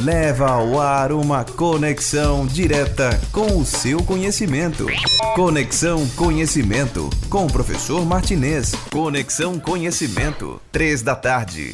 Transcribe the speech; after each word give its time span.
leva 0.00 0.50
ao 0.50 0.80
ar 0.80 1.12
uma 1.12 1.44
conexão 1.44 2.46
direta 2.46 3.20
com 3.30 3.58
o 3.58 3.66
seu 3.66 4.02
conhecimento. 4.02 4.86
Conexão 5.34 6.06
Conhecimento 6.16 7.10
com 7.28 7.44
o 7.44 7.52
professor 7.52 8.04
Martinez. 8.06 8.74
Conexão 8.90 9.58
Conhecimento, 9.58 10.60
três 10.72 11.02
da 11.02 11.14
tarde. 11.14 11.72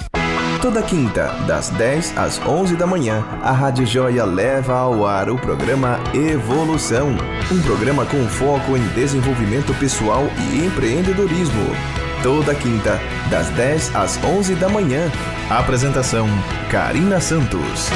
Toda 0.60 0.82
quinta, 0.82 1.28
das 1.46 1.68
10 1.70 2.18
às 2.18 2.40
11 2.40 2.76
da 2.76 2.86
manhã, 2.86 3.24
a 3.42 3.52
Rádio 3.52 3.86
Joia 3.86 4.24
leva 4.24 4.74
ao 4.74 5.06
ar 5.06 5.30
o 5.30 5.38
programa 5.38 6.00
Evolução, 6.14 7.10
um 7.52 7.62
programa 7.62 8.04
com 8.06 8.26
foco 8.26 8.76
em 8.76 8.86
desenvolvimento 8.88 9.72
pessoal 9.74 10.24
e 10.50 10.64
empreendedorismo. 10.64 12.05
Toda 12.26 12.56
quinta, 12.56 13.00
das 13.30 13.48
10 13.50 13.94
às 13.94 14.18
11 14.24 14.56
da 14.56 14.68
manhã. 14.68 15.12
Apresentação: 15.48 16.26
Karina 16.72 17.20
Santos. 17.20 17.88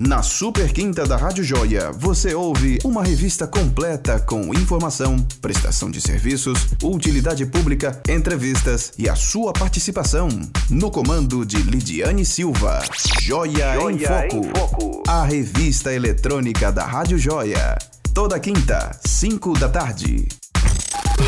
Na 0.00 0.22
Super 0.22 0.72
Quinta 0.72 1.04
da 1.04 1.18
Rádio 1.18 1.44
Joia, 1.44 1.92
você 1.92 2.34
ouve 2.34 2.78
uma 2.84 3.04
revista 3.04 3.46
completa 3.46 4.18
com 4.18 4.54
informação, 4.54 5.18
prestação 5.42 5.90
de 5.90 6.00
serviços, 6.00 6.68
utilidade 6.82 7.44
pública, 7.44 8.00
entrevistas 8.08 8.94
e 8.96 9.10
a 9.10 9.14
sua 9.14 9.52
participação. 9.52 10.30
No 10.70 10.90
comando 10.90 11.44
de 11.44 11.58
Lidiane 11.58 12.24
Silva. 12.24 12.82
Joia, 13.20 13.74
Joia 13.74 13.94
em, 13.94 13.98
Foco, 13.98 14.36
em 14.36 14.58
Foco. 14.58 15.02
A 15.06 15.22
revista 15.22 15.92
eletrônica 15.92 16.72
da 16.72 16.86
Rádio 16.86 17.18
Joia. 17.18 17.76
Toda 18.16 18.40
quinta, 18.40 18.98
5 19.04 19.58
da 19.58 19.68
tarde. 19.68 20.26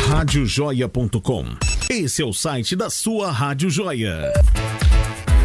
Radiojoia.com. 0.07 1.45
Esse 1.87 2.23
é 2.23 2.25
o 2.25 2.33
site 2.33 2.75
da 2.75 2.89
sua 2.89 3.31
Rádio 3.31 3.69
Joia. 3.69 4.33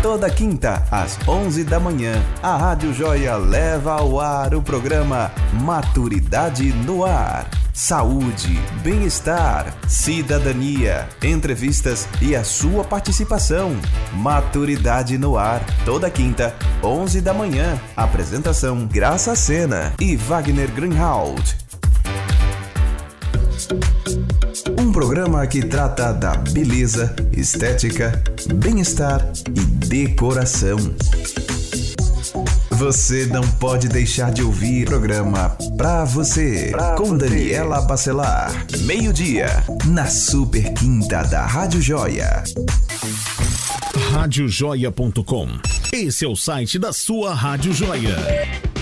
Toda 0.05 0.29
quinta, 0.29 0.87
às 0.91 1.19
11 1.27 1.65
da 1.65 1.81
manhã, 1.81 2.23
a 2.43 2.59
Rádio 2.59 2.93
Joia 2.93 3.37
leva 3.37 3.93
ao 3.93 4.21
ar 4.21 4.55
o 4.55 4.61
programa 4.61 5.33
Maturidade 5.63 6.75
no 6.75 7.07
Ar. 7.07 7.49
Saúde, 7.73 8.61
bem-estar, 8.83 9.75
cidadania, 9.89 11.09
entrevistas 11.23 12.07
e 12.21 12.37
a 12.37 12.45
sua 12.45 12.85
participação. 12.85 13.75
Maturidade 14.13 15.17
no 15.17 15.39
Ar. 15.39 15.65
Toda 15.87 16.11
quinta, 16.11 16.55
11 16.83 17.23
da 17.23 17.33
manhã. 17.33 17.81
Apresentação 17.97 18.87
Graça 18.87 19.35
Sena 19.35 19.95
e 19.99 20.17
Wagner 20.17 20.71
Greenhalgh. 20.71 21.43
Um 24.95 25.01
programa 25.01 25.45
que 25.45 25.61
trata 25.61 26.13
da 26.13 26.37
beleza, 26.37 27.17
estética, 27.33 28.23
bem-estar 28.55 29.29
e 29.49 29.61
decoração. 29.89 30.79
Você 32.71 33.27
não 33.27 33.43
pode 33.43 33.89
deixar 33.89 34.31
de 34.31 34.45
ouvir 34.45 34.85
o 34.85 34.91
programa 34.91 35.49
Pra 35.77 36.05
Você, 36.05 36.69
pra 36.71 36.95
com 36.95 37.07
você. 37.07 37.29
Daniela 37.29 37.81
Bacelar, 37.81 38.53
meio-dia, 38.83 39.49
na 39.85 40.07
Super 40.07 40.73
Quinta 40.75 41.25
da 41.25 41.45
Rádio 41.45 41.83
Joia. 41.83 42.45
Radiojoia.com. 44.13 45.49
Esse 45.93 46.25
é 46.25 46.29
o 46.29 46.37
site 46.37 46.79
da 46.79 46.93
sua 46.93 47.35
Rádio 47.35 47.73
Joia 47.73 48.74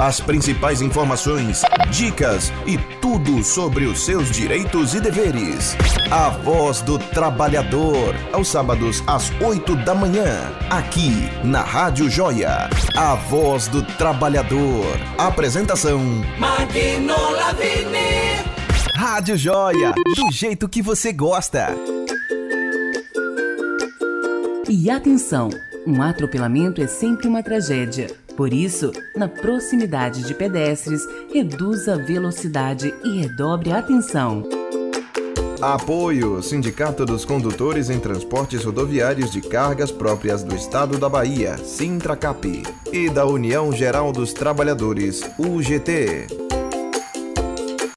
as 0.00 0.18
principais 0.18 0.80
informações, 0.80 1.60
dicas 1.90 2.50
e 2.66 2.78
tudo 3.02 3.44
sobre 3.44 3.84
os 3.84 4.00
seus 4.00 4.30
direitos 4.30 4.94
e 4.94 5.00
deveres. 5.00 5.76
A 6.10 6.30
Voz 6.30 6.80
do 6.80 6.98
Trabalhador, 6.98 8.14
aos 8.32 8.48
sábados 8.48 9.04
às 9.06 9.30
8 9.42 9.76
da 9.76 9.94
manhã, 9.94 10.50
aqui 10.70 11.28
na 11.44 11.60
Rádio 11.60 12.08
Joia. 12.08 12.70
A 12.96 13.14
Voz 13.14 13.68
do 13.68 13.82
Trabalhador. 13.82 14.86
Apresentação: 15.18 16.00
Magno 16.38 17.32
Lavini. 17.32 18.40
Rádio 18.96 19.36
Joia, 19.36 19.92
do 19.92 20.32
jeito 20.32 20.66
que 20.66 20.80
você 20.80 21.12
gosta. 21.12 21.76
E 24.66 24.88
atenção, 24.88 25.50
um 25.86 26.00
atropelamento 26.00 26.80
é 26.80 26.86
sempre 26.86 27.28
uma 27.28 27.42
tragédia. 27.42 28.06
Por 28.40 28.54
isso, 28.54 28.90
na 29.14 29.28
proximidade 29.28 30.22
de 30.22 30.32
pedestres, 30.32 31.02
reduza 31.30 31.92
a 31.92 31.98
velocidade 31.98 32.90
e 33.04 33.20
redobre 33.20 33.70
a 33.70 33.80
atenção. 33.80 34.48
Apoio 35.60 36.42
Sindicato 36.42 37.04
dos 37.04 37.26
Condutores 37.26 37.90
em 37.90 38.00
Transportes 38.00 38.64
Rodoviários 38.64 39.30
de 39.30 39.42
Cargas 39.42 39.92
Próprias 39.92 40.42
do 40.42 40.54
Estado 40.54 40.96
da 40.96 41.06
Bahia, 41.06 41.58
Sintracap, 41.58 42.62
e 42.90 43.10
da 43.10 43.26
União 43.26 43.70
Geral 43.72 44.10
dos 44.10 44.32
Trabalhadores, 44.32 45.20
UGT. 45.38 46.26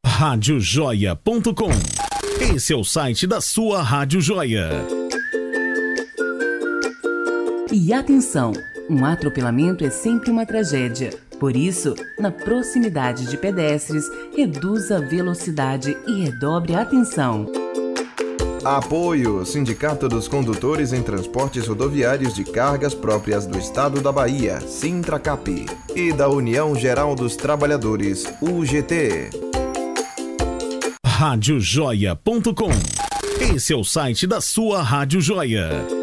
Radiojoia.com. 0.06 1.72
Esse 2.54 2.74
é 2.74 2.76
o 2.76 2.84
site 2.84 3.26
da 3.26 3.40
sua 3.40 3.82
Rádio 3.82 4.20
Joia. 4.20 4.70
E 7.72 7.94
atenção! 7.94 8.52
Um 8.90 9.06
atropelamento 9.06 9.86
é 9.86 9.90
sempre 9.90 10.30
uma 10.30 10.46
tragédia. 10.46 11.12
Por 11.40 11.56
isso, 11.56 11.96
na 12.20 12.32
proximidade 12.32 13.26
de 13.28 13.38
pedestres, 13.38 14.06
reduza 14.36 14.98
a 14.98 15.02
velocidade 15.02 15.96
e 16.08 16.24
redobre 16.24 16.76
a 16.76 16.82
atenção. 16.82 17.50
Apoio 18.64 19.46
Sindicato 19.46 20.08
dos 20.08 20.28
Condutores 20.28 20.94
em 20.94 21.04
Transportes 21.04 21.68
Rodoviários 21.68 22.34
de 22.34 22.46
Cargas 22.46 22.94
Próprias 22.94 23.46
do 23.46 23.58
Estado 23.58 24.00
da 24.00 24.12
Bahia, 24.12 24.62
Sintracap, 24.62 25.66
e 25.94 26.14
da 26.14 26.30
União 26.30 26.74
Geral 26.74 27.14
dos 27.14 27.36
Trabalhadores, 27.36 28.26
UGT. 28.42 29.30
Radiojoia.com. 31.06 32.72
Esse 33.54 33.74
é 33.74 33.76
o 33.76 33.84
site 33.84 34.26
da 34.26 34.40
sua 34.40 34.82
Rádio 34.82 35.20
Joia. 35.20 36.03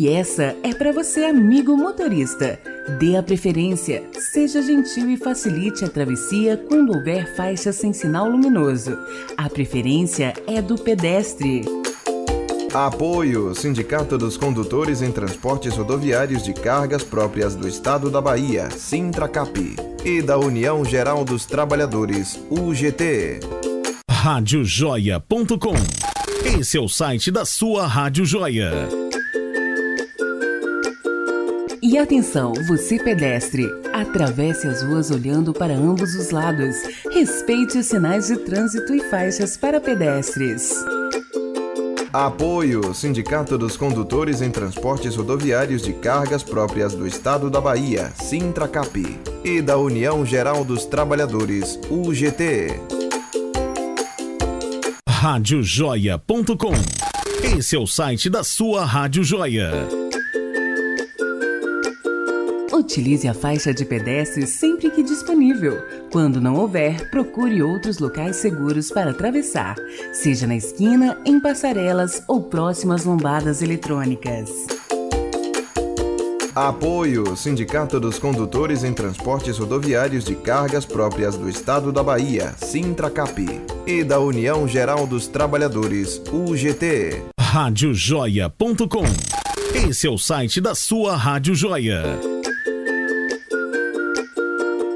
E 0.00 0.08
essa 0.08 0.56
é 0.62 0.72
para 0.72 0.92
você, 0.92 1.24
amigo 1.24 1.76
motorista. 1.76 2.58
Dê 2.98 3.18
a 3.18 3.22
preferência, 3.22 4.02
seja 4.32 4.62
gentil 4.62 5.10
e 5.10 5.16
facilite 5.18 5.84
a 5.84 5.90
travessia 5.90 6.56
quando 6.56 6.94
houver 6.94 7.36
faixa 7.36 7.70
sem 7.70 7.92
sinal 7.92 8.26
luminoso. 8.26 8.96
A 9.36 9.46
preferência 9.50 10.32
é 10.46 10.62
do 10.62 10.78
pedestre. 10.78 11.66
Apoio 12.72 13.54
Sindicato 13.54 14.16
dos 14.16 14.38
Condutores 14.38 15.02
em 15.02 15.12
Transportes 15.12 15.76
Rodoviários 15.76 16.42
de 16.44 16.54
Cargas 16.54 17.04
Próprias 17.04 17.54
do 17.54 17.68
Estado 17.68 18.10
da 18.10 18.22
Bahia, 18.22 18.70
Sintracap, 18.70 19.76
e 20.02 20.22
da 20.22 20.38
União 20.38 20.82
Geral 20.82 21.26
dos 21.26 21.44
Trabalhadores, 21.44 22.40
UGT. 22.48 23.40
Radiojoia.com. 24.10 25.74
Esse 26.58 26.78
é 26.78 26.80
o 26.80 26.88
site 26.88 27.30
da 27.30 27.44
sua 27.44 27.86
Rádio 27.86 28.24
Joia. 28.24 28.88
E 31.90 31.98
atenção, 31.98 32.52
você 32.68 33.02
pedestre, 33.02 33.66
atravesse 33.92 34.68
as 34.68 34.80
ruas 34.80 35.10
olhando 35.10 35.52
para 35.52 35.74
ambos 35.74 36.14
os 36.14 36.30
lados. 36.30 36.76
Respeite 37.10 37.78
os 37.78 37.86
sinais 37.86 38.28
de 38.28 38.36
trânsito 38.36 38.94
e 38.94 39.00
faixas 39.10 39.56
para 39.56 39.80
pedestres. 39.80 40.72
Apoio 42.12 42.94
Sindicato 42.94 43.58
dos 43.58 43.76
Condutores 43.76 44.40
em 44.40 44.52
Transportes 44.52 45.16
Rodoviários 45.16 45.82
de 45.82 45.92
Cargas 45.92 46.44
Próprias 46.44 46.94
do 46.94 47.08
Estado 47.08 47.50
da 47.50 47.60
Bahia, 47.60 48.12
Sintracap, 48.14 49.18
e 49.44 49.60
da 49.60 49.76
União 49.76 50.24
Geral 50.24 50.64
dos 50.64 50.84
Trabalhadores, 50.84 51.76
UGT. 51.90 52.68
Radiojoia.com. 55.08 56.72
Esse 57.58 57.74
é 57.74 57.78
o 57.80 57.86
site 57.88 58.30
da 58.30 58.44
sua 58.44 58.84
Rádio 58.84 59.24
Joia. 59.24 59.99
Utilize 62.80 63.28
a 63.28 63.34
faixa 63.34 63.74
de 63.74 63.84
pedestre 63.84 64.46
sempre 64.46 64.90
que 64.90 65.02
disponível. 65.02 65.82
Quando 66.10 66.40
não 66.40 66.54
houver, 66.54 67.10
procure 67.10 67.62
outros 67.62 67.98
locais 67.98 68.36
seguros 68.36 68.90
para 68.90 69.10
atravessar, 69.10 69.76
seja 70.14 70.46
na 70.46 70.56
esquina, 70.56 71.20
em 71.26 71.38
passarelas 71.38 72.22
ou 72.26 72.42
próximas 72.42 73.04
lombadas 73.04 73.60
eletrônicas. 73.60 74.50
Apoio 76.54 77.36
Sindicato 77.36 78.00
dos 78.00 78.18
Condutores 78.18 78.82
em 78.82 78.94
Transportes 78.94 79.58
Rodoviários 79.58 80.24
de 80.24 80.34
Cargas 80.34 80.86
Próprias 80.86 81.36
do 81.36 81.50
Estado 81.50 81.92
da 81.92 82.02
Bahia, 82.02 82.54
Sintracap, 82.56 83.46
e 83.86 84.02
da 84.02 84.18
União 84.18 84.66
Geral 84.66 85.06
dos 85.06 85.28
Trabalhadores, 85.28 86.20
UGT. 86.32 87.24
Radiojoia.com. 87.38 89.04
Esse 89.86 90.06
é 90.06 90.10
o 90.10 90.18
site 90.18 90.62
da 90.62 90.74
sua 90.74 91.14
Rádio 91.14 91.54
Joia. 91.54 92.18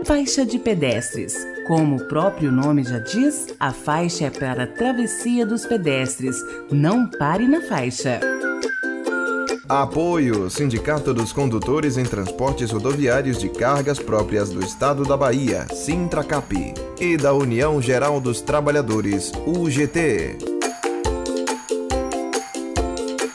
Faixa 0.07 0.45
de 0.45 0.59
pedestres. 0.59 1.35
Como 1.67 1.97
o 1.97 2.05
próprio 2.09 2.53
nome 2.53 2.85
já 2.85 2.99
diz, 2.99 3.47
a 3.59 3.73
faixa 3.73 4.27
é 4.27 4.31
para 4.31 4.65
a 4.65 4.67
travessia 4.67 5.47
dos 5.47 5.65
pedestres. 5.65 6.37
Não 6.71 7.09
pare 7.09 7.49
na 7.49 7.63
faixa. 7.63 8.21
Apoio 9.67 10.51
Sindicato 10.51 11.15
dos 11.15 11.33
Condutores 11.33 11.97
em 11.97 12.05
Transportes 12.05 12.71
Rodoviários 12.71 13.39
de 13.39 13.49
Cargas 13.49 13.99
Próprias 13.99 14.51
do 14.51 14.63
Estado 14.63 15.05
da 15.05 15.17
Bahia, 15.17 15.67
Sintracap, 15.73 16.55
e 17.01 17.17
da 17.17 17.33
União 17.33 17.81
Geral 17.81 18.21
dos 18.21 18.43
Trabalhadores, 18.43 19.33
UGT. 19.47 20.37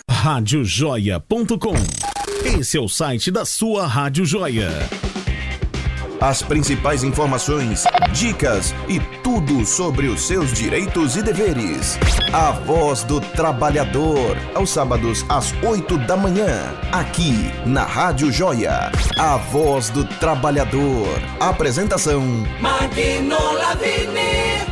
Radiojoia.com 0.08 1.74
Esse 2.60 2.78
é 2.78 2.80
o 2.80 2.88
site 2.88 3.32
da 3.32 3.44
sua 3.44 3.88
Rádio 3.88 4.24
Joia. 4.24 4.70
As 6.22 6.42
principais 6.42 7.02
informações, 7.02 7.86
dicas 8.12 8.76
e 8.90 9.00
tudo 9.24 9.66
sobre 9.66 10.08
os 10.08 10.28
seus 10.28 10.52
direitos 10.52 11.16
e 11.16 11.22
deveres. 11.24 11.98
A 12.34 12.52
Voz 12.52 13.04
do 13.04 13.22
Trabalhador, 13.22 14.36
aos 14.54 14.70
sábados 14.70 15.26
às 15.30 15.54
8 15.64 15.98
da 16.00 16.18
manhã, 16.18 16.76
aqui 16.92 17.50
na 17.66 17.86
Rádio 17.86 18.34
Joia. 18.34 18.92
A 19.18 19.38
Voz 19.38 19.90
do 19.90 20.04
Trabalhador. 20.04 21.08
Apresentação: 21.40 22.22
Magno 22.60 23.54
Lavini. 23.54 24.68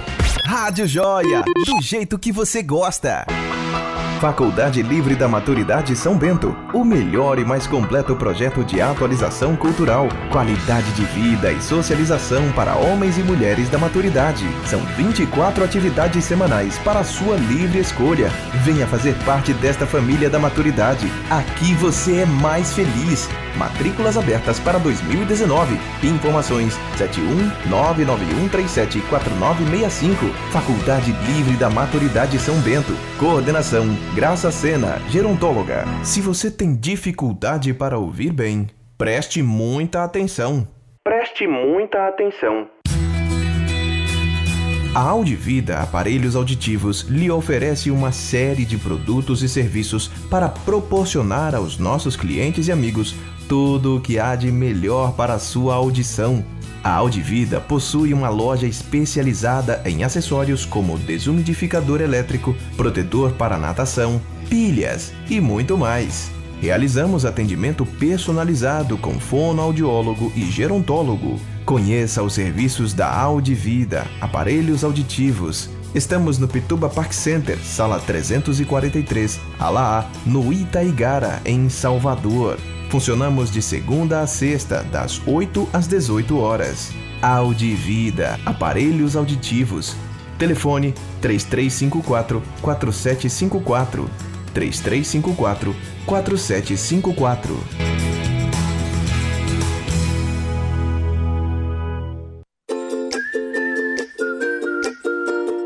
Rádio 0.45 0.85
Joia, 0.85 1.43
do 1.43 1.81
jeito 1.81 2.19
que 2.19 2.31
você 2.31 2.61
gosta. 2.61 3.25
Faculdade 4.17 4.81
Livre 4.81 5.15
da 5.15 5.27
Maturidade 5.27 5.95
São 5.95 6.17
Bento, 6.17 6.57
o 6.73 6.83
melhor 6.83 7.37
e 7.37 7.45
mais 7.45 7.67
completo 7.67 8.15
projeto 8.15 8.63
de 8.63 8.81
atualização 8.81 9.55
cultural, 9.55 10.09
qualidade 10.31 10.91
de 10.93 11.03
vida 11.03 11.51
e 11.51 11.61
socialização 11.61 12.51
para 12.53 12.75
homens 12.75 13.19
e 13.19 13.21
mulheres 13.21 13.69
da 13.69 13.77
maturidade. 13.77 14.43
São 14.65 14.79
24 14.97 15.63
atividades 15.63 16.25
semanais 16.25 16.79
para 16.79 17.03
sua 17.03 17.35
livre 17.35 17.79
escolha. 17.79 18.31
Venha 18.63 18.87
fazer 18.87 19.13
parte 19.23 19.53
desta 19.53 19.85
família 19.85 20.31
da 20.31 20.39
maturidade. 20.39 21.07
Aqui 21.29 21.75
você 21.75 22.21
é 22.21 22.25
mais 22.25 22.73
feliz. 22.73 23.29
Matrículas 23.55 24.17
abertas 24.17 24.59
para 24.59 24.79
2019. 24.79 25.79
Informações 26.03 26.75
71991374965. 27.69 30.33
Faculdade 30.51 31.11
Livre 31.27 31.55
da 31.57 31.69
Maturidade 31.69 32.39
São 32.39 32.55
Bento. 32.61 32.95
Coordenação 33.17 34.06
Graça 34.15 34.51
Sena, 34.51 34.99
gerontóloga. 35.09 35.85
Se 36.03 36.21
você 36.21 36.49
tem 36.49 36.75
dificuldade 36.75 37.73
para 37.73 37.99
ouvir 37.99 38.31
bem, 38.31 38.67
preste 38.97 39.43
muita 39.43 40.03
atenção. 40.03 40.67
Preste 41.03 41.47
muita 41.47 42.07
atenção. 42.07 42.67
A 44.95 45.01
Audivida 45.01 45.77
Aparelhos 45.77 46.35
Auditivos 46.35 47.01
lhe 47.01 47.29
oferece 47.29 47.91
uma 47.91 48.11
série 48.11 48.65
de 48.65 48.77
produtos 48.77 49.43
e 49.43 49.49
serviços 49.49 50.07
para 50.29 50.49
proporcionar 50.49 51.53
aos 51.53 51.77
nossos 51.77 52.15
clientes 52.15 52.67
e 52.67 52.71
amigos 52.71 53.15
tudo 53.47 53.97
o 53.97 54.01
que 54.01 54.17
há 54.17 54.35
de 54.35 54.51
melhor 54.51 55.15
para 55.15 55.33
a 55.33 55.39
sua 55.39 55.75
audição. 55.75 56.43
A 56.87 56.93
Audivida 56.93 57.59
possui 57.59 58.13
uma 58.13 58.29
loja 58.29 58.65
especializada 58.65 59.81
em 59.83 60.05
acessórios 60.05 60.63
como 60.63 60.97
desumidificador 60.97 61.99
elétrico, 61.99 62.55
protetor 62.77 63.33
para 63.33 63.57
natação, 63.57 64.21
pilhas 64.49 65.11
e 65.29 65.41
muito 65.41 65.77
mais. 65.77 66.31
Realizamos 66.61 67.25
atendimento 67.25 67.85
personalizado 67.85 68.97
com 68.97 69.19
fonoaudiólogo 69.19 70.31
e 70.33 70.45
gerontólogo. 70.49 71.41
Conheça 71.65 72.23
os 72.23 72.31
serviços 72.31 72.93
da 72.93 73.13
Audivida, 73.13 74.07
aparelhos 74.21 74.81
auditivos. 74.81 75.69
Estamos 75.93 76.39
no 76.39 76.47
Pituba 76.47 76.87
Park 76.87 77.11
Center, 77.11 77.57
sala 77.57 77.99
343, 77.99 79.41
ala 79.59 79.99
A, 79.99 80.05
no 80.25 80.53
Itaigara, 80.53 81.41
em 81.43 81.67
Salvador. 81.67 82.57
Funcionamos 82.89 83.51
de 83.51 83.61
segunda 83.61 84.21
a 84.21 84.27
sexta, 84.27 84.81
das 84.83 85.21
8 85.25 85.67
às 85.73 85.87
18 85.87 86.37
horas. 86.37 86.93
Audivida, 87.21 88.39
aparelhos 88.45 89.15
auditivos. 89.15 89.95
Telefone 90.37 90.93
3354 91.21 92.41
4754. 92.61 94.09
3354 94.53 95.75
4754. 96.05 97.57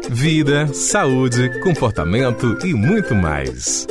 Vida, 0.10 0.72
saúde, 0.74 1.60
comportamento 1.62 2.58
e 2.66 2.74
muito 2.74 3.16
mais. 3.16 3.88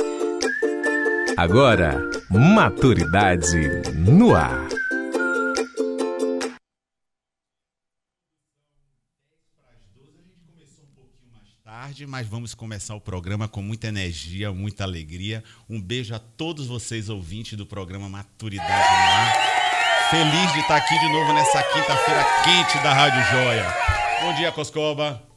Agora, 1.37 2.09
Maturidade 2.29 3.57
no 3.95 4.35
ar. 4.35 4.67
tarde, 11.63 12.05
mas 12.05 12.27
vamos 12.27 12.53
começar 12.53 12.95
o 12.95 13.01
programa 13.01 13.47
com 13.47 13.61
muita 13.61 13.87
energia, 13.87 14.51
muita 14.53 14.83
alegria. 14.83 15.43
Um 15.69 15.81
beijo 15.81 16.13
a 16.13 16.19
todos 16.19 16.67
vocês 16.67 17.09
ouvintes 17.09 17.57
do 17.57 17.65
programa 17.65 18.07
Maturidade 18.07 18.69
no 18.69 19.11
Ar. 19.11 20.09
Feliz 20.09 20.53
de 20.53 20.59
estar 20.59 20.75
aqui 20.75 20.99
de 20.99 21.09
novo 21.09 21.33
nessa 21.33 21.63
quinta-feira 21.63 22.25
quente 22.43 22.83
da 22.83 22.93
Rádio 22.93 23.21
Joia. 23.31 23.65
Bom 24.21 24.33
dia, 24.35 24.51
Coscoba. 24.51 25.30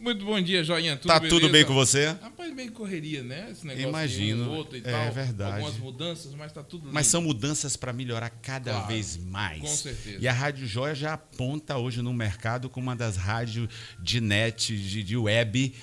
Muito 0.00 0.24
bom 0.24 0.40
dia, 0.40 0.64
Joinha. 0.64 0.96
Tudo 0.96 1.08
tá 1.08 1.20
beleza? 1.20 1.36
tudo 1.38 1.52
bem 1.52 1.62
com 1.62 1.74
você? 1.74 2.16
Rapaz, 2.22 2.54
bem 2.54 2.70
correria, 2.70 3.22
né? 3.22 3.48
Esse 3.52 3.66
negócio 3.66 3.88
Imagino. 3.88 4.50
Um, 4.50 4.56
outro 4.56 4.78
e 4.78 4.80
é 4.80 4.90
tal. 4.90 5.12
verdade. 5.12 5.56
Algumas 5.56 5.78
mudanças, 5.78 6.34
mas 6.34 6.50
tá 6.50 6.62
tudo 6.62 6.84
lindo. 6.84 6.94
Mas 6.94 7.06
são 7.06 7.20
mudanças 7.20 7.76
para 7.76 7.92
melhorar 7.92 8.30
cada 8.30 8.72
claro, 8.72 8.88
vez 8.88 9.18
mais. 9.18 9.60
Com 9.60 9.66
certeza. 9.66 10.16
E 10.18 10.26
a 10.26 10.32
Rádio 10.32 10.66
Joia 10.66 10.94
já 10.94 11.12
aponta 11.12 11.76
hoje 11.76 12.00
no 12.00 12.14
mercado 12.14 12.70
como 12.70 12.86
uma 12.86 12.96
das 12.96 13.16
rádios 13.16 13.68
de 14.00 14.22
net, 14.22 14.74
de, 14.74 15.02
de 15.02 15.16
web 15.18 15.74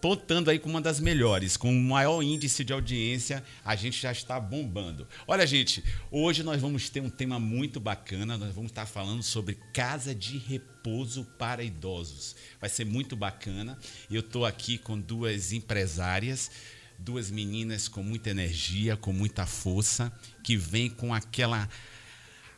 pontuando 0.00 0.50
aí 0.50 0.58
como 0.58 0.74
uma 0.74 0.80
das 0.80 0.98
melhores, 0.98 1.56
com 1.56 1.70
o 1.70 1.80
maior 1.80 2.22
índice 2.22 2.64
de 2.64 2.72
audiência, 2.72 3.44
a 3.64 3.76
gente 3.76 4.00
já 4.00 4.10
está 4.10 4.40
bombando. 4.40 5.06
Olha, 5.26 5.46
gente, 5.46 5.84
hoje 6.10 6.42
nós 6.42 6.60
vamos 6.60 6.88
ter 6.88 7.00
um 7.00 7.10
tema 7.10 7.38
muito 7.38 7.78
bacana, 7.78 8.38
nós 8.38 8.54
vamos 8.54 8.70
estar 8.70 8.86
falando 8.86 9.22
sobre 9.22 9.58
casa 9.72 10.14
de 10.14 10.38
repouso 10.38 11.24
para 11.38 11.62
idosos. 11.62 12.34
Vai 12.60 12.70
ser 12.70 12.86
muito 12.86 13.14
bacana. 13.14 13.78
Eu 14.10 14.20
estou 14.20 14.46
aqui 14.46 14.78
com 14.78 14.98
duas 14.98 15.52
empresárias, 15.52 16.50
duas 16.98 17.30
meninas 17.30 17.86
com 17.86 18.02
muita 18.02 18.30
energia, 18.30 18.96
com 18.96 19.12
muita 19.12 19.44
força, 19.44 20.10
que 20.42 20.56
vêm 20.56 20.88
com 20.88 21.12
aquela 21.12 21.68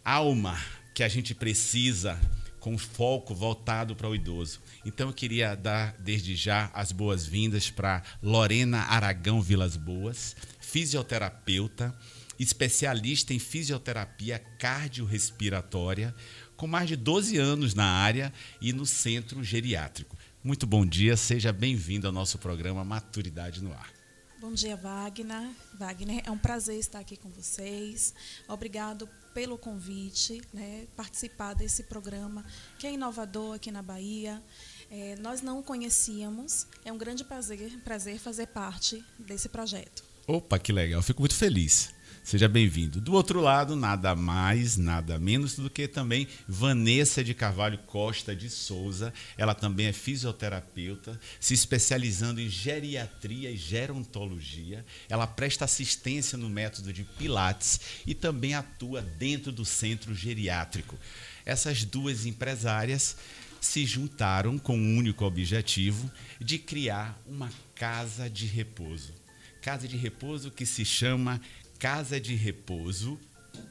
alma 0.05 0.61
que 0.95 1.03
a 1.03 1.09
gente 1.09 1.35
precisa 1.35 2.21
com 2.63 2.79
foco 2.79 3.35
voltado 3.35 3.97
para 3.97 4.09
o 4.09 4.15
idoso. 4.15 4.61
Então 4.85 5.09
eu 5.09 5.13
queria 5.13 5.57
dar 5.57 5.97
desde 5.99 6.37
já 6.37 6.71
as 6.73 6.93
boas-vindas 6.93 7.69
para 7.69 8.05
Lorena 8.23 8.79
Aragão 8.83 9.43
Vilas 9.43 9.77
Boas, 9.77 10.37
fisioterapeuta, 10.61 11.93
especialista 12.39 13.35
em 13.35 13.41
fisioterapia 13.41 14.39
cardiorrespiratória, 14.61 16.15
com 16.57 16.69
mais 16.69 16.87
de 16.87 16.95
12 16.95 17.37
anos 17.37 17.75
na 17.75 17.85
área 17.85 18.33
e 18.61 18.73
no 18.73 18.87
centro 18.87 19.43
geriátrico. 19.43 20.17
Muito 20.43 20.65
bom 20.65 20.87
dia, 20.87 21.17
seja 21.17 21.53
bem-vindo 21.53 22.07
ao 22.07 22.13
nosso 22.13 22.39
programa 22.39 22.85
Maturidade 22.85 23.61
no 23.61 23.73
Ar. 23.73 24.02
Bom 24.43 24.53
dia, 24.53 24.75
Wagner. 24.75 25.51
Wagner, 25.75 26.21
é 26.27 26.31
um 26.33 26.37
prazer 26.37 26.77
estar 26.77 26.99
aqui 26.99 27.17
com 27.17 27.29
vocês. 27.29 28.13
Obrigado 28.49 29.09
pelo 29.33 29.57
convite, 29.57 30.43
né, 30.53 30.89
participar 30.97 31.55
desse 31.55 31.85
programa 31.85 32.45
que 32.77 32.85
é 32.85 32.93
inovador 32.93 33.55
aqui 33.55 33.71
na 33.71 33.83
Bahia. 33.83 34.43
É, 34.91 35.15
nós 35.21 35.43
não 35.43 35.63
conhecíamos, 35.63 36.67
é 36.85 36.93
um 36.93 36.99
grande 36.99 37.23
prazer, 37.23 37.79
prazer 37.85 38.19
fazer 38.19 38.49
parte 38.49 39.05
desse 39.17 39.49
projeto. 39.49 40.03
Opa, 40.27 40.59
que 40.59 40.73
legal, 40.73 41.01
fico 41.03 41.23
muito 41.23 41.37
feliz. 41.37 41.95
Seja 42.23 42.49
bem-vindo. 42.49 43.01
Do 43.01 43.15
outro 43.15 43.41
lado, 43.41 43.75
nada 43.75 44.15
mais, 44.15 44.77
nada 44.77 45.19
menos 45.19 45.57
do 45.57 45.69
que 45.69 45.89
também 45.89 46.29
Vanessa 46.47 47.23
de 47.23 47.35
Carvalho 47.35 47.79
Costa 47.79 48.35
de 48.35 48.49
Souza. 48.49 49.13
Ela 49.37 49.57
também 49.57 49.87
é 49.87 49.93
fisioterapeuta, 49.93 51.19
se 51.41 51.53
especializando 51.53 52.41
em 52.41 52.49
geriatria 52.49 53.51
e 53.51 53.57
gerontologia. 53.57 54.87
Ela 55.09 55.27
presta 55.27 55.65
assistência 55.65 56.39
no 56.39 56.49
método 56.49 56.93
de 56.93 57.03
Pilates 57.03 57.81
e 58.07 58.15
também 58.15 58.55
atua 58.55 59.03
dentro 59.03 59.51
do 59.51 59.65
centro 59.65 60.15
geriátrico. 60.15 60.97
Essas 61.45 61.85
duas 61.85 62.25
empresárias 62.25 63.17
se 63.61 63.85
juntaram 63.85 64.59
com 64.59 64.79
um 64.79 64.97
único 64.97 65.25
objetivo 65.25 66.11
de 66.41 66.57
criar 66.57 67.21
uma 67.27 67.51
casa 67.75 68.31
de 68.31 68.47
repouso. 68.47 69.13
Casa 69.61 69.87
de 69.87 69.97
repouso 69.97 70.51
que 70.51 70.67
se 70.67 70.85
chama 70.85 71.41
Casa 71.83 72.19
de 72.21 72.37
Repouso 72.37 73.19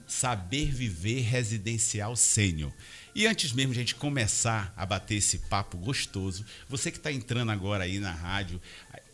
Saber 0.05 0.69
Viver 0.69 1.21
Residencial 1.21 2.13
Sênior. 2.17 2.73
E 3.15 3.25
antes 3.25 3.53
mesmo 3.53 3.71
de 3.71 3.79
a 3.79 3.83
gente 3.83 3.95
começar 3.95 4.73
a 4.75 4.85
bater 4.85 5.15
esse 5.15 5.37
papo 5.37 5.77
gostoso, 5.77 6.45
você 6.67 6.91
que 6.91 6.97
está 6.97 7.09
entrando 7.09 7.53
agora 7.53 7.85
aí 7.85 7.99
na 7.99 8.11
rádio, 8.11 8.59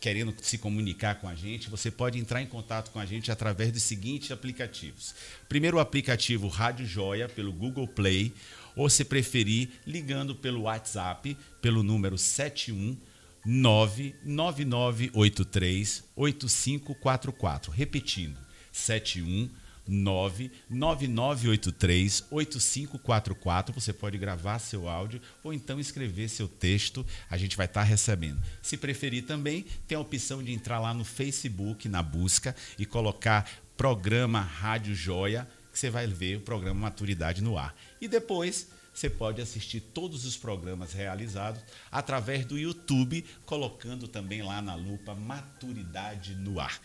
querendo 0.00 0.34
se 0.42 0.58
comunicar 0.58 1.20
com 1.20 1.28
a 1.28 1.36
gente, 1.36 1.70
você 1.70 1.92
pode 1.92 2.18
entrar 2.18 2.42
em 2.42 2.48
contato 2.48 2.90
com 2.90 2.98
a 2.98 3.06
gente 3.06 3.30
através 3.30 3.70
dos 3.70 3.84
seguintes 3.84 4.32
aplicativos. 4.32 5.14
Primeiro 5.48 5.76
o 5.76 5.80
aplicativo 5.80 6.48
Rádio 6.48 6.84
Joia 6.84 7.28
pelo 7.28 7.52
Google 7.52 7.86
Play, 7.86 8.34
ou 8.74 8.90
se 8.90 9.04
preferir, 9.04 9.70
ligando 9.86 10.34
pelo 10.34 10.62
WhatsApp 10.62 11.38
pelo 11.62 11.84
número 11.84 12.18
71 12.18 12.98
99983 13.46 16.02
8544. 16.16 17.70
Repetindo, 17.70 18.47
71 18.78 19.50
99983 19.88 22.26
8544. 22.30 23.74
Você 23.74 23.92
pode 23.92 24.18
gravar 24.18 24.58
seu 24.58 24.88
áudio 24.88 25.20
ou 25.42 25.52
então 25.52 25.80
escrever 25.80 26.28
seu 26.28 26.46
texto, 26.46 27.04
a 27.30 27.36
gente 27.36 27.56
vai 27.56 27.66
estar 27.66 27.80
tá 27.80 27.86
recebendo. 27.86 28.40
Se 28.62 28.76
preferir 28.76 29.24
também, 29.24 29.64
tem 29.86 29.96
a 29.96 30.00
opção 30.00 30.42
de 30.42 30.52
entrar 30.52 30.78
lá 30.78 30.92
no 30.92 31.04
Facebook 31.04 31.88
na 31.88 32.02
busca 32.02 32.54
e 32.78 32.84
colocar 32.84 33.50
programa 33.76 34.40
Rádio 34.40 34.94
Joia, 34.94 35.48
que 35.72 35.78
você 35.78 35.88
vai 35.88 36.06
ver 36.06 36.36
o 36.36 36.40
programa 36.40 36.80
Maturidade 36.80 37.42
no 37.42 37.56
ar. 37.56 37.74
E 38.00 38.08
depois 38.08 38.68
você 38.92 39.08
pode 39.08 39.40
assistir 39.40 39.80
todos 39.80 40.26
os 40.26 40.36
programas 40.36 40.92
realizados 40.92 41.62
através 41.90 42.44
do 42.44 42.58
YouTube, 42.58 43.24
colocando 43.46 44.08
também 44.08 44.42
lá 44.42 44.60
na 44.60 44.74
lupa 44.74 45.14
Maturidade 45.14 46.34
no 46.34 46.58
Ar. 46.58 46.80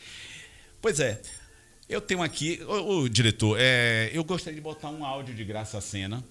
Pois 0.80 1.00
é, 1.00 1.20
eu 1.90 2.02
tenho 2.02 2.22
aqui, 2.22 2.62
o, 2.68 3.08
diretor, 3.10 3.58
é, 3.60 4.10
eu 4.14 4.24
gostaria 4.24 4.56
de 4.56 4.62
botar 4.62 4.90
um 4.90 5.06
áudio 5.06 5.34
de 5.36 5.44
Graça 5.44 5.80
Sena. 5.82 6.24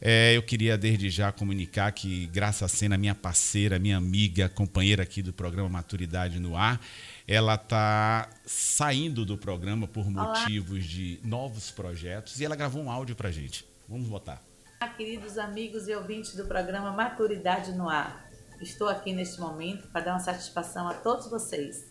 É, 0.00 0.36
eu 0.36 0.42
queria 0.42 0.78
desde 0.78 1.10
já 1.10 1.32
comunicar 1.32 1.90
que 1.92 2.26
Graça 2.26 2.68
Sena, 2.68 2.96
minha 2.96 3.14
parceira, 3.14 3.78
minha 3.78 3.96
amiga, 3.96 4.48
companheira 4.48 5.02
aqui 5.02 5.22
do 5.22 5.32
programa 5.32 5.68
Maturidade 5.68 6.38
no 6.38 6.56
Ar, 6.56 6.80
ela 7.26 7.54
está 7.56 8.30
saindo 8.46 9.24
do 9.24 9.36
programa 9.36 9.88
por 9.88 10.08
motivos 10.08 10.78
Olá. 10.78 10.86
de 10.86 11.20
novos 11.24 11.70
projetos 11.70 12.40
e 12.40 12.44
ela 12.44 12.54
gravou 12.54 12.82
um 12.82 12.90
áudio 12.90 13.16
para 13.16 13.30
gente. 13.30 13.64
Vamos 13.88 14.08
botar. 14.08 14.42
Olá, 14.80 14.92
queridos 14.92 15.36
amigos 15.36 15.88
e 15.88 15.94
ouvintes 15.94 16.36
do 16.36 16.44
programa 16.44 16.92
Maturidade 16.92 17.72
no 17.72 17.88
Ar. 17.88 18.30
Estou 18.60 18.88
aqui 18.88 19.12
neste 19.12 19.40
momento 19.40 19.88
para 19.88 20.02
dar 20.02 20.12
uma 20.12 20.20
satisfação 20.20 20.88
a 20.88 20.94
todos 20.94 21.28
vocês, 21.28 21.86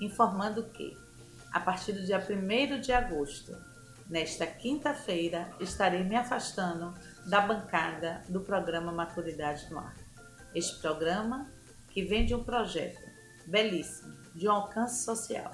informando 0.00 0.64
que, 0.70 0.96
a 1.52 1.60
partir 1.60 1.92
do 1.92 2.04
dia 2.04 2.18
1 2.18 2.80
de 2.80 2.92
agosto, 2.92 3.56
nesta 4.08 4.46
quinta-feira, 4.46 5.50
estarei 5.60 6.04
me 6.04 6.16
afastando 6.16 6.94
da 7.26 7.40
bancada 7.40 8.22
do 8.28 8.40
programa 8.40 8.92
Maturidade 8.92 9.70
no 9.70 9.78
Ar. 9.78 9.96
Este 10.54 10.78
programa 10.80 11.50
que 11.88 12.02
vem 12.02 12.24
de 12.24 12.34
um 12.34 12.44
projeto 12.44 13.00
belíssimo, 13.46 14.14
de 14.34 14.48
um 14.48 14.52
alcance 14.52 15.04
social, 15.04 15.52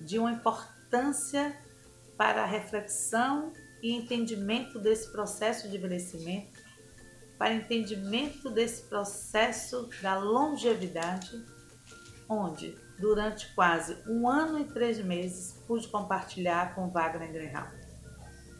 de 0.00 0.18
uma 0.18 0.32
importância 0.32 1.56
para 2.16 2.42
a 2.42 2.46
reflexão 2.46 3.52
e 3.82 3.92
entendimento 3.92 4.78
desse 4.78 5.10
processo 5.10 5.68
de 5.68 5.76
envelhecimento, 5.76 6.60
para 7.38 7.54
entendimento 7.54 8.50
desse 8.50 8.82
processo 8.82 9.88
da 10.00 10.16
longevidade, 10.16 11.44
onde 12.28 12.76
durante 12.98 13.52
quase 13.54 13.96
um 14.06 14.28
ano 14.28 14.58
e 14.58 14.64
três 14.64 14.98
meses 14.98 15.62
pude 15.66 15.88
compartilhar 15.88 16.74
com 16.74 16.90
Wagner 16.90 17.32
Greenhalgh. 17.32 17.72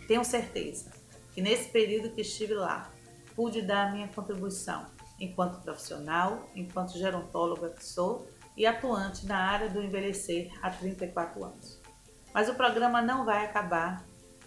Tenho 0.06 0.24
certeza 0.24 0.90
que 1.32 1.40
nesse 1.40 1.70
período 1.70 2.10
que 2.10 2.20
estive 2.20 2.54
lá, 2.54 2.90
pude 3.34 3.62
dar 3.62 3.88
a 3.88 3.92
minha 3.92 4.08
contribuição 4.08 4.86
enquanto 5.20 5.62
profissional, 5.62 6.46
enquanto 6.54 6.98
gerontóloga 6.98 7.70
que 7.70 7.84
sou 7.84 8.26
e 8.56 8.66
atuante 8.66 9.26
na 9.26 9.38
área 9.38 9.68
do 9.68 9.82
envelhecer 9.82 10.50
há 10.60 10.70
34 10.70 11.44
anos. 11.44 11.80
Mas 12.34 12.48
o 12.48 12.54
programa 12.54 13.00
não 13.00 13.24
vai 13.24 13.44
acabar 13.44 14.04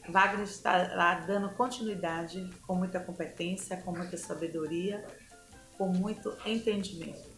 Wagner 0.08 0.44
está 0.44 0.94
lá 0.96 1.16
dando 1.16 1.50
continuidade 1.50 2.48
com 2.68 2.76
muita 2.76 3.00
competência, 3.00 3.78
com 3.78 3.92
muita 3.92 4.18
sabedoria, 4.18 5.04
com 5.78 5.88
muito 5.88 6.36
entendimento. 6.46 7.35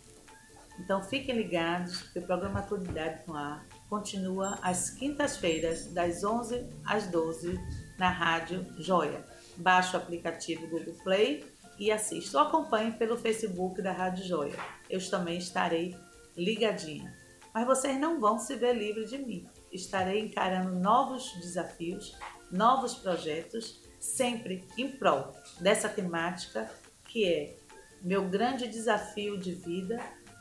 Então 0.79 1.01
fiquem 1.01 1.36
ligados 1.36 2.03
que 2.03 2.19
o 2.19 2.22
programa 2.22 2.62
Maturidade 2.62 3.22
no 3.27 3.36
Ar 3.36 3.65
continua 3.89 4.60
às 4.62 4.91
quintas-feiras, 4.91 5.88
das 5.88 6.24
11 6.24 6.67
às 6.86 7.07
12, 7.07 7.60
na 7.98 8.10
Rádio 8.10 8.65
Joia. 8.77 9.25
Baixe 9.57 9.96
o 9.96 10.00
aplicativo 10.00 10.67
Google 10.67 10.96
Play 11.03 11.46
e 11.79 11.91
assista. 11.91 12.38
Ou 12.38 12.48
acompanhe 12.48 12.91
pelo 12.91 13.17
Facebook 13.17 13.81
da 13.81 13.91
Rádio 13.91 14.25
Joia. 14.25 14.55
Eu 14.89 15.07
também 15.10 15.38
estarei 15.38 15.96
ligadinha. 16.36 17.15
Mas 17.53 17.65
vocês 17.65 18.00
não 18.00 18.19
vão 18.19 18.38
se 18.38 18.55
ver 18.55 18.74
livres 18.74 19.10
de 19.10 19.17
mim. 19.17 19.48
Estarei 19.72 20.19
encarando 20.19 20.79
novos 20.79 21.34
desafios 21.41 22.15
novos 22.51 22.96
projetos, 22.96 23.81
sempre 24.00 24.65
em 24.77 24.89
prol 24.89 25.31
dessa 25.60 25.89
temática 25.89 26.69
que 27.05 27.25
é 27.25 27.57
meu 28.01 28.29
grande 28.29 28.67
desafio 28.67 29.38
de 29.38 29.53
vida 29.53 30.00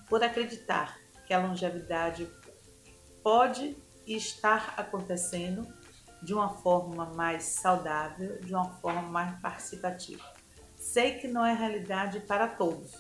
por 0.09 0.23
acreditar 0.23 0.99
que 1.27 1.35
a 1.35 1.39
longevidade 1.39 2.31
pode 3.23 3.77
estar 4.07 4.75
acontecendo 4.77 5.67
de 6.23 6.33
uma 6.33 6.49
forma 6.49 7.07
mais 7.15 7.43
saudável, 7.45 8.41
de 8.41 8.55
uma 8.55 8.71
forma 8.81 9.03
mais 9.03 9.39
participativa. 9.41 10.25
Sei 10.77 11.19
que 11.19 11.29
não 11.29 11.45
é 11.45 11.53
realidade 11.53 12.21
para 12.21 12.49
todos, 12.49 12.93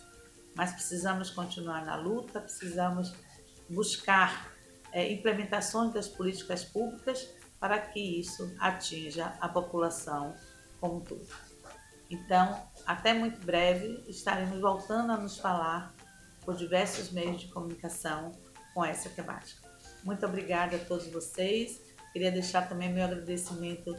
mas 0.55 0.73
precisamos 0.73 1.31
continuar 1.31 1.85
na 1.85 1.97
luta, 1.97 2.41
precisamos 2.41 3.15
buscar 3.69 4.53
é, 4.93 5.13
implementações 5.13 5.93
das 5.93 6.09
políticas 6.09 6.65
públicas 6.65 7.29
para 7.59 7.79
que 7.79 8.21
isso 8.21 8.55
atinja 8.59 9.37
a 9.41 9.49
população 9.49 10.35
como 10.81 10.97
um 10.97 11.01
todo. 11.01 11.27
Então, 12.09 12.63
até 12.87 13.13
muito 13.13 13.45
breve, 13.45 14.05
estaremos 14.07 14.61
voltando 14.61 15.13
a 15.13 15.17
nos 15.17 15.39
falar 15.39 15.96
por 16.47 16.55
diversos 16.55 17.11
meios 17.11 17.41
de 17.41 17.49
comunicação 17.49 18.33
com 18.73 18.85
essa 18.85 19.11
temática. 19.11 19.69
Muito 20.05 20.25
obrigada 20.25 20.77
a 20.77 20.79
todos 20.79 21.09
vocês. 21.09 21.83
Queria 22.13 22.31
deixar 22.31 22.69
também 22.69 22.91
meu 22.91 23.05
agradecimento 23.05 23.95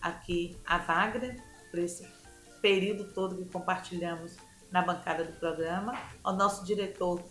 aqui 0.00 0.58
à 0.64 0.78
Wagner 0.78 1.36
por 1.70 1.78
esse 1.78 2.08
período 2.62 3.12
todo 3.12 3.36
que 3.36 3.44
compartilhamos 3.44 4.36
na 4.72 4.82
bancada 4.82 5.24
do 5.24 5.32
programa, 5.32 5.92
ao 6.24 6.34
nosso 6.34 6.64
diretor 6.64 7.22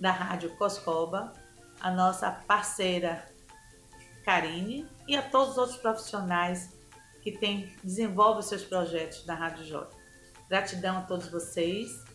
da 0.00 0.10
Rádio 0.10 0.56
Coscoba, 0.56 1.32
a 1.80 1.90
nossa 1.90 2.30
parceira 2.30 3.26
Karine 4.24 4.88
e 5.06 5.14
a 5.14 5.22
todos 5.22 5.52
os 5.52 5.58
outros 5.58 5.78
profissionais 5.78 6.76
que 7.22 7.32
têm, 7.32 7.72
desenvolvem 7.84 8.42
seus 8.42 8.64
projetos 8.64 9.24
na 9.26 9.34
Rádio 9.34 9.64
J. 9.64 9.88
Gratidão 10.48 10.98
a 10.98 11.02
todos 11.02 11.28
vocês 11.28 12.05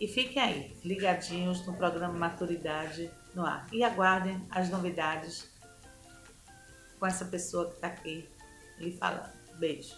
e 0.00 0.08
fiquem 0.08 0.42
aí, 0.42 0.76
ligadinhos 0.82 1.66
no 1.66 1.74
programa 1.74 2.14
Maturidade 2.14 3.10
no 3.34 3.44
ar. 3.44 3.66
E 3.70 3.84
aguardem 3.84 4.46
as 4.50 4.70
novidades 4.70 5.50
com 6.98 7.06
essa 7.06 7.26
pessoa 7.26 7.66
que 7.68 7.74
está 7.74 7.88
aqui 7.88 8.26
lhe 8.78 8.96
falando. 8.96 9.38
Beijos. 9.58 9.92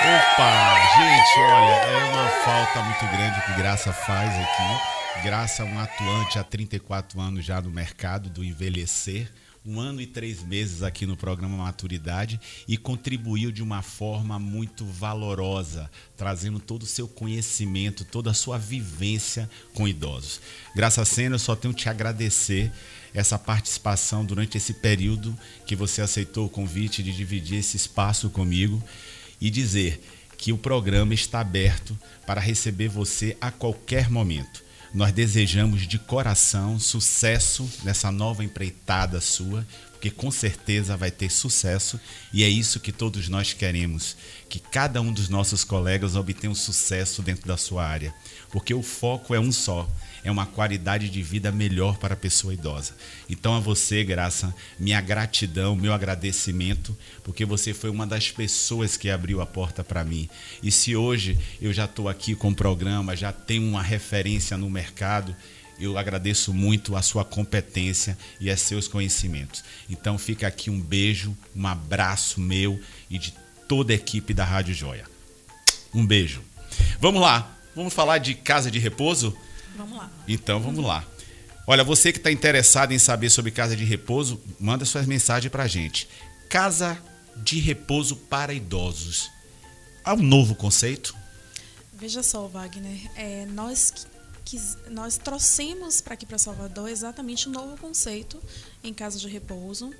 Opa, 0.00 0.76
gente, 0.96 1.40
olha, 1.40 1.74
é 1.74 2.04
uma 2.04 2.28
falta 2.44 2.82
muito 2.82 3.06
grande 3.06 3.44
que 3.44 3.54
Graça 3.54 3.92
faz 3.92 4.30
aqui. 4.38 5.22
Graça 5.24 5.64
é 5.64 5.66
um 5.66 5.78
atuante 5.80 6.38
há 6.38 6.44
34 6.44 7.20
anos 7.20 7.44
já 7.44 7.60
no 7.60 7.70
mercado 7.70 8.30
do 8.30 8.44
envelhecer 8.44 9.28
um 9.70 9.78
ano 9.78 10.00
e 10.00 10.06
três 10.06 10.42
meses 10.42 10.82
aqui 10.82 11.06
no 11.06 11.16
programa 11.16 11.56
Maturidade 11.56 12.40
e 12.66 12.76
contribuiu 12.76 13.52
de 13.52 13.62
uma 13.62 13.82
forma 13.82 14.36
muito 14.36 14.84
valorosa, 14.84 15.88
trazendo 16.16 16.58
todo 16.58 16.82
o 16.82 16.86
seu 16.86 17.06
conhecimento, 17.06 18.04
toda 18.04 18.32
a 18.32 18.34
sua 18.34 18.58
vivência 18.58 19.48
com 19.72 19.86
idosos. 19.86 20.40
Graças 20.74 20.98
a 20.98 21.04
Senhor, 21.04 21.30
eu 21.30 21.38
só 21.38 21.54
tenho 21.54 21.72
que 21.72 21.82
te 21.82 21.88
agradecer 21.88 22.72
essa 23.14 23.38
participação 23.38 24.24
durante 24.24 24.56
esse 24.56 24.74
período 24.74 25.38
que 25.64 25.76
você 25.76 26.02
aceitou 26.02 26.46
o 26.46 26.50
convite 26.50 27.00
de 27.00 27.12
dividir 27.12 27.58
esse 27.58 27.76
espaço 27.76 28.28
comigo 28.28 28.82
e 29.40 29.50
dizer 29.50 30.02
que 30.36 30.52
o 30.52 30.58
programa 30.58 31.14
está 31.14 31.38
aberto 31.40 31.96
para 32.26 32.40
receber 32.40 32.88
você 32.88 33.36
a 33.40 33.52
qualquer 33.52 34.10
momento. 34.10 34.64
Nós 34.92 35.12
desejamos 35.12 35.86
de 35.86 36.00
coração 36.00 36.80
sucesso 36.80 37.70
nessa 37.84 38.10
nova 38.10 38.42
empreitada 38.42 39.20
sua, 39.20 39.64
porque 39.92 40.10
com 40.10 40.32
certeza 40.32 40.96
vai 40.96 41.12
ter 41.12 41.30
sucesso 41.30 42.00
e 42.32 42.42
é 42.42 42.48
isso 42.48 42.80
que 42.80 42.90
todos 42.90 43.28
nós 43.28 43.52
queremos, 43.52 44.16
que 44.48 44.58
cada 44.58 45.00
um 45.00 45.12
dos 45.12 45.28
nossos 45.28 45.62
colegas 45.62 46.16
obtenha 46.16 46.50
um 46.50 46.56
sucesso 46.56 47.22
dentro 47.22 47.46
da 47.46 47.56
sua 47.56 47.86
área, 47.86 48.12
porque 48.50 48.74
o 48.74 48.82
foco 48.82 49.32
é 49.32 49.38
um 49.38 49.52
só, 49.52 49.88
é 50.22 50.30
uma 50.30 50.46
qualidade 50.46 51.08
de 51.08 51.22
vida 51.22 51.50
melhor 51.50 51.98
para 51.98 52.14
a 52.14 52.16
pessoa 52.16 52.54
idosa. 52.54 52.94
Então 53.28 53.54
a 53.54 53.60
você, 53.60 54.04
Graça, 54.04 54.54
minha 54.78 55.00
gratidão, 55.00 55.74
meu 55.74 55.92
agradecimento, 55.92 56.96
porque 57.24 57.44
você 57.44 57.72
foi 57.72 57.90
uma 57.90 58.06
das 58.06 58.30
pessoas 58.30 58.96
que 58.96 59.10
abriu 59.10 59.40
a 59.40 59.46
porta 59.46 59.82
para 59.82 60.04
mim. 60.04 60.28
E 60.62 60.70
se 60.70 60.94
hoje 60.94 61.38
eu 61.60 61.72
já 61.72 61.84
estou 61.84 62.08
aqui 62.08 62.34
com 62.34 62.50
o 62.50 62.54
programa, 62.54 63.16
já 63.16 63.32
tenho 63.32 63.62
uma 63.62 63.82
referência 63.82 64.56
no 64.56 64.68
mercado, 64.68 65.34
eu 65.78 65.96
agradeço 65.96 66.52
muito 66.52 66.94
a 66.94 67.02
sua 67.02 67.24
competência 67.24 68.16
e 68.38 68.50
a 68.50 68.56
seus 68.56 68.86
conhecimentos. 68.86 69.64
Então 69.88 70.18
fica 70.18 70.46
aqui 70.46 70.68
um 70.68 70.78
beijo, 70.78 71.36
um 71.56 71.66
abraço 71.66 72.40
meu 72.40 72.78
e 73.08 73.18
de 73.18 73.34
toda 73.66 73.92
a 73.92 73.96
equipe 73.96 74.34
da 74.34 74.44
Rádio 74.44 74.74
Joia. 74.74 75.04
Um 75.94 76.06
beijo. 76.06 76.42
Vamos 77.00 77.22
lá, 77.22 77.58
vamos 77.74 77.94
falar 77.94 78.18
de 78.18 78.34
casa 78.34 78.70
de 78.70 78.78
repouso? 78.78 79.36
Vamos 79.80 79.96
lá. 79.96 80.10
Então 80.28 80.60
vamos 80.60 80.84
lá. 80.84 81.04
Olha, 81.66 81.82
você 81.82 82.12
que 82.12 82.18
está 82.18 82.30
interessado 82.30 82.92
em 82.92 82.98
saber 82.98 83.30
sobre 83.30 83.50
casa 83.50 83.74
de 83.74 83.84
repouso, 83.84 84.40
manda 84.58 84.84
suas 84.84 85.06
mensagens 85.06 85.50
para 85.50 85.62
a 85.62 85.68
gente. 85.68 86.06
Casa 86.50 87.02
de 87.36 87.58
repouso 87.60 88.14
para 88.16 88.52
idosos. 88.52 89.30
Há 90.04 90.12
um 90.12 90.22
novo 90.22 90.54
conceito? 90.54 91.16
Veja 91.94 92.22
só, 92.22 92.46
Wagner, 92.46 93.10
é, 93.16 93.46
nós 93.46 94.06
quis, 94.44 94.76
nós 94.90 95.16
trouxemos 95.16 96.00
para 96.02 96.14
aqui 96.14 96.26
para 96.26 96.36
Salvador 96.36 96.88
exatamente 96.88 97.48
um 97.48 97.52
novo 97.52 97.76
conceito 97.78 98.38
em 98.84 98.92
casa 98.92 99.18
de 99.18 99.28
repouso. 99.28 99.90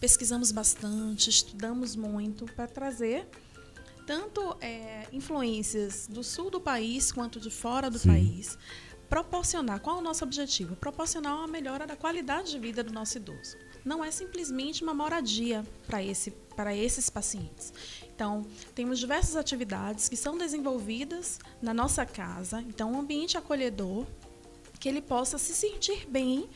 Pesquisamos 0.00 0.50
bastante, 0.50 1.28
estudamos 1.28 1.94
muito 1.94 2.46
para 2.54 2.66
trazer 2.66 3.26
tanto 4.06 4.56
é, 4.60 5.08
influências 5.12 6.06
do 6.08 6.22
sul 6.22 6.50
do 6.50 6.60
país 6.60 7.10
quanto 7.10 7.40
de 7.40 7.50
fora 7.50 7.90
do 7.90 7.98
Sim. 7.98 8.08
país. 8.08 8.56
Proporcionar, 9.08 9.80
qual 9.80 9.96
é 9.96 9.98
o 10.00 10.02
nosso 10.02 10.24
objetivo? 10.24 10.74
Proporcionar 10.74 11.36
uma 11.36 11.46
melhora 11.46 11.86
da 11.86 11.94
qualidade 11.94 12.50
de 12.50 12.58
vida 12.58 12.82
do 12.82 12.92
nosso 12.92 13.16
idoso. 13.18 13.56
Não 13.84 14.04
é 14.04 14.10
simplesmente 14.10 14.82
uma 14.82 14.92
moradia 14.92 15.64
para 15.86 16.02
esse, 16.02 16.32
para 16.56 16.74
esses 16.74 17.08
pacientes. 17.08 17.72
Então, 18.14 18.44
temos 18.74 18.98
diversas 18.98 19.36
atividades 19.36 20.08
que 20.08 20.16
são 20.16 20.36
desenvolvidas 20.36 21.38
na 21.62 21.72
nossa 21.72 22.04
casa. 22.04 22.60
Então, 22.62 22.92
um 22.92 22.98
ambiente 22.98 23.38
acolhedor 23.38 24.06
que 24.80 24.88
ele 24.88 25.00
possa 25.00 25.38
se 25.38 25.54
sentir 25.54 26.06
bem 26.08 26.48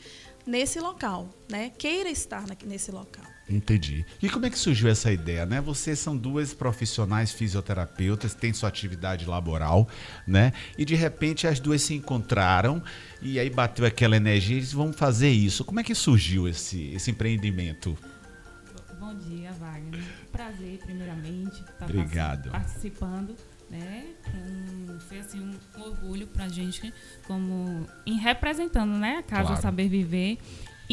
nesse 0.45 0.79
local, 0.79 1.29
né? 1.49 1.69
Queira 1.69 2.09
estar 2.09 2.45
nesse 2.65 2.91
local. 2.91 3.30
Entendi. 3.49 4.05
E 4.21 4.29
como 4.29 4.45
é 4.45 4.49
que 4.49 4.57
surgiu 4.57 4.89
essa 4.89 5.11
ideia, 5.11 5.45
né? 5.45 5.59
Vocês 5.59 5.99
são 5.99 6.15
duas 6.15 6.53
profissionais 6.53 7.31
fisioterapeutas, 7.31 8.33
têm 8.33 8.53
sua 8.53 8.69
atividade 8.69 9.25
laboral, 9.25 9.89
né? 10.25 10.53
E 10.77 10.85
de 10.85 10.95
repente 10.95 11.45
as 11.47 11.59
duas 11.59 11.81
se 11.81 11.93
encontraram 11.93 12.81
e 13.21 13.39
aí 13.39 13.49
bateu 13.49 13.85
aquela 13.85 14.15
energia 14.15 14.57
e 14.57 14.61
disse, 14.61 14.75
vamos 14.75 14.95
fazer 14.95 15.29
isso. 15.29 15.65
Como 15.65 15.79
é 15.79 15.83
que 15.83 15.93
surgiu 15.93 16.47
esse, 16.47 16.93
esse 16.93 17.11
empreendimento? 17.11 17.97
Bom 18.99 19.15
dia, 19.15 19.51
Wagner. 19.53 20.01
Prazer, 20.31 20.79
primeiramente, 20.85 21.61
estar 21.61 21.85
Obrigado. 21.85 22.51
participando. 22.51 23.35
Né? 23.69 24.05
Um, 24.33 24.99
foi 24.99 25.19
assim 25.19 25.39
um 25.39 25.81
orgulho 25.81 26.27
para 26.27 26.45
a 26.45 26.49
gente, 26.49 26.93
como 27.25 27.87
em 28.05 28.17
representando, 28.17 28.97
né, 28.97 29.17
a 29.19 29.23
casa 29.23 29.47
claro. 29.47 29.61
Saber 29.61 29.87
Viver. 29.87 30.37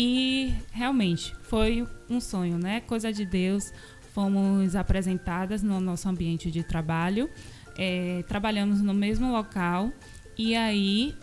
E 0.00 0.54
realmente 0.70 1.34
foi 1.42 1.84
um 2.08 2.20
sonho, 2.20 2.56
né? 2.56 2.80
Coisa 2.82 3.12
de 3.12 3.26
Deus. 3.26 3.72
Fomos 4.14 4.76
apresentadas 4.76 5.60
no 5.60 5.80
nosso 5.80 6.08
ambiente 6.08 6.52
de 6.52 6.62
trabalho, 6.62 7.28
é, 7.76 8.24
trabalhamos 8.28 8.80
no 8.80 8.94
mesmo 8.94 9.32
local 9.32 9.92
e 10.36 10.54
aí 10.54 11.16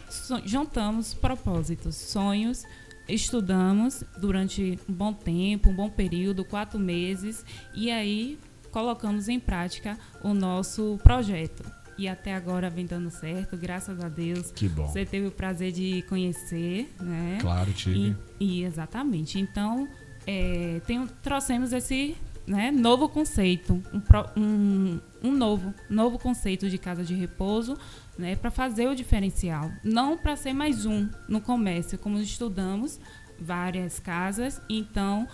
juntamos 0.43 1.13
propósitos, 1.13 1.95
sonhos 1.95 2.65
estudamos 3.07 4.03
durante 4.17 4.77
um 4.89 4.93
bom 4.93 5.13
tempo, 5.13 5.69
um 5.69 5.75
bom 5.75 5.89
período, 5.89 6.43
quatro 6.43 6.77
meses, 6.77 7.45
e 7.73 7.89
aí 7.89 8.37
colocamos 8.71 9.29
em 9.29 9.39
prática 9.39 9.97
o 10.21 10.33
nosso 10.33 10.99
projeto. 11.01 11.63
E 11.97 12.07
até 12.07 12.35
agora 12.35 12.69
vem 12.69 12.85
dando 12.85 13.09
certo, 13.09 13.55
graças 13.55 14.03
a 14.03 14.09
Deus. 14.09 14.51
Que 14.51 14.67
bom. 14.67 14.87
Você 14.87 15.05
teve 15.05 15.27
o 15.27 15.31
prazer 15.31 15.71
de 15.71 16.01
conhecer, 16.09 16.93
né? 16.99 17.37
Claro, 17.39 17.71
tive. 17.71 18.15
E, 18.39 18.59
e 18.59 18.63
exatamente. 18.65 19.39
Então, 19.39 19.87
é, 20.27 20.81
tem, 20.85 21.07
trouxemos 21.23 21.71
esse 21.71 22.17
né, 22.45 22.71
novo 22.71 23.09
conceito, 23.09 23.81
um, 23.93 24.41
um, 24.41 24.99
um, 25.23 25.31
novo, 25.31 25.73
novo 25.89 26.19
conceito 26.19 26.69
de 26.69 26.77
casa 26.77 27.03
de 27.03 27.13
repouso, 27.13 27.77
né, 28.17 28.35
para 28.35 28.51
fazer 28.51 28.87
o 28.87 28.95
diferencial, 28.95 29.71
não 29.83 30.17
para 30.17 30.35
ser 30.35 30.53
mais 30.53 30.85
um 30.85 31.09
no 31.27 31.41
comércio, 31.41 31.97
como 31.97 32.19
estudamos 32.19 32.99
várias 33.39 33.99
casas, 33.99 34.61
então 34.69 35.27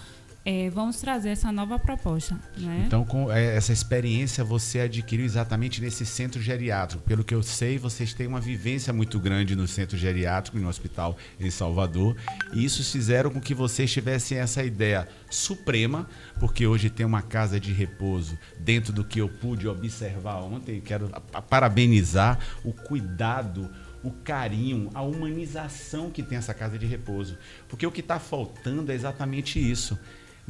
é, 0.43 0.69
vamos 0.71 0.97
trazer 0.97 1.30
essa 1.30 1.51
nova 1.51 1.77
proposta. 1.77 2.39
Né? 2.58 2.84
Então, 2.88 3.06
com 3.06 3.32
é, 3.32 3.56
essa 3.56 3.71
experiência 3.71 4.43
você 4.43 4.82
adquiriu 4.82 5.25
exatamente 5.25 5.80
nesse 5.80 6.06
centro 6.06 6.41
geriátrico. 6.41 7.04
Pelo 7.04 7.23
que 7.23 7.34
eu 7.34 7.43
sei, 7.43 7.77
vocês 7.77 8.13
têm 8.13 8.25
uma 8.25 8.41
vivência 8.41 8.91
muito 8.91 9.19
grande 9.19 9.56
no 9.56 9.67
centro 9.67 9.97
geriátrico, 9.97 10.58
no 10.58 10.67
hospital 10.67 11.15
em 11.39 11.51
Salvador. 11.51 12.15
E 12.54 12.65
isso 12.65 12.84
fizeram 12.84 13.30
com 13.30 13.39
que 13.39 13.54
vocês 13.54 13.91
tivessem 13.91 14.39
essa 14.39 14.63
ideia 14.63 15.08
suprema, 15.30 16.08
porque 16.39 16.65
hoje 16.65 16.89
tem 16.89 17.06
uma 17.06 17.21
casa 17.21 17.60
de 17.60 17.71
repouso 17.71 18.38
dentro 18.60 18.91
do 18.91 19.04
que 19.04 19.21
eu 19.21 19.30
pude 19.30 19.67
observar 19.67 20.38
ontem. 20.38 20.82
Quero 20.82 21.10
parabenizar 21.47 22.39
o 22.63 22.73
cuidado 22.73 23.69
o 24.04 24.10
carinho, 24.10 24.89
a 24.95 25.04
humanização 25.04 26.10
que 26.10 26.23
tem 26.23 26.36
essa 26.36 26.56
casa 26.56 26.75
de 26.75 26.88
repouso. 26.88 27.38
Porque 27.67 27.86
o 27.86 27.91
que 27.91 28.01
está 28.01 28.19
faltando 28.19 28.91
é 28.91 28.95
exatamente 28.95 29.60
isso 29.60 29.95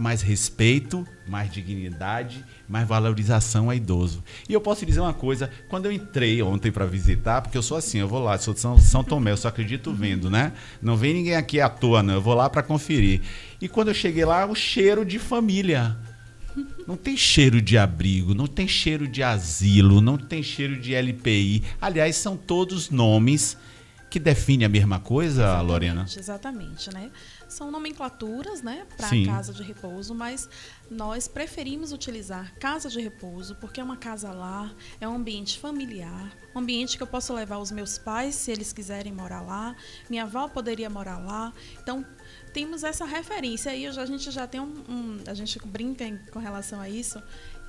mais 0.02 0.24
respeito, 0.24 1.08
mais 1.28 1.52
dignidade, 1.52 2.44
mais 2.68 2.88
valorização 2.88 3.70
a 3.70 3.76
idoso. 3.76 4.24
E 4.50 4.54
eu 4.54 4.60
posso 4.60 4.86
dizer 4.86 5.00
uma 5.00 5.14
coisa, 5.14 5.50
quando 5.70 5.86
eu 5.86 5.92
entrei 5.92 6.42
ontem 6.42 6.72
para 6.72 6.86
visitar, 6.86 7.42
porque 7.42 7.58
eu 7.58 7.62
sou 7.62 7.78
assim, 7.78 8.00
eu 8.00 8.08
vou 8.08 8.20
lá, 8.20 8.38
sou 8.40 8.54
de 8.54 8.60
São, 8.60 8.78
São 8.80 9.04
Tomé, 9.04 9.32
eu 9.32 9.38
só 9.38 9.48
acredito 9.48 9.94
vendo, 9.94 10.30
né? 10.30 10.54
Não 10.82 10.98
vem 10.98 11.14
ninguém 11.14 11.36
aqui 11.36 11.62
à 11.62 11.70
toa, 11.70 12.02
não, 12.02 12.16
eu 12.16 12.22
vou 12.22 12.34
lá 12.34 12.50
para 12.50 12.64
conferir. 12.64 13.22
E 13.62 13.68
quando 13.68 13.90
eu 13.90 13.94
cheguei 13.94 14.26
lá, 14.26 14.46
o 14.46 14.56
cheiro 14.56 15.06
de 15.06 15.20
família. 15.20 15.96
Não 16.86 16.98
tem 16.98 17.16
cheiro 17.16 17.62
de 17.62 17.78
abrigo, 17.78 18.34
não 18.34 18.48
tem 18.48 18.68
cheiro 18.68 19.08
de 19.08 19.24
asilo, 19.24 20.02
não 20.02 20.18
tem 20.18 20.42
cheiro 20.42 20.78
de 20.78 20.94
LPI. 20.94 21.64
Aliás, 21.80 22.16
são 22.16 22.36
todos 22.36 22.90
nomes 22.90 23.56
que 24.10 24.20
definem 24.20 24.66
a 24.66 24.70
mesma 24.70 25.00
coisa, 25.00 25.44
exatamente, 25.44 25.68
Lorena? 25.68 26.06
Exatamente, 26.18 26.94
né? 26.94 27.10
São 27.52 27.70
nomenclaturas, 27.70 28.62
né, 28.62 28.88
para 28.96 29.10
casa 29.26 29.54
de 29.54 29.62
repouso, 29.62 30.16
mas 30.16 30.50
nós 30.90 31.28
preferimos 31.28 31.92
utilizar 31.92 32.54
casa 32.60 32.90
de 32.90 33.00
repouso 33.02 33.56
porque 33.56 33.82
é 33.82 33.84
uma 33.84 33.98
casa 33.98 34.32
lá, 34.32 34.74
é 35.00 35.08
um 35.08 35.16
ambiente 35.16 35.60
familiar, 35.60 36.36
um 36.56 36.60
ambiente 36.60 36.96
que 36.96 37.04
eu 37.04 37.08
posso 37.08 37.34
levar 37.34 37.58
os 37.58 37.70
meus 37.70 37.98
pais 37.98 38.36
se 38.36 38.52
eles 38.52 38.72
quiserem 38.72 39.12
morar 39.12 39.42
lá, 39.42 39.76
minha 40.10 40.24
avó 40.24 40.48
poderia 40.48 40.90
morar 40.90 41.18
lá. 41.18 41.54
Então, 41.82 42.06
temos 42.54 42.84
essa 42.84 43.06
referência 43.06 43.72
aí, 43.72 43.86
a 43.86 44.06
gente 44.06 44.32
já 44.32 44.48
tem 44.48 44.60
um, 44.60 44.84
um 44.90 45.24
a 45.28 45.34
gente 45.34 45.60
brinca 45.66 46.04
em, 46.04 46.18
com 46.32 46.40
relação 46.40 46.80
a 46.80 46.90
isso, 46.90 47.22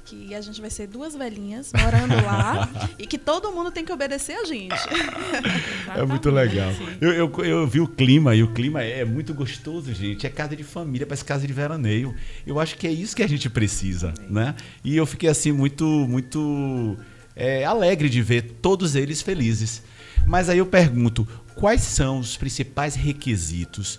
que 0.05 0.35
a 0.35 0.41
gente 0.41 0.61
vai 0.61 0.71
ser 0.71 0.87
duas 0.87 1.15
velhinhas 1.15 1.73
morando 1.73 2.15
lá 2.25 2.69
e 2.99 3.07
que 3.07 3.19
todo 3.19 3.53
mundo 3.53 3.71
tem 3.71 3.85
que 3.85 3.93
obedecer 3.93 4.35
a 4.35 4.45
gente. 4.45 4.75
é 5.95 6.05
muito 6.05 6.31
legal. 6.31 6.73
Eu, 7.01 7.13
eu, 7.13 7.45
eu, 7.45 7.67
vi 7.67 7.81
o 7.81 7.87
clima 7.87 8.35
e 8.35 8.43
o 8.43 8.53
clima 8.53 8.83
é 8.83 9.05
muito 9.05 9.33
gostoso, 9.33 9.93
gente. 9.95 10.27
É 10.27 10.31
casa 10.31 10.57
de 10.57 10.65
família, 10.65 11.07
parece 11.07 11.25
casa 11.25 11.47
de 11.47 11.53
veraneio. 11.53 12.15
Eu 12.47 12.59
acho 12.59 12.77
que 12.77 12.87
é 12.87 12.91
isso 12.91 13.15
que 13.15 13.23
a 13.23 13.29
gente 13.29 13.49
precisa, 13.49 14.13
né? 14.29 14.55
E 14.85 14.97
eu 14.97 15.07
fiquei 15.07 15.29
assim 15.29 15.53
muito, 15.53 15.85
muito 15.85 16.97
é, 17.35 17.65
alegre 17.65 18.09
de 18.09 18.21
ver 18.23 18.43
todos 18.61 18.95
eles 18.95 19.23
felizes. 19.23 19.83
Mas 20.27 20.49
aí 20.49 20.59
eu 20.59 20.67
pergunto, 20.67 21.27
quais 21.55 21.83
são 21.83 22.19
os 22.19 22.37
principais 22.37 22.95
requisitos 22.95 23.99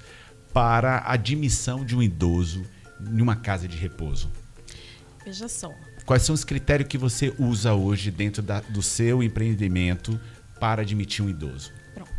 para 0.53 0.97
a 0.97 1.13
admissão 1.13 1.83
de 1.83 1.95
um 1.95 2.03
idoso 2.03 2.63
em 3.11 3.21
uma 3.21 3.35
casa 3.35 3.67
de 3.67 3.77
repouso? 3.77 4.31
Veja 5.25 5.47
só, 5.47 5.73
Quais 6.05 6.23
são 6.23 6.35
os 6.35 6.43
critérios 6.43 6.89
que 6.89 6.97
você 6.97 7.33
usa 7.39 7.73
hoje 7.73 8.11
dentro 8.11 8.41
da, 8.41 8.59
do 8.59 8.81
seu 8.81 9.23
empreendimento 9.23 10.19
para 10.59 10.81
admitir 10.81 11.23
um 11.23 11.29
idoso? 11.29 11.71
Pronto. 11.93 12.11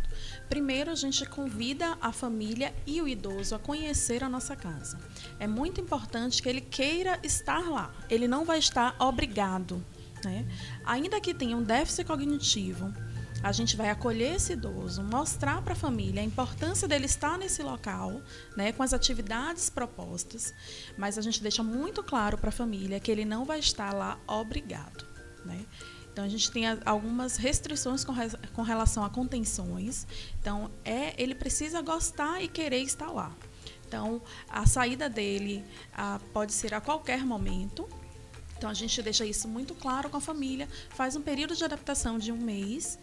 Primeiro, 0.49 0.89
a 0.89 0.95
gente 0.95 1.23
convida 1.25 1.95
a 2.01 2.11
família 2.11 2.73
e 2.87 2.99
o 2.99 3.07
idoso 3.07 3.53
a 3.53 3.59
conhecer 3.59 4.23
a 4.23 4.29
nossa 4.29 4.55
casa. 4.55 4.97
É 5.39 5.45
muito 5.45 5.79
importante 5.79 6.41
que 6.41 6.49
ele 6.49 6.61
queira 6.61 7.19
estar 7.23 7.69
lá. 7.69 7.93
Ele 8.09 8.27
não 8.27 8.43
vai 8.43 8.57
estar 8.57 8.95
obrigado. 8.99 9.83
Né? 10.23 10.47
Ainda 10.83 11.21
que 11.21 11.33
tenha 11.33 11.55
um 11.55 11.61
déficit 11.61 12.05
cognitivo, 12.05 12.91
A 13.45 13.51
gente 13.51 13.77
vai 13.77 13.91
acolher 13.91 14.37
esse 14.37 14.53
idoso, 14.53 15.03
mostrar 15.03 15.61
para 15.61 15.73
a 15.73 15.75
família 15.75 16.19
a 16.19 16.25
importância 16.25 16.87
dele 16.87 17.05
estar 17.05 17.37
nesse 17.37 17.61
local, 17.61 18.19
né, 18.57 18.71
com 18.71 18.81
as 18.81 18.91
atividades 18.91 19.69
propostas, 19.69 20.51
mas 20.97 21.15
a 21.15 21.21
gente 21.21 21.43
deixa 21.43 21.61
muito 21.61 22.01
claro 22.01 22.39
para 22.39 22.49
a 22.49 22.51
família 22.51 22.99
que 22.99 23.11
ele 23.11 23.23
não 23.23 23.45
vai 23.45 23.59
estar 23.59 23.93
lá 23.93 24.17
obrigado, 24.25 25.05
né? 25.45 25.63
Então 26.11 26.25
a 26.25 26.27
gente 26.27 26.49
tem 26.49 26.63
algumas 26.83 27.37
restrições 27.37 28.03
com, 28.03 28.15
com 28.55 28.63
relação 28.63 29.05
a 29.05 29.11
contenções. 29.11 30.07
Então 30.41 30.71
é, 30.83 31.13
ele 31.21 31.35
precisa 31.35 31.83
gostar 31.83 32.41
e 32.41 32.47
querer 32.47 32.81
estar 32.81 33.11
lá. 33.11 33.31
Então 33.87 34.23
a 34.49 34.65
saída 34.65 35.07
dele 35.07 35.63
pode 36.33 36.51
ser 36.51 36.73
a 36.73 36.81
qualquer 36.81 37.23
momento. 37.23 37.87
Então 38.57 38.69
a 38.69 38.73
gente 38.73 38.99
deixa 39.03 39.23
isso 39.23 39.47
muito 39.47 39.75
claro 39.75 40.09
com 40.09 40.17
a 40.17 40.21
família, 40.21 40.67
faz 40.89 41.15
um 41.15 41.21
período 41.21 41.55
de 41.55 41.63
adaptação 41.63 42.17
de 42.17 42.31
um 42.31 42.37
mês 42.37 42.97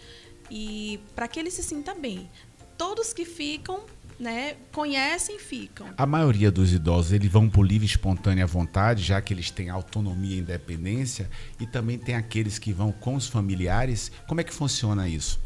e 0.52 1.00
para 1.14 1.26
que 1.26 1.40
ele 1.40 1.50
se 1.50 1.62
sinta 1.62 1.94
bem. 1.94 2.28
Todos 2.76 3.14
que 3.14 3.24
ficam 3.24 3.80
né, 4.20 4.54
conhecem 4.70 5.38
ficam. 5.38 5.88
A 5.96 6.06
maioria 6.06 6.50
dos 6.50 6.72
idosos 6.72 7.12
eles 7.12 7.32
vão 7.32 7.48
por 7.48 7.66
livre 7.66 7.86
espontânea 7.86 8.46
vontade, 8.46 9.02
já 9.02 9.20
que 9.20 9.32
eles 9.32 9.50
têm 9.50 9.70
autonomia 9.70 10.36
e 10.36 10.40
independência, 10.40 11.28
e 11.58 11.66
também 11.66 11.98
tem 11.98 12.14
aqueles 12.14 12.58
que 12.58 12.72
vão 12.72 12.92
com 12.92 13.14
os 13.14 13.26
familiares. 13.26 14.12
Como 14.28 14.40
é 14.40 14.44
que 14.44 14.52
funciona 14.52 15.08
isso? 15.08 15.40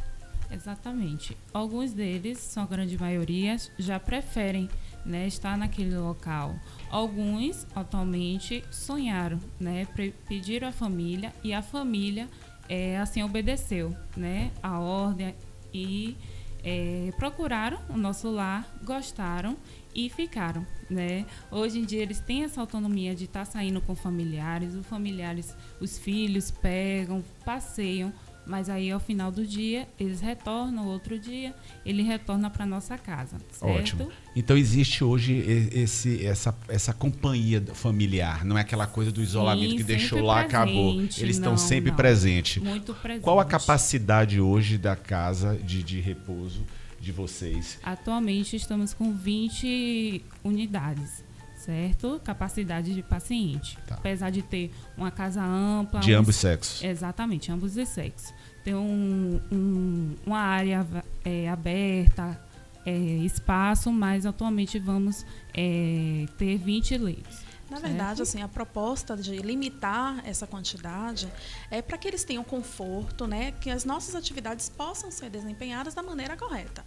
Exatamente. 0.51 1.37
Alguns 1.55 1.93
deles, 1.93 2.39
são 2.39 2.65
a 2.65 2.67
grande 2.67 2.99
maioria, 2.99 3.57
já 3.79 3.99
preferem 3.99 4.69
né, 5.05 5.27
estar 5.27 5.57
naquele 5.57 5.97
local. 5.97 6.55
Alguns, 6.91 7.67
atualmente, 7.75 8.65
sonharam, 8.71 9.41
né, 9.59 9.87
pediram 10.29 10.69
à 10.69 10.73
família 10.73 11.33
e 11.43 11.55
a 11.55 11.63
família 11.63 12.29
é, 12.69 12.99
assim 12.99 13.23
obedeceu 13.23 13.95
né, 14.17 14.51
a 14.63 14.79
ordem 14.79 15.35
e 15.73 16.17
é, 16.65 17.13
procuraram 17.17 17.79
o 17.89 17.97
nosso 17.97 18.29
lar, 18.29 18.67
gostaram 18.85 19.57
e 19.95 20.11
ficaram, 20.11 20.67
né? 20.91 21.25
Hoje 21.51 21.79
em 21.79 21.85
dia 21.85 22.03
eles 22.03 22.19
têm 22.19 22.43
essa 22.43 22.61
autonomia 22.61 23.15
de 23.15 23.25
estar 23.25 23.47
tá 23.47 23.53
saindo 23.53 23.81
com 23.81 23.95
familiares, 23.95 24.75
os 24.75 24.85
familiares, 24.85 25.57
os 25.81 25.97
filhos 25.97 26.51
pegam, 26.51 27.25
passeiam, 27.45 28.13
mas 28.47 28.69
aí 28.69 28.91
ao 28.91 29.01
final 29.01 29.31
do 29.31 29.47
dia 29.47 29.89
eles 29.99 30.21
retornam 30.21 30.87
outro 30.87 31.19
dia 31.19 31.55
ele 31.85 32.03
retorna 32.03 32.49
para 32.49 32.65
nossa 32.65 32.97
casa 32.97 33.37
certo? 33.51 33.79
ótimo. 33.79 34.13
Então 34.35 34.57
existe 34.57 35.03
hoje 35.03 35.35
esse 35.73 36.25
essa 36.25 36.57
essa 36.69 36.93
companhia 36.93 37.63
familiar 37.75 38.45
não 38.45 38.57
é 38.57 38.61
aquela 38.61 38.87
coisa 38.87 39.11
do 39.11 39.23
isolamento 39.23 39.71
Sim, 39.71 39.77
que 39.77 39.85
deixou 39.85 40.23
lá 40.23 40.45
presente. 40.45 40.57
acabou 40.57 40.93
eles 41.01 41.19
não, 41.19 41.29
estão 41.29 41.57
sempre 41.57 41.93
presentes 41.93 42.63
muito 42.63 42.95
presente 42.95 43.23
qual 43.23 43.41
a 43.41 43.45
capacidade 43.45 44.41
hoje 44.41 44.79
da 44.79 44.95
casa 44.95 45.57
de, 45.57 45.83
de 45.83 46.01
repouso 46.01 46.65
de 47.01 47.13
vocês? 47.13 47.79
Atualmente 47.83 48.57
estamos 48.57 48.93
com 48.93 49.13
20 49.13 50.23
unidades 50.43 51.26
certo? 51.67 52.21
Capacidade 52.25 52.95
de 52.95 53.03
paciente. 53.03 53.77
Tá. 53.87 53.97
Apesar 53.97 54.31
de 54.31 54.41
ter 54.41 54.73
uma 54.97 55.11
casa 55.11 55.43
ampla. 55.43 56.01
De 56.01 56.15
ambos 56.15 56.37
sexos. 56.37 56.83
Exatamente, 56.83 57.51
ambos 57.51 57.77
os 57.77 57.89
sexos. 57.89 58.33
Ter 58.65 58.75
um, 58.75 59.41
um, 59.51 60.15
uma 60.25 60.39
área 60.39 60.87
é, 61.25 61.49
aberta, 61.49 62.41
é, 62.85 62.93
espaço, 62.93 63.93
mas 63.93 64.25
atualmente 64.25 64.79
vamos 64.79 65.27
é, 65.53 66.27
ter 66.39 66.57
20 66.57 66.99
leitos. 66.99 67.46
Na 67.69 67.79
verdade, 67.79 68.23
assim, 68.23 68.43
a 68.43 68.49
proposta 68.49 69.17
de 69.17 69.37
limitar 69.39 70.23
essa 70.25 70.47
quantidade 70.47 71.31
é 71.71 71.83
para 71.83 71.99
que 71.99 72.07
eles 72.07 72.25
tenham 72.25 72.45
conforto, 72.45 73.27
né, 73.27 73.53
que 73.53 73.71
as 73.71 73.85
nossas 73.85 74.15
atividades 74.15 74.69
possam 74.69 75.11
ser 75.11 75.31
desempenhadas 75.31 75.95
da 75.95 76.03
maneira 76.03 76.37
correta 76.37 76.85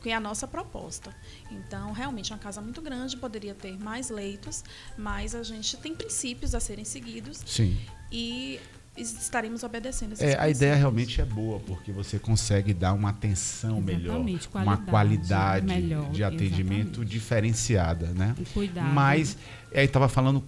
que 0.00 0.10
é 0.10 0.14
a 0.14 0.20
nossa 0.20 0.46
proposta. 0.46 1.14
Então, 1.50 1.92
realmente, 1.92 2.32
é 2.32 2.34
uma 2.34 2.42
casa 2.42 2.60
muito 2.60 2.80
grande, 2.80 3.16
poderia 3.16 3.54
ter 3.54 3.78
mais 3.78 4.10
leitos, 4.10 4.64
mas 4.96 5.34
a 5.34 5.42
gente 5.42 5.76
tem 5.76 5.94
princípios 5.94 6.54
a 6.54 6.60
serem 6.60 6.84
seguidos. 6.84 7.42
Sim. 7.46 7.78
E 8.10 8.58
estaremos 8.96 9.62
obedecendo 9.62 10.12
esses 10.12 10.24
é, 10.24 10.38
A 10.38 10.48
ideia 10.48 10.74
realmente 10.74 11.20
é 11.20 11.24
boa, 11.24 11.60
porque 11.60 11.92
você 11.92 12.18
consegue 12.18 12.74
dar 12.74 12.92
uma 12.92 13.10
atenção 13.10 13.78
exatamente, 13.78 14.00
melhor, 14.00 14.50
qualidade, 14.50 14.68
uma 14.68 14.76
qualidade 14.90 15.66
melhor, 15.66 16.10
de 16.10 16.24
atendimento 16.24 16.88
exatamente. 16.88 17.10
diferenciada, 17.10 18.06
né? 18.08 18.34
E 18.38 18.44
cuidado. 18.46 18.92
Mas, 18.92 19.36
aí 19.78 19.84
estava 19.84 20.08
falando 20.08 20.42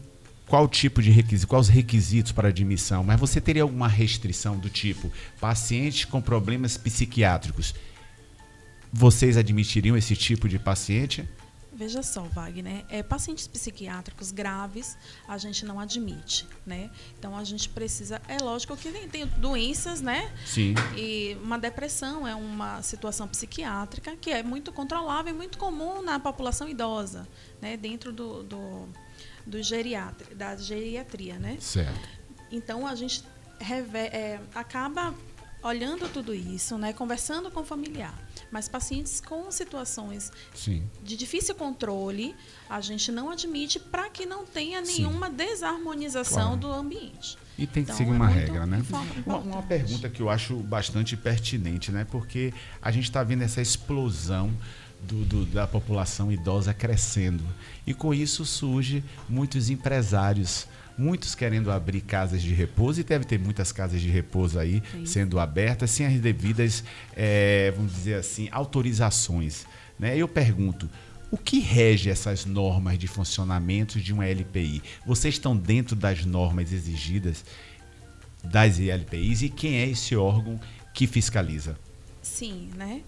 qual 0.46 0.68
tipo 0.68 1.00
de 1.00 1.10
requisito, 1.10 1.48
quais 1.48 1.68
os 1.68 1.74
requisitos 1.74 2.32
para 2.32 2.48
admissão, 2.48 3.02
mas 3.02 3.18
você 3.18 3.40
teria 3.40 3.62
alguma 3.62 3.88
restrição 3.88 4.58
do 4.58 4.68
tipo 4.68 5.10
pacientes 5.40 6.04
com 6.04 6.20
problemas 6.20 6.76
psiquiátricos 6.76 7.74
vocês 8.92 9.38
admitiriam 9.38 9.96
esse 9.96 10.14
tipo 10.14 10.46
de 10.46 10.58
paciente? 10.58 11.26
Veja 11.74 12.02
só, 12.02 12.24
Wagner, 12.24 12.84
é, 12.90 13.02
pacientes 13.02 13.48
psiquiátricos 13.48 14.30
graves 14.30 14.98
a 15.26 15.38
gente 15.38 15.64
não 15.64 15.80
admite, 15.80 16.46
né? 16.66 16.90
Então 17.18 17.34
a 17.34 17.42
gente 17.42 17.70
precisa, 17.70 18.20
é 18.28 18.36
lógico 18.36 18.76
que 18.76 18.92
tem, 18.92 19.08
tem 19.08 19.26
doenças, 19.38 20.02
né? 20.02 20.30
Sim. 20.44 20.74
E 20.94 21.34
uma 21.42 21.58
depressão 21.58 22.28
é 22.28 22.34
uma 22.34 22.82
situação 22.82 23.26
psiquiátrica 23.26 24.14
que 24.16 24.30
é 24.30 24.42
muito 24.42 24.70
controlável 24.70 25.32
e 25.32 25.36
muito 25.36 25.56
comum 25.56 26.02
na 26.02 26.20
população 26.20 26.68
idosa, 26.68 27.26
né? 27.62 27.78
Dentro 27.78 28.12
do, 28.12 28.42
do, 28.42 28.88
do 29.46 29.62
geriatria, 29.62 30.34
da 30.34 30.56
geriatria, 30.56 31.38
né? 31.38 31.56
Certo. 31.60 32.08
Então 32.50 32.86
a 32.86 32.94
gente 32.94 33.24
rever, 33.58 34.14
é, 34.14 34.40
acaba 34.54 35.14
olhando 35.62 36.08
tudo 36.08 36.34
isso, 36.34 36.76
né? 36.76 36.92
Conversando 36.92 37.50
com 37.50 37.60
o 37.60 37.64
familiar 37.64 38.14
mas 38.52 38.68
pacientes 38.68 39.20
com 39.20 39.50
situações 39.50 40.30
Sim. 40.54 40.82
de 41.02 41.16
difícil 41.16 41.54
controle, 41.54 42.36
a 42.68 42.80
gente 42.82 43.10
não 43.10 43.30
admite 43.30 43.80
para 43.80 44.10
que 44.10 44.26
não 44.26 44.44
tenha 44.44 44.82
nenhuma 44.82 45.28
Sim. 45.28 45.36
desarmonização 45.36 46.58
claro. 46.58 46.60
do 46.60 46.72
ambiente. 46.72 47.38
E 47.56 47.66
tem 47.66 47.82
que 47.82 47.90
então, 47.90 47.96
seguir 47.96 48.10
é 48.10 48.14
uma 48.14 48.28
regra, 48.28 48.66
né? 48.66 48.82
Uma, 49.26 49.38
uma, 49.38 49.62
pergunta 49.62 50.08
que 50.08 50.20
eu 50.20 50.28
acho 50.28 50.56
bastante 50.56 51.16
pertinente, 51.16 51.90
né? 51.90 52.06
Porque 52.10 52.52
a 52.80 52.90
gente 52.90 53.04
está 53.04 53.22
vendo 53.22 53.42
essa 53.42 53.60
explosão 53.60 54.52
do, 55.06 55.24
do, 55.24 55.46
da 55.46 55.66
população 55.66 56.30
idosa 56.30 56.72
crescendo. 56.72 57.44
E 57.86 57.92
com 57.92 58.12
isso 58.14 58.44
surge 58.44 59.02
muitos 59.28 59.70
empresários 59.70 60.66
muitos 60.96 61.34
querendo 61.34 61.70
abrir 61.70 62.02
casas 62.02 62.42
de 62.42 62.52
repouso 62.52 63.00
e 63.00 63.04
deve 63.04 63.24
ter 63.24 63.38
muitas 63.38 63.72
casas 63.72 64.00
de 64.00 64.10
repouso 64.10 64.58
aí 64.58 64.82
Sim. 64.92 65.06
sendo 65.06 65.40
abertas 65.40 65.90
sem 65.90 66.06
as 66.06 66.20
devidas, 66.20 66.84
é, 67.16 67.72
vamos 67.74 67.92
dizer 67.92 68.14
assim, 68.14 68.48
autorizações. 68.52 69.66
Né? 69.98 70.16
Eu 70.16 70.28
pergunto, 70.28 70.88
o 71.30 71.38
que 71.38 71.60
rege 71.60 72.10
essas 72.10 72.44
normas 72.44 72.98
de 72.98 73.06
funcionamento 73.06 73.98
de 73.98 74.12
uma 74.12 74.26
LPI? 74.26 74.82
Vocês 75.06 75.34
estão 75.34 75.56
dentro 75.56 75.96
das 75.96 76.24
normas 76.24 76.72
exigidas 76.72 77.44
das 78.44 78.78
LPIs 78.78 79.42
e 79.42 79.48
quem 79.48 79.76
é 79.76 79.88
esse 79.88 80.14
órgão 80.14 80.60
que 80.92 81.06
fiscaliza? 81.06 81.78
Sim, 82.20 82.70
né? 82.76 83.00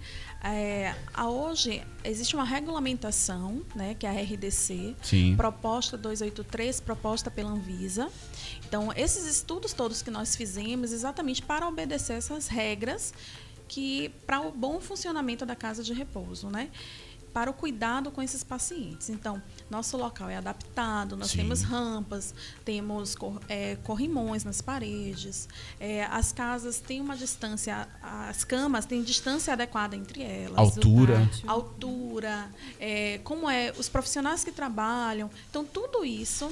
É, 0.47 0.95
hoje 1.23 1.83
existe 2.05 2.37
uma 2.37 2.45
regulamentação, 2.45 3.63
né, 3.75 3.95
que 3.95 4.07
é 4.07 4.11
a 4.11 4.13
RDC, 4.13 4.95
Sim. 5.03 5.35
proposta 5.37 5.97
283, 5.97 6.81
proposta 6.81 7.31
pela 7.31 7.51
Anvisa. 7.51 8.11
Então, 8.69 8.93
esses 8.95 9.25
estudos 9.25 9.73
todos 9.73 10.03
que 10.03 10.11
nós 10.11 10.37
fizemos 10.37 10.93
exatamente 10.93 11.41
para 11.41 11.67
obedecer 11.67 12.19
essas 12.19 12.47
regras 12.47 13.15
que 13.67 14.11
para 14.27 14.43
o 14.43 14.53
bom 14.53 14.81
funcionamento 14.81 15.47
da 15.47 15.57
casa 15.57 15.83
de 15.83 15.95
repouso, 15.95 16.51
né? 16.51 16.69
Para 17.35 17.51
o 17.51 17.53
cuidado 17.53 18.13
com 18.13 18.23
esses 18.23 18.45
pacientes. 18.45 19.11
Então, 19.11 19.43
nosso 19.69 19.97
local 19.97 20.31
é 20.31 20.37
adaptado, 20.37 21.17
nós 21.17 21.33
Sim. 21.33 21.39
temos 21.39 21.63
rampas, 21.63 22.33
temos 22.65 23.17
é, 23.49 23.75
corrimões 23.83 24.45
nas 24.45 24.63
paredes, 24.63 25.49
é, 25.81 26.05
as 26.05 26.33
casas 26.33 26.79
têm 26.79 27.01
uma 27.01 27.17
distância, 27.17 27.89
as 28.01 28.45
camas 28.45 28.87
têm 28.87 29.03
distância 29.03 29.53
adequada 29.53 29.97
entre 29.97 30.23
elas. 30.23 30.57
Altura. 30.57 31.29
Altura, 31.45 32.49
é, 32.79 33.19
como 33.25 33.51
é, 33.51 33.73
os 33.77 33.89
profissionais 33.89 34.45
que 34.45 34.53
trabalham. 34.53 35.29
Então, 35.51 35.65
tudo 35.65 36.05
isso 36.05 36.49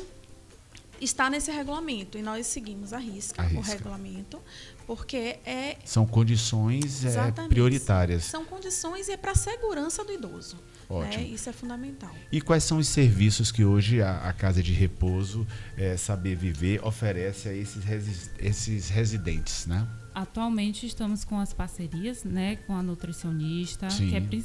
está 1.01 1.29
nesse 1.31 1.51
regulamento 1.51 2.19
e 2.19 2.23
nós 2.23 2.47
seguimos 2.47 2.93
a 2.93 2.99
risca, 2.99 3.43
a 3.43 3.45
risca. 3.45 3.61
o 3.61 3.63
regulamento 3.63 4.41
porque 4.87 5.39
é 5.45 5.77
são 5.85 6.07
condições 6.07 7.05
é, 7.05 7.33
prioritárias 7.49 8.25
são 8.25 8.45
condições 8.45 9.09
e 9.09 9.13
é 9.13 9.17
para 9.17 9.33
a 9.33 9.35
segurança 9.35 10.05
do 10.05 10.13
idoso 10.13 10.57
Ótimo. 10.93 11.25
Né? 11.25 11.31
Isso 11.31 11.49
é 11.49 11.53
fundamental. 11.53 12.15
E 12.31 12.41
quais 12.41 12.65
são 12.65 12.77
os 12.77 12.87
serviços 12.87 13.51
que 13.51 13.65
hoje 13.65 14.03
a, 14.03 14.29
a 14.29 14.33
Casa 14.35 14.63
de 14.63 14.75
Repouso 14.75 15.47
é, 15.77 15.97
Saber 15.97 16.37
Viver 16.37 16.85
oferece 16.85 17.49
a 17.49 17.55
esses, 17.55 17.83
resi 17.83 18.31
esses 18.39 18.91
residentes, 18.91 19.67
né? 19.67 19.89
Atualmente 20.15 20.87
estamos 20.87 21.25
com 21.25 21.41
as 21.41 21.55
parcerias, 21.55 22.23
né, 22.23 22.57
com 22.67 22.77
a 22.77 22.83
nutricionista, 22.83 23.89
Sim. 23.89 24.11
que 24.11 24.17
é 24.17 24.21
pri 24.21 24.45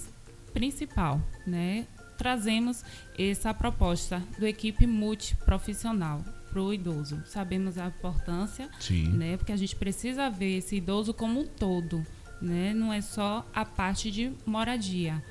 principal, 0.54 1.22
né? 1.46 1.86
Trazemos 2.18 2.84
essa 3.20 3.54
proposta 3.54 4.24
do 4.40 4.48
equipe 4.48 4.88
multiprofissional 4.88 6.24
para 6.50 6.62
o 6.62 6.74
idoso. 6.74 7.22
Sabemos 7.26 7.78
a 7.78 7.88
importância, 7.88 8.70
Sim. 8.80 9.10
né? 9.10 9.36
Porque 9.36 9.52
a 9.52 9.58
gente 9.58 9.76
precisa 9.76 10.30
ver 10.30 10.58
esse 10.58 10.78
idoso 10.78 11.14
como 11.14 11.42
um 11.42 11.46
todo, 11.46 12.04
né? 12.42 12.74
Não 12.74 12.92
é 12.94 13.02
só 13.02 13.46
a 13.54 13.66
parte 13.66 14.10
de 14.10 14.32
moradia, 14.46 15.22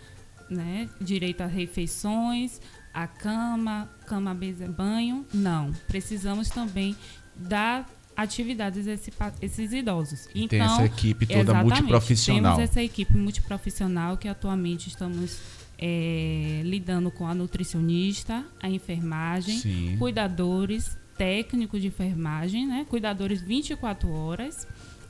né? 0.49 0.89
Direito 1.01 1.43
a 1.43 1.47
refeições, 1.47 2.61
a 2.93 3.07
cama, 3.07 3.89
cama, 4.07 4.33
mesa, 4.33 4.67
banho. 4.67 5.27
Não. 5.33 5.73
Precisamos 5.87 6.49
também 6.49 6.97
dar 7.35 7.89
atividades 8.17 8.89
a 8.89 8.93
esse, 8.93 9.13
esses 9.43 9.73
idosos. 9.73 10.29
Então, 10.35 10.49
Tem 10.49 10.61
essa 10.61 10.85
equipe 10.85 11.27
toda 11.27 11.63
multiprofissional. 11.63 12.57
Temos 12.57 12.71
essa 12.71 12.83
equipe 12.83 13.17
multiprofissional 13.17 14.17
que 14.17 14.27
atualmente 14.27 14.89
estamos 14.89 15.39
é, 15.79 16.63
lidando 16.65 17.11
com 17.11 17.27
a 17.27 17.35
nutricionista, 17.35 18.45
a 18.61 18.69
enfermagem, 18.69 19.59
Sim. 19.59 19.97
cuidadores, 19.99 20.97
técnico 21.19 21.79
de 21.79 21.89
enfermagem, 21.89 22.67
né? 22.67 22.87
Cuidadores 22.89 23.43
24 23.43 24.11
horas 24.11 24.67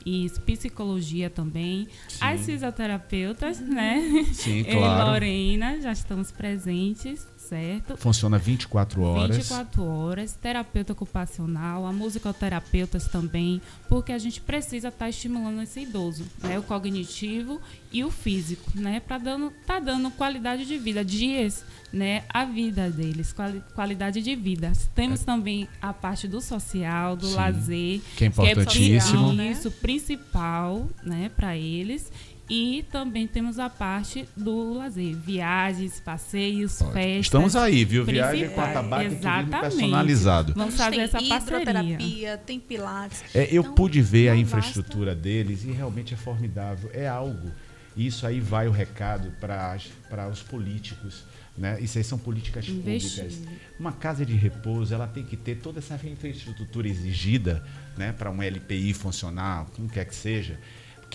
e 0.07 0.29
psicologia 0.45 1.29
também. 1.29 1.89
Sim. 2.07 2.17
As 2.21 2.45
fisioterapeutas, 2.45 3.59
né? 3.59 4.25
Sim, 4.31 4.63
claro. 4.71 5.09
e 5.09 5.11
Lorena, 5.11 5.81
já 5.81 5.91
estamos 5.91 6.31
presentes 6.31 7.27
certo? 7.47 7.97
Funciona 7.97 8.37
24 8.37 9.01
horas. 9.01 9.37
24 9.37 9.83
horas, 9.83 10.33
terapeuta 10.33 10.93
ocupacional, 10.93 11.85
a 11.85 11.93
musicoterapeutas 11.93 13.07
também, 13.07 13.61
porque 13.87 14.11
a 14.11 14.17
gente 14.17 14.41
precisa 14.41 14.89
estar 14.89 15.05
tá 15.05 15.09
estimulando 15.09 15.61
esse 15.61 15.81
idoso, 15.81 16.25
né? 16.43 16.59
O 16.59 16.63
cognitivo 16.63 17.61
e 17.91 18.03
o 18.03 18.11
físico, 18.11 18.71
né? 18.75 18.99
Para 18.99 19.17
dando, 19.17 19.51
tá 19.65 19.79
dando 19.79 20.11
qualidade 20.11 20.65
de 20.65 20.77
vida, 20.77 21.03
dias, 21.03 21.63
né? 21.91 22.23
A 22.29 22.43
vida 22.45 22.89
deles, 22.89 23.31
quali, 23.31 23.63
qualidade 23.73 24.21
de 24.21 24.35
vida. 24.35 24.71
Temos 24.93 25.21
é. 25.21 25.25
também 25.25 25.67
a 25.81 25.93
parte 25.93 26.27
do 26.27 26.41
social, 26.41 27.15
do 27.15 27.27
Sim, 27.27 27.35
lazer, 27.35 28.01
que 28.15 28.25
é 28.25 28.27
importantíssimo. 28.27 29.33
Que 29.33 29.41
é 29.41 29.51
isso 29.51 29.71
principal, 29.71 30.87
né? 31.03 31.31
Para 31.35 31.55
eles 31.55 32.11
e 32.49 32.85
também 32.91 33.27
temos 33.27 33.59
a 33.59 33.69
parte 33.69 34.27
do 34.35 34.73
lazer, 34.73 35.15
viagens, 35.15 35.99
passeios, 35.99 36.81
Ótimo. 36.81 36.93
festas. 36.93 37.25
Estamos 37.25 37.55
aí, 37.55 37.83
viu? 37.83 38.05
Viagem 38.05 38.49
com 38.49 38.61
atabaque 38.61 39.15
turismo 39.15 39.61
personalizado. 39.61 40.53
Vamos 40.55 40.75
fazer 40.75 40.99
essa 40.99 41.21
parceria. 41.21 42.37
Tem 42.37 42.59
pilates. 42.59 43.23
É, 43.35 43.47
eu 43.51 43.61
então, 43.61 43.73
pude 43.73 44.01
ver 44.01 44.29
a 44.29 44.35
infraestrutura 44.35 45.11
basta. 45.11 45.21
deles 45.21 45.63
e 45.65 45.71
realmente 45.71 46.13
é 46.13 46.17
formidável. 46.17 46.89
É 46.93 47.07
algo. 47.07 47.51
Isso 47.95 48.25
aí 48.25 48.39
vai 48.39 48.67
o 48.67 48.71
recado 48.71 49.31
para 49.41 50.29
os 50.31 50.41
políticos. 50.41 51.23
Né? 51.57 51.79
Isso 51.81 51.97
aí 51.97 52.03
são 52.03 52.19
políticas 52.19 52.67
públicas. 52.67 53.39
Uma 53.79 53.91
casa 53.91 54.23
de 54.23 54.33
repouso, 54.33 54.93
ela 54.93 55.07
tem 55.07 55.23
que 55.23 55.35
ter 55.35 55.55
toda 55.55 55.79
essa 55.79 55.95
infraestrutura 55.95 56.87
exigida 56.87 57.63
né, 57.97 58.11
para 58.11 58.29
um 58.29 58.41
LPI 58.43 58.93
funcionar, 58.93 59.65
como 59.75 59.89
quer 59.89 60.05
que 60.05 60.15
seja 60.15 60.59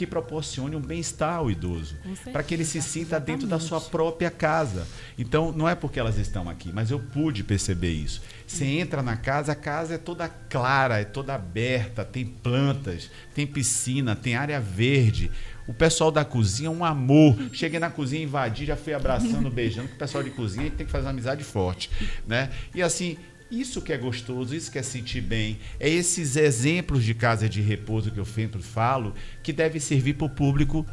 que 0.02 0.06
proporcione 0.06 0.74
um 0.74 0.80
bem-estar 0.80 1.36
ao 1.36 1.48
idoso, 1.48 1.96
para 2.32 2.42
que 2.42 2.52
ele 2.52 2.64
se 2.64 2.82
sinta 2.82 3.16
Exatamente. 3.16 3.26
dentro 3.26 3.46
da 3.46 3.60
sua 3.60 3.80
própria 3.80 4.32
casa. 4.32 4.84
Então, 5.16 5.52
não 5.52 5.68
é 5.68 5.76
porque 5.76 6.00
elas 6.00 6.18
estão 6.18 6.48
aqui, 6.48 6.72
mas 6.72 6.90
eu 6.90 6.98
pude 6.98 7.44
perceber 7.44 7.92
isso. 7.92 8.20
Você 8.44 8.64
entra 8.64 9.00
na 9.00 9.16
casa, 9.16 9.52
a 9.52 9.54
casa 9.54 9.94
é 9.94 9.98
toda 9.98 10.28
clara, 10.28 11.00
é 11.00 11.04
toda 11.04 11.36
aberta, 11.36 12.04
tem 12.04 12.26
plantas, 12.26 13.08
tem 13.32 13.46
piscina, 13.46 14.16
tem 14.16 14.34
área 14.34 14.60
verde. 14.60 15.30
O 15.68 15.72
pessoal 15.72 16.10
da 16.10 16.24
cozinha 16.24 16.66
é 16.66 16.70
um 16.70 16.84
amor. 16.84 17.36
Cheguei 17.52 17.78
na 17.78 17.88
cozinha, 17.88 18.24
invadi, 18.24 18.66
já 18.66 18.74
fui 18.74 18.92
abraçando, 18.92 19.48
beijando. 19.48 19.86
O 19.86 19.96
pessoal 19.96 20.24
de 20.24 20.30
cozinha 20.30 20.68
tem 20.68 20.84
que 20.84 20.90
fazer 20.90 21.04
uma 21.04 21.12
amizade 21.12 21.44
forte, 21.44 21.88
né? 22.26 22.50
E 22.74 22.82
assim, 22.82 23.16
isso 23.52 23.82
que 23.82 23.92
é 23.92 23.98
gostoso, 23.98 24.54
isso 24.54 24.72
que 24.72 24.78
é 24.78 24.82
sentir 24.82 25.20
bem. 25.20 25.58
É 25.78 25.88
esses 25.88 26.36
exemplos 26.36 27.04
de 27.04 27.12
casa 27.12 27.48
de 27.48 27.60
repouso 27.60 28.10
que 28.10 28.18
eu 28.18 28.24
sempre 28.24 28.62
falo, 28.62 29.14
que 29.42 29.52
deve 29.52 29.78
servir 29.78 30.14
para 30.14 30.26
o 30.26 30.30
público 30.30 30.86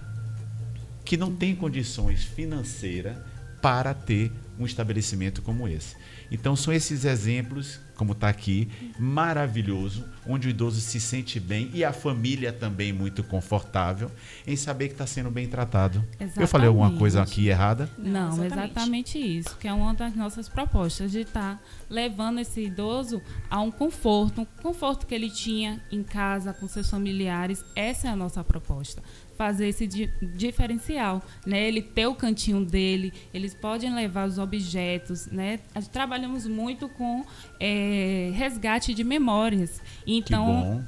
que 1.05 1.15
não 1.15 1.33
tem 1.33 1.55
condições 1.55 2.23
financeiras 2.23 3.17
para 3.61 3.93
ter 3.93 4.31
um 4.59 4.65
estabelecimento 4.65 5.41
como 5.41 5.67
esse. 5.67 5.95
Então 6.29 6.55
são 6.55 6.73
esses 6.73 7.05
exemplos, 7.05 7.79
como 7.99 8.13
está 8.13 8.29
aqui, 8.29 8.69
maravilhoso, 8.97 10.05
onde 10.25 10.47
o 10.47 10.49
idoso 10.49 10.79
se 10.79 11.01
sente 11.01 11.37
bem 11.37 11.69
e 11.73 11.83
a 11.83 11.91
família 11.91 12.53
também 12.53 12.93
muito 12.93 13.21
confortável 13.21 14.09
em 14.47 14.55
saber 14.55 14.87
que 14.87 14.93
está 14.93 15.05
sendo 15.05 15.29
bem 15.29 15.49
tratado. 15.49 16.01
Exatamente. 16.13 16.39
Eu 16.39 16.47
falei 16.47 16.67
alguma 16.69 16.97
coisa 16.97 17.21
aqui 17.21 17.49
errada? 17.49 17.89
Não, 17.97 18.29
exatamente. 18.29 18.71
exatamente 18.71 19.19
isso, 19.19 19.57
que 19.57 19.67
é 19.67 19.73
uma 19.73 19.93
das 19.93 20.15
nossas 20.15 20.47
propostas 20.47 21.11
de 21.11 21.19
estar 21.19 21.57
tá 21.57 21.59
levando 21.89 22.39
esse 22.39 22.61
idoso 22.61 23.21
a 23.49 23.59
um 23.59 23.69
conforto, 23.69 24.41
um 24.41 24.45
conforto 24.45 25.05
que 25.05 25.13
ele 25.13 25.29
tinha 25.29 25.81
em 25.91 26.01
casa 26.01 26.53
com 26.53 26.69
seus 26.69 26.89
familiares. 26.89 27.65
Essa 27.75 28.07
é 28.07 28.11
a 28.11 28.15
nossa 28.15 28.41
proposta 28.45 29.03
fazer 29.39 29.69
esse 29.69 29.87
di 29.87 30.11
diferencial, 30.35 31.23
né? 31.45 31.65
Ele 31.65 31.81
ter 31.81 32.05
o 32.07 32.13
cantinho 32.13 32.65
dele, 32.65 33.13
eles 33.33 33.53
podem 33.53 33.95
levar 33.95 34.27
os 34.27 34.37
objetos, 34.37 35.27
né? 35.27 35.61
Trabalhamos 35.93 36.45
muito 36.45 36.89
com 36.89 37.23
é, 37.57 38.31
resgate 38.35 38.93
de 38.93 39.01
memórias. 39.01 39.81
Então, 40.05 40.83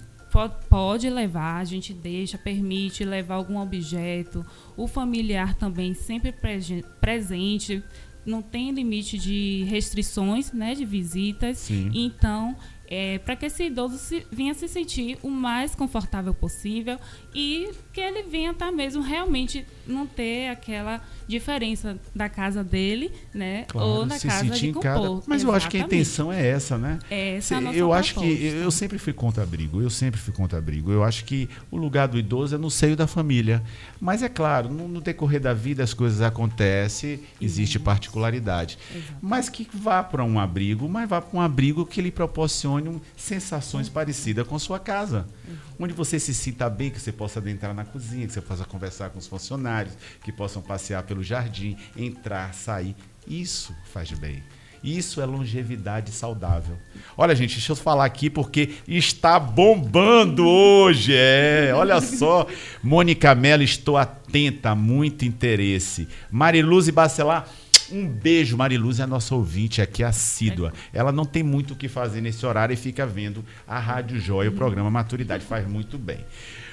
pode 0.70 1.10
levar, 1.10 1.62
a 1.62 1.64
gente 1.64 1.94
deixa, 1.94 2.38
permite 2.38 3.06
levar 3.06 3.36
algum 3.36 3.58
objeto. 3.58 4.46
O 4.76 4.86
familiar 4.86 5.56
também 5.56 5.94
sempre 5.94 6.36
presente, 7.00 7.82
não 8.26 8.42
tem 8.42 8.72
limite 8.72 9.18
de 9.18 9.64
restrições, 9.70 10.52
né, 10.52 10.76
de 10.76 10.84
visitas. 10.84 11.58
Sim. 11.58 11.90
Então, 11.94 12.54
é, 12.92 13.20
para 13.20 13.38
que 13.38 13.46
esse 13.46 13.64
idoso 13.64 13.98
se, 13.98 14.28
venha 14.30 14.54
se 14.54 14.68
sentir 14.68 15.18
o 15.24 15.30
mais 15.30 15.74
confortável 15.74 16.34
possível 16.34 17.00
e 17.34 17.70
que 17.94 18.02
ele 18.02 18.24
venha 18.24 18.52
estar 18.52 18.66
tá 18.66 18.72
mesmo 18.72 19.02
realmente 19.02 19.66
não 19.88 20.06
ter 20.06 20.50
aquela 20.50 21.02
diferença 21.26 21.98
da 22.14 22.28
casa 22.28 22.62
dele, 22.66 23.10
né, 23.34 23.64
claro, 23.70 23.88
ou 23.88 24.06
da 24.06 24.20
casa 24.20 24.50
de 24.50 24.74
conforto. 24.74 25.24
Mas 25.26 25.42
Exatamente. 25.42 25.46
eu 25.46 25.54
acho 25.54 25.70
que 25.70 25.78
a 25.78 25.80
intenção 25.80 26.34
é 26.34 26.46
essa, 26.46 26.78
né? 26.78 27.00
É 27.10 27.38
essa 27.38 27.56
a 27.56 27.62
nossa 27.62 27.78
eu 27.78 27.88
proposta. 27.88 28.20
acho 28.20 28.28
que 28.28 28.46
eu 28.46 28.72
sempre 28.72 28.98
fui 28.98 29.14
contra 29.14 29.44
abrigo, 29.44 29.82
eu 29.82 29.90
sempre 29.90 30.20
fui 30.20 30.34
contra 30.34 30.60
abrigo. 30.60 30.92
Eu 30.92 31.02
acho 31.06 31.24
que 31.24 31.50
o 31.72 31.78
lugar 31.78 32.10
do 32.10 32.18
idoso 32.18 32.56
é 32.56 32.58
no 32.58 32.70
seio 32.70 32.98
da 32.98 33.08
família. 33.08 33.64
Mas 34.02 34.22
é 34.22 34.28
claro, 34.28 34.68
no, 34.70 34.90
no 34.90 35.00
decorrer 35.00 35.40
da 35.40 35.54
vida 35.54 35.82
as 35.82 35.94
coisas 35.94 36.22
acontecem, 36.22 37.22
existe 37.40 37.80
particularidade. 37.80 38.78
Mas 39.22 39.48
que 39.48 39.66
vá 39.74 40.04
para 40.04 40.26
um 40.26 40.38
abrigo, 40.38 40.90
mas 40.90 41.08
vá 41.08 41.22
para 41.22 41.38
um 41.38 41.42
abrigo 41.42 41.86
que 41.86 42.02
lhe 42.02 42.12
proporcione 42.12 42.81
um, 42.90 43.02
sensações 43.16 43.88
uhum. 43.88 43.94
parecidas 43.94 44.48
com 44.48 44.58
sua 44.58 44.80
casa. 44.80 45.28
Uhum. 45.48 45.56
Onde 45.82 45.94
você 45.94 46.20
se 46.20 46.34
sinta 46.34 46.70
bem, 46.70 46.90
que 46.90 47.00
você 47.00 47.12
possa 47.12 47.40
adentrar 47.40 47.74
na 47.74 47.86
cozinha, 47.86 48.28
que 48.28 48.34
você 48.34 48.42
possa 48.42 48.66
conversar 48.66 49.10
com 49.10 49.20
os 49.20 49.28
funcionários, 49.28 49.94
que 50.24 50.32
possam 50.32 50.62
passear 50.62 51.04
pelo 51.04 51.24
jardim, 51.24 51.78
entrar, 51.96 52.54
sair. 52.54 52.96
Isso 53.28 53.76
faz 53.92 54.12
bem. 54.12 54.44
Isso 54.84 55.22
é 55.22 55.26
longevidade 55.26 56.12
saudável. 56.12 56.76
Olha, 57.16 57.36
gente, 57.36 57.54
deixa 57.54 57.72
eu 57.72 57.76
falar 57.76 58.06
aqui 58.06 58.32
porque 58.32 58.72
está 58.88 59.40
bombando 59.40 60.48
hoje. 60.48 61.14
É, 61.16 61.72
olha 61.76 62.02
só. 62.02 62.48
Mônica 62.82 63.36
Mello, 63.36 63.62
estou 63.62 63.96
atenta, 63.96 64.74
muito 64.74 65.24
interesse. 65.24 66.08
Mariluz 66.32 66.88
e 66.88 66.92
Bacelar, 66.92 67.48
um 67.92 68.08
beijo, 68.08 68.58
Mariluz 68.58 69.00
é 69.00 69.04
a 69.04 69.08
nossa 69.08 69.36
ouvinte 69.36 69.82
aqui, 69.82 70.04
assídua. 70.04 70.74
Ela 70.94 71.12
não 71.12 71.26
tem 71.26 71.44
muito 71.44 71.74
o 71.74 71.76
que 71.76 71.88
fazer 71.88 72.22
nesse 72.22 72.46
horário 72.46 72.74
e 72.74 72.78
fica 72.78 73.06
vendo 73.06 73.44
a 73.68 73.80
Rádio 73.80 74.20
Joia, 74.20 74.50
o 74.50 74.54
programa 74.54 74.90
Maturidade. 74.90 75.44
Faz 75.46 75.68
muito 75.68 75.98
bem. 75.98 76.26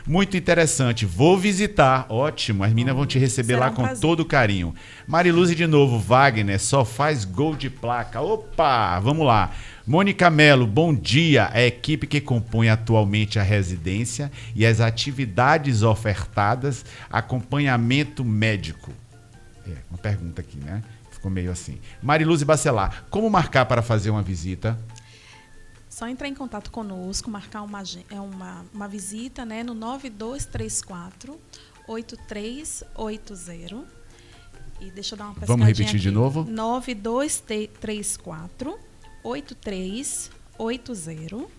Muito 0.06 0.36
interessante. 0.38 1.04
Vou 1.04 1.36
visitar. 1.36 2.06
Ótimo. 2.08 2.64
As 2.64 2.70
meninas 2.70 2.96
vão 2.96 3.04
te 3.04 3.18
receber 3.18 3.54
Será 3.54 3.66
lá 3.66 3.72
um 3.72 3.74
com 3.74 3.82
prazer. 3.82 4.00
todo 4.00 4.24
carinho. 4.24 4.74
Mariluz 5.06 5.54
de 5.54 5.66
novo. 5.66 5.98
Wagner 5.98 6.58
só 6.58 6.84
faz 6.84 7.26
gol 7.26 7.54
de 7.54 7.68
placa. 7.68 8.20
Opa! 8.20 8.98
Vamos 9.00 9.26
lá. 9.26 9.52
Mônica 9.86 10.30
Melo, 10.30 10.66
bom 10.66 10.94
dia. 10.94 11.50
A 11.52 11.62
equipe 11.62 12.06
que 12.06 12.20
compõe 12.20 12.68
atualmente 12.70 13.38
a 13.38 13.42
residência 13.42 14.32
e 14.54 14.64
as 14.64 14.80
atividades 14.80 15.82
ofertadas, 15.82 16.84
acompanhamento 17.10 18.24
médico. 18.24 18.92
É, 19.66 19.72
uma 19.90 19.98
pergunta 19.98 20.40
aqui, 20.40 20.58
né? 20.58 20.82
Ficou 21.18 21.30
meio 21.30 21.50
assim. 21.50 21.78
Mariluz 22.00 22.40
e 22.42 22.44
Bacelar, 22.44 23.04
como 23.10 23.28
marcar 23.28 23.66
para 23.66 23.82
fazer 23.82 24.10
uma 24.10 24.22
visita? 24.22 24.78
Só 25.88 26.06
entrar 26.06 26.28
em 26.28 26.34
contato 26.34 26.70
conosco, 26.70 27.28
marcar 27.28 27.62
uma, 27.62 27.82
é 28.08 28.20
uma, 28.20 28.64
uma 28.72 28.86
visita 28.86 29.44
né, 29.44 29.64
no 29.64 29.74
9234 29.74 31.36
8380. 31.88 33.84
E 34.80 34.92
deixa 34.92 35.14
eu 35.14 35.18
dar 35.18 35.24
uma 35.24 35.34
Vamos 35.44 35.66
repetir 35.66 35.88
aqui. 35.88 35.98
de 35.98 36.12
novo? 36.12 36.44
9234 36.44 38.78
8380. 39.24 41.57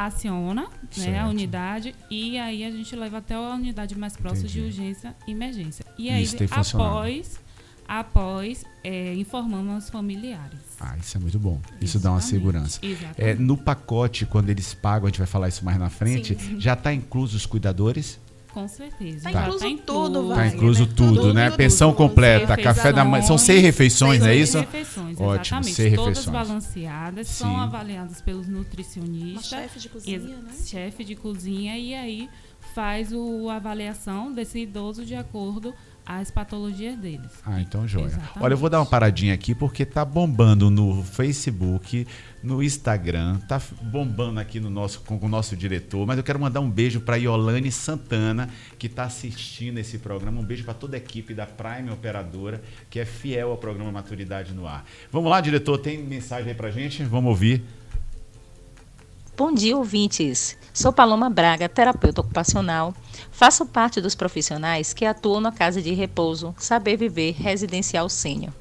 aciona 0.06 0.68
né, 0.96 1.18
a 1.18 1.28
unidade 1.28 1.94
e 2.10 2.38
aí 2.38 2.64
a 2.64 2.70
gente 2.70 2.94
leva 2.96 3.18
até 3.18 3.34
a 3.34 3.54
unidade 3.54 3.96
mais 3.98 4.16
próxima 4.16 4.48
Entendi. 4.48 4.60
de 4.60 4.66
urgência 4.66 5.14
e 5.26 5.32
emergência. 5.32 5.84
E 5.98 6.08
aí, 6.08 6.26
após, 6.50 7.40
após 7.86 8.64
é, 8.82 9.14
informamos 9.14 9.84
os 9.84 9.90
familiares. 9.90 10.58
Ah, 10.78 10.96
isso 10.98 11.16
é 11.16 11.20
muito 11.20 11.38
bom. 11.38 11.60
Isso 11.80 11.98
dá 11.98 12.12
uma 12.12 12.20
segurança. 12.20 12.80
É, 13.16 13.34
no 13.34 13.56
pacote, 13.56 14.24
quando 14.24 14.48
eles 14.48 14.72
pagam, 14.72 15.06
a 15.06 15.10
gente 15.10 15.18
vai 15.18 15.26
falar 15.26 15.48
isso 15.48 15.64
mais 15.64 15.78
na 15.78 15.90
frente, 15.90 16.38
sim. 16.38 16.60
já 16.60 16.72
está 16.72 16.92
incluso 16.94 17.36
os 17.36 17.44
cuidadores? 17.44 18.18
Com 18.52 18.66
certeza. 18.66 19.28
Está 19.28 19.42
incluso 19.42 19.76
tá 19.76 19.82
tudo, 19.86 20.28
vai. 20.28 20.46
Está 20.46 20.56
incluso 20.56 20.80
né? 20.82 20.92
tudo, 20.96 21.14
tudo, 21.14 21.34
né? 21.34 21.50
Pensão 21.50 21.90
tudo, 21.92 21.98
completa, 21.98 22.56
café 22.56 22.92
da 22.92 23.04
manhã. 23.04 23.22
São 23.22 23.38
seis 23.38 23.62
refeições, 23.62 24.22
é 24.22 24.34
isso? 24.34 24.52
Seis 24.52 24.64
refeições, 24.64 25.20
Ótimo, 25.20 25.34
exatamente. 25.40 25.74
Seis 25.74 25.94
Todas 25.94 26.18
refeições. 26.18 26.48
balanceadas, 26.48 27.28
Sim. 27.28 27.34
são 27.34 27.60
avaliadas 27.60 28.20
pelos 28.20 28.48
nutricionistas. 28.48 29.46
chefe 29.46 29.78
de 29.78 29.88
cozinha, 29.88 30.18
né? 30.18 30.52
Chefe 30.64 31.04
de 31.04 31.14
cozinha, 31.14 31.78
e 31.78 31.94
aí 31.94 32.28
faz 32.74 33.12
o, 33.12 33.48
a 33.48 33.56
avaliação 33.56 34.32
desse 34.32 34.60
idoso 34.60 35.04
de 35.04 35.14
acordo 35.14 35.74
as 36.18 36.28
patologias 36.28 36.98
deles. 36.98 37.30
Ah, 37.46 37.60
então 37.60 37.86
joia. 37.86 38.06
Exatamente. 38.06 38.42
Olha, 38.42 38.54
eu 38.54 38.58
vou 38.58 38.68
dar 38.68 38.80
uma 38.80 38.86
paradinha 38.86 39.32
aqui 39.32 39.54
porque 39.54 39.86
tá 39.86 40.04
bombando 40.04 40.68
no 40.68 41.04
Facebook, 41.04 42.04
no 42.42 42.60
Instagram, 42.60 43.38
tá 43.46 43.62
bombando 43.82 44.40
aqui 44.40 44.58
no 44.58 44.68
nosso 44.68 45.02
com 45.02 45.16
o 45.24 45.28
nosso 45.28 45.56
diretor, 45.56 46.04
mas 46.04 46.18
eu 46.18 46.24
quero 46.24 46.40
mandar 46.40 46.60
um 46.60 46.68
beijo 46.68 47.00
para 47.00 47.16
Iolane 47.16 47.70
Santana, 47.70 48.50
que 48.76 48.88
está 48.88 49.04
assistindo 49.04 49.78
esse 49.78 49.98
programa. 49.98 50.40
Um 50.40 50.44
beijo 50.44 50.64
para 50.64 50.74
toda 50.74 50.96
a 50.96 50.98
equipe 50.98 51.32
da 51.32 51.46
Prime 51.46 51.90
Operadora, 51.92 52.60
que 52.88 52.98
é 52.98 53.04
fiel 53.04 53.52
ao 53.52 53.56
programa 53.56 53.92
Maturidade 53.92 54.52
no 54.52 54.66
Ar. 54.66 54.84
Vamos 55.12 55.30
lá, 55.30 55.40
diretor, 55.40 55.78
tem 55.78 56.02
mensagem 56.02 56.48
aí 56.48 56.54
pra 56.54 56.72
gente? 56.72 57.04
Vamos 57.04 57.30
ouvir. 57.30 57.62
Bom 59.36 59.54
dia, 59.54 59.76
ouvintes. 59.76 60.58
Sou 60.74 60.92
Paloma 60.92 61.30
Braga, 61.30 61.68
terapeuta 61.68 62.20
ocupacional. 62.20 62.94
Faço 63.30 63.64
parte 63.66 64.00
dos 64.00 64.14
profissionais 64.14 64.92
que 64.92 65.04
atuam 65.04 65.40
na 65.40 65.52
Casa 65.52 65.80
de 65.80 65.92
Repouso 65.92 66.54
Saber 66.58 66.96
Viver 66.96 67.32
Residencial 67.32 68.08
Sênior. 68.08 68.52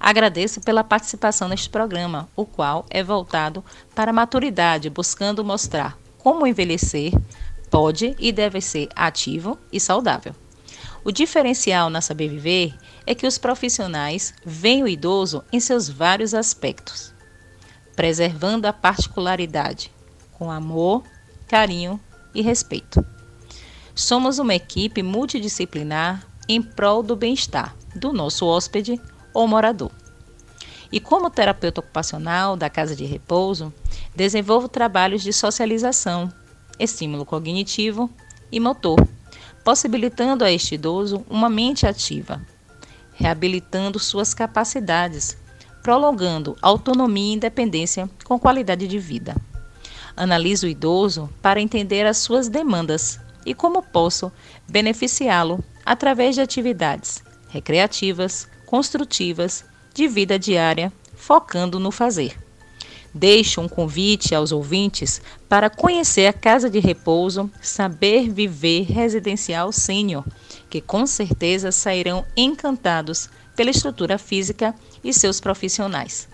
Agradeço 0.00 0.60
pela 0.60 0.84
participação 0.84 1.48
neste 1.48 1.68
programa, 1.68 2.28
o 2.36 2.46
qual 2.46 2.86
é 2.88 3.02
voltado 3.02 3.64
para 3.94 4.10
a 4.10 4.14
maturidade, 4.14 4.88
buscando 4.88 5.44
mostrar 5.44 5.98
como 6.18 6.46
envelhecer 6.46 7.12
pode 7.70 8.16
e 8.18 8.32
deve 8.32 8.60
ser 8.60 8.88
ativo 8.94 9.58
e 9.72 9.80
saudável. 9.80 10.34
O 11.04 11.12
diferencial 11.12 11.90
na 11.90 12.00
Saber 12.00 12.28
Viver 12.28 12.74
é 13.06 13.14
que 13.14 13.26
os 13.26 13.38
profissionais 13.38 14.34
veem 14.44 14.82
o 14.82 14.88
idoso 14.88 15.44
em 15.52 15.60
seus 15.60 15.88
vários 15.88 16.34
aspectos, 16.34 17.12
preservando 17.96 18.66
a 18.66 18.72
particularidade, 18.72 19.92
com 20.32 20.50
amor, 20.50 21.02
carinho 21.46 22.00
e 22.34 22.42
respeito. 22.42 23.04
Somos 23.98 24.38
uma 24.38 24.54
equipe 24.54 25.02
multidisciplinar 25.02 26.24
em 26.48 26.62
prol 26.62 27.02
do 27.02 27.16
bem-estar 27.16 27.74
do 27.96 28.12
nosso 28.12 28.46
hóspede 28.46 29.00
ou 29.34 29.48
morador. 29.48 29.90
E 30.92 31.00
como 31.00 31.28
terapeuta 31.28 31.80
ocupacional 31.80 32.56
da 32.56 32.70
Casa 32.70 32.94
de 32.94 33.04
Repouso, 33.04 33.74
desenvolvo 34.14 34.68
trabalhos 34.68 35.20
de 35.20 35.32
socialização, 35.32 36.32
estímulo 36.78 37.26
cognitivo 37.26 38.08
e 38.52 38.60
motor, 38.60 39.04
possibilitando 39.64 40.44
a 40.44 40.52
este 40.52 40.76
idoso 40.76 41.26
uma 41.28 41.50
mente 41.50 41.84
ativa, 41.84 42.40
reabilitando 43.14 43.98
suas 43.98 44.32
capacidades, 44.32 45.36
prolongando 45.82 46.56
autonomia 46.62 47.32
e 47.32 47.34
independência 47.34 48.08
com 48.24 48.38
qualidade 48.38 48.86
de 48.86 48.98
vida. 49.00 49.34
Analiso 50.16 50.68
o 50.68 50.70
idoso 50.70 51.28
para 51.42 51.60
entender 51.60 52.06
as 52.06 52.18
suas 52.18 52.48
demandas 52.48 53.18
e 53.44 53.54
como 53.54 53.82
posso 53.82 54.30
beneficiá-lo 54.68 55.62
através 55.84 56.34
de 56.34 56.40
atividades 56.40 57.22
recreativas, 57.48 58.48
construtivas, 58.66 59.64
de 59.94 60.06
vida 60.06 60.38
diária, 60.38 60.92
focando 61.16 61.80
no 61.80 61.90
fazer. 61.90 62.36
Deixo 63.12 63.60
um 63.60 63.68
convite 63.68 64.34
aos 64.34 64.52
ouvintes 64.52 65.20
para 65.48 65.70
conhecer 65.70 66.26
a 66.26 66.32
Casa 66.32 66.68
de 66.68 66.78
Repouso 66.78 67.50
Saber 67.60 68.30
Viver 68.30 68.82
Residencial 68.82 69.72
Sênior, 69.72 70.24
que 70.68 70.80
com 70.80 71.06
certeza 71.06 71.72
sairão 71.72 72.24
encantados 72.36 73.30
pela 73.56 73.70
estrutura 73.70 74.18
física 74.18 74.74
e 75.02 75.12
seus 75.12 75.40
profissionais. 75.40 76.28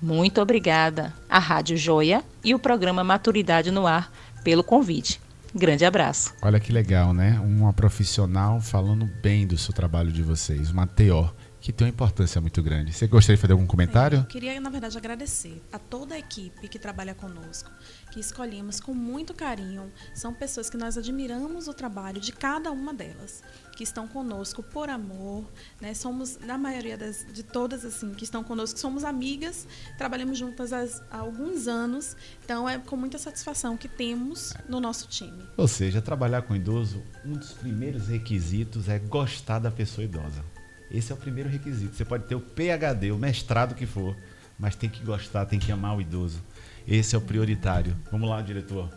Muito 0.00 0.40
obrigada 0.40 1.12
à 1.28 1.38
Rádio 1.38 1.76
Joia 1.76 2.22
e 2.44 2.54
o 2.54 2.58
programa 2.58 3.02
Maturidade 3.02 3.70
no 3.70 3.86
Ar 3.86 4.12
pelo 4.44 4.62
convite. 4.62 5.20
Grande 5.54 5.84
abraço. 5.84 6.32
Olha 6.40 6.60
que 6.60 6.72
legal, 6.72 7.12
né? 7.12 7.40
Uma 7.44 7.72
profissional 7.72 8.60
falando 8.60 9.04
bem 9.20 9.46
do 9.46 9.58
seu 9.58 9.74
trabalho 9.74 10.12
de 10.12 10.22
vocês, 10.22 10.70
uma 10.70 10.86
TO 10.86 11.28
que 11.60 11.72
tem 11.72 11.86
uma 11.86 11.90
importância 11.90 12.40
muito 12.40 12.62
grande. 12.62 12.92
Você 12.92 13.06
gostaria 13.06 13.36
de 13.36 13.40
fazer 13.40 13.52
algum 13.52 13.66
comentário? 13.66 14.18
É, 14.18 14.20
eu 14.22 14.24
queria, 14.24 14.58
na 14.58 14.70
verdade, 14.70 14.96
agradecer 14.96 15.62
a 15.70 15.78
toda 15.78 16.14
a 16.14 16.18
equipe 16.18 16.66
que 16.68 16.78
trabalha 16.78 17.14
conosco, 17.14 17.70
que 18.10 18.18
escolhemos 18.18 18.80
com 18.80 18.94
muito 18.94 19.34
carinho. 19.34 19.92
São 20.14 20.32
pessoas 20.32 20.70
que 20.70 20.76
nós 20.76 20.96
admiramos 20.96 21.68
o 21.68 21.74
trabalho 21.74 22.20
de 22.20 22.32
cada 22.32 22.70
uma 22.70 22.94
delas, 22.94 23.42
que 23.76 23.84
estão 23.84 24.08
conosco 24.08 24.62
por 24.62 24.88
amor. 24.88 25.44
Né? 25.80 25.92
Somos, 25.92 26.38
na 26.38 26.56
maioria 26.56 26.96
das, 26.96 27.26
de 27.30 27.42
todas 27.42 27.84
assim 27.84 28.14
que 28.14 28.24
estão 28.24 28.42
conosco, 28.42 28.78
somos 28.78 29.04
amigas, 29.04 29.66
trabalhamos 29.98 30.38
juntas 30.38 30.72
há, 30.72 30.86
há 31.10 31.18
alguns 31.18 31.68
anos. 31.68 32.16
Então, 32.42 32.66
é 32.66 32.78
com 32.78 32.96
muita 32.96 33.18
satisfação 33.18 33.76
que 33.76 33.88
temos 33.88 34.54
no 34.66 34.80
nosso 34.80 35.06
time. 35.08 35.42
Ou 35.58 35.68
seja, 35.68 36.00
trabalhar 36.00 36.42
com 36.42 36.56
idoso, 36.56 37.02
um 37.24 37.34
dos 37.34 37.52
primeiros 37.52 38.08
requisitos 38.08 38.88
é 38.88 38.98
gostar 38.98 39.58
da 39.58 39.70
pessoa 39.70 40.04
idosa. 40.04 40.42
Esse 40.90 41.12
é 41.12 41.14
o 41.14 41.18
primeiro 41.18 41.48
requisito. 41.48 41.94
Você 41.94 42.04
pode 42.04 42.24
ter 42.24 42.34
o 42.34 42.40
PhD, 42.40 43.12
o 43.12 43.18
mestrado 43.18 43.74
que 43.74 43.86
for, 43.86 44.16
mas 44.58 44.74
tem 44.74 44.90
que 44.90 45.04
gostar, 45.04 45.46
tem 45.46 45.58
que 45.58 45.70
amar 45.70 45.96
o 45.96 46.00
idoso. 46.00 46.42
Esse 46.86 47.14
é 47.14 47.18
o 47.18 47.20
prioritário. 47.20 47.94
Vamos 48.10 48.28
lá, 48.28 48.42
diretor. 48.42 48.88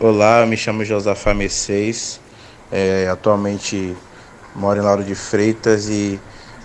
Olá, 0.00 0.40
eu 0.40 0.46
me 0.46 0.56
chamo 0.56 0.84
Josafá 0.84 1.34
Mercedes. 1.34 2.18
É, 2.72 3.08
atualmente 3.08 3.94
moro 4.54 4.80
em 4.80 4.82
Lauro 4.82 5.04
de 5.04 5.14
Freitas 5.14 5.88
e 5.88 6.18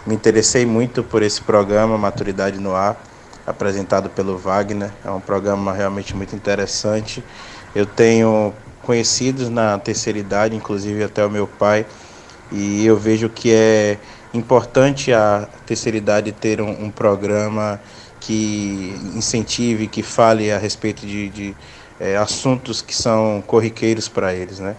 me 0.08 0.16
interessei 0.16 0.66
muito 0.66 1.04
por 1.04 1.22
esse 1.22 1.42
programa 1.42 1.98
Maturidade 1.98 2.58
no 2.58 2.74
Ar, 2.74 3.02
apresentado 3.46 4.10
pelo 4.10 4.38
Wagner. 4.38 4.92
É 5.04 5.12
um 5.12 5.20
programa 5.20 5.74
realmente 5.74 6.16
muito 6.16 6.36
interessante. 6.36 7.22
Eu 7.76 7.86
tenho 7.86 8.54
conhecidos 8.82 9.50
na 9.50 9.78
terceira 9.78 10.18
idade, 10.18 10.56
inclusive 10.56 11.04
até 11.04 11.26
o 11.26 11.30
meu 11.30 11.46
pai, 11.46 11.86
e 12.52 12.86
eu 12.86 12.98
vejo 12.98 13.30
que 13.30 13.52
é 13.54 13.98
importante 14.34 15.14
a 15.14 15.48
terceira 15.66 15.98
idade 15.98 16.32
ter 16.32 16.62
um, 16.62 16.86
um 16.86 16.92
programa 16.92 17.80
que 18.20 18.96
incentive, 19.16 19.88
que 19.88 20.04
fale 20.04 20.52
a 20.52 20.58
respeito 20.58 21.06
de, 21.06 21.30
de 21.30 21.56
é, 22.00 22.18
assuntos 22.18 22.82
que 22.82 22.96
são 22.96 23.44
corriqueiros 23.46 24.08
para 24.08 24.34
eles, 24.34 24.60
né? 24.60 24.76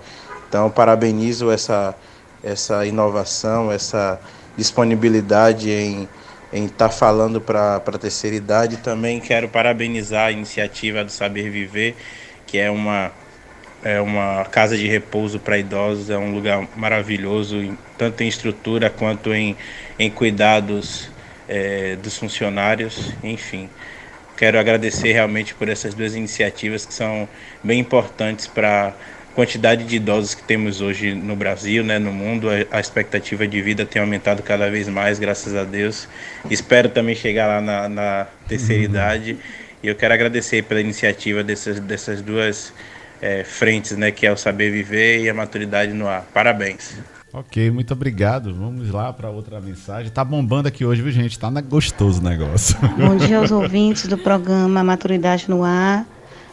Então, 0.49 0.70
parabenizo 0.70 1.51
essa, 1.51 1.95
essa 2.43 2.85
inovação, 2.87 3.73
essa 3.73 4.20
disponibilidade 4.57 5.70
em 5.70 6.09
em 6.53 6.66
estar 6.66 6.89
tá 6.89 6.95
falando 6.95 7.41
para 7.41 7.77
a 7.77 7.99
terceira 7.99 8.37
idade. 8.37 8.77
Também 8.77 9.18
quero 9.18 9.49
parabenizar 9.49 10.27
a 10.27 10.31
iniciativa 10.31 11.03
do 11.03 11.11
Saber 11.11 11.51
Viver, 11.51 11.97
que 12.47 12.59
é 12.59 12.70
uma, 12.70 13.11
é 13.85 14.01
uma 14.01 14.45
casa 14.45 14.76
de 14.76 14.87
repouso 14.87 15.41
para 15.41 15.59
idosos, 15.59 16.11
é 16.11 16.16
um 16.16 16.33
lugar 16.33 16.66
maravilhoso, 16.76 17.76
tanto 17.99 18.22
em 18.22 18.28
estrutura 18.28 18.89
quanto 18.89 19.35
em, 19.35 19.57
em 19.99 20.11
cuidados 20.11 21.11
é, 21.49 21.97
dos 21.97 22.16
funcionários, 22.16 23.12
enfim. 23.22 23.68
Quero 24.37 24.59
agradecer 24.59 25.12
realmente 25.12 25.55
por 25.55 25.68
essas 25.68 25.95
duas 25.95 26.14
iniciativas 26.14 26.87
que 26.87 26.95
são 26.95 27.28
bem 27.62 27.80
importantes 27.80 28.47
para 28.47 28.95
quantidade 29.35 29.85
de 29.85 29.97
idosos 29.97 30.35
que 30.35 30.43
temos 30.43 30.80
hoje 30.80 31.14
no 31.14 31.35
Brasil, 31.35 31.83
né, 31.83 31.99
no 31.99 32.12
mundo, 32.12 32.49
a, 32.70 32.80
expectativa 32.80 33.47
de 33.47 33.62
vida 33.62 33.87
tem 33.87 34.01
aumentado 34.01 34.43
cada 34.43 34.70
vez 34.70 34.89
mais, 34.89 35.18
graças 35.18 35.55
a 35.57 35.64
Deus. 35.64 36.09
Espero 36.51 36.89
também 36.89 37.14
chegar 37.14 37.47
lá 37.47 37.61
na, 37.61 37.89
na 37.89 38.26
terceira 38.47 38.83
uhum. 38.83 38.89
idade. 38.89 39.39
E 39.83 39.89
eu 39.89 39.95
quero 39.95 40.14
agradecer 40.14 40.62
pela 40.64 40.80
iniciativa 40.80 41.43
dessas, 41.43 41.80
dessas 41.80 42.20
duas 42.20 42.72
é, 43.23 43.45
frentes, 43.45 43.97
né, 43.97 44.11
que 44.11 44.27
é 44.27 44.33
o 44.33 44.37
saber 44.37 44.73
viver 44.73 45.23
e 45.23 45.31
a 45.31 45.35
maturidade 45.35 45.93
no 45.93 46.09
ar. 46.09 46.27
Parabéns. 46.35 46.97
Ok, 47.33 47.70
muito 47.70 47.95
obrigado. 47.95 48.53
Vamos 48.53 48.91
lá 48.91 49.11
para 49.12 49.31
outra 49.31 49.59
mensagem. 49.61 50.11
Tá 50.11 50.23
bombando 50.23 50.68
aqui 50.68 50.85
hoje, 50.85 51.01
viu, 51.01 51.12
gente? 51.12 51.39
Tá 51.39 51.49
gostoso 51.62 52.20
o 52.20 52.25
negócio. 52.25 52.77
Bom 52.99 53.16
dia 53.16 53.39
aos 53.39 53.51
ouvintes 53.51 54.07
do 54.07 54.18
programa 54.18 54.85
Maturidade 54.85 55.49
no 55.49 55.64
Ar. 55.64 56.05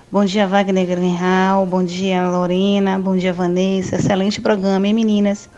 Bom 0.10 0.24
dia, 0.24 0.48
Wagner 0.48 0.88
Grenhal. 0.88 1.66
Bom 1.66 1.84
dia, 1.84 2.26
Lorena. 2.30 2.98
Bom 2.98 3.18
dia, 3.18 3.34
Vanessa. 3.34 3.98
Excelente 3.98 4.40
programa, 4.40 4.88
hein, 4.88 4.94
meninas? 4.94 5.50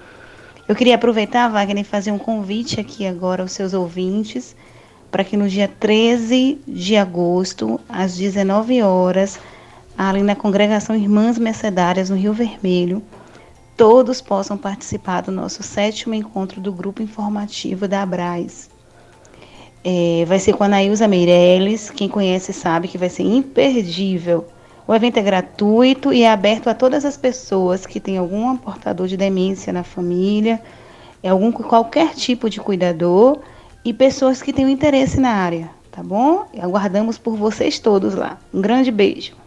Eu 0.67 0.75
queria 0.75 0.95
aproveitar, 0.95 1.49
Wagner, 1.49 1.83
e 1.83 1.87
fazer 1.87 2.11
um 2.11 2.17
convite 2.17 2.79
aqui 2.79 3.05
agora 3.05 3.43
aos 3.43 3.51
seus 3.51 3.73
ouvintes 3.73 4.55
para 5.11 5.23
que 5.25 5.35
no 5.35 5.47
dia 5.47 5.67
13 5.67 6.61
de 6.65 6.95
agosto, 6.95 7.79
às 7.87 8.15
19 8.15 8.81
horas, 8.81 9.37
ali 9.97 10.21
na 10.21 10.35
congregação 10.35 10.95
Irmãs 10.95 11.37
Mercedárias, 11.37 12.09
no 12.09 12.15
Rio 12.15 12.33
Vermelho, 12.33 13.01
todos 13.75 14.21
possam 14.21 14.57
participar 14.57 15.21
do 15.21 15.31
nosso 15.31 15.63
sétimo 15.63 16.13
encontro 16.13 16.61
do 16.61 16.71
grupo 16.71 17.01
informativo 17.01 17.87
da 17.87 18.01
Abraz. 18.01 18.69
É, 19.83 20.23
vai 20.27 20.39
ser 20.39 20.53
com 20.53 20.63
a 20.63 20.67
Nailza 20.67 21.07
Meirelles. 21.07 21.89
Quem 21.89 22.07
conhece 22.07 22.53
sabe 22.53 22.87
que 22.87 22.97
vai 22.97 23.09
ser 23.09 23.23
imperdível. 23.23 24.45
O 24.87 24.93
evento 24.93 25.17
é 25.17 25.21
gratuito 25.21 26.11
e 26.11 26.23
é 26.23 26.31
aberto 26.31 26.69
a 26.69 26.73
todas 26.73 27.05
as 27.05 27.17
pessoas 27.17 27.85
que 27.85 27.99
têm 27.99 28.17
algum 28.17 28.55
portador 28.57 29.07
de 29.07 29.15
demência 29.15 29.71
na 29.71 29.83
família, 29.83 30.61
é 31.23 31.29
algum 31.29 31.51
qualquer 31.51 32.13
tipo 32.13 32.49
de 32.49 32.59
cuidador 32.59 33.39
e 33.85 33.93
pessoas 33.93 34.41
que 34.41 34.51
tenham 34.51 34.69
interesse 34.69 35.19
na 35.19 35.29
área, 35.29 35.69
tá 35.91 36.03
bom? 36.03 36.45
E 36.53 36.59
aguardamos 36.59 37.17
por 37.17 37.35
vocês 37.35 37.79
todos 37.79 38.15
lá. 38.15 38.37
Um 38.53 38.61
grande 38.61 38.91
beijo. 38.91 39.40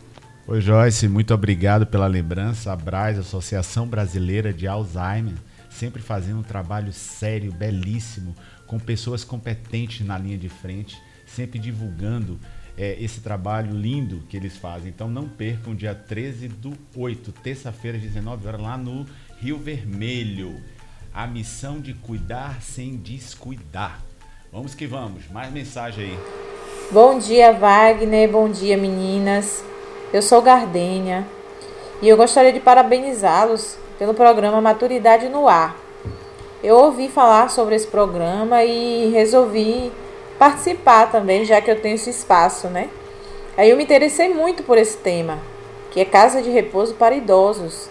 Oi, 0.47 0.61
Joyce, 0.61 1.09
muito 1.09 1.33
obrigado 1.33 1.87
pela 1.87 2.07
lembrança. 2.07 2.71
A 2.71 2.77
Braz, 2.77 3.19
Associação 3.19 3.87
Brasileira 3.87 4.53
de 4.53 4.67
Alzheimer, 4.67 5.33
sempre 5.71 6.03
fazendo 6.03 6.41
um 6.41 6.43
trabalho 6.43 6.93
sério, 6.93 7.51
belíssimo 7.51 8.37
com 8.67 8.79
pessoas 8.79 9.25
competentes 9.25 10.07
na 10.07 10.19
linha 10.19 10.37
de 10.37 10.51
frente, 10.51 11.01
sempre 11.25 11.59
divulgando 11.59 12.39
é, 12.77 12.95
esse 13.03 13.23
trabalho 13.23 13.75
lindo 13.75 14.23
que 14.29 14.37
eles 14.37 14.55
fazem. 14.55 14.91
Então 14.91 15.09
não 15.09 15.27
percam, 15.27 15.75
dia 15.75 15.95
13 15.95 16.49
do 16.49 16.75
8, 16.95 17.33
terça-feira, 17.43 17.97
às 17.97 18.03
19 18.03 18.47
horas, 18.47 18.61
lá 18.61 18.77
no 18.77 19.07
Rio 19.41 19.57
Vermelho. 19.57 20.61
A 21.15 21.27
missão 21.27 21.81
de 21.81 21.95
cuidar 21.95 22.61
sem 22.61 22.99
descuidar. 22.99 23.99
Vamos 24.53 24.75
que 24.75 24.87
vamos, 24.87 25.27
mais 25.31 25.51
mensagem 25.51 26.05
aí. 26.05 26.19
Bom 26.91 27.19
dia, 27.19 27.51
Wagner. 27.55 28.31
Bom 28.31 28.51
dia, 28.51 28.77
meninas. 28.77 29.65
Eu 30.15 30.23
sou 30.23 30.41
Gardênia 30.41 31.27
e 32.01 32.09
eu 32.09 32.17
gostaria 32.17 32.55
de 32.55 32.61
parabenizá-los 32.61 33.77
pelo 33.99 34.15
programa 34.15 34.63
Maturidade 34.63 35.29
no 35.29 35.47
Ar 35.47 35.85
eu 36.65 36.77
ouvi 36.77 37.11
falar 37.11 37.51
sobre 37.51 37.75
esse 37.75 37.87
programa 37.87 38.65
e 38.65 39.11
resolvi 39.11 39.93
participar 40.39 41.13
também, 41.13 41.45
já 41.45 41.61
que 41.61 41.71
eu 41.71 41.79
tenho 41.79 41.95
esse 41.95 42.09
espaço, 42.09 42.69
né? 42.69 42.89
Aí 43.55 43.69
eu 43.69 43.77
me 43.77 43.85
interessei 43.85 44.33
muito 44.33 44.63
por 44.63 44.79
esse 44.79 44.97
tema, 44.97 45.39
que 45.91 46.01
é 46.01 46.07
casa 46.07 46.41
de 46.41 46.49
repouso 46.49 46.95
para 46.95 47.15
idosos. 47.15 47.91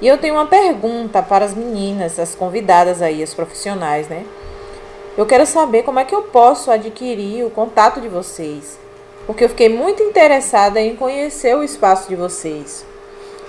E 0.00 0.06
eu 0.06 0.16
tenho 0.16 0.34
uma 0.34 0.46
pergunta 0.46 1.20
para 1.20 1.44
as 1.44 1.54
meninas, 1.54 2.20
as 2.20 2.36
convidadas 2.36 3.02
aí, 3.02 3.20
as 3.20 3.34
profissionais, 3.34 4.06
né? 4.06 4.24
Eu 5.16 5.26
quero 5.26 5.44
saber 5.44 5.82
como 5.82 5.98
é 5.98 6.04
que 6.04 6.14
eu 6.14 6.22
posso 6.22 6.70
adquirir 6.70 7.44
o 7.44 7.50
contato 7.50 8.00
de 8.00 8.08
vocês, 8.08 8.78
porque 9.28 9.44
eu 9.44 9.48
fiquei 9.50 9.68
muito 9.68 10.02
interessada 10.02 10.80
em 10.80 10.96
conhecer 10.96 11.54
o 11.54 11.62
espaço 11.62 12.08
de 12.08 12.16
vocês. 12.16 12.82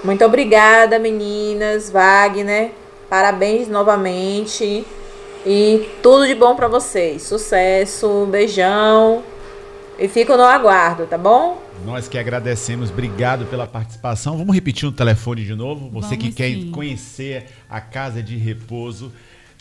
Muito 0.03 0.25
obrigada, 0.25 0.99
meninas, 0.99 1.89
Wagner. 1.89 2.71
Parabéns 3.09 3.69
novamente. 3.69 4.85
E 5.45 5.89
tudo 6.03 6.27
de 6.27 6.35
bom 6.35 6.53
para 6.53 6.67
vocês. 6.67 7.21
Sucesso, 7.21 8.27
beijão. 8.29 9.23
E 9.97 10.09
fico 10.09 10.35
no 10.35 10.43
aguardo, 10.43 11.07
tá 11.07 11.17
bom? 11.17 11.63
Nós 11.85 12.09
que 12.09 12.17
agradecemos, 12.17 12.89
obrigado 12.91 13.45
pela 13.45 13.65
participação. 13.65 14.37
Vamos 14.37 14.53
repetir 14.53 14.89
o 14.89 14.91
telefone 14.91 15.45
de 15.45 15.55
novo. 15.55 15.89
Você 15.91 16.17
Vamos 16.17 16.25
que 16.25 16.33
quer 16.33 16.49
sim. 16.49 16.71
conhecer 16.71 17.45
a 17.69 17.79
casa 17.79 18.21
de 18.21 18.35
repouso, 18.35 19.13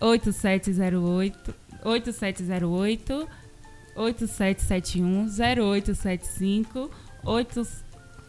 8708 0.00 1.54
8708 1.84 3.28
8771 3.96 5.28
0875 5.28 6.90
8 7.24 7.84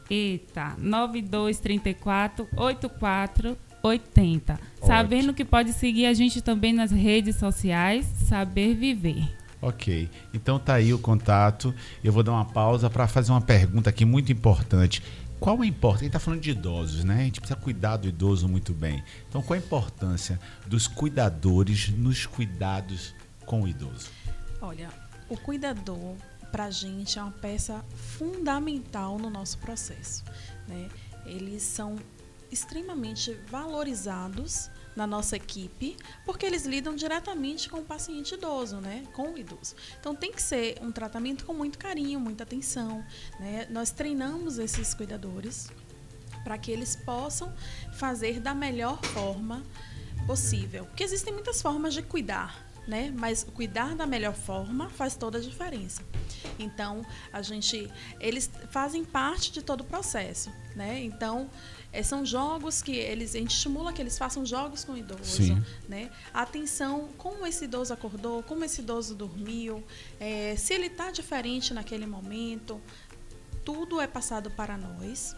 Eita, 0.10 0.76
9234 0.78 2.48
8480. 2.56 4.60
Sabendo 4.82 5.34
que 5.34 5.44
pode 5.44 5.74
seguir 5.74 6.06
a 6.06 6.14
gente 6.14 6.42
também 6.42 6.72
nas 6.74 6.92
redes 6.92 7.36
sociais, 7.38 8.06
Saber 8.28 8.76
Viver. 8.76 9.45
Ok, 9.62 10.10
então 10.34 10.60
tá 10.60 10.76
aí 10.76 10.94
o 10.94 11.00
contato. 11.00 11.74
Eu 12.04 12.14
vou 12.14 12.22
dar 12.22 12.34
uma 12.34 12.46
pausa 12.46 12.90
para 12.90 13.08
fazer 13.08 13.32
uma 13.32 13.42
pergunta 13.42 13.90
aqui 13.90 14.06
muito 14.06 14.32
importante. 14.32 15.02
Qual 15.40 15.62
a 15.62 15.66
importância? 15.66 16.02
A 16.02 16.04
gente 16.04 16.08
está 16.08 16.20
falando 16.20 16.42
de 16.42 16.52
idosos, 16.52 17.04
né? 17.04 17.22
A 17.22 17.24
gente 17.26 17.40
precisa 17.40 17.60
cuidar 17.60 17.98
do 17.98 18.08
idoso 18.08 18.48
muito 18.48 18.74
bem. 18.74 19.04
Então, 19.28 19.42
qual 19.42 19.56
a 19.56 19.62
importância 19.62 20.40
dos 20.66 20.88
cuidadores 20.88 21.90
nos 21.90 22.26
cuidados 22.26 23.14
com 23.46 23.62
o 23.64 23.68
idoso? 23.68 24.10
Olha, 24.62 24.90
o 25.30 25.38
cuidador, 25.38 26.16
para 26.52 26.66
a 26.66 26.72
gente, 26.72 27.20
é 27.20 27.22
uma 27.22 27.32
peça 27.32 27.84
fundamental 27.96 29.20
no 29.20 29.30
nosso 29.30 29.58
processo. 29.58 30.24
Né? 30.68 30.90
Eles 31.26 31.64
são 31.64 31.98
extremamente 32.52 33.38
valorizados 33.50 34.70
na 34.96 35.06
nossa 35.06 35.36
equipe, 35.36 35.98
porque 36.26 36.46
eles 36.46 36.66
lidam 36.66 36.96
diretamente 36.96 37.70
com 37.70 37.80
o 37.80 37.84
paciente 37.84 38.36
idoso, 38.36 38.78
né? 38.78 39.04
Com 39.14 39.34
o 39.34 39.38
idoso. 39.38 39.76
Então 40.00 40.16
tem 40.16 40.32
que 40.32 40.42
ser 40.42 40.78
um 40.82 40.92
tratamento 40.92 41.46
com 41.46 41.54
muito 41.54 41.78
carinho, 41.78 42.20
muita 42.20 42.44
atenção, 42.44 43.04
né? 43.40 43.68
Nós 43.70 43.92
treinamos 43.92 44.58
esses 44.58 44.94
cuidadores 44.94 45.70
para 46.44 46.58
que 46.58 46.72
eles 46.72 46.96
possam 46.96 47.54
fazer 47.94 48.40
da 48.40 48.54
melhor 48.54 49.04
forma 49.04 49.64
possível. 50.26 50.86
Porque 50.86 51.04
existem 51.04 51.34
muitas 51.34 51.62
formas 51.62 51.94
de 51.94 52.02
cuidar, 52.02 52.64
né? 52.88 53.12
Mas 53.16 53.44
cuidar 53.44 53.96
da 53.96 54.06
melhor 54.06 54.36
forma 54.36 54.90
faz 54.90 55.16
toda 55.16 55.40
a 55.40 55.42
diferença. 55.42 56.04
Então, 56.60 57.04
a 57.34 57.42
gente 57.42 57.92
eles 58.20 58.50
fazem 58.70 59.04
parte 59.04 59.52
de 59.52 59.62
todo 59.62 59.82
o 59.82 59.84
processo, 59.84 60.52
né? 60.76 61.02
Então, 61.04 61.50
é, 61.96 62.04
são 62.04 62.26
jogos 62.26 62.82
que 62.82 62.92
eles 62.92 63.34
a 63.36 63.40
gente 63.40 63.56
estimula 63.56 63.94
que 63.94 64.02
eles 64.02 64.18
façam 64.18 64.46
jogos 64.46 64.84
com 64.84 64.92
o 64.92 64.98
idoso, 64.98 65.24
Sim. 65.24 65.64
né? 65.88 66.10
Atenção, 66.34 67.10
como 67.18 67.48
esse 67.48 67.64
idoso 67.64 67.94
acordou, 67.94 68.44
como 68.44 68.66
esse 68.66 68.82
idoso 68.82 69.16
dormiu, 69.16 69.82
é, 70.20 70.56
se 70.58 70.74
ele 70.74 70.88
está 70.88 71.10
diferente 71.10 71.74
naquele 71.74 72.06
momento, 72.06 72.82
tudo 73.64 74.02
é 74.02 74.08
passado 74.08 74.52
para 74.52 74.78
nós 74.78 75.36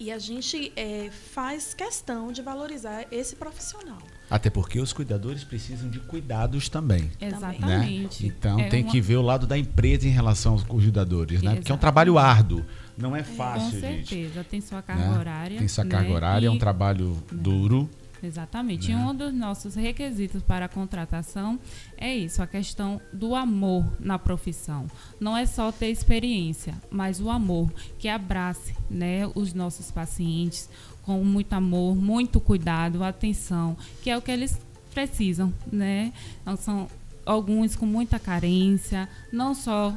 E 0.00 0.12
a 0.12 0.18
gente 0.18 0.72
é, 0.76 1.10
faz 1.10 1.74
questão 1.74 2.30
de 2.30 2.42
valorizar 2.42 3.06
esse 3.10 3.34
profissional. 3.34 3.98
Até 4.30 4.50
porque 4.50 4.78
os 4.78 4.92
cuidadores 4.92 5.42
precisam 5.42 5.88
de 5.88 5.98
cuidados 6.00 6.68
também. 6.68 7.10
Exatamente. 7.20 8.22
Né? 8.22 8.32
Então 8.36 8.60
é 8.60 8.68
tem 8.68 8.84
uma... 8.84 8.92
que 8.92 9.00
ver 9.00 9.16
o 9.16 9.22
lado 9.22 9.46
da 9.46 9.56
empresa 9.56 10.06
em 10.06 10.10
relação 10.10 10.52
aos 10.52 10.62
cuidadores, 10.62 11.42
né? 11.42 11.56
Porque 11.56 11.72
é 11.72 11.74
um 11.74 11.78
trabalho 11.78 12.18
árduo, 12.18 12.64
não 12.98 13.14
é 13.14 13.22
fácil, 13.22 13.72
Com 13.72 13.80
certeza, 13.80 14.34
gente. 14.34 14.48
tem 14.48 14.60
sua 14.60 14.82
carga 14.82 15.08
né? 15.08 15.18
horária. 15.18 15.58
Tem 15.58 15.68
sua 15.68 15.84
carga 15.84 16.08
né? 16.08 16.14
horária, 16.14 16.46
e... 16.46 16.48
é 16.48 16.50
um 16.50 16.58
trabalho 16.58 17.16
duro. 17.30 17.88
Exatamente. 18.22 18.92
Né? 18.92 19.00
E 19.00 19.04
um 19.04 19.14
dos 19.14 19.32
nossos 19.32 19.74
requisitos 19.76 20.42
para 20.42 20.64
a 20.64 20.68
contratação 20.68 21.58
é 21.96 22.14
isso, 22.14 22.42
a 22.42 22.46
questão 22.46 23.00
do 23.12 23.34
amor 23.34 23.86
na 24.00 24.18
profissão. 24.18 24.86
Não 25.20 25.36
é 25.36 25.46
só 25.46 25.70
ter 25.70 25.90
experiência, 25.90 26.74
mas 26.90 27.20
o 27.20 27.30
amor 27.30 27.72
que 27.98 28.08
abrace, 28.08 28.74
né, 28.90 29.30
os 29.34 29.54
nossos 29.54 29.90
pacientes 29.90 30.68
com 31.02 31.24
muito 31.24 31.52
amor, 31.54 31.96
muito 31.96 32.40
cuidado, 32.40 33.02
atenção, 33.02 33.76
que 34.02 34.10
é 34.10 34.16
o 34.16 34.20
que 34.20 34.30
eles 34.30 34.58
precisam, 34.92 35.54
né? 35.72 36.12
Então, 36.42 36.56
são 36.56 36.88
alguns 37.28 37.76
com 37.76 37.84
muita 37.84 38.18
carência, 38.18 39.06
não 39.30 39.54
só 39.54 39.94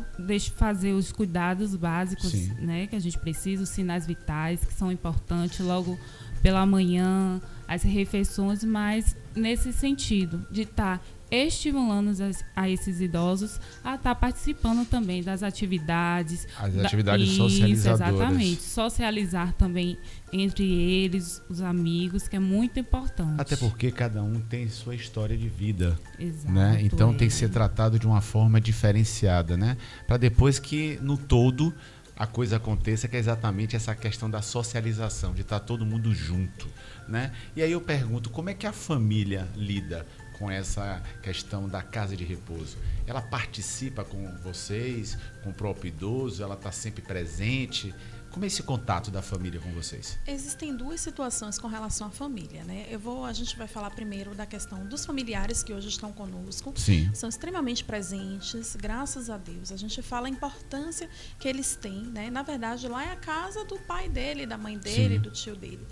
fazer 0.55 0.91
os 0.91 1.11
cuidados 1.11 1.75
básicos, 1.75 2.33
né, 2.59 2.87
que 2.87 2.95
a 2.95 2.99
gente 2.99 3.17
precisa, 3.17 3.63
os 3.63 3.69
sinais 3.69 4.05
vitais 4.05 4.65
que 4.65 4.73
são 4.73 4.91
importantes 4.91 5.59
logo 5.61 5.97
pela 6.41 6.65
manhã, 6.65 7.41
as 7.67 7.83
refeições, 7.83 8.63
mas 8.65 9.15
nesse 9.33 9.71
sentido 9.71 10.45
de 10.51 10.63
estar 10.63 10.97
tá 10.97 11.03
estimulando 11.31 12.11
a 12.55 12.69
esses 12.69 12.99
idosos 12.99 13.59
a 13.83 13.95
estar 13.95 13.97
tá 13.97 14.15
participando 14.15 14.85
também 14.85 15.23
das 15.23 15.41
atividades. 15.41 16.47
As 16.59 16.77
atividades 16.77 17.29
da, 17.29 17.35
socializadoras. 17.35 18.13
Exatamente. 18.13 18.61
Socializar 18.61 19.53
também 19.53 19.97
entre 20.33 20.65
eles, 20.65 21.41
os 21.49 21.61
amigos, 21.61 22.27
que 22.27 22.35
é 22.35 22.39
muito 22.39 22.79
importante. 22.79 23.39
Até 23.39 23.55
porque 23.55 23.91
cada 23.91 24.21
um 24.21 24.39
tem 24.41 24.67
sua 24.69 24.93
história 24.93 25.37
de 25.37 25.47
vida. 25.47 25.97
Exato. 26.19 26.53
Né? 26.53 26.79
Então 26.81 27.11
é. 27.11 27.13
tem 27.13 27.27
que 27.27 27.33
ser 27.33 27.49
tratado 27.49 27.97
de 27.97 28.05
uma 28.05 28.21
forma 28.21 28.59
diferenciada, 28.59 29.55
né? 29.55 29.77
Para 30.05 30.17
depois 30.17 30.59
que, 30.59 30.99
no 31.01 31.17
todo, 31.17 31.73
a 32.21 32.27
coisa 32.27 32.57
aconteça, 32.57 33.07
que 33.07 33.15
é 33.15 33.19
exatamente 33.19 33.75
essa 33.75 33.95
questão 33.95 34.29
da 34.29 34.43
socialização, 34.43 35.33
de 35.33 35.41
estar 35.41 35.59
tá 35.59 35.65
todo 35.65 35.85
mundo 35.85 36.13
junto. 36.13 36.67
Né? 37.07 37.31
E 37.55 37.63
aí 37.63 37.71
eu 37.71 37.81
pergunto, 37.81 38.29
como 38.29 38.49
é 38.49 38.53
que 38.53 38.67
a 38.67 38.71
família 38.71 39.47
lida 39.55 40.05
com 40.41 40.49
essa 40.49 41.03
questão 41.21 41.69
da 41.69 41.83
casa 41.83 42.17
de 42.17 42.25
repouso? 42.25 42.75
Ela 43.05 43.21
participa 43.21 44.03
com 44.03 44.35
vocês, 44.37 45.15
com 45.43 45.51
o 45.51 45.53
próprio 45.53 45.89
idoso? 45.89 46.41
Ela 46.41 46.55
está 46.55 46.71
sempre 46.71 47.03
presente? 47.03 47.93
Como 48.31 48.45
é 48.45 48.47
esse 48.47 48.63
contato 48.63 49.11
da 49.11 49.21
família 49.21 49.59
com 49.59 49.71
vocês? 49.71 50.17
Existem 50.25 50.75
duas 50.75 50.99
situações 50.99 51.59
com 51.59 51.67
relação 51.67 52.07
à 52.07 52.09
família, 52.09 52.63
né? 52.63 52.87
Eu 52.89 52.97
vou, 52.97 53.23
a 53.25 53.33
gente 53.33 53.55
vai 53.55 53.67
falar 53.67 53.91
primeiro 53.91 54.33
da 54.33 54.45
questão 54.45 54.83
dos 54.87 55.05
familiares 55.05 55.61
que 55.61 55.73
hoje 55.73 55.89
estão 55.89 56.11
conosco. 56.11 56.73
Sim. 56.75 57.13
São 57.13 57.29
extremamente 57.29 57.83
presentes, 57.83 58.75
graças 58.75 59.29
a 59.29 59.37
Deus. 59.37 59.71
A 59.71 59.77
gente 59.77 60.01
fala 60.01 60.27
a 60.27 60.29
importância 60.29 61.07
que 61.37 61.47
eles 61.47 61.75
têm, 61.75 62.03
né? 62.05 62.31
Na 62.31 62.41
verdade, 62.41 62.87
lá 62.87 63.03
é 63.03 63.11
a 63.11 63.17
casa 63.17 63.63
do 63.65 63.77
pai 63.79 64.09
dele, 64.09 64.47
da 64.47 64.57
mãe 64.57 64.77
dele, 64.77 65.15
Sim. 65.15 65.21
do 65.21 65.29
tio 65.29 65.55
dele 65.55 65.85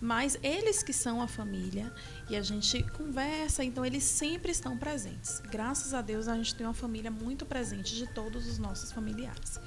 mas 0.00 0.38
eles 0.42 0.82
que 0.82 0.92
são 0.92 1.20
a 1.20 1.28
família 1.28 1.92
e 2.30 2.36
a 2.36 2.42
gente 2.42 2.84
conversa, 2.96 3.64
então 3.64 3.84
eles 3.84 4.04
sempre 4.04 4.52
estão 4.52 4.78
presentes. 4.78 5.42
Graças 5.50 5.92
a 5.92 6.00
Deus 6.00 6.28
a 6.28 6.36
gente 6.36 6.54
tem 6.54 6.64
uma 6.64 6.72
família 6.72 7.10
muito 7.10 7.44
presente 7.44 7.96
de 7.96 8.06
todos 8.06 8.46
os 8.46 8.56
nossos 8.56 8.92
familiares. 8.92 9.58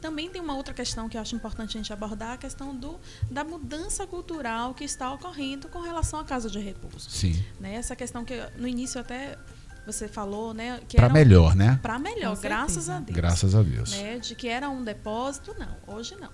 Também 0.00 0.30
tem 0.30 0.40
uma 0.40 0.56
outra 0.56 0.72
questão 0.72 1.08
que 1.10 1.16
eu 1.18 1.20
acho 1.20 1.36
importante 1.36 1.76
a 1.76 1.80
gente 1.80 1.92
abordar, 1.92 2.32
a 2.32 2.36
questão 2.38 2.74
do, 2.74 2.98
da 3.30 3.44
mudança 3.44 4.06
cultural 4.06 4.72
que 4.72 4.84
está 4.84 5.12
ocorrendo 5.12 5.68
com 5.68 5.80
relação 5.80 6.18
à 6.18 6.24
casa 6.24 6.48
de 6.48 6.58
repouso. 6.58 7.10
Sim. 7.10 7.44
Né? 7.60 7.74
Essa 7.74 7.94
questão 7.94 8.24
que 8.24 8.34
no 8.56 8.66
início 8.66 8.98
até 8.98 9.36
você 9.84 10.08
falou, 10.08 10.54
né? 10.54 10.80
Para 10.94 11.08
melhor, 11.10 11.54
né? 11.54 11.78
Para 11.82 11.98
melhor, 11.98 12.36
graças 12.38 12.88
a 12.88 12.98
Deus. 12.98 13.16
Graças 13.16 13.54
a 13.54 13.62
Deus. 13.62 13.90
Né? 13.90 14.18
De 14.18 14.34
que 14.34 14.48
era 14.48 14.70
um 14.70 14.82
depósito, 14.82 15.54
não. 15.58 15.94
Hoje 15.94 16.16
não. 16.16 16.30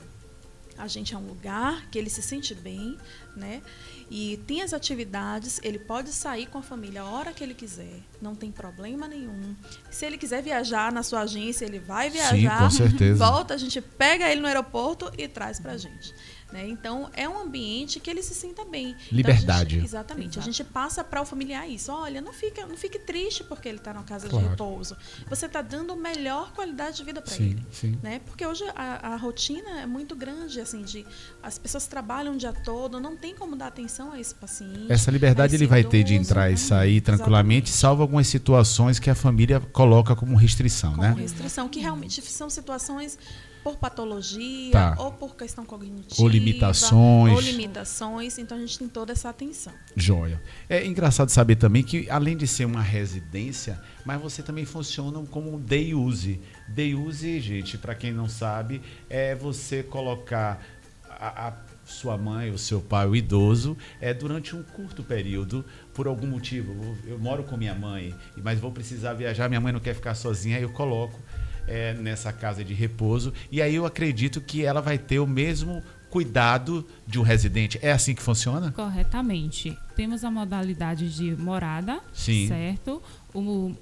A 0.78 0.86
gente 0.88 1.14
é 1.14 1.18
um 1.18 1.26
lugar 1.26 1.88
que 1.90 1.98
ele 1.98 2.10
se 2.10 2.22
sente 2.22 2.54
bem, 2.54 2.96
né? 3.36 3.62
E 4.10 4.38
tem 4.46 4.62
as 4.62 4.72
atividades, 4.72 5.60
ele 5.62 5.78
pode 5.78 6.10
sair 6.10 6.46
com 6.46 6.58
a 6.58 6.62
família 6.62 7.02
a 7.02 7.04
hora 7.04 7.32
que 7.32 7.42
ele 7.42 7.54
quiser, 7.54 8.00
não 8.20 8.34
tem 8.34 8.50
problema 8.50 9.08
nenhum. 9.08 9.54
Se 9.90 10.04
ele 10.04 10.18
quiser 10.18 10.42
viajar 10.42 10.92
na 10.92 11.02
sua 11.02 11.22
agência, 11.22 11.64
ele 11.64 11.78
vai 11.78 12.10
viajar, 12.10 12.36
Sim, 12.36 12.48
com 12.64 12.70
certeza. 12.70 13.24
volta, 13.24 13.54
a 13.54 13.56
gente 13.56 13.80
pega 13.80 14.30
ele 14.30 14.40
no 14.40 14.46
aeroporto 14.46 15.10
e 15.16 15.26
traz 15.28 15.58
pra 15.58 15.76
gente. 15.76 16.14
Né? 16.52 16.68
Então, 16.68 17.08
é 17.14 17.26
um 17.28 17.38
ambiente 17.40 17.98
que 17.98 18.10
ele 18.10 18.22
se 18.22 18.34
sinta 18.34 18.64
bem. 18.64 18.94
Liberdade. 19.10 19.42
Então, 19.42 19.54
a 19.54 19.64
gente, 19.64 19.84
exatamente. 19.84 20.38
Exato. 20.38 20.40
A 20.40 20.52
gente 20.52 20.64
passa 20.64 21.02
para 21.02 21.22
o 21.22 21.24
familiar 21.24 21.68
isso. 21.68 21.90
Olha, 21.90 22.20
não, 22.20 22.32
fica, 22.32 22.66
não 22.66 22.76
fique 22.76 22.98
triste 22.98 23.42
porque 23.42 23.68
ele 23.68 23.78
está 23.78 23.94
na 23.94 24.02
casa 24.02 24.28
claro. 24.28 24.44
de 24.44 24.50
repouso. 24.50 24.96
Você 25.28 25.46
está 25.46 25.62
dando 25.62 25.96
melhor 25.96 26.52
qualidade 26.52 26.98
de 26.98 27.04
vida 27.04 27.22
para 27.22 27.34
ele. 27.36 27.64
Sim. 27.72 27.98
Né? 28.02 28.20
Porque 28.26 28.46
hoje 28.46 28.64
a, 28.76 29.14
a, 29.14 29.16
rotina 29.16 29.80
é 29.80 29.86
muito 29.86 30.14
grande, 30.14 30.60
assim, 30.60 30.82
de 30.82 31.06
as 31.42 31.58
pessoas 31.58 31.86
trabalham 31.86 32.34
o 32.34 32.36
dia 32.36 32.52
todo, 32.52 33.00
não 33.00 33.16
tem 33.16 33.34
como 33.34 33.56
dar 33.56 33.68
atenção 33.68 34.12
a 34.12 34.20
esse 34.20 34.34
paciente. 34.34 34.92
Essa 34.92 35.10
liberdade 35.10 35.54
ele 35.54 35.66
vai 35.66 35.80
idoso, 35.80 35.90
ter 35.90 36.04
de 36.04 36.14
entrar 36.14 36.48
né? 36.48 36.52
e 36.52 36.58
sair 36.58 37.00
tranquilamente, 37.00 37.70
exatamente. 37.70 37.80
salvo 37.80 38.02
algumas 38.02 38.26
situações 38.26 38.98
que 38.98 39.08
a 39.08 39.14
família 39.14 39.58
coloca 39.58 40.14
como 40.14 40.36
restrição, 40.36 40.90
como 40.90 41.02
né? 41.02 41.14
restrição, 41.18 41.68
que 41.68 41.80
realmente 41.80 42.20
são 42.20 42.50
situações 42.50 43.18
por 43.62 43.76
patologia 43.76 44.72
tá. 44.72 44.96
ou 44.98 45.12
por 45.12 45.36
questão 45.36 45.64
cognitiva. 45.64 46.20
Ou 46.20 46.28
limitações. 46.28 47.34
Ou 47.34 47.40
limitações. 47.40 48.38
Então 48.38 48.58
a 48.58 48.60
gente 48.60 48.78
tem 48.78 48.88
toda 48.88 49.12
essa 49.12 49.28
atenção. 49.28 49.72
Joia. 49.96 50.42
É 50.68 50.84
engraçado 50.84 51.30
saber 51.30 51.56
também 51.56 51.82
que, 51.82 52.08
além 52.10 52.36
de 52.36 52.46
ser 52.46 52.64
uma 52.64 52.82
residência, 52.82 53.80
mas 54.04 54.20
você 54.20 54.42
também 54.42 54.64
funciona 54.64 55.24
como 55.30 55.58
day 55.58 55.94
use. 55.94 56.40
Day 56.68 56.94
use, 56.94 57.40
gente, 57.40 57.78
para 57.78 57.94
quem 57.94 58.12
não 58.12 58.28
sabe, 58.28 58.82
é 59.08 59.34
você 59.34 59.82
colocar 59.82 60.60
a, 61.08 61.48
a 61.48 61.52
sua 61.84 62.16
mãe, 62.16 62.50
o 62.50 62.58
seu 62.58 62.80
pai, 62.80 63.06
o 63.06 63.14
idoso, 63.14 63.76
é 64.00 64.14
durante 64.14 64.56
um 64.56 64.62
curto 64.62 65.02
período, 65.02 65.64
por 65.94 66.06
algum 66.06 66.26
motivo. 66.26 66.72
Eu, 66.72 67.12
eu 67.12 67.18
moro 67.18 67.44
com 67.44 67.56
minha 67.56 67.74
mãe, 67.74 68.14
mas 68.36 68.58
vou 68.58 68.72
precisar 68.72 69.14
viajar, 69.14 69.48
minha 69.48 69.60
mãe 69.60 69.72
não 69.72 69.80
quer 69.80 69.94
ficar 69.94 70.14
sozinha, 70.14 70.56
aí 70.56 70.62
eu 70.62 70.70
coloco 70.72 71.18
é, 71.66 71.94
nessa 71.94 72.32
casa 72.32 72.64
de 72.64 72.74
repouso. 72.74 73.32
E 73.50 73.60
aí 73.60 73.74
eu 73.74 73.86
acredito 73.86 74.40
que 74.40 74.64
ela 74.64 74.80
vai 74.80 74.98
ter 74.98 75.18
o 75.18 75.26
mesmo 75.26 75.82
cuidado 76.10 76.86
de 77.06 77.18
um 77.18 77.22
residente. 77.22 77.78
É 77.80 77.90
assim 77.90 78.14
que 78.14 78.22
funciona? 78.22 78.70
Corretamente. 78.72 79.76
Temos 79.96 80.24
a 80.24 80.30
modalidade 80.30 81.14
de 81.14 81.34
morada, 81.34 82.00
Sim. 82.12 82.48
certo? 82.48 83.02
O 83.34 83.72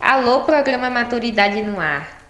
Alô, 0.00 0.40
programa 0.40 0.88
Maturidade 0.90 1.62
no 1.62 1.78
Ar. 1.78 2.22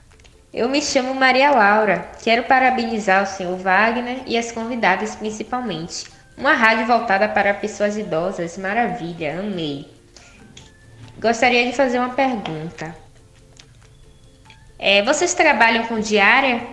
Eu 0.52 0.68
me 0.68 0.82
chamo 0.82 1.14
Maria 1.14 1.50
Laura. 1.50 2.10
Quero 2.22 2.42
parabenizar 2.42 3.22
o 3.22 3.26
senhor 3.26 3.56
Wagner 3.56 4.18
e 4.26 4.36
as 4.36 4.52
convidadas 4.52 5.16
principalmente. 5.16 6.11
Uma 6.36 6.54
rádio 6.54 6.86
voltada 6.86 7.28
para 7.28 7.54
pessoas 7.54 7.96
idosas, 7.96 8.56
maravilha, 8.58 9.38
amei. 9.40 9.88
Gostaria 11.18 11.64
de 11.64 11.76
fazer 11.76 11.98
uma 11.98 12.14
pergunta. 12.14 12.96
É, 14.78 15.02
vocês 15.02 15.34
trabalham 15.34 15.86
com 15.86 16.00
diária? 16.00 16.66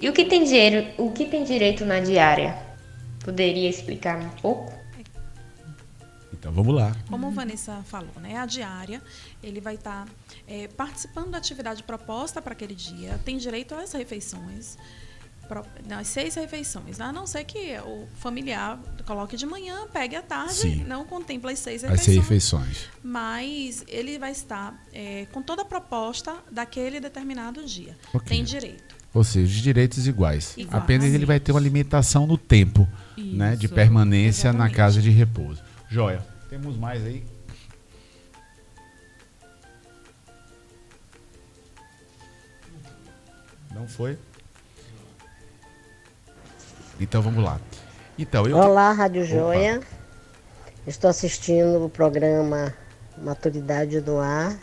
E 0.00 0.08
o 0.08 0.12
que 0.12 0.24
tem 0.24 0.44
dinheiro, 0.44 0.86
o 0.96 1.10
que 1.10 1.24
tem 1.24 1.42
direito 1.42 1.84
na 1.84 1.98
diária? 1.98 2.56
Poderia 3.24 3.68
explicar 3.68 4.16
um 4.16 4.28
pouco? 4.40 4.72
Então 6.32 6.52
vamos 6.52 6.72
lá. 6.72 6.94
Como 7.10 7.26
a 7.26 7.30
Vanessa 7.30 7.82
falou, 7.84 8.14
né? 8.20 8.36
A 8.36 8.46
diária, 8.46 9.02
ele 9.42 9.60
vai 9.60 9.74
estar 9.74 10.04
tá, 10.04 10.12
é, 10.46 10.68
participando 10.68 11.32
da 11.32 11.38
atividade 11.38 11.82
proposta 11.82 12.40
para 12.40 12.52
aquele 12.52 12.76
dia, 12.76 13.18
tem 13.24 13.36
direito 13.36 13.74
às 13.74 13.92
refeições, 13.92 14.78
nas 15.86 16.08
seis 16.08 16.34
refeições, 16.34 17.00
a 17.00 17.12
não 17.12 17.26
ser 17.26 17.44
que 17.44 17.78
o 17.78 18.06
familiar 18.16 18.78
coloque 19.06 19.36
de 19.36 19.46
manhã, 19.46 19.86
pegue 19.92 20.16
à 20.16 20.22
tarde, 20.22 20.54
Sim. 20.54 20.84
não 20.84 21.04
contempla 21.04 21.50
as 21.50 21.58
seis 21.58 21.82
refeições. 21.82 22.00
As 22.00 22.04
seis 22.04 22.16
refeições. 22.18 22.88
Mas 23.02 23.84
ele 23.88 24.18
vai 24.18 24.32
estar 24.32 24.78
é, 24.92 25.26
com 25.32 25.42
toda 25.42 25.62
a 25.62 25.64
proposta 25.64 26.36
daquele 26.50 27.00
determinado 27.00 27.64
dia. 27.64 27.96
Okay. 28.12 28.36
Tem 28.36 28.44
direito. 28.44 28.96
Ou 29.14 29.24
seja, 29.24 29.46
os 29.46 29.62
direitos 29.62 30.06
iguais. 30.06 30.54
iguais. 30.56 30.82
Apenas 30.82 31.12
ele 31.12 31.24
vai 31.24 31.40
ter 31.40 31.52
uma 31.52 31.60
limitação 31.60 32.26
no 32.26 32.36
tempo 32.36 32.86
Isso, 33.16 33.36
né, 33.36 33.56
de 33.56 33.66
permanência 33.66 34.48
exatamente. 34.48 34.70
na 34.70 34.76
casa 34.76 35.00
de 35.00 35.10
repouso. 35.10 35.62
Joia. 35.88 36.24
Temos 36.50 36.76
mais 36.76 37.04
aí? 37.04 37.24
Não 43.74 43.86
foi? 43.86 44.18
Então 47.00 47.22
vamos 47.22 47.44
lá. 47.44 47.60
Então, 48.18 48.46
eu 48.46 48.56
Olá, 48.56 48.90
Rádio 48.92 49.24
Joia. 49.24 49.76
Opa. 49.76 49.86
Estou 50.86 51.08
assistindo 51.08 51.84
o 51.84 51.88
programa 51.88 52.74
Maturidade 53.16 54.00
no 54.00 54.18
Ar, 54.18 54.56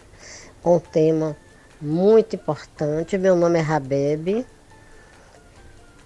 com 0.62 0.76
um 0.76 0.80
tema 0.80 1.38
muito 1.80 2.36
importante. 2.36 3.18
Meu 3.18 3.36
nome 3.36 3.60
é 3.60 3.62
Rabebe. 3.62 4.46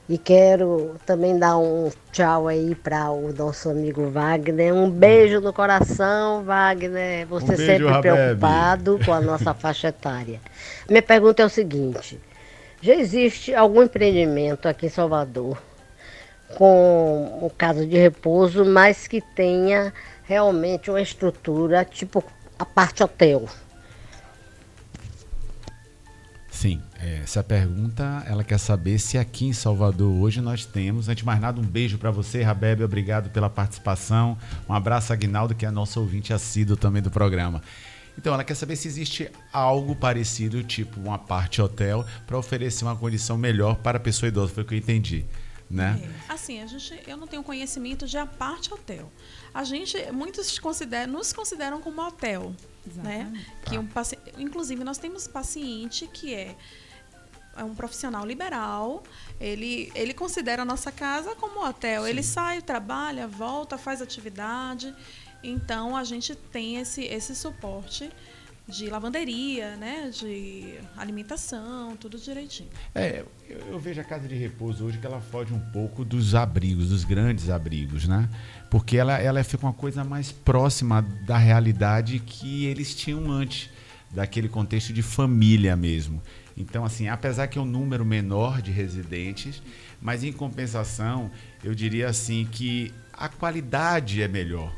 E 0.07 0.17
quero 0.17 0.95
também 1.05 1.37
dar 1.37 1.57
um 1.57 1.91
tchau 2.11 2.47
aí 2.47 2.75
para 2.75 3.11
o 3.11 3.31
nosso 3.31 3.69
amigo 3.69 4.09
Wagner. 4.09 4.73
Um 4.73 4.89
beijo 4.89 5.39
no 5.39 5.53
coração, 5.53 6.43
Wagner. 6.43 7.25
Você 7.27 7.45
um 7.45 7.47
beijo, 7.55 7.65
sempre 7.65 7.87
Rabebe. 7.87 8.15
preocupado 8.15 8.99
com 9.05 9.13
a 9.13 9.21
nossa 9.21 9.53
faixa 9.53 9.87
etária. 9.87 10.39
Minha 10.87 11.01
pergunta 11.01 11.41
é 11.41 11.45
o 11.45 11.49
seguinte: 11.49 12.19
já 12.81 12.93
existe 12.93 13.53
algum 13.55 13.83
empreendimento 13.83 14.67
aqui 14.67 14.87
em 14.87 14.89
Salvador 14.89 15.57
com 16.55 17.39
um 17.43 17.49
caso 17.49 17.85
de 17.85 17.97
repouso, 17.97 18.65
mas 18.65 19.07
que 19.07 19.21
tenha 19.21 19.93
realmente 20.23 20.89
uma 20.89 21.01
estrutura 21.01 21.85
tipo 21.85 22.23
a 22.57 22.65
parte 22.65 23.03
hotel? 23.03 23.47
Sim, 26.49 26.81
é, 26.99 27.21
essa 27.23 27.41
pergunta 27.41 28.21
ela 28.27 28.43
quer 28.43 28.57
saber 28.57 28.99
se 28.99 29.17
aqui 29.17 29.45
em 29.45 29.53
Salvador 29.53 30.11
hoje 30.11 30.41
nós 30.41 30.65
temos. 30.65 31.07
Antes 31.07 31.21
de 31.21 31.25
mais 31.25 31.39
nada, 31.39 31.61
um 31.61 31.63
beijo 31.63 31.97
para 31.97 32.11
você, 32.11 32.43
Rabebe, 32.43 32.83
obrigado 32.83 33.29
pela 33.29 33.49
participação. 33.49 34.37
Um 34.67 34.73
abraço 34.73 35.13
a 35.13 35.15
Aguinaldo, 35.15 35.55
que 35.55 35.65
é 35.65 35.71
nosso 35.71 36.01
ouvinte 36.01 36.33
assíduo 36.33 36.75
também 36.75 37.01
do 37.01 37.09
programa. 37.09 37.61
Então, 38.17 38.33
ela 38.33 38.43
quer 38.43 38.55
saber 38.55 38.75
se 38.75 38.89
existe 38.89 39.31
algo 39.53 39.95
parecido, 39.95 40.61
tipo 40.61 40.99
uma 40.99 41.17
parte 41.17 41.61
hotel, 41.61 42.05
para 42.27 42.37
oferecer 42.37 42.83
uma 42.83 42.95
condição 42.97 43.37
melhor 43.37 43.77
para 43.77 43.95
a 43.95 44.01
pessoa 44.01 44.27
idosa. 44.27 44.51
Foi 44.53 44.63
o 44.63 44.65
que 44.65 44.73
eu 44.73 44.77
entendi. 44.77 45.25
Né? 45.69 46.01
É. 46.27 46.33
Assim, 46.33 46.61
a 46.61 46.65
gente, 46.65 46.99
eu 47.07 47.15
não 47.15 47.27
tenho 47.27 47.43
conhecimento 47.43 48.07
de 48.07 48.17
a 48.17 48.25
parte 48.25 48.73
hotel. 48.73 49.11
A 49.53 49.63
gente, 49.63 50.11
muitos 50.11 50.57
consideram, 50.57 51.13
nos 51.13 51.31
consideram 51.31 51.79
como 51.79 52.01
hotel, 52.01 52.55
né? 52.95 53.31
Que 53.65 53.77
um 53.77 53.87
inclusive 54.37 54.83
nós 54.83 54.97
temos 54.97 55.27
paciente 55.27 56.07
que 56.07 56.33
é 56.33 56.55
é 57.55 57.63
um 57.63 57.75
profissional 57.75 58.25
liberal, 58.25 59.03
ele, 59.39 59.91
ele 59.93 60.13
considera 60.13 60.61
a 60.61 60.65
nossa 60.65 60.93
casa 60.93 61.35
como 61.35 61.65
hotel. 61.65 62.03
Sim. 62.03 62.09
Ele 62.09 62.23
sai, 62.23 62.61
trabalha, 62.61 63.27
volta, 63.27 63.77
faz 63.77 64.01
atividade. 64.01 64.95
Então 65.43 65.95
a 65.95 66.03
gente 66.05 66.35
tem 66.35 66.77
esse, 66.77 67.03
esse 67.03 67.35
suporte 67.35 68.09
de 68.69 68.89
lavanderia, 68.89 69.75
né, 69.75 70.11
de 70.13 70.75
alimentação, 70.95 71.97
tudo 71.97 72.17
direitinho. 72.17 72.69
É, 72.93 73.25
eu, 73.49 73.57
eu, 73.71 73.79
vejo 73.79 73.99
a 73.99 74.03
casa 74.03 74.27
de 74.27 74.35
repouso 74.35 74.85
hoje 74.85 74.97
que 74.97 75.05
ela 75.05 75.19
foge 75.19 75.53
um 75.53 75.59
pouco 75.71 76.05
dos 76.05 76.35
abrigos, 76.35 76.89
dos 76.89 77.03
grandes 77.03 77.49
abrigos, 77.49 78.07
né? 78.07 78.29
Porque 78.69 78.97
ela, 78.97 79.17
ela 79.17 79.43
fica 79.43 79.65
uma 79.65 79.73
coisa 79.73 80.03
mais 80.03 80.31
próxima 80.31 81.01
da 81.01 81.37
realidade 81.37 82.19
que 82.19 82.65
eles 82.65 82.93
tinham 82.93 83.31
antes, 83.31 83.69
daquele 84.11 84.47
contexto 84.47 84.93
de 84.93 85.01
família 85.01 85.75
mesmo. 85.75 86.21
Então, 86.55 86.83
assim, 86.83 87.07
apesar 87.07 87.47
que 87.47 87.57
é 87.57 87.61
um 87.61 87.65
número 87.65 88.05
menor 88.05 88.61
de 88.61 88.71
residentes, 88.71 89.61
mas 90.01 90.23
em 90.23 90.31
compensação, 90.31 91.31
eu 91.63 91.73
diria 91.73 92.09
assim 92.09 92.47
que 92.51 92.93
a 93.13 93.29
qualidade 93.29 94.21
é 94.21 94.27
melhor. 94.27 94.75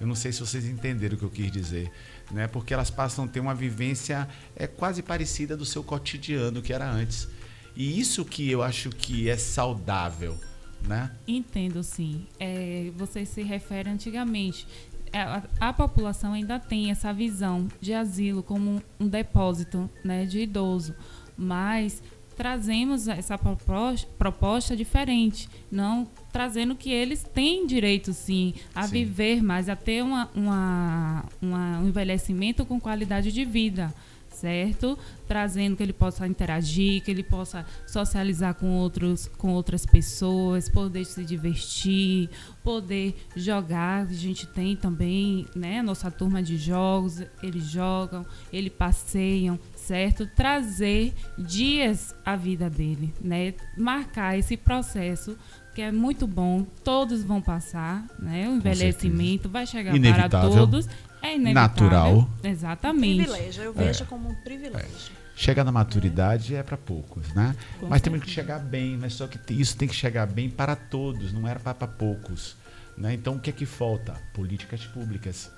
Eu 0.00 0.06
não 0.06 0.14
sei 0.14 0.30
se 0.30 0.40
vocês 0.40 0.66
entenderam 0.66 1.16
o 1.16 1.18
que 1.18 1.24
eu 1.24 1.30
quis 1.30 1.50
dizer, 1.50 1.90
né? 2.30 2.46
Porque 2.46 2.74
elas 2.74 2.90
passam 2.90 3.24
a 3.24 3.28
ter 3.28 3.40
uma 3.40 3.54
vivência 3.54 4.28
é 4.54 4.66
quase 4.66 5.02
parecida 5.02 5.56
do 5.56 5.64
seu 5.64 5.82
cotidiano 5.82 6.62
que 6.62 6.72
era 6.72 6.90
antes. 6.90 7.28
E 7.74 8.00
isso 8.00 8.24
que 8.24 8.50
eu 8.50 8.62
acho 8.62 8.90
que 8.90 9.28
é 9.28 9.36
saudável, 9.36 10.38
né? 10.86 11.10
Entendo, 11.26 11.82
sim. 11.82 12.26
É, 12.40 12.90
você 12.96 13.24
se 13.24 13.42
refere 13.42 13.90
antigamente. 13.90 14.66
É, 15.12 15.20
a, 15.20 15.42
a, 15.60 15.72
população 15.72 16.32
ainda 16.32 16.58
tem 16.58 16.90
essa 16.90 17.12
visão 17.12 17.68
de 17.80 17.94
asilo 17.94 18.42
como 18.42 18.70
um, 18.70 18.80
um 19.04 19.08
depósito 19.08 19.88
né, 20.02 20.24
de 20.26 20.40
idoso 20.40 20.94
mas 21.36 22.02
trazemos 22.36 23.08
essa 23.08 23.38
proposta, 23.38 24.08
proposta 24.18 24.76
diferente, 24.76 25.48
não 25.70 26.06
trazendo 26.32 26.74
que 26.74 26.90
eles 26.90 27.22
têm 27.22 27.66
direito 27.66 28.12
sim 28.12 28.54
a 28.74 28.82
sim. 28.82 28.92
viver 28.92 29.42
mais, 29.42 29.68
a 29.68 29.76
ter 29.76 30.02
uma, 30.02 30.28
uma, 30.34 31.24
uma, 31.40 31.78
um 31.78 31.88
envelhecimento 31.88 32.64
com 32.66 32.78
qualidade 32.78 33.32
de 33.32 33.44
vida 33.44 33.92
certo? 34.36 34.98
Trazendo 35.26 35.76
que 35.76 35.82
ele 35.82 35.92
possa 35.92 36.26
interagir, 36.26 37.02
que 37.02 37.10
ele 37.10 37.22
possa 37.22 37.64
socializar 37.86 38.54
com, 38.54 38.78
outros, 38.78 39.26
com 39.26 39.52
outras 39.52 39.84
pessoas, 39.84 40.68
poder 40.68 41.04
se 41.04 41.24
divertir, 41.24 42.28
poder 42.62 43.14
jogar. 43.34 44.06
A 44.06 44.12
gente 44.12 44.46
tem 44.46 44.76
também, 44.76 45.46
né? 45.54 45.80
A 45.80 45.82
nossa 45.82 46.10
turma 46.10 46.42
de 46.42 46.56
jogos, 46.56 47.22
eles 47.42 47.64
jogam, 47.64 48.24
eles 48.52 48.72
passeiam, 48.72 49.58
certo? 49.86 50.26
Trazer 50.26 51.14
dias 51.38 52.14
à 52.24 52.36
vida 52.36 52.68
dele, 52.68 53.14
né? 53.20 53.54
Marcar 53.76 54.38
esse 54.38 54.56
processo 54.56 55.38
que 55.74 55.82
é 55.82 55.92
muito 55.92 56.26
bom, 56.26 56.64
todos 56.82 57.22
vão 57.22 57.40
passar, 57.40 58.04
né? 58.18 58.48
O 58.48 58.56
envelhecimento 58.56 59.48
vai 59.48 59.66
chegar 59.66 59.94
Inevitável. 59.94 60.30
para 60.30 60.48
todos. 60.48 60.88
É 61.22 61.34
inevitável. 61.34 61.54
Natural. 61.54 62.30
Exatamente. 62.42 63.24
Privilégio, 63.24 63.62
eu 63.62 63.72
vejo 63.72 64.02
é. 64.02 64.06
como 64.06 64.30
um 64.30 64.34
privilégio. 64.36 65.12
É. 65.22 65.26
Chegar 65.36 65.64
na 65.64 65.72
maturidade 65.72 66.54
é, 66.54 66.58
é 66.58 66.62
para 66.62 66.78
poucos, 66.78 67.28
né? 67.34 67.54
Com 67.78 67.88
mas 67.88 68.00
certeza. 68.00 68.00
temos 68.04 68.20
que 68.24 68.30
chegar 68.30 68.58
bem, 68.58 68.96
mas 68.96 69.12
só 69.12 69.26
que 69.26 69.38
isso 69.52 69.76
tem 69.76 69.86
que 69.86 69.94
chegar 69.94 70.26
bem 70.26 70.48
para 70.48 70.74
todos, 70.74 71.32
não 71.32 71.46
era 71.46 71.60
para 71.60 71.86
poucos. 71.86 72.56
Né? 72.96 73.12
Então 73.12 73.34
o 73.34 73.38
que 73.38 73.50
é 73.50 73.52
que 73.52 73.66
falta? 73.66 74.14
Políticas 74.32 74.86
públicas 74.86 75.50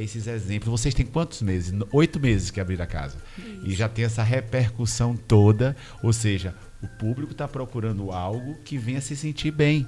esses 0.00 0.26
exemplos. 0.26 0.80
Vocês 0.80 0.94
têm 0.94 1.06
quantos 1.06 1.42
meses? 1.42 1.72
Oito 1.92 2.20
meses 2.20 2.50
que 2.50 2.60
abriram 2.60 2.84
a 2.84 2.86
casa. 2.86 3.16
Isso. 3.38 3.60
E 3.64 3.74
já 3.74 3.88
tem 3.88 4.04
essa 4.04 4.22
repercussão 4.22 5.16
toda. 5.16 5.76
Ou 6.02 6.12
seja, 6.12 6.54
o 6.82 6.86
público 6.86 7.32
está 7.32 7.48
procurando 7.48 8.10
algo 8.10 8.56
que 8.64 8.78
venha 8.78 9.00
se 9.00 9.16
sentir 9.16 9.50
bem. 9.50 9.86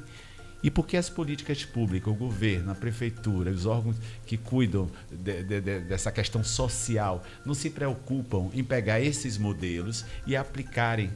E 0.63 0.71
por 0.71 0.87
que 0.87 0.97
as 0.97 1.09
políticas 1.09 1.65
públicas, 1.65 2.13
o 2.13 2.17
governo, 2.17 2.73
a 2.73 2.75
prefeitura, 2.75 3.51
os 3.51 3.65
órgãos 3.65 3.97
que 4.27 4.37
cuidam 4.37 4.91
de, 5.11 5.43
de, 5.45 5.61
de, 5.61 5.81
dessa 5.81 6.11
questão 6.11 6.43
social, 6.43 7.25
não 7.47 7.55
se 7.55 7.71
preocupam 7.71 8.51
em 8.53 8.65
pegar 8.65 9.01
esses 9.01 9.39
modelos 9.39 10.05
e 10.27 10.35
aplicarem 10.35 11.11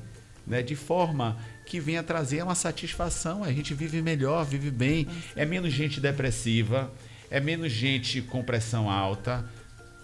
né, 0.46 0.62
de 0.62 0.76
forma 0.76 1.36
que 1.66 1.80
venha 1.80 2.02
trazer 2.02 2.42
uma 2.42 2.54
satisfação? 2.54 3.42
A 3.42 3.52
gente 3.52 3.74
vive 3.74 4.00
melhor, 4.00 4.44
vive 4.44 4.70
bem, 4.70 5.08
é 5.34 5.44
menos 5.44 5.72
gente 5.72 6.00
depressiva, 6.00 6.92
é 7.32 7.40
menos 7.40 7.72
gente 7.72 8.20
com 8.20 8.44
pressão 8.44 8.90
alta. 8.90 9.42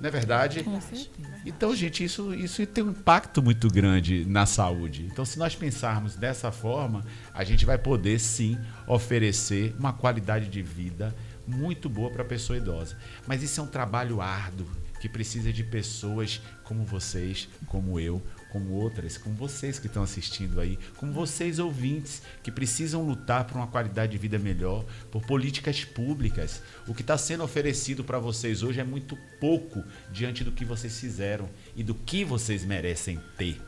Não 0.01 0.09
é 0.09 0.11
verdade? 0.11 0.62
Com 0.62 0.81
certeza. 0.81 1.29
Então, 1.45 1.76
gente, 1.76 2.03
isso, 2.03 2.33
isso 2.33 2.64
tem 2.66 2.83
um 2.83 2.91
impacto 2.91 3.43
muito 3.43 3.68
grande 3.68 4.24
na 4.24 4.47
saúde. 4.47 5.05
Então, 5.05 5.24
se 5.26 5.39
nós 5.39 5.55
pensarmos 5.55 6.16
dessa 6.16 6.51
forma, 6.51 7.05
a 7.35 7.45
gente 7.45 7.66
vai 7.66 7.76
poder 7.76 8.18
sim 8.18 8.59
oferecer 8.87 9.74
uma 9.79 9.93
qualidade 9.93 10.49
de 10.49 10.62
vida 10.62 11.14
muito 11.47 11.89
boa 11.89 12.11
para 12.11 12.22
a 12.22 12.24
pessoa 12.24 12.57
idosa. 12.57 12.97
Mas 13.26 13.43
isso 13.43 13.61
é 13.61 13.62
um 13.62 13.66
trabalho 13.66 14.22
árduo. 14.22 14.66
que 14.99 15.09
precisa 15.09 15.53
de 15.53 15.62
pessoas 15.62 16.41
como 16.64 16.85
vocês, 16.85 17.49
como 17.66 18.01
eu, 18.01 18.22
como 18.51 18.73
outras, 18.73 19.19
como 19.19 19.35
vocês 19.35 19.79
que 19.79 19.87
estão 19.87 20.03
assistindo 20.03 20.61
aí, 20.61 20.79
como 20.97 21.13
vocês 21.13 21.59
ouvintes 21.59 22.23
que 22.43 22.51
precisam 22.51 23.03
lutar 23.07 23.45
por 23.45 23.57
uma 23.57 23.67
qualidade 23.67 24.13
de 24.13 24.19
vida 24.19 24.39
melhor, 24.39 24.85
por 25.11 25.25
políticas 25.27 25.85
públicas. 25.85 26.63
O 26.87 26.95
que 26.95 27.03
está 27.03 27.19
sendo 27.19 27.45
oferecido 27.45 28.03
para 28.05 28.19
vocês 28.19 28.63
hoje 28.63 28.81
é 28.81 28.85
muito 28.85 29.17
pouco 29.41 29.85
diante 30.11 30.43
do 30.43 30.53
que 30.53 30.65
vocês 30.65 30.99
fizeram 30.99 31.49
e 31.77 31.83
do 31.83 31.95
que 31.95 32.25
vocês 32.25 32.65
merecem 32.65 33.21
ter. 33.37 33.61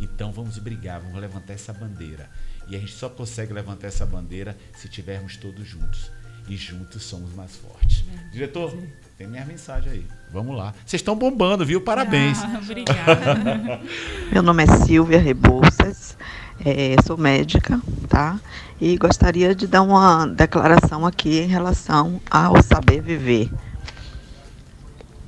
Então 0.00 0.30
vamos 0.30 0.58
brigar, 0.58 1.00
vamos 1.00 1.20
levantar 1.20 1.54
essa 1.54 1.72
bandeira. 1.72 2.30
E 2.68 2.76
a 2.76 2.78
gente 2.78 2.92
só 2.92 3.08
consegue 3.08 3.52
levantar 3.52 3.88
essa 3.88 4.04
bandeira 4.04 4.56
se 4.76 4.88
tivermos 4.88 5.36
todos 5.36 5.66
juntos. 5.66 6.10
E 6.48 6.56
juntos 6.56 7.02
somos 7.02 7.34
mais 7.34 7.54
fortes. 7.56 8.04
É, 8.12 8.30
Diretor, 8.30 8.70
sim. 8.70 8.88
tem 9.18 9.26
minha 9.26 9.44
mensagem 9.44 9.92
aí. 9.92 10.06
Vamos 10.32 10.56
lá. 10.56 10.72
Vocês 10.86 11.00
estão 11.00 11.14
bombando, 11.14 11.64
viu? 11.64 11.80
Parabéns. 11.80 12.38
Ah, 12.42 12.60
obrigada. 12.62 13.80
Meu 14.32 14.42
nome 14.42 14.64
é 14.64 14.66
Silvia 14.84 15.18
Rebouças, 15.18 16.16
é, 16.64 16.96
sou 17.06 17.18
médica, 17.18 17.80
tá? 18.08 18.40
E 18.80 18.96
gostaria 18.96 19.54
de 19.54 19.66
dar 19.66 19.82
uma 19.82 20.26
declaração 20.26 21.04
aqui 21.06 21.38
em 21.38 21.48
relação 21.48 22.20
ao 22.30 22.62
saber 22.62 23.02
viver 23.02 23.50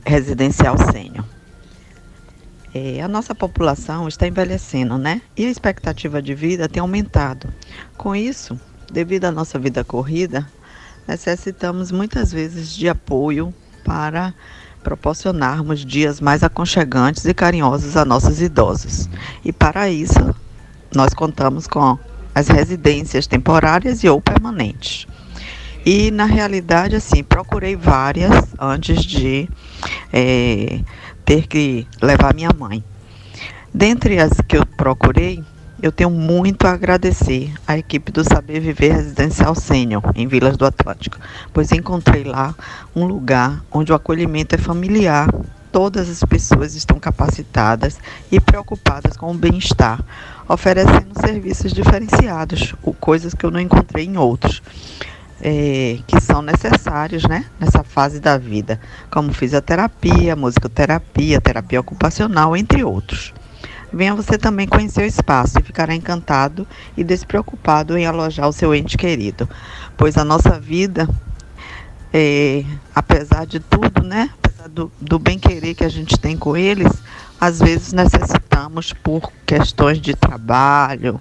residencial 0.05 0.77
sênior. 0.91 1.25
É, 2.73 3.03
a 3.03 3.09
nossa 3.09 3.35
população 3.35 4.09
está 4.09 4.27
envelhecendo, 4.27 4.97
né? 4.97 5.21
E 5.37 5.45
a 5.45 5.51
expectativa 5.51 6.23
de 6.23 6.35
vida 6.35 6.69
tem 6.69 6.81
aumentado. 6.81 7.53
Com 7.97 8.15
isso, 8.15 8.59
devido 8.91 9.25
à 9.25 9.33
nossa 9.33 9.59
vida 9.59 9.85
corrida, 9.85 10.47
necessitamos 11.07 11.91
muitas 11.91 12.33
vezes 12.33 12.75
de 12.75 12.89
apoio 12.89 13.53
para 13.85 14.35
proporcionarmos 14.83 15.85
dias 15.85 16.21
mais 16.21 16.43
aconchegantes 16.43 17.25
e 17.25 17.35
carinhosos 17.35 17.97
a 17.97 18.05
nossos 18.05 18.41
idosos. 18.41 19.09
E 19.45 19.53
para 19.53 19.91
isso, 19.91 20.35
nós 20.95 21.13
contamos 21.15 21.67
com 21.67 21.99
as 22.35 22.49
residências 22.49 23.27
temporárias 23.27 24.03
e 24.03 24.09
ou 24.09 24.21
permanentes. 24.21 25.07
E 25.85 26.11
na 26.11 26.27
realidade, 26.27 26.97
assim, 26.97 27.23
procurei 27.23 27.75
várias 27.75 28.33
antes 28.59 29.03
de 29.03 29.49
é, 30.13 30.81
ter 31.25 31.47
que 31.47 31.87
levar 32.03 32.35
minha 32.35 32.51
mãe. 32.57 32.85
Dentre 33.73 34.19
as 34.19 34.33
que 34.47 34.57
eu 34.57 34.67
procurei, 34.67 35.43
eu 35.83 35.91
tenho 35.91 36.11
muito 36.11 36.67
a 36.67 36.73
agradecer 36.73 37.53
à 37.67 37.79
equipe 37.79 38.13
do 38.13 38.23
Saber 38.23 38.61
Viver 38.61 38.93
Residencial 38.93 39.55
Sênior, 39.55 40.03
em 40.15 40.27
Vilas 40.27 40.57
do 40.57 40.67
Atlântico, 40.67 41.19
pois 41.53 41.73
encontrei 41.73 42.25
lá 42.25 42.55
um 42.95 43.07
lugar 43.07 43.65
onde 43.71 43.93
o 43.93 43.95
acolhimento 43.95 44.55
é 44.55 44.59
familiar, 44.59 45.29
todas 45.73 46.09
as 46.09 46.23
pessoas 46.25 46.75
estão 46.75 46.99
capacitadas 46.99 47.99
e 48.31 48.39
preocupadas 48.39 49.17
com 49.17 49.31
o 49.31 49.39
bem-estar, 49.39 50.05
oferecendo 50.49 51.19
serviços 51.19 51.73
diferenciados, 51.73 52.75
coisas 52.99 53.35
que 53.35 53.47
eu 53.47 53.51
não 53.51 53.61
encontrei 53.61 54.05
em 54.05 54.17
outros 54.17 54.63
é, 55.41 55.99
que 56.07 56.21
são 56.21 56.43
necessários 56.43 57.25
né, 57.25 57.47
nessa 57.59 57.83
fase 57.83 58.21
da 58.21 58.37
vida, 58.37 58.81
como 59.11 59.33
fisioterapia, 59.33 60.37
musicoterapia, 60.37 61.41
terapia 61.41 61.81
ocupacional, 61.81 62.57
entre 62.57 62.85
outros. 62.85 63.33
Venha 63.93 64.15
você 64.15 64.39
também 64.39 64.69
conhecer 64.69 65.03
o 65.03 65.07
espaço 65.07 65.59
e 65.59 65.63
ficará 65.63 65.95
encantado 65.95 66.67
e 66.97 67.03
despreocupado 67.03 67.99
em 67.99 68.07
alojar 68.07 68.49
o 68.49 68.53
seu 68.53 68.75
ente 68.75 68.97
querido, 68.97 69.49
pois 69.97 70.17
a 70.17 70.25
nossa 70.25 70.61
vida, 70.61 71.09
é, 72.13 72.65
apesar 72.95 73.47
de 73.47 73.59
tudo, 73.59 74.03
né, 74.03 74.31
apesar 74.43 74.69
do, 74.69 74.93
do 75.01 75.19
bem-querer 75.19 75.75
que 75.75 75.85
a 75.85 75.89
gente 75.89 76.19
tem 76.19 76.37
com 76.37 76.57
eles, 76.57 76.93
às 77.41 77.59
vezes 77.59 77.93
necessitamos, 77.93 78.93
por 78.93 79.33
questões 79.45 80.01
de 80.01 80.15
trabalho, 80.15 81.21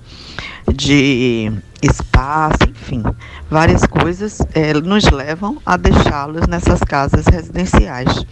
de 0.72 1.52
espaço, 1.82 2.58
enfim, 2.70 3.02
várias 3.50 3.86
coisas 3.86 4.40
é, 4.54 4.74
nos 4.74 5.10
levam 5.10 5.58
a 5.66 5.78
deixá-los 5.78 6.46
nessas 6.48 6.82
casas 6.82 7.26
residenciais. 7.26 8.26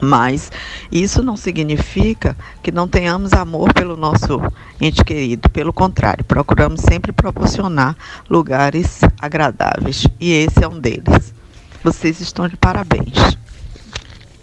Mas 0.00 0.50
isso 0.90 1.22
não 1.22 1.36
significa 1.36 2.36
que 2.62 2.70
não 2.70 2.86
tenhamos 2.86 3.32
amor 3.32 3.72
pelo 3.72 3.96
nosso 3.96 4.40
ente 4.80 5.04
querido. 5.04 5.48
Pelo 5.50 5.72
contrário, 5.72 6.24
procuramos 6.24 6.80
sempre 6.80 7.12
proporcionar 7.12 7.96
lugares 8.28 9.00
agradáveis. 9.20 10.06
E 10.20 10.32
esse 10.32 10.62
é 10.62 10.68
um 10.68 10.78
deles. 10.78 11.34
Vocês 11.82 12.20
estão 12.20 12.48
de 12.48 12.56
parabéns. 12.56 13.14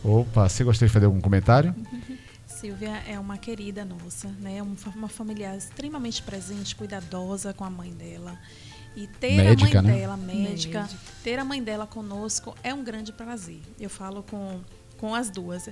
Opa, 0.04 0.48
você 0.48 0.64
gostaria 0.64 0.88
de 0.88 0.94
fazer 0.94 1.06
algum 1.06 1.22
comentário? 1.22 1.74
Silvia 2.46 3.04
é 3.08 3.20
uma 3.20 3.38
querida 3.38 3.84
nossa, 3.84 4.30
né? 4.40 4.62
Uma 4.96 5.10
familiar 5.10 5.58
extremamente 5.58 6.24
presente, 6.24 6.76
cuidadosa 6.76 7.54
com 7.54 7.64
a 7.64 7.70
mãe 7.70 7.92
dela. 7.92 8.38
E 8.96 9.08
ter 9.08 9.36
médica, 9.36 9.80
a 9.80 9.82
mãe 9.82 9.92
né? 9.92 10.00
dela, 10.00 10.18
médica, 10.18 10.82
médica, 10.82 11.00
ter 11.22 11.38
a 11.38 11.44
mãe 11.44 11.62
dela 11.62 11.86
conosco 11.86 12.56
é 12.64 12.74
um 12.74 12.84
grande 12.84 13.12
prazer. 13.12 13.60
Eu 13.80 13.90
falo 13.90 14.24
com, 14.24 14.62
com 15.06 15.14
as 15.14 15.30
duas 15.30 15.70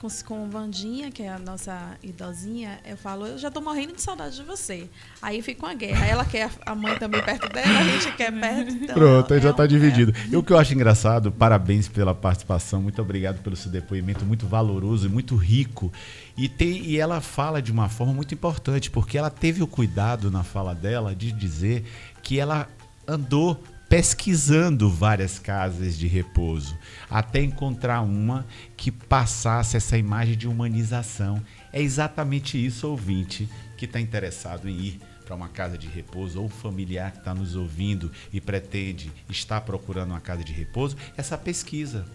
com, 0.00 0.08
com 0.24 0.48
Vandinha, 0.48 1.10
que 1.10 1.22
é 1.22 1.28
a 1.28 1.38
nossa 1.38 1.96
idosinha, 2.02 2.80
eu 2.82 2.96
falo, 2.96 3.26
eu 3.26 3.36
já 3.36 3.50
tô 3.50 3.60
morrendo 3.60 3.92
de 3.92 4.00
saudade 4.00 4.36
de 4.36 4.42
você. 4.42 4.88
Aí 5.20 5.42
fica 5.42 5.66
uma 5.66 5.74
guerra. 5.74 6.06
Ela 6.06 6.24
quer 6.24 6.50
a 6.64 6.74
mãe 6.74 6.96
também 6.98 7.22
perto 7.22 7.46
dela, 7.52 7.78
a 7.78 7.84
gente 7.84 8.16
quer 8.16 8.32
perto. 8.32 8.72
Então, 8.82 8.94
Pronto, 8.94 9.34
aí 9.34 9.40
já 9.40 9.50
está 9.50 9.64
é 9.64 9.66
dividido. 9.66 10.12
É. 10.16 10.28
E 10.32 10.36
o 10.36 10.42
que 10.42 10.50
eu 10.50 10.58
acho 10.58 10.72
engraçado, 10.72 11.30
parabéns 11.30 11.88
pela 11.88 12.14
participação, 12.14 12.80
muito 12.80 13.02
obrigado 13.02 13.42
pelo 13.42 13.54
seu 13.54 13.70
depoimento, 13.70 14.24
muito 14.24 14.46
valoroso 14.46 15.06
e 15.06 15.10
muito 15.10 15.36
rico. 15.36 15.92
E, 16.38 16.48
tem, 16.48 16.84
e 16.86 16.98
ela 16.98 17.20
fala 17.20 17.60
de 17.60 17.70
uma 17.70 17.90
forma 17.90 18.14
muito 18.14 18.32
importante, 18.32 18.90
porque 18.90 19.18
ela 19.18 19.30
teve 19.30 19.62
o 19.62 19.66
cuidado 19.66 20.30
na 20.30 20.42
fala 20.42 20.74
dela 20.74 21.14
de 21.14 21.30
dizer 21.30 21.84
que 22.22 22.40
ela 22.40 22.66
andou 23.06 23.62
pesquisando 23.92 24.88
várias 24.88 25.38
casas 25.38 25.98
de 25.98 26.06
repouso, 26.06 26.78
até 27.10 27.42
encontrar 27.42 28.00
uma 28.00 28.46
que 28.74 28.90
passasse 28.90 29.76
essa 29.76 29.98
imagem 29.98 30.34
de 30.34 30.48
humanização. 30.48 31.42
É 31.70 31.82
exatamente 31.82 32.56
isso, 32.56 32.88
ouvinte, 32.88 33.46
que 33.76 33.84
está 33.84 34.00
interessado 34.00 34.66
em 34.66 34.80
ir 34.80 35.00
para 35.26 35.36
uma 35.36 35.50
casa 35.50 35.76
de 35.76 35.88
repouso 35.88 36.40
ou 36.40 36.48
familiar 36.48 37.12
que 37.12 37.18
está 37.18 37.34
nos 37.34 37.54
ouvindo 37.54 38.10
e 38.32 38.40
pretende 38.40 39.12
estar 39.28 39.60
procurando 39.60 40.12
uma 40.12 40.20
casa 40.22 40.42
de 40.42 40.54
repouso, 40.54 40.96
essa 41.14 41.36
pesquisa 41.36 42.06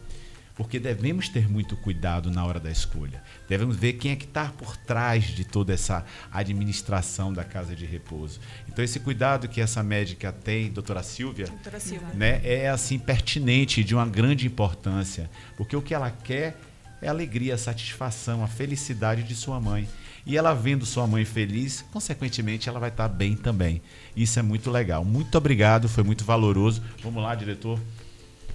porque 0.57 0.79
devemos 0.79 1.29
ter 1.29 1.47
muito 1.47 1.77
cuidado 1.77 2.31
na 2.31 2.43
hora 2.43 2.59
da 2.59 2.71
escolha. 2.71 3.21
Devemos 3.47 3.77
ver 3.77 3.93
quem 3.93 4.11
é 4.11 4.15
que 4.15 4.25
está 4.25 4.45
por 4.45 4.75
trás 4.75 5.25
de 5.25 5.45
toda 5.45 5.71
essa 5.71 6.03
administração 6.31 7.31
da 7.31 7.43
casa 7.43 7.75
de 7.75 7.85
repouso. 7.85 8.39
Então 8.77 8.85
esse 8.85 8.99
cuidado 8.99 9.47
que 9.47 9.59
essa 9.59 9.81
médica 9.81 10.31
tem, 10.31 10.69
doutora 10.69 11.01
Silvia, 11.01 11.47
doutora 11.47 11.79
Silvia. 11.79 12.09
Né, 12.13 12.39
é 12.43 12.69
assim 12.69 12.99
pertinente 12.99 13.83
de 13.83 13.95
uma 13.95 14.05
grande 14.05 14.45
importância, 14.45 15.27
porque 15.57 15.75
o 15.75 15.81
que 15.81 15.95
ela 15.95 16.11
quer 16.11 16.55
é 17.01 17.07
a 17.07 17.09
alegria, 17.09 17.55
a 17.55 17.57
satisfação, 17.57 18.43
a 18.43 18.47
felicidade 18.47 19.23
de 19.23 19.33
sua 19.33 19.59
mãe. 19.59 19.89
E 20.27 20.37
ela 20.37 20.53
vendo 20.53 20.85
sua 20.85 21.07
mãe 21.07 21.25
feliz, 21.25 21.83
consequentemente 21.91 22.69
ela 22.69 22.79
vai 22.79 22.89
estar 22.89 23.07
bem 23.07 23.35
também. 23.35 23.81
Isso 24.15 24.37
é 24.37 24.43
muito 24.43 24.69
legal. 24.69 25.03
Muito 25.03 25.35
obrigado, 25.35 25.89
foi 25.89 26.03
muito 26.03 26.23
valoroso. 26.23 26.83
Vamos 27.01 27.23
lá, 27.23 27.33
diretor. 27.33 27.79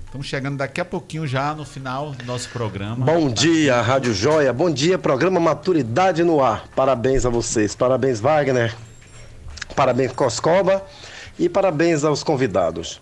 Estamos 0.07 0.29
chegando 0.29 0.57
daqui 0.57 0.81
a 0.81 0.85
pouquinho 0.85 1.27
já 1.27 1.53
no 1.53 1.65
final 1.65 2.13
do 2.13 2.25
nosso 2.25 2.49
programa. 2.51 3.05
Bom 3.05 3.29
dia, 3.29 3.83
Rádio 3.83 4.15
Joia. 4.15 4.53
Bom 4.53 4.71
dia, 4.71 4.97
programa 4.97 5.41
Maturidade 5.41 6.23
no 6.23 6.41
Ar. 6.41 6.69
Parabéns 6.77 7.27
a 7.27 7.29
vocês. 7.29 7.75
Parabéns, 7.75 8.21
Wagner. 8.21 8.73
Parabéns, 9.75 10.13
Coscoba. 10.13 10.85
E 11.39 11.49
parabéns 11.49 12.05
aos 12.05 12.23
convidados. 12.23 13.01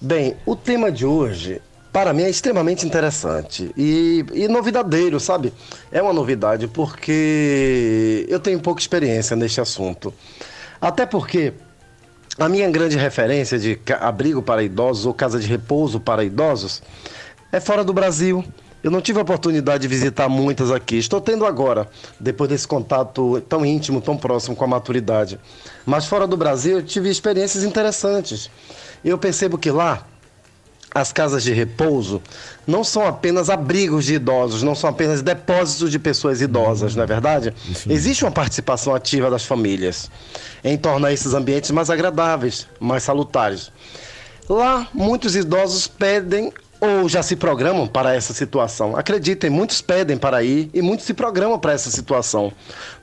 Bem, 0.00 0.36
o 0.44 0.54
tema 0.56 0.90
de 0.90 1.06
hoje, 1.06 1.60
para 1.92 2.12
mim, 2.12 2.22
é 2.22 2.30
extremamente 2.30 2.84
interessante 2.84 3.72
e, 3.76 4.24
e 4.32 4.48
novidadeiro, 4.48 5.18
sabe? 5.20 5.52
É 5.90 6.02
uma 6.02 6.12
novidade 6.12 6.66
porque 6.66 8.26
eu 8.28 8.40
tenho 8.40 8.60
pouca 8.60 8.80
experiência 8.80 9.36
neste 9.36 9.60
assunto. 9.60 10.12
Até 10.80 11.06
porque 11.06 11.52
a 12.38 12.48
minha 12.48 12.70
grande 12.70 12.96
referência 12.96 13.58
de 13.58 13.78
abrigo 14.00 14.42
para 14.42 14.62
idosos 14.62 15.06
ou 15.06 15.14
casa 15.14 15.38
de 15.38 15.46
repouso 15.46 15.98
para 15.98 16.22
idosos 16.24 16.82
é 17.50 17.58
fora 17.58 17.82
do 17.82 17.92
Brasil. 17.92 18.44
Eu 18.82 18.90
não 18.90 19.00
tive 19.00 19.18
a 19.18 19.22
oportunidade 19.22 19.82
de 19.82 19.88
visitar 19.88 20.28
muitas 20.28 20.70
aqui. 20.70 20.96
Estou 20.96 21.20
tendo 21.20 21.44
agora, 21.44 21.88
depois 22.18 22.48
desse 22.48 22.66
contato 22.66 23.40
tão 23.48 23.66
íntimo, 23.66 24.00
tão 24.00 24.16
próximo 24.16 24.54
com 24.54 24.64
a 24.64 24.68
maturidade. 24.68 25.38
Mas 25.84 26.06
fora 26.06 26.26
do 26.26 26.36
Brasil, 26.36 26.78
eu 26.78 26.82
tive 26.82 27.10
experiências 27.10 27.64
interessantes. 27.64 28.48
Eu 29.04 29.18
percebo 29.18 29.58
que 29.58 29.70
lá 29.70 30.06
as 30.94 31.12
casas 31.12 31.42
de 31.42 31.52
repouso 31.52 32.22
não 32.66 32.82
são 32.82 33.06
apenas 33.06 33.50
abrigos 33.50 34.06
de 34.06 34.14
idosos, 34.14 34.62
não 34.62 34.74
são 34.74 34.88
apenas 34.88 35.22
depósitos 35.22 35.90
de 35.90 35.98
pessoas 35.98 36.40
idosas, 36.40 36.96
não 36.96 37.02
é 37.02 37.06
verdade? 37.06 37.54
Existe 37.88 38.24
uma 38.24 38.30
participação 38.30 38.94
ativa 38.94 39.30
das 39.30 39.44
famílias 39.44 40.10
em 40.64 40.76
tornar 40.76 41.12
esses 41.12 41.34
ambientes 41.34 41.70
mais 41.70 41.90
agradáveis, 41.90 42.66
mais 42.80 43.02
salutares. 43.02 43.70
Lá, 44.48 44.88
muitos 44.94 45.36
idosos 45.36 45.86
pedem 45.86 46.52
ou 46.80 47.08
já 47.08 47.22
se 47.22 47.36
programam 47.36 47.86
para 47.86 48.14
essa 48.14 48.32
situação. 48.32 48.96
Acreditem, 48.96 49.50
muitos 49.50 49.80
pedem 49.80 50.16
para 50.16 50.42
ir 50.42 50.70
e 50.72 50.80
muitos 50.80 51.06
se 51.06 51.14
programam 51.14 51.58
para 51.58 51.72
essa 51.72 51.90
situação, 51.90 52.52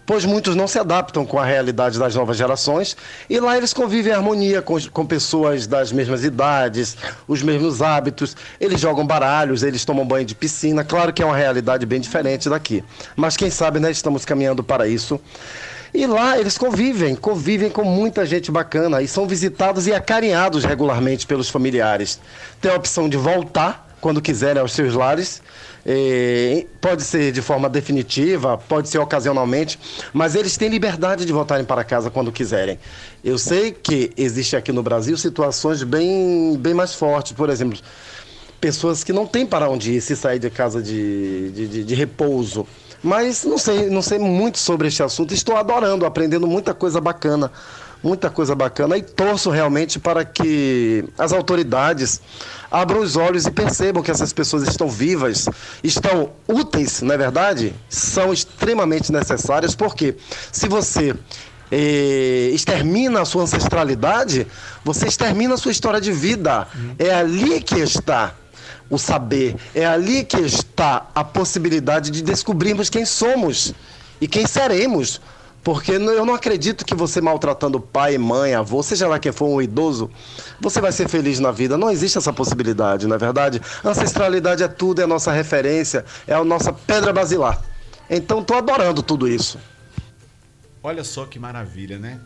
pois 0.06 0.24
muitos 0.24 0.56
não 0.56 0.68
se 0.68 0.80
adaptam 0.80 1.26
com 1.26 1.38
a 1.38 1.46
realidade 1.46 2.00
das 2.00 2.16
novas 2.16 2.38
gerações 2.38 2.96
e 3.30 3.40
lá 3.40 3.58
eles 3.58 3.74
convivem 3.74 4.14
em 4.14 4.16
harmonia 4.16 4.62
com, 4.62 4.80
com 4.90 5.06
pessoas 5.06 5.68
das 5.68 5.92
mesmas 5.92 6.24
idades, 6.24 6.96
os 7.28 7.42
mesmos 7.42 7.82
hábitos, 7.82 8.36
eles 8.60 8.80
jogam 8.80 9.06
baralhos, 9.06 9.64
eles 9.64 9.84
tomam 9.84 10.08
banho 10.08 10.26
de 10.26 10.36
piscina. 10.36 10.84
Claro 10.84 11.12
que 11.12 11.22
é 11.22 11.26
uma 11.26 11.36
realidade 11.36 11.86
bem 11.86 12.00
diferente 12.00 12.50
daqui, 12.50 12.84
mas 13.16 13.36
quem 13.36 13.50
sabe, 13.50 13.80
né, 13.80 13.92
estamos 13.92 14.24
caminhando 14.24 14.64
para 14.64 14.88
isso. 14.88 15.20
E 15.96 16.06
lá 16.06 16.38
eles 16.38 16.58
convivem, 16.58 17.16
convivem 17.16 17.70
com 17.70 17.86
muita 17.86 18.26
gente 18.26 18.52
bacana 18.52 19.02
e 19.02 19.08
são 19.08 19.26
visitados 19.26 19.88
e 19.88 19.94
acarinhados 19.94 20.66
regularmente 20.66 21.26
pelos 21.26 21.50
familiares. 21.50 22.20
Tem 22.60 22.70
a 22.70 22.76
opção 22.76 23.08
de 23.08 23.16
voltar 23.16 23.96
quando 24.02 24.22
quiserem 24.22 24.62
aos 24.62 24.74
seus 24.74 24.94
lares. 24.94 25.42
Pode 26.82 27.02
ser 27.02 27.32
de 27.32 27.42
forma 27.42 27.70
definitiva, 27.70 28.58
pode 28.58 28.90
ser 28.90 28.98
ocasionalmente, 28.98 29.80
mas 30.12 30.36
eles 30.36 30.58
têm 30.58 30.68
liberdade 30.68 31.24
de 31.24 31.32
voltarem 31.32 31.64
para 31.64 31.82
casa 31.86 32.10
quando 32.12 32.30
quiserem. 32.30 32.78
Eu 33.24 33.38
sei 33.38 33.72
que 33.72 34.12
existe 34.18 34.58
aqui 34.58 34.74
no 34.74 34.84
Brasil 34.84 35.16
situações 35.16 35.82
bem, 35.82 36.58
bem 36.58 36.74
mais 36.74 36.94
fortes, 36.94 37.32
por 37.32 37.50
exemplo, 37.50 37.80
pessoas 38.60 39.02
que 39.02 39.14
não 39.14 39.26
têm 39.26 39.46
para 39.46 39.70
onde 39.70 39.94
ir 39.94 40.02
se 40.02 40.14
sair 40.14 40.40
de 40.40 40.50
casa 40.50 40.84
de, 40.84 41.52
de, 41.52 41.68
de, 41.68 41.84
de 41.86 41.96
repouso. 41.96 42.68
Mas 43.06 43.44
não 43.44 43.60
sei, 43.60 43.88
não 43.88 44.02
sei 44.02 44.18
muito 44.18 44.58
sobre 44.58 44.88
este 44.88 45.04
assunto. 45.04 45.32
Estou 45.32 45.56
adorando, 45.56 46.08
aprendendo 46.08 46.48
muita 46.48 46.74
coisa 46.74 47.00
bacana, 47.00 47.52
muita 48.02 48.32
coisa 48.32 48.56
bacana 48.56 48.98
e 48.98 49.04
torço 49.04 49.52
realmente 49.52 50.00
para 50.00 50.26
que 50.26 51.06
as 51.16 51.32
autoridades 51.32 52.20
abram 52.72 53.02
os 53.02 53.16
olhos 53.16 53.46
e 53.46 53.52
percebam 53.52 54.02
que 54.02 54.10
essas 54.10 54.34
pessoas 54.34 54.68
estão 54.68 54.90
vivas, 54.90 55.48
estão 55.84 56.32
úteis, 56.48 57.04
não 57.04 57.14
é 57.14 57.18
verdade? 57.20 57.76
São 57.88 58.34
extremamente 58.34 59.12
necessárias, 59.12 59.76
porque 59.76 60.16
se 60.52 60.68
você 60.68 61.16
eh, 61.72 62.50
extermina 62.54 63.22
a 63.22 63.26
sua 63.26 63.44
ancestralidade, 63.44 64.48
você 64.84 65.06
extermina 65.08 65.54
a 65.54 65.58
sua 65.58 65.72
história 65.72 66.02
de 66.02 66.12
vida. 66.12 66.68
É 66.98 67.14
ali 67.14 67.62
que 67.62 67.76
está 67.76 68.34
o 68.90 68.98
saber. 68.98 69.56
É 69.74 69.86
ali 69.86 70.24
que 70.24 70.38
está 70.38 71.10
a 71.14 71.24
possibilidade 71.24 72.12
de 72.12 72.22
descobrirmos 72.22 72.90
quem 72.90 73.06
somos 73.06 73.74
e 74.20 74.28
quem 74.28 74.46
seremos. 74.46 75.22
Porque 75.64 75.94
eu 75.94 76.26
não 76.26 76.36
acredito 76.36 76.86
que 76.86 76.94
você 76.94 77.20
maltratando 77.20 77.80
pai, 77.80 78.20
mãe, 78.20 78.54
avô, 78.54 78.84
seja 78.84 79.08
lá 79.08 79.18
quem 79.18 79.32
for 79.32 79.48
um 79.48 79.60
idoso, 79.60 80.12
você 80.62 80.80
vai 80.80 80.92
ser 80.92 81.10
feliz 81.10 81.40
na 81.40 81.52
vida. 81.52 81.76
Não 81.76 81.90
existe 81.90 82.20
essa 82.20 82.32
possibilidade, 82.32 83.08
não 83.08 83.16
é 83.16 83.18
verdade? 83.18 83.60
Ancestralidade 83.84 84.62
é 84.62 84.68
tudo, 84.68 85.02
é 85.02 85.06
a 85.06 85.08
nossa 85.08 85.32
referência, 85.32 86.06
é 86.28 86.36
a 86.36 86.44
nossa 86.44 86.72
pedra 86.72 87.12
basilar. 87.12 87.64
Então 88.08 88.42
estou 88.42 88.58
adorando 88.58 89.02
tudo 89.02 89.28
isso. 89.28 89.58
Olha 90.84 91.04
só 91.04 91.26
que 91.26 91.40
maravilha, 91.40 91.98
né? 91.98 92.20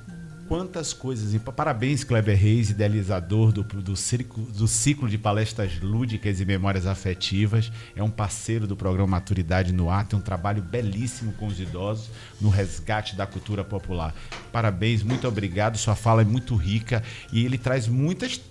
Quantas 0.50 0.94
coisas. 0.94 1.36
E 1.36 1.40
parabéns, 1.40 2.04
Kleber 2.04 2.36
Reis, 2.36 2.72
idealizador 2.72 3.52
do, 3.52 3.62
do, 3.62 3.94
do 3.94 4.68
ciclo 4.68 5.08
de 5.08 5.16
palestras 5.16 5.80
lúdicas 5.80 6.42
e 6.42 6.46
memórias 6.46 6.88
afetivas. 6.88 7.72
É 7.96 8.02
um 8.02 8.10
parceiro 8.10 8.66
do 8.66 8.76
programa 8.76 9.06
Maturidade 9.08 9.72
no 9.72 9.92
Ar. 9.92 10.08
Tem 10.08 10.18
um 10.18 10.22
trabalho 10.22 10.64
belíssimo 10.64 11.34
com 11.34 11.46
os 11.46 11.60
idosos 11.60 12.10
no 12.42 12.50
resgate 12.50 13.16
da 13.16 13.28
cultura 13.28 13.64
popular. 13.64 14.16
Parabéns, 14.52 15.04
muito 15.04 15.28
obrigado. 15.28 15.78
Sua 15.78 15.96
fala 15.96 16.24
é 16.24 16.26
muito 16.26 16.56
rica 16.56 17.04
e 17.32 17.46
ele 17.46 17.60
traz 17.60 17.88
muitas 17.88 18.42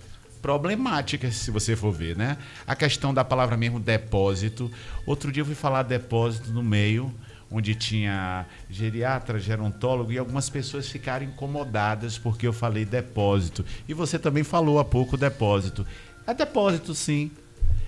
problemáticas, 0.41 1.35
se 1.35 1.51
você 1.51 1.75
for 1.75 1.91
ver, 1.91 2.15
né? 2.15 2.37
A 2.65 2.77
questão 2.77 3.13
da 3.13 3.25
palavra 3.25 3.57
mesmo 3.57 3.77
depósito. 3.77 4.71
Outro 5.05 5.33
dia 5.33 5.41
eu 5.41 5.45
fui 5.45 5.55
falar 5.55 5.83
depósito 5.83 6.49
no 6.51 6.63
meio 6.63 7.13
onde 7.51 7.73
tinha 7.75 8.45
geriatra, 8.69 9.39
gerontólogo, 9.39 10.11
e 10.11 10.17
algumas 10.17 10.49
pessoas 10.49 10.87
ficaram 10.89 11.25
incomodadas 11.25 12.17
porque 12.17 12.45
eu 12.45 12.53
falei 12.53 12.85
depósito. 12.85 13.65
E 13.87 13.93
você 13.93 14.19
também 14.19 14.43
falou 14.43 14.79
há 14.79 14.85
pouco 14.85 15.17
depósito. 15.17 15.85
É 16.27 16.33
depósito, 16.33 16.93
sim. 16.93 17.31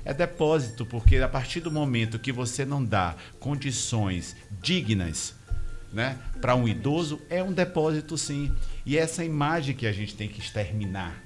É 0.04 0.14
depósito, 0.14 0.86
porque 0.86 1.18
a 1.18 1.28
partir 1.28 1.60
do 1.60 1.72
momento 1.72 2.18
que 2.18 2.32
você 2.32 2.66
não 2.66 2.84
dá 2.84 3.16
condições 3.40 4.36
dignas 4.62 5.36
né, 5.94 6.18
para 6.40 6.56
um 6.56 6.68
idoso, 6.68 7.22
é 7.30 7.44
um 7.44 7.54
depósito, 7.54 8.18
sim. 8.18 8.52
E 8.84 8.98
é 8.98 9.02
essa 9.02 9.24
imagem 9.24 9.76
que 9.76 9.86
a 9.86 9.92
gente 9.92 10.16
tem 10.16 10.28
que 10.28 10.40
exterminar. 10.40 11.21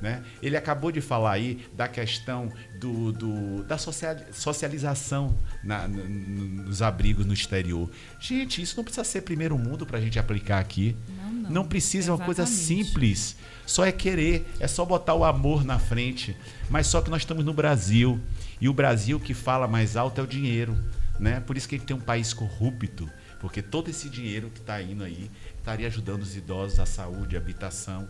Né? 0.00 0.22
Ele 0.42 0.56
acabou 0.56 0.92
de 0.92 1.00
falar 1.00 1.32
aí 1.32 1.66
da 1.74 1.88
questão 1.88 2.52
do, 2.78 3.12
do 3.12 3.64
da 3.64 3.78
socialização 3.78 5.36
na, 5.64 5.88
nos 5.88 6.82
abrigos 6.82 7.24
no 7.24 7.32
exterior. 7.32 7.90
Gente, 8.20 8.60
isso 8.60 8.76
não 8.76 8.84
precisa 8.84 9.04
ser 9.04 9.22
primeiro 9.22 9.56
mundo 9.58 9.86
para 9.86 9.98
a 9.98 10.00
gente 10.00 10.18
aplicar 10.18 10.58
aqui. 10.58 10.94
Não, 11.08 11.32
não. 11.32 11.50
não 11.50 11.64
precisa, 11.64 12.10
é 12.10 12.14
uma 12.14 12.24
coisa 12.24 12.44
simples. 12.44 13.36
Só 13.64 13.84
é 13.84 13.90
querer, 13.90 14.46
é 14.60 14.68
só 14.68 14.84
botar 14.84 15.14
o 15.14 15.24
amor 15.24 15.64
na 15.64 15.78
frente. 15.78 16.36
Mas 16.68 16.86
só 16.86 17.00
que 17.00 17.10
nós 17.10 17.22
estamos 17.22 17.44
no 17.44 17.54
Brasil. 17.54 18.20
E 18.60 18.68
o 18.68 18.72
Brasil 18.72 19.18
que 19.18 19.34
fala 19.34 19.66
mais 19.66 19.96
alto 19.96 20.20
é 20.20 20.24
o 20.24 20.26
dinheiro. 20.26 20.76
Né? 21.18 21.40
Por 21.40 21.56
isso 21.56 21.68
que 21.68 21.74
a 21.74 21.78
gente 21.78 21.86
tem 21.86 21.96
um 21.96 22.00
país 22.00 22.32
corrupto. 22.32 23.10
Porque 23.40 23.62
todo 23.62 23.88
esse 23.88 24.08
dinheiro 24.08 24.50
que 24.50 24.60
está 24.60 24.80
indo 24.80 25.04
aí 25.04 25.30
estaria 25.58 25.86
ajudando 25.86 26.22
os 26.22 26.36
idosos, 26.36 26.78
a 26.78 26.86
saúde, 26.86 27.36
a 27.36 27.40
habitação 27.40 28.08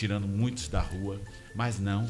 tirando 0.00 0.26
muitos 0.26 0.66
da 0.66 0.80
rua, 0.80 1.20
mas 1.54 1.78
não. 1.78 2.08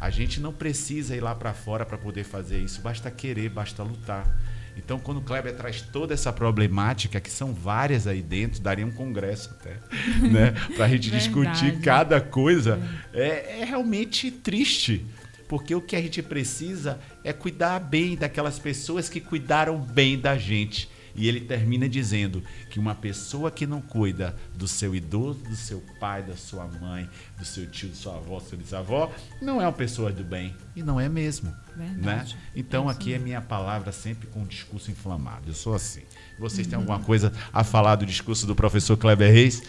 A 0.00 0.08
gente 0.08 0.40
não 0.40 0.54
precisa 0.54 1.14
ir 1.14 1.20
lá 1.20 1.34
para 1.34 1.52
fora 1.52 1.84
para 1.84 1.98
poder 1.98 2.24
fazer 2.24 2.58
isso, 2.58 2.80
basta 2.80 3.10
querer, 3.10 3.50
basta 3.50 3.82
lutar. 3.82 4.26
Então, 4.74 4.98
quando 4.98 5.18
o 5.18 5.22
Kleber 5.22 5.54
traz 5.54 5.82
toda 5.82 6.14
essa 6.14 6.32
problemática, 6.32 7.20
que 7.20 7.30
são 7.30 7.52
várias 7.52 8.06
aí 8.06 8.22
dentro, 8.22 8.62
daria 8.62 8.86
um 8.86 8.90
congresso 8.90 9.50
até, 9.50 9.76
né? 10.26 10.52
Para 10.74 10.86
a 10.86 10.88
gente 10.88 11.10
discutir 11.10 11.80
cada 11.80 12.22
coisa, 12.22 12.80
é, 13.12 13.60
é 13.60 13.64
realmente 13.64 14.30
triste. 14.30 15.04
Porque 15.46 15.74
o 15.74 15.80
que 15.80 15.96
a 15.96 16.00
gente 16.00 16.22
precisa 16.22 16.98
é 17.22 17.32
cuidar 17.32 17.80
bem 17.80 18.16
daquelas 18.16 18.58
pessoas 18.58 19.08
que 19.08 19.20
cuidaram 19.20 19.78
bem 19.78 20.18
da 20.18 20.38
gente. 20.38 20.88
E 21.14 21.28
ele 21.28 21.40
termina 21.40 21.88
dizendo 21.88 22.42
que 22.70 22.78
uma 22.78 22.94
pessoa 22.94 23.50
que 23.50 23.66
não 23.66 23.80
cuida 23.80 24.36
do 24.54 24.68
seu 24.68 24.94
idoso, 24.94 25.40
do 25.40 25.56
seu 25.56 25.82
pai, 25.98 26.22
da 26.22 26.36
sua 26.36 26.66
mãe, 26.66 27.08
do 27.38 27.44
seu 27.44 27.66
tio, 27.66 27.88
da 27.88 27.94
sua 27.94 28.16
avó, 28.16 28.38
do 28.38 28.44
seu 28.44 28.58
bisavó, 28.58 29.12
não 29.40 29.60
é 29.60 29.64
uma 29.64 29.72
pessoa 29.72 30.12
do 30.12 30.24
bem. 30.24 30.56
E 30.74 30.82
não 30.82 31.00
é 31.00 31.08
mesmo. 31.08 31.54
Verdade. 31.76 32.34
Né? 32.34 32.40
Então 32.54 32.88
é 32.88 32.92
aqui 32.92 33.14
é 33.14 33.18
minha 33.18 33.40
palavra 33.40 33.92
sempre 33.92 34.26
com 34.28 34.40
um 34.40 34.46
discurso 34.46 34.90
inflamado. 34.90 35.48
Eu 35.48 35.54
sou 35.54 35.74
assim. 35.74 36.02
Vocês 36.38 36.66
uhum. 36.66 36.70
têm 36.70 36.78
alguma 36.78 37.00
coisa 37.00 37.32
a 37.52 37.64
falar 37.64 37.96
do 37.96 38.06
discurso 38.06 38.46
do 38.46 38.54
professor 38.54 38.96
Kleber 38.96 39.32
Reis? 39.32 39.62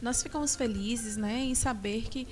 Nós 0.00 0.22
ficamos 0.22 0.54
felizes 0.54 1.16
né, 1.16 1.40
em 1.40 1.54
saber 1.54 2.02
que 2.08 2.28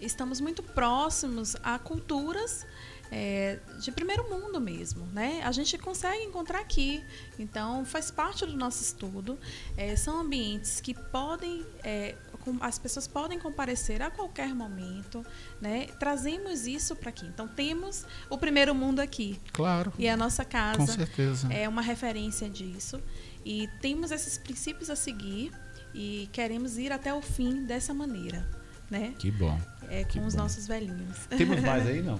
estamos 0.00 0.40
muito 0.40 0.62
próximos 0.62 1.56
a 1.62 1.78
culturas 1.78 2.66
é, 3.14 3.58
de 3.78 3.92
primeiro 3.92 4.28
mundo 4.30 4.58
mesmo, 4.58 5.04
né? 5.12 5.42
A 5.44 5.52
gente 5.52 5.76
consegue 5.76 6.24
encontrar 6.24 6.60
aqui, 6.60 7.04
então 7.38 7.84
faz 7.84 8.10
parte 8.10 8.46
do 8.46 8.56
nosso 8.56 8.82
estudo. 8.82 9.38
É, 9.76 9.94
são 9.94 10.18
ambientes 10.18 10.80
que 10.80 10.94
podem, 10.94 11.62
é, 11.84 12.14
as 12.62 12.78
pessoas 12.78 13.06
podem 13.06 13.38
comparecer 13.38 14.00
a 14.00 14.10
qualquer 14.10 14.54
momento, 14.54 15.24
né? 15.60 15.88
Trazemos 15.98 16.66
isso 16.66 16.96
para 16.96 17.10
aqui. 17.10 17.26
Então 17.26 17.46
temos 17.46 18.06
o 18.30 18.38
primeiro 18.38 18.74
mundo 18.74 19.00
aqui. 19.00 19.38
Claro. 19.52 19.92
E 19.98 20.08
a 20.08 20.16
nossa 20.16 20.42
casa 20.42 20.78
com 20.78 20.86
certeza. 20.86 21.52
é 21.52 21.68
uma 21.68 21.82
referência 21.82 22.48
disso. 22.48 22.98
E 23.44 23.68
temos 23.82 24.10
esses 24.10 24.38
princípios 24.38 24.88
a 24.88 24.96
seguir 24.96 25.52
e 25.94 26.30
queremos 26.32 26.78
ir 26.78 26.90
até 26.90 27.12
o 27.12 27.20
fim 27.20 27.66
dessa 27.66 27.92
maneira, 27.92 28.48
né? 28.90 29.14
Que 29.18 29.30
bom. 29.30 29.60
É, 29.90 30.02
com 30.04 30.10
que 30.12 30.18
os 30.20 30.34
bom. 30.34 30.40
nossos 30.40 30.66
velhinhos. 30.66 31.26
Temos 31.36 31.60
mais 31.60 31.86
aí, 31.86 32.00
não? 32.00 32.18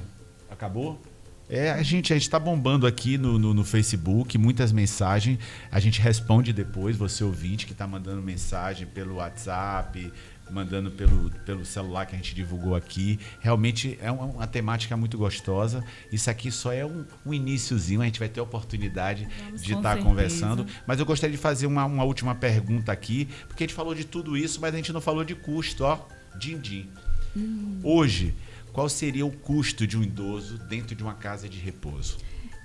Acabou? 0.53 1.01
É, 1.49 1.71
a 1.71 1.83
gente 1.83 2.13
a 2.13 2.17
está 2.17 2.39
bombando 2.39 2.87
aqui 2.87 3.19
no, 3.19 3.39
no, 3.39 3.53
no, 3.53 3.65
Facebook, 3.65 4.39
muitas 4.39 4.71
mensagens. 4.71 5.39
A 5.71 5.81
gente 5.81 6.01
responde 6.01 6.53
depois, 6.53 6.97
você 6.97 7.25
ouvinte 7.25 7.67
que 7.67 7.73
está 7.73 7.87
mandando 7.87 8.23
mensagem 8.23 8.87
pelo 8.87 9.17
WhatsApp, 9.17 10.13
mandando 10.51 10.91
pelo, 10.91 11.31
pelo 11.45 11.65
celular 11.65 12.07
que 12.07 12.15
a 12.15 12.19
gente 12.19 12.35
divulgou 12.35 12.75
aqui. 12.75 13.19
Realmente 13.41 13.99
é 14.01 14.11
uma, 14.11 14.27
uma 14.27 14.47
temática 14.47 14.97
muito 14.97 15.19
gostosa. 15.19 15.83
Isso 16.13 16.31
aqui 16.31 16.51
só 16.51 16.73
é 16.73 16.85
um, 16.85 17.05
um 17.25 17.35
iníciozinho, 17.35 18.03
a 18.03 18.05
gente 18.05 18.19
vai 18.19 18.29
ter 18.29 18.41
a 18.41 18.43
oportunidade 18.43 19.27
Vamos, 19.45 19.63
de 19.63 19.75
estar 19.75 19.97
tá 19.97 20.03
conversando. 20.03 20.67
Mas 20.87 21.01
eu 21.01 21.07
gostaria 21.07 21.35
de 21.35 21.43
fazer 21.43 21.67
uma, 21.67 21.85
uma 21.85 22.05
última 22.05 22.35
pergunta 22.35 22.93
aqui, 22.93 23.29
porque 23.49 23.65
a 23.65 23.67
gente 23.67 23.75
falou 23.75 23.95
de 23.95 24.05
tudo 24.05 24.37
isso, 24.37 24.61
mas 24.61 24.73
a 24.75 24.77
gente 24.77 24.93
não 24.93 25.01
falou 25.01 25.25
de 25.25 25.35
custo, 25.35 25.85
ó. 25.85 25.99
Din-din. 26.39 26.89
Hum. 27.37 27.81
Hoje, 27.83 28.35
qual 28.73 28.89
seria 28.89 29.27
o 29.27 29.31
custo 29.31 29.87
de 29.87 29.99
um 29.99 30.03
idoso 30.03 30.59
dentro 30.59 30.95
de 30.95 31.03
uma 31.03 31.15
casa 31.15 31.49
de 31.49 31.59
repouso? 31.59 32.19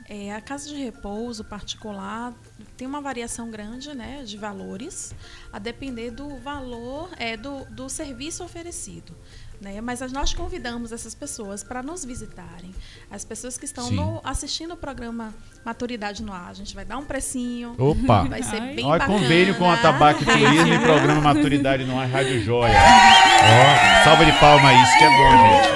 É, 0.09 0.33
a 0.33 0.39
casa 0.39 0.69
de 0.69 0.75
repouso 0.75 1.43
particular 1.43 2.33
tem 2.77 2.87
uma 2.87 3.01
variação 3.01 3.51
grande 3.51 3.93
né, 3.93 4.23
de 4.23 4.37
valores, 4.37 5.13
a 5.51 5.59
depender 5.59 6.11
do 6.11 6.37
valor 6.37 7.09
é, 7.17 7.35
do, 7.35 7.65
do 7.65 7.89
serviço 7.89 8.41
oferecido. 8.41 9.13
Né? 9.59 9.81
Mas 9.81 9.99
nós 10.11 10.33
convidamos 10.33 10.91
essas 10.91 11.15
pessoas 11.15 11.63
para 11.63 11.81
nos 11.81 12.05
visitarem. 12.05 12.73
As 13.09 13.25
pessoas 13.25 13.57
que 13.57 13.65
estão 13.65 13.89
no, 13.89 14.21
assistindo 14.23 14.73
o 14.73 14.77
programa 14.77 15.33
Maturidade 15.65 16.21
no 16.21 16.31
Ar, 16.31 16.49
a 16.51 16.53
gente 16.53 16.75
vai 16.75 16.85
dar 16.85 16.97
um 16.97 17.05
precinho. 17.05 17.75
Opa! 17.77 18.23
Vai 18.29 18.43
ser 18.43 18.61
Ai. 18.61 18.75
bem 18.75 18.85
Olha, 18.85 18.99
bacana. 18.99 19.19
convênio 19.19 19.55
com 19.55 19.69
a 19.69 19.77
Tabaco 19.77 20.23
Turismo 20.23 20.73
e 20.73 20.79
programa 20.79 21.21
Maturidade 21.21 21.85
no 21.85 21.99
Ar 21.99 22.07
Rádio 22.07 22.43
Joia. 22.43 22.73
Ó, 22.77 24.03
salva 24.03 24.25
de 24.25 24.31
palma 24.33 24.73
isso 24.73 24.97
que 24.97 25.03
é 25.03 25.09
bom, 25.09 25.31
gente. 25.31 25.67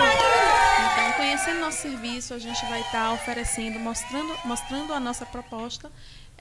Então, 0.91 1.13
conhecendo 1.13 1.59
nosso 1.61 1.81
serviço, 1.81 2.33
a 2.33 2.39
gente 2.39 2.63
vai 2.65 2.81
estar 2.81 3.13
oferecendo, 3.13 3.79
mostrando, 3.79 4.33
mostrando 4.45 4.93
a 4.93 4.99
nossa 4.99 5.25
proposta, 5.25 5.91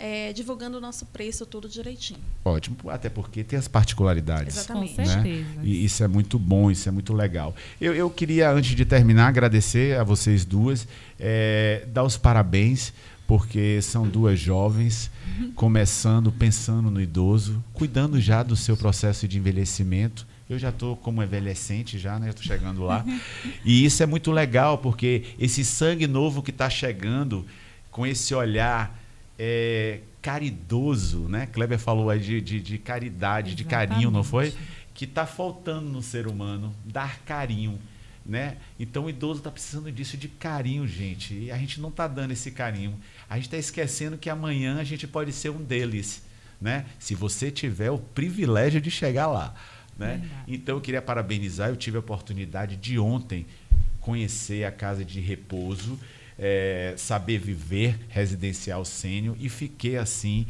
é, 0.01 0.33
divulgando 0.33 0.79
o 0.79 0.81
nosso 0.81 1.05
preço, 1.07 1.45
tudo 1.45 1.69
direitinho. 1.69 2.21
Ótimo, 2.43 2.77
até 2.89 3.11
porque 3.11 3.45
tem 3.45 3.59
as 3.59 3.69
particularidades. 3.69 4.57
Exatamente. 4.57 4.95
Com 4.95 5.03
né? 5.03 5.07
certeza. 5.07 5.45
E 5.63 5.85
isso 5.85 6.03
é 6.03 6.09
muito 6.09 6.39
bom, 6.39 6.71
isso 6.71 6.89
é 6.89 6.93
muito 6.93 7.13
legal. 7.13 7.55
Eu, 7.79 7.95
eu 7.95 8.09
queria, 8.09 8.51
antes 8.51 8.75
de 8.75 8.85
terminar, 8.87 9.29
agradecer 9.29 9.99
a 9.99 10.03
vocês 10.03 10.47
duas, 10.47 10.89
é, 11.19 11.85
dar 11.89 12.03
os 12.03 12.17
parabéns, 12.17 12.95
porque 13.27 13.81
são 13.83 14.09
duas 14.09 14.41
jovens, 14.41 15.11
começando, 15.55 16.33
pensando 16.33 16.91
no 16.91 17.01
idoso, 17.01 17.63
cuidando 17.75 18.19
já 18.19 18.43
do 18.43 18.57
seu 18.57 18.77
processo 18.77 19.29
de 19.29 19.39
envelhecimento. 19.39 20.27
Eu 20.49 20.59
já 20.59 20.71
estou 20.71 20.97
como 20.97 21.23
envelhecente 21.23 21.99
já, 21.99 22.19
né? 22.19 22.31
Estou 22.31 22.43
chegando 22.43 22.83
lá. 22.83 23.05
E 23.65 23.85
isso 23.85 24.03
é 24.03 24.07
muito 24.07 24.33
legal, 24.33 24.79
porque 24.79 25.25
esse 25.39 25.63
sangue 25.65 26.07
novo 26.07 26.43
que 26.43 26.51
está 26.51 26.71
chegando, 26.71 27.47
com 27.91 28.07
esse 28.07 28.35
olhar 28.35 29.00
é, 29.43 30.01
caridoso, 30.21 31.21
né? 31.21 31.47
Kleber 31.47 31.79
falou 31.79 32.11
aí 32.11 32.21
de, 32.21 32.43
de, 32.43 32.61
de 32.61 32.77
caridade, 32.77 33.55
de 33.55 33.65
carinho, 33.65 34.11
não 34.11 34.23
foi? 34.23 34.55
Que 34.93 35.07
está 35.07 35.25
faltando 35.25 35.89
no 35.89 36.03
ser 36.03 36.27
humano, 36.27 36.75
dar 36.85 37.21
carinho. 37.21 37.79
Né? 38.25 38.59
Então 38.79 39.07
o 39.07 39.11
idoso 39.11 39.41
está 39.41 39.51
precisando 39.51 39.91
disso, 39.91 40.19
de 40.19 40.29
carinho, 40.29 40.87
gente. 40.87 41.33
E 41.33 41.51
a 41.51 41.57
gente 41.57 41.81
não 41.81 41.89
está 41.89 42.07
dando 42.07 42.33
esse 42.33 42.51
carinho. 42.51 42.95
A 43.31 43.37
gente 43.37 43.47
está 43.47 43.57
esquecendo 43.57 44.19
que 44.19 44.29
amanhã 44.29 44.79
a 44.79 44.85
gente 44.85 45.07
pode 45.07 45.33
ser 45.33 45.49
um 45.49 45.63
deles. 45.63 46.23
Né? 46.61 46.85
Se 46.99 47.15
você 47.15 47.51
tiver 47.51 47.91
o 47.91 47.99
privilégio 47.99 48.79
de 48.79 48.91
chegar 48.91 49.27
lá. 49.27 49.55
Né? 49.97 50.23
Então 50.47 50.77
eu 50.77 50.83
queria 50.83 51.01
parabenizar, 51.01 51.71
eu 51.71 51.77
tive 51.77 51.97
a 51.97 52.01
oportunidade 52.01 52.77
de 52.77 52.99
ontem 52.99 53.47
conhecer 54.01 54.65
a 54.65 54.71
casa 54.71 55.03
de 55.03 55.19
repouso, 55.19 55.99
é, 56.43 56.95
saber 56.97 57.39
viver 57.39 58.01
residencial 58.09 58.83
sênior 58.83 59.37
e 59.39 59.51
fiquei 59.51 59.99
assim 59.99 60.47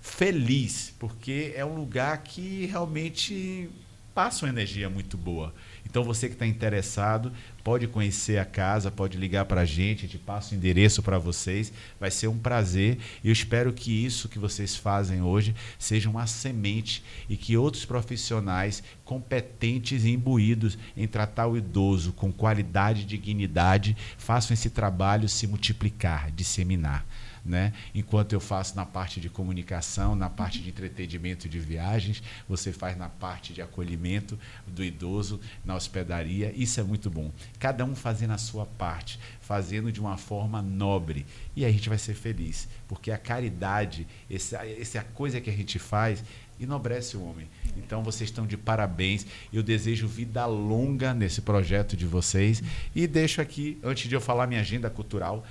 feliz, 0.00 0.94
porque 0.98 1.52
é 1.54 1.62
um 1.62 1.74
lugar 1.74 2.22
que 2.22 2.64
realmente 2.64 3.68
passa 4.14 4.46
uma 4.46 4.50
energia 4.50 4.88
muito 4.88 5.18
boa. 5.18 5.54
Então 5.84 6.02
você 6.02 6.26
que 6.26 6.34
está 6.34 6.46
interessado 6.46 7.30
pode 7.66 7.88
conhecer 7.88 8.38
a 8.38 8.44
casa, 8.44 8.92
pode 8.92 9.18
ligar 9.18 9.44
para 9.44 9.62
a 9.62 9.64
gente, 9.64 10.04
a 10.04 10.08
gente 10.08 10.18
passa 10.18 10.54
o 10.54 10.56
endereço 10.56 11.02
para 11.02 11.18
vocês. 11.18 11.72
Vai 11.98 12.12
ser 12.12 12.28
um 12.28 12.38
prazer. 12.38 12.96
E 13.24 13.26
eu 13.26 13.32
espero 13.32 13.72
que 13.72 13.90
isso 13.90 14.28
que 14.28 14.38
vocês 14.38 14.76
fazem 14.76 15.20
hoje 15.20 15.52
seja 15.76 16.08
uma 16.08 16.28
semente 16.28 17.02
e 17.28 17.36
que 17.36 17.56
outros 17.56 17.84
profissionais 17.84 18.84
competentes 19.04 20.04
e 20.04 20.10
imbuídos 20.10 20.78
em 20.96 21.08
tratar 21.08 21.48
o 21.48 21.56
idoso 21.56 22.12
com 22.12 22.30
qualidade 22.30 23.02
e 23.02 23.04
dignidade 23.04 23.96
façam 24.16 24.54
esse 24.54 24.70
trabalho 24.70 25.28
se 25.28 25.48
multiplicar, 25.48 26.30
disseminar. 26.30 27.04
Né? 27.46 27.72
Enquanto 27.94 28.32
eu 28.32 28.40
faço 28.40 28.74
na 28.74 28.84
parte 28.84 29.20
de 29.20 29.30
comunicação, 29.30 30.16
na 30.16 30.28
parte 30.28 30.60
de 30.60 30.68
entretenimento 30.68 31.48
de 31.48 31.60
viagens, 31.60 32.20
você 32.48 32.72
faz 32.72 32.98
na 32.98 33.08
parte 33.08 33.52
de 33.52 33.62
acolhimento 33.62 34.36
do 34.66 34.82
idoso, 34.82 35.40
na 35.64 35.76
hospedaria. 35.76 36.52
Isso 36.56 36.80
é 36.80 36.82
muito 36.82 37.08
bom. 37.08 37.30
Cada 37.60 37.84
um 37.84 37.94
fazendo 37.94 38.32
a 38.32 38.38
sua 38.38 38.66
parte, 38.66 39.20
fazendo 39.40 39.92
de 39.92 40.00
uma 40.00 40.16
forma 40.16 40.60
nobre. 40.60 41.24
E 41.54 41.64
a 41.64 41.70
gente 41.70 41.88
vai 41.88 41.98
ser 41.98 42.14
feliz, 42.14 42.68
porque 42.88 43.12
a 43.12 43.18
caridade, 43.18 44.08
essa, 44.28 44.66
essa 44.66 45.02
coisa 45.02 45.40
que 45.40 45.48
a 45.48 45.52
gente 45.52 45.78
faz, 45.78 46.24
enobrece 46.58 47.16
o 47.16 47.24
homem. 47.24 47.48
Então 47.76 48.02
vocês 48.02 48.28
estão 48.30 48.46
de 48.46 48.56
parabéns. 48.56 49.26
Eu 49.52 49.62
desejo 49.62 50.08
vida 50.08 50.44
longa 50.46 51.14
nesse 51.14 51.40
projeto 51.42 51.96
de 51.96 52.06
vocês. 52.06 52.62
E 52.94 53.06
deixo 53.06 53.40
aqui, 53.40 53.78
antes 53.82 54.08
de 54.08 54.14
eu 54.14 54.20
falar 54.20 54.46
minha 54.46 54.60
agenda 54.60 54.90
cultural, 54.90 55.44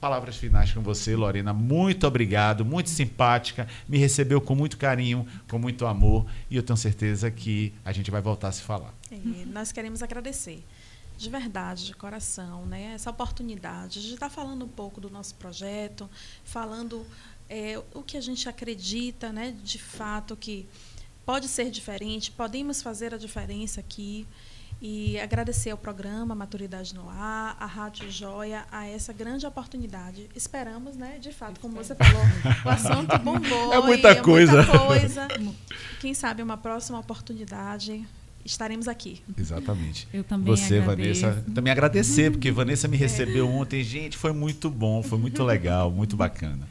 palavras 0.00 0.36
finais 0.36 0.72
com 0.72 0.80
você, 0.80 1.14
Lorena. 1.14 1.52
Muito 1.52 2.06
obrigado, 2.06 2.64
muito 2.64 2.88
simpática, 2.88 3.68
me 3.86 3.98
recebeu 3.98 4.40
com 4.40 4.54
muito 4.54 4.78
carinho, 4.78 5.26
com 5.48 5.58
muito 5.58 5.86
amor 5.86 6.26
e 6.50 6.56
eu 6.56 6.62
tenho 6.62 6.76
certeza 6.76 7.30
que 7.30 7.74
a 7.84 7.92
gente 7.92 8.10
vai 8.10 8.22
voltar 8.22 8.48
a 8.48 8.52
se 8.52 8.62
falar. 8.62 8.94
E 9.10 9.44
nós 9.52 9.70
queremos 9.72 10.02
agradecer 10.02 10.64
de 11.20 11.28
verdade, 11.28 11.84
de 11.84 11.94
coração, 11.94 12.64
né, 12.64 12.92
essa 12.94 13.10
oportunidade 13.10 14.00
de 14.00 14.14
estar 14.14 14.30
falando 14.30 14.64
um 14.64 14.68
pouco 14.68 15.02
do 15.02 15.10
nosso 15.10 15.34
projeto, 15.34 16.08
falando 16.42 17.06
é, 17.46 17.78
o 17.92 18.02
que 18.02 18.16
a 18.16 18.22
gente 18.22 18.48
acredita, 18.48 19.30
né, 19.30 19.54
de 19.62 19.78
fato 19.78 20.34
que 20.34 20.66
pode 21.26 21.46
ser 21.46 21.70
diferente, 21.70 22.30
podemos 22.30 22.80
fazer 22.80 23.12
a 23.12 23.18
diferença 23.18 23.80
aqui 23.80 24.26
e 24.80 25.20
agradecer 25.20 25.70
ao 25.70 25.76
programa 25.76 26.34
Maturidade 26.34 26.94
no 26.94 27.08
Ar, 27.10 27.54
à 27.60 27.66
Rádio 27.66 28.10
Joia, 28.10 28.64
a 28.72 28.86
essa 28.86 29.12
grande 29.12 29.46
oportunidade. 29.46 30.28
Esperamos, 30.34 30.96
né, 30.96 31.18
de 31.20 31.32
fato, 31.32 31.60
como 31.60 31.74
você 31.74 31.94
falou, 31.94 32.22
o 32.64 32.68
assunto 32.68 33.18
bombou. 33.18 33.72
É 33.74 33.80
muita 33.80 34.12
e 34.12 34.22
coisa. 34.22 34.62
É 34.62 34.64
muita 34.64 34.78
coisa. 34.78 35.28
Quem 36.00 36.14
sabe 36.14 36.42
uma 36.42 36.56
próxima 36.56 36.98
oportunidade 36.98 38.06
estaremos 38.42 38.88
aqui. 38.88 39.20
Exatamente. 39.36 40.08
Eu 40.12 40.24
também 40.24 40.46
Você, 40.46 40.78
agradeço. 40.78 41.20
Vanessa, 41.22 41.50
também 41.54 41.70
agradecer, 41.70 42.30
porque 42.30 42.50
Vanessa 42.50 42.88
me 42.88 42.96
recebeu 42.96 43.46
ontem. 43.48 43.82
Gente, 43.84 44.16
foi 44.16 44.32
muito 44.32 44.70
bom, 44.70 45.02
foi 45.02 45.18
muito 45.18 45.44
legal, 45.44 45.90
muito 45.90 46.16
bacana. 46.16 46.66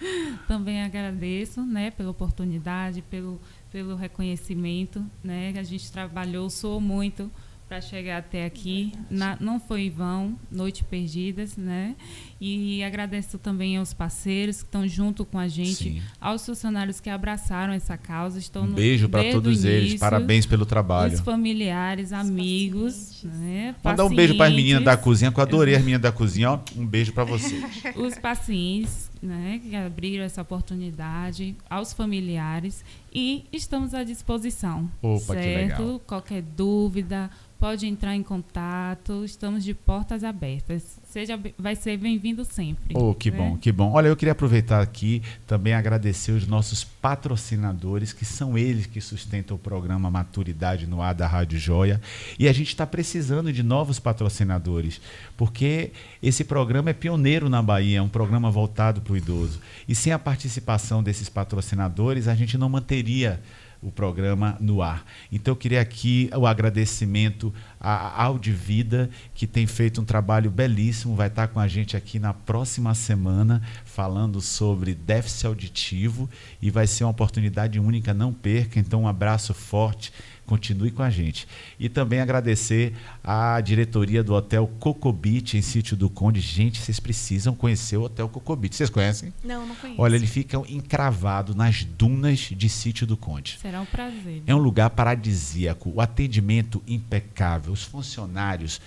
Também 0.47 0.81
agradeço, 0.81 1.61
né, 1.61 1.91
pela 1.91 2.09
oportunidade, 2.09 3.03
pelo, 3.03 3.39
pelo 3.71 3.95
reconhecimento, 3.95 5.05
né, 5.23 5.53
a 5.55 5.63
gente 5.63 5.91
trabalhou, 5.91 6.49
soou 6.49 6.81
muito 6.81 7.29
para 7.69 7.79
chegar 7.79 8.17
até 8.17 8.45
aqui. 8.45 8.91
Na, 9.11 9.37
não 9.39 9.59
foi 9.59 9.83
em 9.83 9.89
vão, 9.91 10.35
Noite 10.51 10.83
Perdidas, 10.83 11.55
né? 11.55 11.95
E 12.41 12.83
agradeço 12.83 13.37
também 13.37 13.77
aos 13.77 13.93
parceiros 13.93 14.63
que 14.63 14.67
estão 14.67 14.87
junto 14.87 15.23
com 15.23 15.37
a 15.37 15.47
gente, 15.47 15.83
Sim. 15.83 16.01
aos 16.19 16.43
funcionários 16.43 16.99
que 16.99 17.09
abraçaram 17.09 17.71
essa 17.71 17.95
causa, 17.95 18.39
estão 18.39 18.63
Um 18.63 18.73
beijo 18.73 19.07
para 19.07 19.31
todos 19.31 19.65
eles. 19.65 19.81
início, 19.81 19.99
Parabéns 19.99 20.47
pelo 20.47 20.65
trabalho. 20.65 21.13
Os 21.13 21.19
familiares, 21.19 22.11
amigos, 22.11 23.23
né? 23.23 23.75
Mandar 23.83 24.05
um 24.05 24.15
beijo 24.15 24.35
para 24.35 24.47
as 24.47 24.55
meninas 24.55 24.83
da 24.83 24.97
cozinha, 24.97 25.31
que 25.31 25.39
eu 25.39 25.43
adorei 25.43 25.75
as 25.75 25.81
meninas 25.81 26.01
da 26.01 26.11
cozinha. 26.11 26.51
Ó, 26.51 26.59
um 26.75 26.87
beijo 26.87 27.13
para 27.13 27.23
vocês. 27.23 27.63
os 27.95 28.17
pacientes 28.17 29.09
né, 29.21 29.59
que 29.61 29.75
abriram 29.75 30.23
essa 30.23 30.41
oportunidade, 30.41 31.55
aos 31.69 31.93
familiares 31.93 32.83
e 33.13 33.45
estamos 33.51 33.93
à 33.93 34.03
disposição. 34.03 34.89
Opa, 35.01 35.33
certo? 35.33 36.01
Qualquer 36.07 36.41
dúvida, 36.41 37.29
pode 37.59 37.85
entrar 37.85 38.15
em 38.15 38.23
contato, 38.23 39.25
estamos 39.25 39.65
de 39.65 39.73
portas 39.73 40.23
abertas. 40.23 40.97
Seja, 41.03 41.37
vai 41.57 41.75
ser 41.75 41.97
bem-vindo 41.97 42.45
sempre. 42.45 42.95
Oh, 42.95 43.13
que 43.13 43.29
né? 43.29 43.37
bom, 43.37 43.57
que 43.57 43.71
bom. 43.71 43.91
Olha, 43.91 44.07
eu 44.07 44.15
queria 44.15 44.31
aproveitar 44.31 44.81
aqui 44.81 45.21
também 45.45 45.73
agradecer 45.73 46.31
os 46.31 46.47
nossos 46.47 46.85
patrocinadores, 46.85 48.13
que 48.13 48.23
são 48.23 48.57
eles 48.57 48.85
que 48.85 49.01
sustentam 49.01 49.57
o 49.57 49.59
programa 49.59 50.09
Maturidade 50.09 50.87
no 50.87 51.01
ar 51.01 51.13
da 51.13 51.27
Rádio 51.27 51.59
Joia. 51.59 51.99
E 52.37 52.47
a 52.47 52.53
gente 52.53 52.69
está 52.69 52.87
precisando 52.87 53.51
de 53.51 53.61
novos 53.61 53.99
patrocinadores, 53.99 55.01
porque 55.35 55.91
esse 56.23 56.45
programa 56.45 56.91
é 56.91 56.93
pioneiro 56.93 57.49
na 57.49 57.61
Bahia, 57.61 57.99
é 57.99 58.01
um 58.01 58.07
programa 58.07 58.49
voltado 58.49 59.01
para 59.01 59.13
o 59.13 59.17
idoso. 59.17 59.59
E 59.85 59.93
sem 59.93 60.13
a 60.13 60.19
participação 60.19 61.03
desses 61.03 61.27
patrocinadores, 61.27 62.27
a 62.29 62.35
gente 62.35 62.57
não 62.57 62.69
manteria 62.69 63.41
o 63.81 63.91
programa 63.91 64.57
no 64.59 64.81
ar. 64.81 65.05
Então 65.31 65.53
eu 65.53 65.55
queria 65.55 65.79
aqui 65.79 66.29
o 66.35 66.45
agradecimento 66.45 67.53
à 67.79 68.23
Audivida, 68.23 69.09
que 69.33 69.47
tem 69.47 69.65
feito 69.65 70.01
um 70.01 70.05
trabalho 70.05 70.51
belíssimo, 70.51 71.15
vai 71.15 71.27
estar 71.27 71.47
com 71.47 71.59
a 71.59 71.67
gente 71.67 71.95
aqui 71.95 72.19
na 72.19 72.33
próxima 72.33 72.93
semana 72.93 73.61
falando 73.85 74.41
sobre 74.41 74.93
déficit 74.93 75.47
auditivo 75.47 76.29
e 76.61 76.69
vai 76.69 76.87
ser 76.87 77.05
uma 77.05 77.11
oportunidade 77.11 77.79
única, 77.79 78.13
não 78.13 78.33
perca. 78.33 78.79
Então 78.79 79.03
um 79.03 79.07
abraço 79.07 79.53
forte, 79.53 80.11
continue 80.49 80.89
com 80.89 81.03
a 81.03 81.11
gente. 81.11 81.47
E 81.79 81.87
também 81.87 82.19
agradecer 82.19 82.95
à 83.23 83.61
diretoria 83.61 84.23
do 84.23 84.33
Hotel 84.33 84.67
Cocobit 84.79 85.55
em 85.55 85.61
Sítio 85.61 85.95
do 85.95 86.09
Conde. 86.09 86.41
Gente, 86.41 86.81
vocês 86.81 86.99
precisam 86.99 87.53
conhecer 87.53 87.97
o 87.97 88.01
Hotel 88.01 88.27
Cocobit. 88.27 88.75
Vocês 88.75 88.89
conhecem? 88.89 89.31
Não, 89.43 89.67
não 89.67 89.75
conheço. 89.75 90.01
Olha, 90.01 90.15
ele 90.15 90.25
fica 90.25 90.57
encravado 90.67 91.53
nas 91.53 91.83
dunas 91.83 92.39
de 92.39 92.67
Sítio 92.67 93.05
do 93.05 93.15
Conde. 93.15 93.59
Será 93.61 93.79
um 93.79 93.85
prazer. 93.85 94.41
É 94.47 94.55
um 94.55 94.57
lugar 94.57 94.89
paradisíaco, 94.89 95.91
o 95.93 96.01
atendimento 96.01 96.81
impecável, 96.87 97.71
os 97.71 97.83
funcionários 97.83 98.81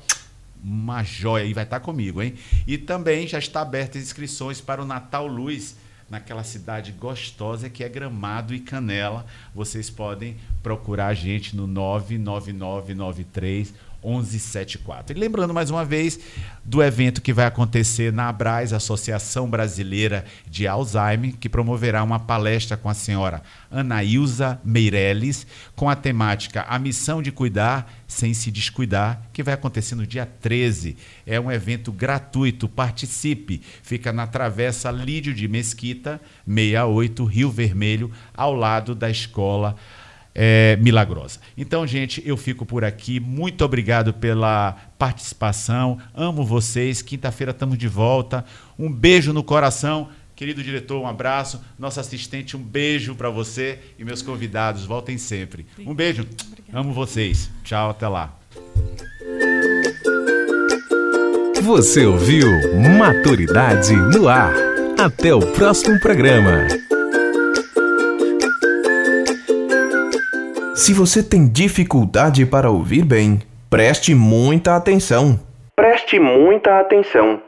uma 0.64 1.04
joia 1.04 1.46
e 1.46 1.54
vai 1.54 1.64
estar 1.64 1.80
comigo, 1.80 2.22
hein? 2.22 2.34
E 2.66 2.78
também 2.78 3.28
já 3.28 3.40
está 3.40 3.62
aberta 3.62 3.98
as 3.98 4.04
inscrições 4.04 4.60
para 4.60 4.82
o 4.82 4.86
Natal 4.86 5.28
Luz 5.28 5.78
naquela 6.10 6.44
cidade 6.44 6.92
gostosa 6.94 7.70
que 7.70 7.84
é 7.84 7.90
Gramado 7.90 8.54
e 8.54 8.60
Canela. 8.60 9.26
Vocês 9.54 9.90
podem 9.90 10.38
procurar 10.64 11.08
a 11.08 11.14
gente 11.14 11.56
no 11.56 11.68
99993 11.68 13.74
1174. 14.08 15.16
E 15.16 15.20
lembrando 15.20 15.54
mais 15.54 15.70
uma 15.70 15.84
vez 15.84 16.20
do 16.64 16.82
evento 16.82 17.22
que 17.22 17.34
vai 17.34 17.46
acontecer 17.46 18.14
na 18.14 18.30
Abraz, 18.30 18.72
Associação 18.72 19.50
Brasileira 19.50 20.26
de 20.50 20.68
Alzheimer, 20.68 21.36
que 21.38 21.50
promoverá 21.50 22.04
uma 22.04 22.20
palestra 22.20 22.78
com 22.78 22.90
a 22.90 22.94
senhora 22.94 23.42
Anaísa 23.70 24.60
Meirelles, 24.64 25.46
com 25.76 25.90
a 25.90 25.96
temática 25.96 26.66
A 26.68 26.80
Missão 26.80 27.22
de 27.22 27.32
Cuidar 27.32 27.92
Sem 28.08 28.34
Se 28.34 28.50
Descuidar, 28.50 29.22
que 29.34 29.44
vai 29.44 29.54
acontecer 29.54 29.96
no 29.96 30.08
dia 30.08 30.26
13. 30.26 30.96
É 31.26 31.40
um 31.40 31.52
evento 31.52 31.92
gratuito, 31.92 32.70
participe. 32.70 33.62
Fica 33.84 34.14
na 34.14 34.26
Travessa 34.26 34.90
Lídio 34.90 35.34
de 35.34 35.48
Mesquita, 35.48 36.22
68, 36.48 37.26
Rio 37.26 37.52
Vermelho, 37.52 38.12
ao 38.34 38.54
lado 38.54 38.96
da 38.96 39.10
escola 39.10 39.76
é, 40.40 40.78
milagrosa. 40.80 41.40
Então, 41.58 41.88
gente, 41.88 42.22
eu 42.24 42.38
fico 42.38 42.64
por 42.64 42.86
aqui. 42.86 43.20
Muito 43.20 43.66
obrigado 43.66 44.14
pela 44.14 44.78
participação. 45.00 45.98
Amo 46.14 46.46
vocês. 46.46 47.02
Quinta-feira 47.02 47.50
estamos 47.50 47.76
de 47.76 47.88
volta. 47.88 48.46
Um 48.78 48.94
beijo 48.94 49.34
no 49.34 49.44
coração. 49.44 50.10
Querido 50.36 50.62
diretor, 50.62 51.02
um 51.02 51.08
abraço. 51.08 51.60
Nosso 51.80 52.00
assistente, 52.00 52.56
um 52.56 52.62
beijo 52.62 53.16
para 53.16 53.32
você 53.32 53.80
e 53.98 54.06
meus 54.06 54.22
convidados. 54.22 54.86
Voltem 54.86 55.18
sempre. 55.18 55.66
Um 55.80 55.96
beijo. 55.96 56.28
Amo 56.72 56.94
vocês. 56.94 57.50
Tchau, 57.64 57.90
até 57.90 58.08
lá. 58.08 58.38
Você 61.64 62.06
ouviu 62.06 62.48
Maturidade 63.00 63.96
no 63.96 64.30
Ar. 64.30 64.54
Até 65.00 65.34
o 65.34 65.40
próximo 65.40 66.00
programa. 66.00 66.68
Se 70.78 70.94
você 70.94 71.24
tem 71.24 71.48
dificuldade 71.48 72.46
para 72.46 72.70
ouvir 72.70 73.04
bem, 73.04 73.40
preste 73.68 74.14
muita 74.14 74.76
atenção. 74.76 75.40
Preste 75.76 76.20
muita 76.20 76.80
atenção. 76.80 77.42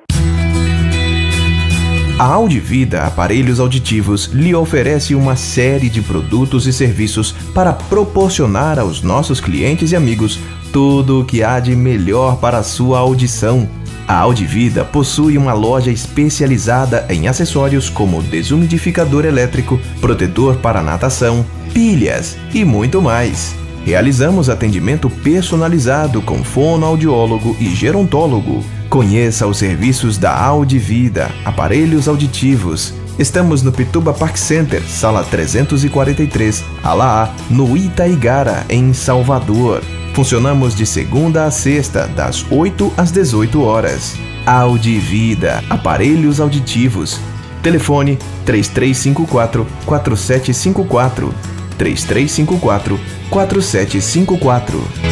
A 2.18 2.24
Audivida 2.24 3.04
Aparelhos 3.04 3.60
Auditivos 3.60 4.32
lhe 4.34 4.56
oferece 4.56 5.14
uma 5.14 5.36
série 5.36 5.90
de 5.90 6.02
produtos 6.02 6.66
e 6.66 6.74
serviços 6.74 7.32
para 7.54 7.72
proporcionar 7.72 8.80
aos 8.80 9.04
nossos 9.04 9.40
clientes 9.40 9.92
e 9.92 9.96
amigos 9.96 10.40
tudo 10.74 11.22
o 11.22 11.26
que 11.26 11.44
há 11.44 11.60
de 11.60 11.76
melhor 11.76 12.40
para 12.40 12.58
a 12.58 12.64
sua 12.64 12.98
audição. 12.98 13.70
A 14.08 14.18
Audivida 14.18 14.84
possui 14.84 15.38
uma 15.38 15.54
loja 15.54 15.92
especializada 15.92 17.06
em 17.12 17.28
acessórios 17.28 17.92
como 17.92 18.24
desumidificador 18.24 19.24
elétrico, 19.24 19.80
protetor 20.02 20.58
para 20.58 20.82
natação, 20.82 21.46
pilhas 21.74 22.38
e 22.54 22.66
muito 22.66 23.02
mais. 23.02 23.56
Realizamos 23.86 24.50
atendimento 24.50 25.10
personalizado 25.10 26.22
com 26.22 26.44
fonoaudiólogo 26.44 27.56
e 27.60 27.74
gerontólogo. 27.74 28.64
Conheça 28.90 29.48
os 29.48 29.58
serviços 29.58 30.18
da 30.18 30.36
Audivida, 30.36 31.32
aparelhos 31.46 32.08
auditivos. 32.08 32.94
Estamos 33.18 33.62
no 33.64 33.72
Pituba 33.72 34.14
Park 34.14 34.38
Center, 34.38 34.82
sala 34.82 35.24
343, 35.24 36.64
Alaá, 36.84 37.34
no 37.50 37.76
Itaigara, 37.76 38.66
em 38.70 38.94
Salvador. 38.94 39.82
Funcionamos 40.14 40.76
de 40.76 40.86
segunda 40.86 41.46
a 41.46 41.52
sexta, 41.52 42.08
das 42.08 42.46
8 42.50 42.94
às 42.98 43.12
18 43.12 43.62
horas. 43.62 44.16
Audivida, 44.46 45.64
aparelhos 45.70 46.40
auditivos. 46.40 47.20
Telefone 47.62 48.18
3354 48.46 49.68
4754 49.86 51.59
3354 51.80 53.00
4754. 53.32 55.10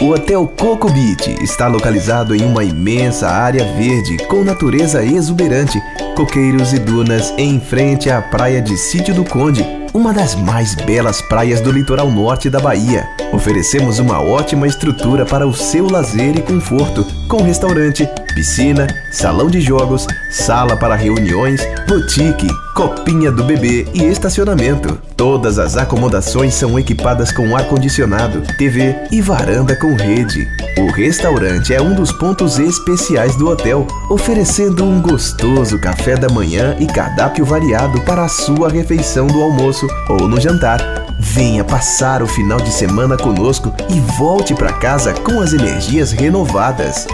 O 0.00 0.10
Hotel 0.10 0.52
Coco 0.58 0.90
Beach 0.90 1.36
está 1.40 1.68
localizado 1.68 2.34
em 2.34 2.44
uma 2.44 2.64
imensa 2.64 3.28
área 3.28 3.64
verde 3.74 4.16
com 4.26 4.42
natureza 4.42 5.04
exuberante, 5.04 5.80
coqueiros 6.16 6.72
e 6.72 6.78
dunas 6.80 7.32
em 7.38 7.60
frente 7.60 8.10
à 8.10 8.20
praia 8.20 8.60
de 8.60 8.76
Sítio 8.76 9.14
do 9.14 9.24
Conde, 9.24 9.64
uma 9.94 10.12
das 10.12 10.34
mais 10.34 10.74
belas 10.74 11.22
praias 11.22 11.60
do 11.60 11.70
litoral 11.70 12.10
norte 12.10 12.50
da 12.50 12.58
Bahia. 12.58 13.08
Oferecemos 13.32 14.00
uma 14.00 14.20
ótima 14.20 14.66
estrutura 14.66 15.24
para 15.24 15.46
o 15.46 15.54
seu 15.54 15.88
lazer 15.88 16.36
e 16.36 16.42
conforto, 16.42 17.06
com 17.28 17.40
restaurante, 17.40 18.08
piscina, 18.32 18.86
salão 19.10 19.48
de 19.48 19.60
jogos, 19.60 20.06
sala 20.30 20.76
para 20.76 20.94
reuniões, 20.94 21.60
boutique, 21.88 22.48
copinha 22.74 23.30
do 23.30 23.44
bebê 23.44 23.86
e 23.94 24.04
estacionamento. 24.04 24.98
Todas 25.16 25.58
as 25.58 25.76
acomodações 25.76 26.54
são 26.54 26.78
equipadas 26.78 27.30
com 27.32 27.56
ar-condicionado, 27.56 28.42
TV 28.56 28.96
e 29.10 29.20
varanda 29.20 29.76
com 29.76 29.94
rede. 29.94 30.48
O 30.78 30.90
restaurante 30.90 31.74
é 31.74 31.80
um 31.80 31.94
dos 31.94 32.10
pontos 32.10 32.58
especiais 32.58 33.36
do 33.36 33.48
hotel, 33.48 33.86
oferecendo 34.10 34.84
um 34.84 35.00
gostoso 35.00 35.78
café 35.78 36.16
da 36.16 36.28
manhã 36.28 36.76
e 36.80 36.86
cardápio 36.86 37.44
variado 37.44 38.00
para 38.02 38.24
a 38.24 38.28
sua 38.28 38.68
refeição 38.68 39.26
do 39.26 39.42
almoço 39.42 39.86
ou 40.08 40.26
no 40.26 40.40
jantar. 40.40 40.80
Venha 41.20 41.62
passar 41.62 42.22
o 42.22 42.26
final 42.26 42.58
de 42.58 42.72
semana 42.72 43.16
conosco 43.16 43.72
e 43.88 44.00
volte 44.18 44.54
para 44.54 44.72
casa 44.72 45.12
com 45.12 45.40
as 45.40 45.52
energias 45.52 46.10
renovadas. 46.10 47.06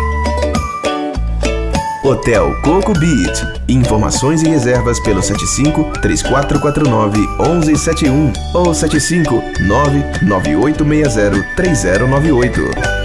Hotel 2.09 2.57
Coco 2.63 2.95
Beach. 2.99 3.47
Informações 3.69 4.43
e 4.43 4.49
reservas 4.49 4.99
pelo 5.01 5.23
75 5.23 5.93
3449 6.01 7.19
1171 7.39 8.33
ou 8.55 8.73
75 8.73 9.43
99860 9.61 11.55
3098. 11.55 12.98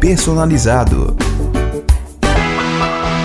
Personalizado 0.00 1.16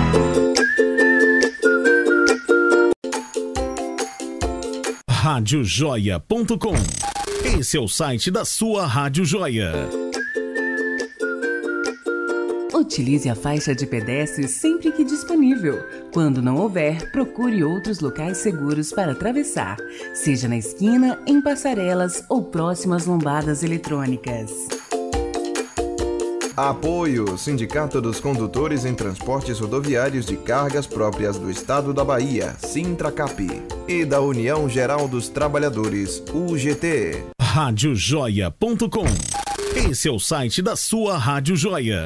Radiojoia.com 5.09 6.73
Esse 7.59 7.77
é 7.77 7.79
o 7.79 7.87
site 7.87 8.31
da 8.31 8.45
sua 8.45 8.85
Rádio 8.85 9.25
Joia. 9.25 9.71
Utilize 12.73 13.29
a 13.29 13.35
faixa 13.35 13.73
de 13.73 13.85
pedestres 13.85 14.51
sempre 14.51 14.91
que 14.91 15.03
disponível. 15.03 15.83
Quando 16.13 16.41
não 16.41 16.57
houver, 16.57 17.11
procure 17.11 17.63
outros 17.63 17.99
locais 17.99 18.37
seguros 18.37 18.91
para 18.91 19.13
atravessar, 19.13 19.77
seja 20.13 20.47
na 20.47 20.57
esquina, 20.57 21.19
em 21.25 21.41
passarelas 21.41 22.23
ou 22.29 22.43
próximas 22.43 23.05
lombadas 23.05 23.63
eletrônicas. 23.63 24.51
Apoio 26.55 27.35
Sindicato 27.35 27.99
dos 27.99 28.19
Condutores 28.19 28.85
em 28.85 28.93
Transportes 28.93 29.59
Rodoviários 29.59 30.27
de 30.27 30.37
Cargas 30.37 30.85
Próprias 30.85 31.35
do 31.35 31.49
Estado 31.49 31.91
da 31.95 32.05
Bahia, 32.05 32.55
Sintracap, 32.59 33.41
e 33.87 34.05
da 34.05 34.21
União 34.21 34.69
Geral 34.69 35.07
dos 35.07 35.29
Trabalhadores, 35.29 36.23
UGT. 36.31 37.25
Radiojoia.com 37.41 39.05
Esse 39.89 40.07
é 40.07 40.11
o 40.11 40.19
site 40.19 40.61
da 40.61 40.75
sua 40.75 41.17
Rádio 41.17 41.55
Joia. 41.55 42.05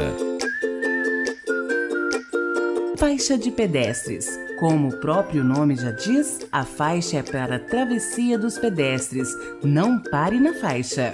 Faixa 2.97 3.37
de 3.37 3.51
pedestres. 3.51 4.29
Como 4.61 4.87
o 4.87 4.97
próprio 5.01 5.43
nome 5.43 5.75
já 5.75 5.91
diz, 5.91 6.39
a 6.53 6.63
faixa 6.63 7.17
é 7.17 7.23
para 7.23 7.57
a 7.57 7.59
travessia 7.59 8.39
dos 8.39 8.57
pedestres. 8.57 9.27
Não 9.61 10.01
pare 10.01 10.39
na 10.39 10.53
faixa. 10.53 11.11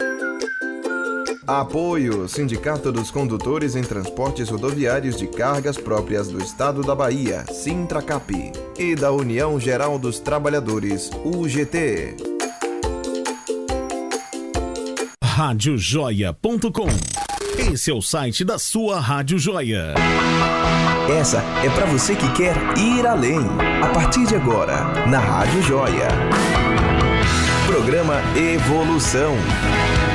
Apoio 1.45 2.27
Sindicato 2.29 2.89
dos 2.89 3.11
Condutores 3.11 3.75
em 3.75 3.83
Transportes 3.83 4.49
Rodoviários 4.49 5.17
de 5.17 5.27
Cargas 5.27 5.77
Próprias 5.77 6.29
do 6.29 6.41
Estado 6.41 6.81
da 6.81 6.95
Bahia, 6.95 7.43
Sintracap, 7.51 8.51
e 8.77 8.95
da 8.95 9.11
União 9.11 9.59
Geral 9.59 9.99
dos 9.99 10.19
Trabalhadores, 10.19 11.11
UGT. 11.25 12.15
Radiojoia.com 15.21 16.87
Esse 17.57 17.91
é 17.91 17.93
o 17.93 18.01
site 18.01 18.45
da 18.45 18.57
sua 18.57 19.01
Rádio 19.01 19.37
Joia. 19.37 19.95
Essa 21.19 21.39
é 21.61 21.69
para 21.71 21.85
você 21.87 22.15
que 22.15 22.31
quer 22.31 22.55
ir 22.77 23.05
além. 23.05 23.39
A 23.83 23.87
partir 23.89 24.25
de 24.25 24.35
agora, 24.35 25.05
na 25.07 25.19
Rádio 25.19 25.61
Joia. 25.63 26.07
Programa 27.67 28.21
Evolução. 28.37 29.35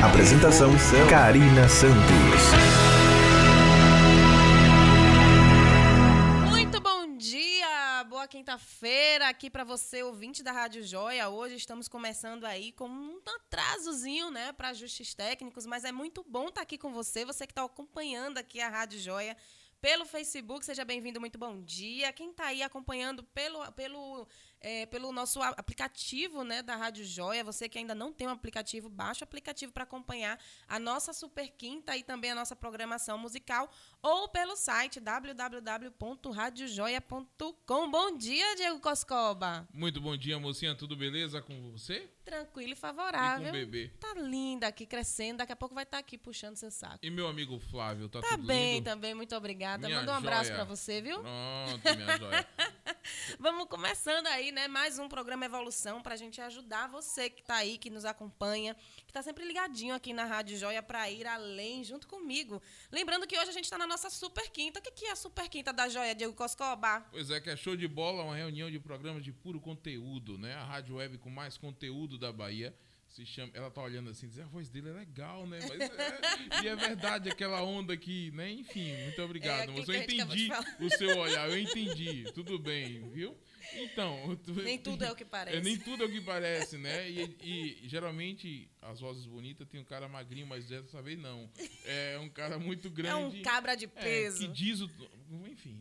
Apresentação 0.09 0.71
Karina 1.07 1.69
Santos. 1.69 2.41
Muito 6.49 6.81
bom 6.81 7.15
dia, 7.15 8.03
boa 8.09 8.27
quinta-feira 8.27 9.29
aqui 9.29 9.51
para 9.51 9.63
você, 9.63 10.01
ouvinte 10.01 10.41
da 10.41 10.51
Rádio 10.51 10.83
Joia. 10.83 11.29
Hoje 11.29 11.55
estamos 11.55 11.87
começando 11.87 12.45
aí 12.45 12.71
com 12.71 12.89
um 12.89 13.19
atrasozinho, 13.35 14.31
né, 14.31 14.51
para 14.51 14.69
ajustes 14.69 15.13
técnicos, 15.13 15.67
mas 15.67 15.85
é 15.85 15.91
muito 15.91 16.25
bom 16.27 16.47
estar 16.47 16.61
aqui 16.61 16.77
com 16.77 16.91
você, 16.91 17.23
você 17.23 17.45
que 17.45 17.51
está 17.51 17.63
acompanhando 17.63 18.39
aqui 18.39 18.59
a 18.59 18.67
Rádio 18.67 18.99
Joia 18.99 19.37
pelo 19.81 20.05
Facebook. 20.05 20.65
Seja 20.65 20.83
bem-vindo, 20.83 21.19
muito 21.19 21.37
bom 21.37 21.61
dia. 21.61 22.11
Quem 22.11 22.31
está 22.31 22.47
aí 22.47 22.61
acompanhando 22.61 23.23
pelo, 23.23 23.71
pelo 23.73 24.27
é, 24.61 24.85
pelo 24.85 25.11
nosso 25.11 25.41
aplicativo 25.41 26.43
né, 26.43 26.61
da 26.61 26.75
Rádio 26.75 27.03
Joia. 27.05 27.43
Você 27.43 27.67
que 27.69 27.77
ainda 27.77 27.93
não 27.95 28.11
tem 28.11 28.27
um 28.27 28.31
aplicativo, 28.31 28.89
baixe 28.89 29.23
o 29.23 29.25
aplicativo 29.25 29.71
para 29.71 29.83
acompanhar 29.83 30.37
a 30.67 30.79
nossa 30.79 31.13
Super 31.13 31.47
Quinta 31.49 31.95
e 31.95 32.03
também 32.03 32.31
a 32.31 32.35
nossa 32.35 32.55
programação 32.55 33.15
musical 33.17 33.71
ou 34.01 34.27
pelo 34.29 34.55
site 34.55 34.99
www.radiojoia.com. 34.99 37.91
Bom 37.91 38.17
dia, 38.17 38.55
Diego 38.55 38.79
Coscoba. 38.79 39.67
Muito 39.73 40.01
bom 40.01 40.17
dia, 40.17 40.39
mocinha. 40.39 40.73
Tudo 40.75 40.95
beleza 40.95 41.41
com 41.41 41.71
você? 41.71 42.09
Tranquilo 42.23 42.73
e 42.73 42.75
favorável. 42.75 43.47
E 43.47 43.51
com 43.51 43.57
o 43.57 43.59
bebê. 43.59 43.91
Tá 43.99 44.13
linda 44.15 44.67
aqui, 44.67 44.85
crescendo. 44.85 45.37
Daqui 45.37 45.51
a 45.51 45.55
pouco 45.55 45.73
vai 45.73 45.83
estar 45.83 45.97
tá 45.97 46.01
aqui 46.01 46.15
puxando 46.17 46.55
seu 46.55 46.69
saco. 46.69 46.99
E 47.01 47.09
meu 47.09 47.27
amigo 47.27 47.57
Flávio, 47.59 48.07
tá, 48.07 48.21
tá 48.21 48.27
tudo 48.29 48.45
bem 48.45 48.75
lindo? 48.75 48.85
também, 48.85 49.15
muito 49.15 49.35
obrigada. 49.35 49.87
Minha 49.87 49.99
Manda 49.99 50.11
um 50.11 50.15
abraço 50.15 50.45
joia. 50.45 50.55
para 50.55 50.63
você, 50.63 51.01
viu? 51.01 51.21
Pronto, 51.21 51.97
minha 51.97 52.17
joia. 52.17 52.47
Vamos 53.39 53.67
começando 53.67 54.27
aí, 54.27 54.48
né? 54.51 54.67
Mais 54.67 54.97
um 54.97 55.07
programa 55.07 55.45
Evolução 55.45 56.01
pra 56.01 56.15
gente 56.15 56.41
ajudar 56.41 56.87
você 56.87 57.29
que 57.29 57.43
tá 57.43 57.55
aí, 57.55 57.77
que 57.77 57.89
nos 57.89 58.05
acompanha, 58.05 58.75
que 59.05 59.13
tá 59.13 59.21
sempre 59.21 59.45
ligadinho 59.45 59.93
aqui 59.93 60.13
na 60.13 60.25
Rádio 60.25 60.57
Joia 60.57 60.81
pra 60.81 61.09
ir 61.09 61.27
além 61.27 61.83
junto 61.83 62.07
comigo. 62.07 62.61
Lembrando 62.91 63.27
que 63.27 63.37
hoje 63.37 63.49
a 63.49 63.53
gente 63.53 63.69
tá 63.69 63.77
na 63.77 63.85
nossa 63.85 64.09
Super 64.09 64.49
Quinta. 64.49 64.79
O 64.79 64.83
que 64.83 65.05
é 65.05 65.11
a 65.11 65.15
Super 65.15 65.47
Quinta 65.49 65.71
da 65.71 65.87
Joia, 65.87 66.15
Diego 66.15 66.33
Coscoba? 66.33 67.01
Pois 67.11 67.29
é, 67.29 67.39
que 67.39 67.49
é 67.49 67.55
show 67.55 67.75
de 67.75 67.87
bola, 67.87 68.23
uma 68.23 68.35
reunião 68.35 68.71
de 68.71 68.79
programas 68.79 69.23
de 69.23 69.31
puro 69.31 69.59
conteúdo, 69.59 70.37
né? 70.37 70.55
A 70.55 70.63
rádio 70.63 70.95
web 70.95 71.17
com 71.17 71.29
mais 71.29 71.57
conteúdo 71.57 72.17
da 72.17 72.31
Bahia. 72.31 72.75
Se 73.07 73.25
chama, 73.25 73.51
ela 73.55 73.71
tá 73.71 73.81
olhando 73.81 74.11
assim, 74.11 74.27
diz, 74.27 74.37
a 74.37 74.45
voz 74.45 74.69
dele 74.69 74.89
é 74.89 74.93
legal, 74.93 75.47
né? 75.47 75.59
Mas 75.67 75.81
é, 75.81 76.63
e 76.63 76.67
é 76.67 76.75
verdade, 76.75 77.27
aquela 77.27 77.63
onda 77.63 77.97
que, 77.97 78.29
né? 78.31 78.51
Enfim, 78.51 78.95
muito 79.03 79.21
obrigado, 79.23 79.69
É 79.69 79.71
moço. 79.71 79.91
Eu 79.91 79.99
a 79.99 80.03
entendi 80.03 80.49
o 80.79 80.89
seu 80.91 81.17
olhar, 81.17 81.49
eu 81.49 81.57
entendi. 81.57 82.31
Tudo 82.33 82.59
bem, 82.59 83.09
viu? 83.09 83.35
Então. 83.75 84.37
Nem 84.63 84.77
tudo 84.77 85.03
é 85.03 85.11
o 85.11 85.15
que 85.15 85.25
parece. 85.25 85.57
É, 85.59 85.61
nem 85.61 85.77
tudo 85.77 86.03
é 86.03 86.05
o 86.05 86.11
que 86.11 86.21
parece, 86.21 86.77
né? 86.77 87.09
E, 87.09 87.37
e, 87.83 87.87
geralmente 87.87 88.69
as 88.81 88.99
vozes 88.99 89.25
bonitas 89.25 89.67
tem 89.67 89.79
um 89.79 89.83
cara 89.83 90.07
magrinho, 90.07 90.47
mas 90.47 90.65
dessa 90.65 91.01
vez 91.01 91.19
não. 91.19 91.49
É 91.85 92.17
um 92.19 92.29
cara 92.29 92.57
muito 92.57 92.89
grande. 92.91 93.39
um 93.39 93.41
cabra 93.41 93.75
de 93.75 93.85
É, 93.85 93.87
peso. 93.87 94.39
que 94.39 94.47
diz 94.47 94.79
o. 94.81 94.89
Enfim, 95.47 95.77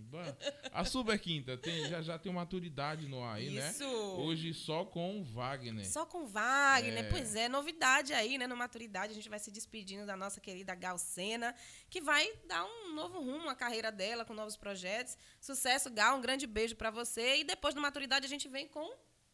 a 0.73 0.85
Super 0.85 1.19
Quinta 1.19 1.57
tem, 1.57 1.89
já, 1.89 2.03
já 2.03 2.19
tem 2.19 2.31
maturidade 2.33 3.07
no 3.09 3.23
ar 3.23 3.37
aí, 3.37 3.51
né? 3.51 3.71
Isso. 3.71 3.85
Hoje 3.85 4.53
só 4.53 4.85
com 4.85 5.21
o 5.21 5.25
Wagner. 5.25 5.87
Só 5.87 6.05
com 6.05 6.27
Wagner, 6.27 7.05
É. 7.05 7.09
pois 7.09 7.35
é, 7.35 7.49
novidade 7.49 8.13
aí, 8.13 8.37
né? 8.37 8.47
No 8.47 8.57
Maturidade, 8.57 9.13
a 9.13 9.15
gente 9.15 9.29
vai 9.29 9.39
se 9.39 9.51
despedindo 9.51 10.05
da 10.05 10.17
nossa 10.17 10.41
querida 10.41 10.75
Gal 10.75 10.99
Sena, 10.99 11.55
que 11.89 12.01
vai 12.01 12.31
dar 12.47 12.65
um 12.65 12.95
novo 12.95 13.21
rumo 13.21 13.49
à 13.49 13.55
carreira 13.55 13.91
dela, 13.93 14.25
com 14.25 14.35
novos 14.35 14.57
projetos. 14.57 15.17
Sucesso, 15.41 15.91
Gal, 15.91 16.19
um 16.19 16.21
grande 16.21 16.47
beijo 16.47 16.75
pra 16.77 16.91
você. 16.91 17.39
E 17.39 17.45
depois 17.45 17.75
do 17.75 17.81
Maturidade, 17.81 18.27
a 18.27 18.29
gente 18.29 18.49
vem 18.49 18.67
com 18.69 18.87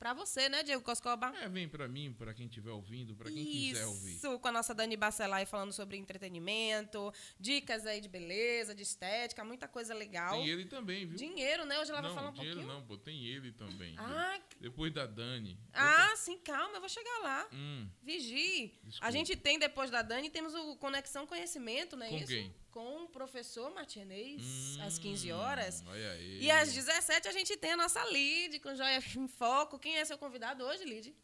pra 0.04 0.12
você, 0.12 0.50
né, 0.50 0.62
Diego 0.62 0.82
Coscoba? 0.82 1.32
É, 1.40 1.48
vem 1.48 1.66
pra 1.66 1.88
mim, 1.88 2.12
pra 2.12 2.34
quem 2.34 2.44
estiver 2.44 2.70
ouvindo, 2.70 3.14
pra 3.16 3.30
quem 3.30 3.42
quiser 3.42 3.86
ouvir. 3.86 4.16
Isso, 4.16 4.38
com 4.38 4.48
a 4.48 4.52
nossa 4.52 4.74
Dani 4.74 4.98
Bacelar 4.98 5.46
falando 5.46 5.72
sobre 5.72 5.96
entretenimento, 5.96 7.10
dicas 7.40 7.86
aí 7.86 8.02
de 8.02 8.08
beleza, 8.08 8.74
de 8.74 8.82
estética, 8.82 9.42
muita 9.42 9.66
coisa 9.66 9.94
legal. 9.94 10.34
Tem 10.34 10.46
ele 10.46 10.66
também, 10.66 11.06
viu? 11.06 11.16
Dinheiro, 11.16 11.64
né? 11.64 11.80
Hoje 11.80 11.90
ela 11.90 12.02
vai 12.02 12.10
não, 12.10 12.16
falar 12.16 12.28
um 12.28 12.32
dinheiro 12.34 12.56
pouquinho. 12.56 12.80
não, 12.80 12.86
pô, 12.86 12.98
tem 12.98 13.24
ele 13.24 13.50
também. 13.52 13.94
Ah? 13.96 14.38
Depois 14.60 14.92
da 14.92 15.06
Dani. 15.06 15.58
Ah, 15.72 16.14
sim, 16.16 16.36
calma, 16.36 16.74
eu 16.74 16.80
vou 16.80 16.88
chegar 16.90 17.20
lá. 17.20 17.48
Hum. 17.50 17.88
Vigie. 18.02 18.78
Desculpa. 18.84 19.06
A 19.06 19.10
gente 19.10 19.34
tem, 19.34 19.58
depois 19.58 19.90
da 19.90 20.02
Dani, 20.02 20.28
temos 20.28 20.54
o 20.54 20.76
Conexão 20.76 21.26
Conhecimento, 21.26 21.96
não 21.96 22.04
é 22.04 22.10
Com 22.10 22.16
isso? 22.16 22.26
quem? 22.26 22.54
Com 22.74 23.04
o 23.04 23.08
professor 23.08 23.72
Martinez, 23.72 24.42
Hum, 24.78 24.82
às 24.82 24.98
15 24.98 25.30
horas. 25.30 25.84
Olha 25.86 26.10
aí. 26.14 26.42
E 26.42 26.50
às 26.50 26.72
17 26.74 27.28
a 27.28 27.32
gente 27.32 27.56
tem 27.56 27.72
a 27.72 27.76
nossa 27.76 28.02
Lid 28.10 28.58
com 28.58 28.74
Joia 28.74 28.98
em 29.16 29.28
Foco. 29.28 29.78
Quem 29.78 29.96
é 29.98 30.04
seu 30.04 30.18
convidado 30.18 30.64
hoje, 30.64 30.84
Lid? 30.84 31.14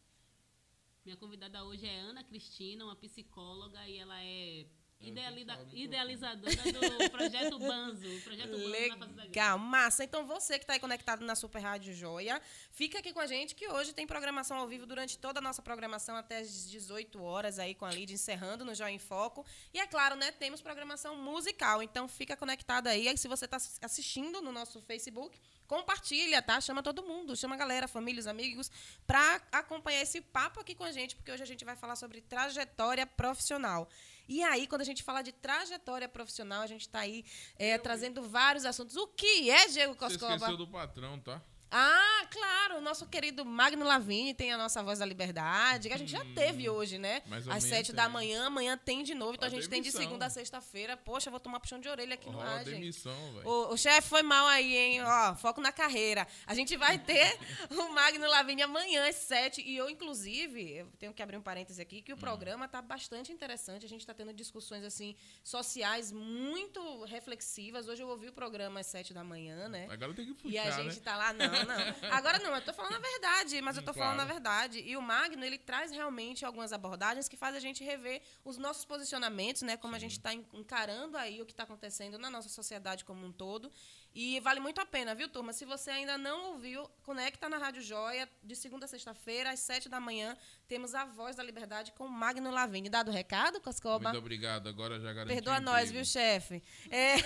Minha 1.05 1.17
convidada 1.17 1.65
hoje 1.65 1.85
é 1.87 1.97
Ana 2.11 2.23
Cristina, 2.23 2.85
uma 2.85 2.95
psicóloga, 2.95 3.81
e 3.89 3.99
ela 3.99 4.23
é 4.23 4.65
Idealizadora 5.03 6.57
do 6.57 7.11
projeto 7.11 7.59
Banzo. 7.59 8.21
Projeto 8.23 8.51
Banzo 8.99 9.15
Legal, 9.17 9.59
massa. 9.59 10.05
Então 10.05 10.27
você 10.27 10.59
que 10.59 10.65
está 10.65 10.75
aí 10.75 10.81
conectado 10.81 11.25
na 11.25 11.35
Super 11.35 11.61
Rádio 11.61 11.95
Joia, 11.95 12.41
fica 12.71 12.99
aqui 12.99 13.13
com 13.13 13.21
a 13.21 13.27
gente 13.27 13.55
que 13.55 13.67
hoje 13.69 13.95
tem 13.95 14.07
programação 14.07 14.59
ao 14.59 14.69
vivo 14.69 14.85
durante 14.85 15.19
toda 15.19 15.39
a 15.41 15.43
nossa 15.43 15.63
programação 15.63 16.17
até 16.17 16.39
às 16.39 16.69
18 16.69 17.23
horas 17.23 17.59
aí 17.59 17.75
com 17.75 17.87
a 17.87 17.91
Lid 17.91 18.13
encerrando 18.13 18.65
no 18.65 18.75
Joia 18.75 18.93
em 18.93 18.99
Foco. 18.99 19.45
E 19.73 19.81
é 19.81 19.87
claro, 19.87 20.17
né, 20.17 20.33
temos 20.33 20.61
programação 20.61 21.17
musical. 21.17 21.83
Então 21.83 22.07
fica 22.07 22.37
conectado 22.37 22.89
aí. 22.89 23.09
Aí 23.09 23.17
se 23.17 23.27
você 23.27 23.47
está 23.47 23.57
assistindo 23.81 24.43
no 24.43 24.53
nosso 24.53 24.83
Facebook, 24.83 25.39
compartilha, 25.67 26.43
tá? 26.43 26.61
Chama 26.61 26.83
todo 26.83 27.03
mundo, 27.03 27.35
chama 27.37 27.55
a 27.55 27.59
galera, 27.59 27.89
famílias, 27.89 28.27
amigos, 28.27 28.71
para 29.07 29.41
acompanhar 29.51 30.03
esse 30.03 30.21
papo 30.21 30.61
aqui 30.61 30.75
com 30.75 30.85
a 30.85 30.93
gente, 30.93 31.17
porque 31.17 31.31
hoje 31.31 31.43
a 31.43 31.47
gente 31.47 31.65
vai 31.65 31.77
falar 31.77 31.97
sobre 31.97 32.21
trajetória 32.21 33.07
profissional. 33.07 33.89
E 34.31 34.45
aí, 34.45 34.69
quando 34.69 34.83
a 34.83 34.85
gente 34.85 35.03
fala 35.03 35.23
de 35.23 35.33
trajetória 35.33 36.09
profissional, 36.09 36.63
a 36.63 36.67
gente 36.69 36.83
está 36.83 37.01
aí 37.01 37.25
é, 37.59 37.77
trazendo 37.77 38.23
vários 38.23 38.65
assuntos. 38.65 38.95
O 38.95 39.09
que 39.09 39.51
é, 39.51 39.67
Diego 39.67 39.97
Coscoba? 39.97 40.39
Você 40.39 40.45
esqueceu 40.45 40.57
do 40.57 40.69
patrão, 40.69 41.19
tá? 41.19 41.43
Ah, 41.71 42.27
claro, 42.31 42.79
o 42.79 42.81
nosso 42.81 43.07
querido 43.07 43.45
Magno 43.45 43.85
Lavini 43.85 44.35
tem 44.35 44.53
a 44.53 44.59
nossa 44.59 44.83
voz 44.83 44.99
da 44.99 45.05
liberdade, 45.07 45.89
que 45.89 45.95
a 45.95 45.99
gente 45.99 46.11
já 46.11 46.23
hum, 46.23 46.35
teve 46.35 46.69
hoje, 46.69 46.99
né? 46.99 47.23
Às 47.49 47.63
sete 47.63 47.93
da 47.93 48.09
manhã, 48.09 48.47
amanhã 48.47 48.77
tem 48.77 49.05
de 49.05 49.15
novo, 49.15 49.35
então 49.35 49.47
a, 49.47 49.51
a 49.53 49.55
gente 49.55 49.69
demissão. 49.69 49.71
tem 49.71 49.83
de 49.83 49.91
segunda 50.09 50.27
a 50.27 50.31
sexta-feira. 50.31 50.97
Poxa, 50.97 51.31
vou 51.31 51.39
tomar 51.39 51.61
puxão 51.61 51.79
de 51.79 51.89
orelha 51.89 52.15
aqui 52.15 52.29
oh, 52.29 52.33
no 52.33 52.41
ar, 52.41 52.65
demissão, 52.65 53.15
gente. 53.35 53.47
O, 53.47 53.73
o 53.73 53.77
chefe 53.77 54.09
foi 54.09 54.23
mal 54.23 54.47
aí, 54.49 54.77
hein? 54.77 55.03
Ó, 55.03 55.35
foco 55.37 55.61
na 55.61 55.71
carreira. 55.71 56.27
A 56.45 56.55
gente 56.55 56.77
vai 56.77 56.99
ter 56.99 57.39
o 57.71 57.93
Magno 57.93 58.29
Lavini 58.29 58.63
amanhã 58.63 59.09
às 59.09 59.17
sete. 59.17 59.63
E 59.63 59.77
eu, 59.77 59.89
inclusive, 59.89 60.79
eu 60.79 60.87
tenho 60.99 61.13
que 61.13 61.23
abrir 61.23 61.37
um 61.37 61.43
parêntese 61.43 61.81
aqui, 61.81 62.03
que 62.03 62.13
o 62.13 62.17
hum. 62.17 62.19
programa 62.19 62.67
tá 62.67 62.83
bastante 62.83 63.33
interessante. 63.33 63.87
A 63.87 63.89
gente 63.89 64.01
está 64.01 64.13
tendo 64.13 64.33
discussões, 64.33 64.85
assim, 64.85 65.15
sociais 65.45 66.11
muito 66.11 67.05
reflexivas. 67.05 67.87
Hoje 67.87 68.03
eu 68.03 68.09
ouvi 68.09 68.29
o 68.29 68.33
programa 68.33 68.81
às 68.81 68.87
sete 68.87 69.15
da 69.15 69.23
manhã, 69.23 69.69
né? 69.69 69.87
Agora 69.89 70.13
tem 70.13 70.27
que 70.27 70.35
puxar, 70.35 70.53
E 70.53 70.59
a 70.59 70.71
gente 70.71 70.97
né? 70.97 71.03
tá 71.05 71.17
lá, 71.17 71.33
não, 71.33 71.60
não. 71.65 72.11
Agora 72.11 72.39
não, 72.39 72.55
eu 72.55 72.63
tô 72.63 72.73
falando 72.73 72.95
a 72.95 72.99
verdade, 72.99 73.61
mas 73.61 73.77
eu 73.77 73.83
tô 73.83 73.93
claro. 73.93 74.11
falando 74.11 74.21
a 74.21 74.33
verdade. 74.33 74.81
E 74.81 74.97
o 74.97 75.03
Magno, 75.03 75.45
ele 75.45 75.59
traz 75.59 75.91
realmente 75.91 76.45
algumas 76.45 76.73
abordagens 76.73 77.29
que 77.29 77.37
faz 77.37 77.55
a 77.55 77.61
gente 77.61 77.83
rever 77.85 78.23
os 78.45 78.57
nossos 78.59 78.85
posicionamentos, 78.85 79.63
né? 79.63 79.77
Como 79.77 79.95
Sim. 79.95 79.97
a 79.97 80.01
gente 80.01 80.13
está 80.13 80.33
encarando 80.33 81.17
aí 81.17 81.41
o 81.41 81.47
que 81.47 81.53
está 81.53 81.65
acontecendo 81.65 82.19
na 82.19 82.31
nossa 82.31 82.49
sociedade 82.49 83.05
como 83.05 83.25
um 83.25 83.33
todo. 83.33 83.73
E 84.15 84.41
vale 84.41 84.59
muito 84.59 84.81
a 84.81 84.87
pena, 84.87 85.15
viu, 85.15 85.29
turma? 85.29 85.53
Se 85.53 85.65
você 85.65 85.91
ainda 85.91 86.19
não 86.19 86.53
ouviu, 86.53 86.89
conecta 87.03 87.49
na 87.49 87.59
Rádio 87.59 87.83
Joia, 87.83 88.29
de 88.43 88.57
segunda 88.57 88.87
a 88.87 88.89
sexta-feira, 88.89 89.51
às 89.51 89.61
sete 89.61 89.89
da 89.89 90.01
manhã, 90.01 90.37
temos 90.71 90.95
a 90.95 91.05
Voz 91.05 91.35
da 91.35 91.43
Liberdade 91.43 91.91
com 91.91 92.07
Magno 92.07 92.49
Lavini. 92.49 92.89
Dado 92.89 93.11
o 93.11 93.13
recado, 93.13 93.61
Coscoba? 93.61 94.11
Muito 94.11 94.21
obrigado, 94.21 94.69
agora 94.69 95.01
já 95.01 95.13
garanti 95.13 95.35
Perdoa 95.35 95.59
nós, 95.59 95.91
viu, 95.91 96.05
chefe? 96.05 96.63
É... 96.89 97.17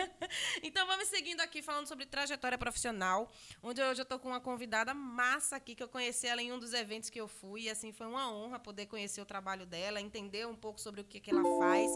então 0.62 0.86
vamos 0.86 1.08
seguindo 1.08 1.40
aqui, 1.40 1.62
falando 1.62 1.86
sobre 1.86 2.04
trajetória 2.04 2.58
profissional, 2.58 3.32
onde 3.62 3.80
hoje 3.80 4.02
eu 4.02 4.02
estou 4.02 4.18
com 4.18 4.28
uma 4.28 4.40
convidada 4.40 4.92
massa 4.92 5.56
aqui, 5.56 5.74
que 5.74 5.82
eu 5.82 5.88
conheci 5.88 6.26
ela 6.26 6.42
em 6.42 6.52
um 6.52 6.58
dos 6.58 6.74
eventos 6.74 7.08
que 7.08 7.18
eu 7.18 7.26
fui, 7.26 7.62
e 7.62 7.70
assim, 7.70 7.92
foi 7.92 8.06
uma 8.06 8.30
honra 8.30 8.58
poder 8.58 8.84
conhecer 8.84 9.22
o 9.22 9.24
trabalho 9.24 9.64
dela, 9.64 9.98
entender 9.98 10.46
um 10.46 10.54
pouco 10.54 10.78
sobre 10.78 11.00
o 11.00 11.04
que, 11.04 11.18
que 11.18 11.30
ela 11.30 11.42
faz. 11.60 11.90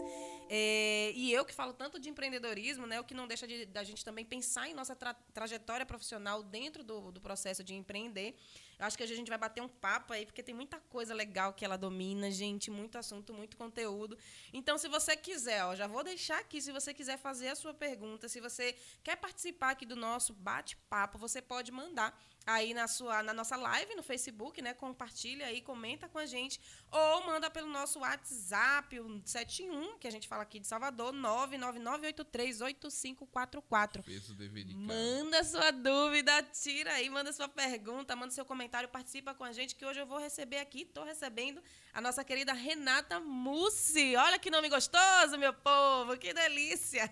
É... 0.49 1.11
E 1.13 1.31
eu 1.31 1.45
que 1.45 1.53
falo 1.53 1.73
tanto 1.73 1.99
de 1.99 2.09
empreendedorismo, 2.09 2.87
né, 2.87 2.99
o 2.99 3.03
que 3.03 3.13
não 3.13 3.27
deixa 3.27 3.45
de, 3.45 3.67
da 3.67 3.83
gente 3.83 4.03
também 4.03 4.25
pensar 4.25 4.67
em 4.67 4.73
nossa 4.73 4.95
tra 4.95 5.13
trajetória 5.31 5.85
profissional 5.85 6.41
dentro 6.41 6.83
do, 6.83 7.11
do 7.11 7.21
processo 7.21 7.63
de 7.63 7.75
empreender. 7.75 8.35
Eu 8.79 8.85
acho 8.85 8.97
que 8.97 9.03
a 9.03 9.07
gente 9.07 9.29
vai 9.29 9.37
bater 9.37 9.61
um 9.61 9.67
papo 9.67 10.13
aí, 10.13 10.25
porque 10.25 10.43
tem 10.43 10.53
muita 10.53 10.79
coisa 10.79 11.13
legal 11.13 11.53
que 11.53 11.65
ela 11.65 11.77
domina, 11.77 12.29
gente, 12.29 12.69
muito 12.69 12.97
assunto, 12.97 13.33
muito 13.33 13.57
conteúdo. 13.57 14.17
Então, 14.53 14.77
se 14.77 14.87
você 14.87 15.17
quiser, 15.17 15.63
ó, 15.65 15.75
já 15.75 15.87
vou 15.87 16.03
deixar 16.03 16.39
aqui, 16.39 16.61
se 16.61 16.71
você 16.71 16.93
quiser 16.93 17.17
fazer 17.17 17.49
a 17.49 17.55
sua 17.55 17.73
pergunta, 17.73 18.29
se 18.29 18.39
você 18.39 18.75
quer 19.03 19.15
participar 19.15 19.71
aqui 19.71 19.85
do 19.85 19.95
nosso 19.95 20.31
bate-papo, 20.33 21.17
você 21.17 21.41
pode 21.41 21.71
mandar 21.71 22.17
aí 22.47 22.73
na 22.73 22.87
sua 22.87 23.21
na 23.21 23.33
nossa 23.33 23.57
live 23.57 23.93
no 23.95 24.01
Facebook, 24.01 24.61
né? 24.61 24.73
Compartilha 24.73 25.47
aí, 25.47 25.59
comenta 25.61 26.07
com 26.07 26.17
a 26.17 26.25
gente 26.25 26.61
ou 26.89 27.25
manda 27.25 27.49
pelo 27.49 27.67
nosso 27.67 27.99
WhatsApp, 27.99 28.97
o 29.01 29.21
71, 29.25 29.97
que 29.99 30.07
a 30.07 30.11
gente 30.11 30.25
fala 30.27 30.43
aqui 30.43 30.59
de 30.59 30.65
Salvador, 30.65 31.13
999838544. 31.13 34.01
Fez 34.01 34.29
o 34.29 34.35
dever 34.35 34.63
de 34.63 34.73
casa. 34.73 34.85
Manda 34.85 35.43
sua 35.43 35.71
dúvida, 35.71 36.41
tira 36.43 36.93
aí, 36.93 37.09
manda 37.09 37.33
sua 37.33 37.49
pergunta, 37.49 38.15
manda 38.15 38.31
seu 38.31 38.45
comentário, 38.45 38.87
participa 38.87 39.33
com 39.33 39.43
a 39.43 39.51
gente 39.51 39.75
que 39.75 39.85
hoje 39.85 39.99
eu 39.99 40.07
vou 40.07 40.17
receber 40.17 40.59
aqui, 40.59 40.85
tô 40.85 41.03
recebendo 41.03 41.61
a 41.97 42.01
nossa 42.01 42.23
querida 42.23 42.53
Renata 42.53 43.19
Mussi. 43.19 44.15
Olha 44.15 44.37
que 44.37 44.51
nome 44.51 44.69
gostoso, 44.69 45.35
meu 45.35 45.51
povo, 45.51 46.15
que 46.15 46.31
delícia. 46.31 47.11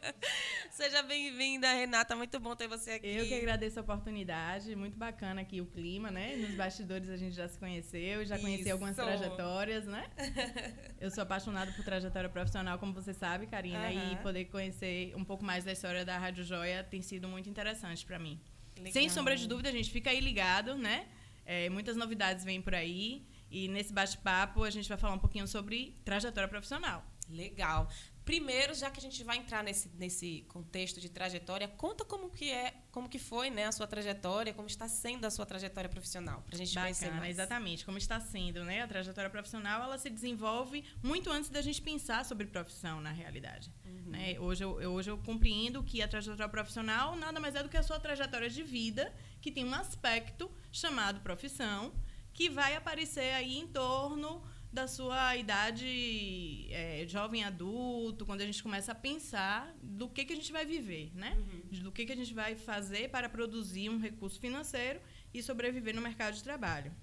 Seja 0.70 1.02
bem-vinda, 1.02 1.72
Renata, 1.72 2.14
muito 2.14 2.38
bom 2.38 2.54
ter 2.54 2.68
você 2.68 2.90
aqui. 2.90 3.06
Eu 3.06 3.26
que 3.26 3.32
agradeço 3.32 3.78
a 3.78 3.82
oportunidade 3.82 4.76
muito 4.76 4.98
bacana 4.98 5.40
aqui 5.40 5.62
o 5.62 5.64
clima, 5.64 6.10
né? 6.10 6.36
Nos 6.36 6.54
bastidores 6.54 7.08
a 7.08 7.16
gente 7.16 7.34
já 7.34 7.48
se 7.48 7.58
conheceu, 7.58 8.22
já 8.26 8.38
conheci 8.38 8.70
algumas 8.70 8.94
trajetórias, 8.94 9.86
né? 9.86 10.06
Eu 11.00 11.10
sou 11.10 11.22
apaixonada 11.22 11.72
por 11.72 11.82
trajetória 11.82 12.28
profissional, 12.28 12.78
como 12.78 12.92
você 12.92 13.14
sabe, 13.14 13.46
Karina, 13.46 13.88
uhum. 13.88 14.12
e 14.12 14.16
poder 14.16 14.44
conhecer 14.44 15.14
um 15.16 15.24
pouco 15.24 15.42
mais 15.42 15.64
da 15.64 15.72
história 15.72 16.04
da 16.04 16.18
Rádio 16.18 16.44
Joia 16.44 16.84
tem 16.84 17.00
sido 17.00 17.26
muito 17.26 17.48
interessante 17.48 18.04
para 18.04 18.18
mim. 18.18 18.38
Legal. 18.76 18.92
Sem 18.92 19.08
sombra 19.08 19.34
de 19.34 19.48
dúvida, 19.48 19.70
a 19.70 19.72
gente 19.72 19.90
fica 19.90 20.10
aí 20.10 20.20
ligado, 20.20 20.76
né? 20.76 21.06
É, 21.46 21.70
muitas 21.70 21.96
novidades 21.96 22.44
vêm 22.44 22.60
por 22.60 22.74
aí. 22.74 23.26
E 23.50 23.68
nesse 23.68 23.92
bate-papo 23.92 24.62
a 24.62 24.70
gente 24.70 24.88
vai 24.88 24.96
falar 24.96 25.14
um 25.14 25.18
pouquinho 25.18 25.46
sobre 25.46 26.00
trajetória 26.04 26.48
profissional. 26.48 27.04
Legal. 27.28 27.88
Primeiro, 28.24 28.74
já 28.74 28.90
que 28.90 28.98
a 28.98 29.02
gente 29.02 29.24
vai 29.24 29.38
entrar 29.38 29.64
nesse, 29.64 29.88
nesse 29.96 30.44
contexto 30.48 31.00
de 31.00 31.08
trajetória, 31.08 31.66
conta 31.66 32.04
como 32.04 32.30
que 32.30 32.50
é, 32.50 32.74
como 32.92 33.08
que 33.08 33.18
foi, 33.18 33.50
né, 33.50 33.66
a 33.66 33.72
sua 33.72 33.86
trajetória, 33.86 34.52
como 34.52 34.68
está 34.68 34.86
sendo 34.86 35.24
a 35.24 35.30
sua 35.30 35.46
trajetória 35.46 35.88
profissional, 35.88 36.42
para 36.42 36.54
a 36.54 36.58
gente 36.58 36.68
Bacana, 36.74 36.94
conhecer 36.94 37.10
mais. 37.12 37.30
Exatamente, 37.30 37.84
como 37.84 37.98
está 37.98 38.20
sendo, 38.20 38.62
né? 38.62 38.82
A 38.82 38.86
trajetória 38.86 39.30
profissional, 39.30 39.82
ela 39.82 39.98
se 39.98 40.10
desenvolve 40.10 40.84
muito 41.02 41.30
antes 41.30 41.50
da 41.50 41.60
gente 41.60 41.80
pensar 41.82 42.24
sobre 42.24 42.46
profissão, 42.46 43.00
na 43.00 43.10
realidade. 43.10 43.72
Uhum. 43.84 44.10
Né? 44.10 44.38
Hoje, 44.38 44.62
eu, 44.62 44.70
hoje 44.92 45.10
eu 45.10 45.18
compreendo 45.18 45.82
que 45.82 46.00
a 46.02 46.06
trajetória 46.06 46.48
profissional 46.48 47.16
nada 47.16 47.40
mais 47.40 47.54
é 47.54 47.62
do 47.62 47.68
que 47.68 47.76
a 47.76 47.82
sua 47.82 47.98
trajetória 47.98 48.50
de 48.50 48.62
vida, 48.62 49.12
que 49.40 49.50
tem 49.50 49.64
um 49.64 49.74
aspecto 49.74 50.48
chamado 50.70 51.20
profissão, 51.20 51.92
que 52.32 52.48
vai 52.48 52.74
aparecer 52.74 53.32
aí 53.34 53.58
em 53.58 53.66
torno 53.66 54.42
da 54.72 54.86
sua 54.86 55.36
idade 55.36 56.68
é, 56.70 57.04
jovem 57.08 57.42
adulto, 57.42 58.24
quando 58.24 58.40
a 58.40 58.46
gente 58.46 58.62
começa 58.62 58.92
a 58.92 58.94
pensar 58.94 59.74
do 59.82 60.08
que, 60.08 60.24
que 60.24 60.32
a 60.32 60.36
gente 60.36 60.52
vai 60.52 60.64
viver, 60.64 61.10
né? 61.14 61.36
Uhum. 61.36 61.82
Do 61.82 61.92
que, 61.92 62.06
que 62.06 62.12
a 62.12 62.16
gente 62.16 62.32
vai 62.32 62.54
fazer 62.54 63.10
para 63.10 63.28
produzir 63.28 63.88
um 63.88 63.98
recurso 63.98 64.38
financeiro 64.38 65.00
e 65.34 65.42
sobreviver 65.42 65.94
no 65.94 66.00
mercado 66.00 66.34
de 66.34 66.42
trabalho. 66.42 66.94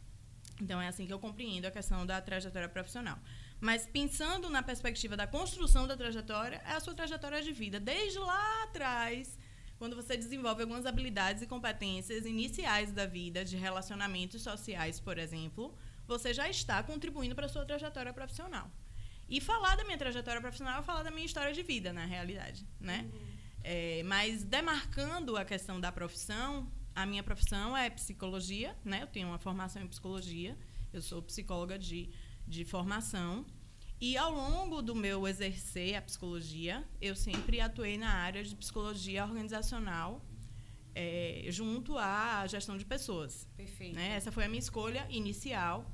Então, 0.61 0.81
é 0.81 0.87
assim 0.87 1.05
que 1.05 1.13
eu 1.13 1.19
compreendo 1.19 1.65
a 1.65 1.71
questão 1.71 2.05
da 2.05 2.21
trajetória 2.21 2.69
profissional. 2.69 3.19
Mas 3.59 3.85
pensando 3.85 4.49
na 4.49 4.63
perspectiva 4.63 5.17
da 5.17 5.27
construção 5.27 5.85
da 5.87 5.97
trajetória, 5.97 6.61
é 6.65 6.71
a 6.71 6.79
sua 6.79 6.93
trajetória 6.93 7.41
de 7.41 7.51
vida. 7.51 7.79
Desde 7.79 8.17
lá 8.17 8.63
atrás, 8.63 9.37
quando 9.77 9.95
você 9.95 10.17
desenvolve 10.17 10.61
algumas 10.61 10.85
habilidades 10.85 11.41
e 11.43 11.47
competências 11.47 12.25
iniciais 12.25 12.91
da 12.91 13.05
vida, 13.05 13.45
de 13.45 13.55
relacionamentos 13.55 14.41
sociais, 14.41 14.99
por 14.99 15.17
exemplo, 15.17 15.73
você 16.07 16.33
já 16.33 16.49
está 16.49 16.81
contribuindo 16.81 17.35
para 17.35 17.45
a 17.45 17.49
sua 17.49 17.65
trajetória 17.65 18.13
profissional. 18.13 18.71
E 19.29 19.41
falar 19.41 19.75
da 19.75 19.83
minha 19.83 19.97
trajetória 19.97 20.39
profissional 20.39 20.79
é 20.79 20.83
falar 20.83 21.03
da 21.03 21.11
minha 21.11 21.25
história 21.25 21.53
de 21.53 21.61
vida, 21.61 21.91
na 21.91 22.05
realidade, 22.05 22.65
né? 22.79 23.09
Uhum. 23.13 23.37
É, 23.63 24.01
mas 24.03 24.43
demarcando 24.43 25.35
a 25.35 25.43
questão 25.43 25.79
da 25.79 25.91
profissão, 25.91 26.71
a 26.95 27.05
minha 27.05 27.21
profissão 27.21 27.75
é 27.75 27.89
psicologia, 27.89 28.75
né? 28.85 29.03
Eu 29.03 29.07
tenho 29.07 29.27
uma 29.27 29.37
formação 29.37 29.81
em 29.81 29.87
psicologia, 29.87 30.57
eu 30.93 31.01
sou 31.01 31.21
psicóloga 31.21 31.77
de, 31.77 32.09
de 32.47 32.63
formação. 32.63 33.45
E 33.99 34.15
ao 34.15 34.31
longo 34.31 34.81
do 34.81 34.93
meu 34.93 35.27
exercer 35.27 35.95
a 35.95 36.01
psicologia, 36.01 36.87
eu 37.01 37.15
sempre 37.15 37.59
atuei 37.59 37.97
na 37.97 38.09
área 38.09 38.43
de 38.43 38.55
psicologia 38.55 39.23
organizacional, 39.25 40.23
é, 40.93 41.45
junto 41.49 41.97
à 41.97 42.45
gestão 42.45 42.77
de 42.77 42.85
pessoas. 42.85 43.47
Perfeito. 43.57 43.95
Né? 43.95 44.15
Essa 44.15 44.31
foi 44.31 44.45
a 44.45 44.47
minha 44.47 44.59
escolha 44.59 45.07
inicial. 45.09 45.91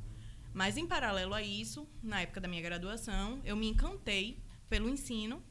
Mas, 0.53 0.75
em 0.75 0.85
paralelo 0.85 1.33
a 1.33 1.41
isso, 1.41 1.87
na 2.01 2.21
época 2.21 2.41
da 2.41 2.47
minha 2.47 2.61
graduação, 2.61 3.41
eu 3.45 3.55
me 3.55 3.69
encantei 3.69 4.43
pelo 4.69 4.89
ensino, 4.89 5.41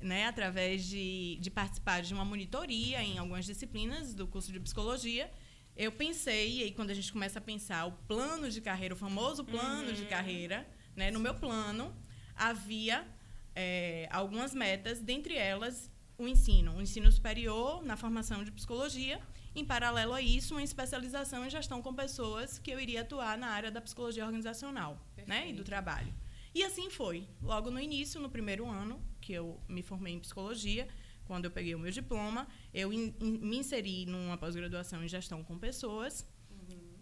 né, 0.00 0.26
através 0.26 0.84
de, 0.84 1.36
de 1.40 1.50
participar 1.50 2.00
de 2.00 2.14
uma 2.14 2.24
monitoria 2.24 3.02
em 3.02 3.18
algumas 3.18 3.44
disciplinas 3.44 4.14
do 4.14 4.26
curso 4.26 4.52
de 4.52 4.60
psicologia. 4.60 5.30
Eu 5.76 5.92
pensei, 5.92 6.58
e 6.58 6.62
aí 6.62 6.72
quando 6.72 6.90
a 6.90 6.94
gente 6.94 7.12
começa 7.12 7.38
a 7.38 7.42
pensar 7.42 7.86
o 7.86 7.92
plano 7.92 8.50
de 8.50 8.60
carreira, 8.60 8.94
o 8.94 8.96
famoso 8.96 9.44
plano 9.44 9.88
uhum. 9.88 9.94
de 9.94 10.04
carreira, 10.06 10.66
né, 10.96 11.10
no 11.10 11.20
meu 11.20 11.34
plano 11.34 11.94
havia 12.34 13.06
é, 13.54 14.08
algumas 14.10 14.54
metas, 14.54 15.00
dentre 15.00 15.36
elas 15.36 15.90
o 16.18 16.28
ensino, 16.28 16.76
o 16.76 16.82
ensino 16.82 17.10
superior 17.10 17.82
na 17.82 17.96
formação 17.96 18.44
de 18.44 18.50
psicologia 18.52 19.20
em 19.54 19.64
paralelo 19.64 20.14
a 20.14 20.22
isso, 20.22 20.54
uma 20.54 20.62
especialização 20.62 21.44
em 21.44 21.50
gestão 21.50 21.82
com 21.82 21.94
pessoas 21.94 22.58
que 22.58 22.70
eu 22.70 22.80
iria 22.80 23.02
atuar 23.02 23.36
na 23.36 23.48
área 23.48 23.70
da 23.70 23.80
psicologia 23.80 24.24
organizacional 24.24 24.98
né, 25.26 25.50
e 25.50 25.52
do 25.52 25.62
trabalho. 25.62 26.12
E 26.54 26.62
assim 26.62 26.90
foi. 26.90 27.26
Logo 27.42 27.70
no 27.70 27.80
início, 27.80 28.20
no 28.20 28.30
primeiro 28.30 28.66
ano, 28.66 29.00
que 29.20 29.32
eu 29.32 29.60
me 29.68 29.82
formei 29.82 30.14
em 30.14 30.20
psicologia, 30.20 30.88
quando 31.24 31.46
eu 31.46 31.50
peguei 31.50 31.74
o 31.74 31.78
meu 31.78 31.90
diploma, 31.90 32.46
eu 32.74 32.92
in, 32.92 33.14
in, 33.20 33.38
me 33.38 33.58
inseri 33.58 34.06
numa 34.06 34.36
pós-graduação 34.36 35.04
em 35.04 35.08
gestão 35.08 35.42
com 35.42 35.58
pessoas. 35.58 36.26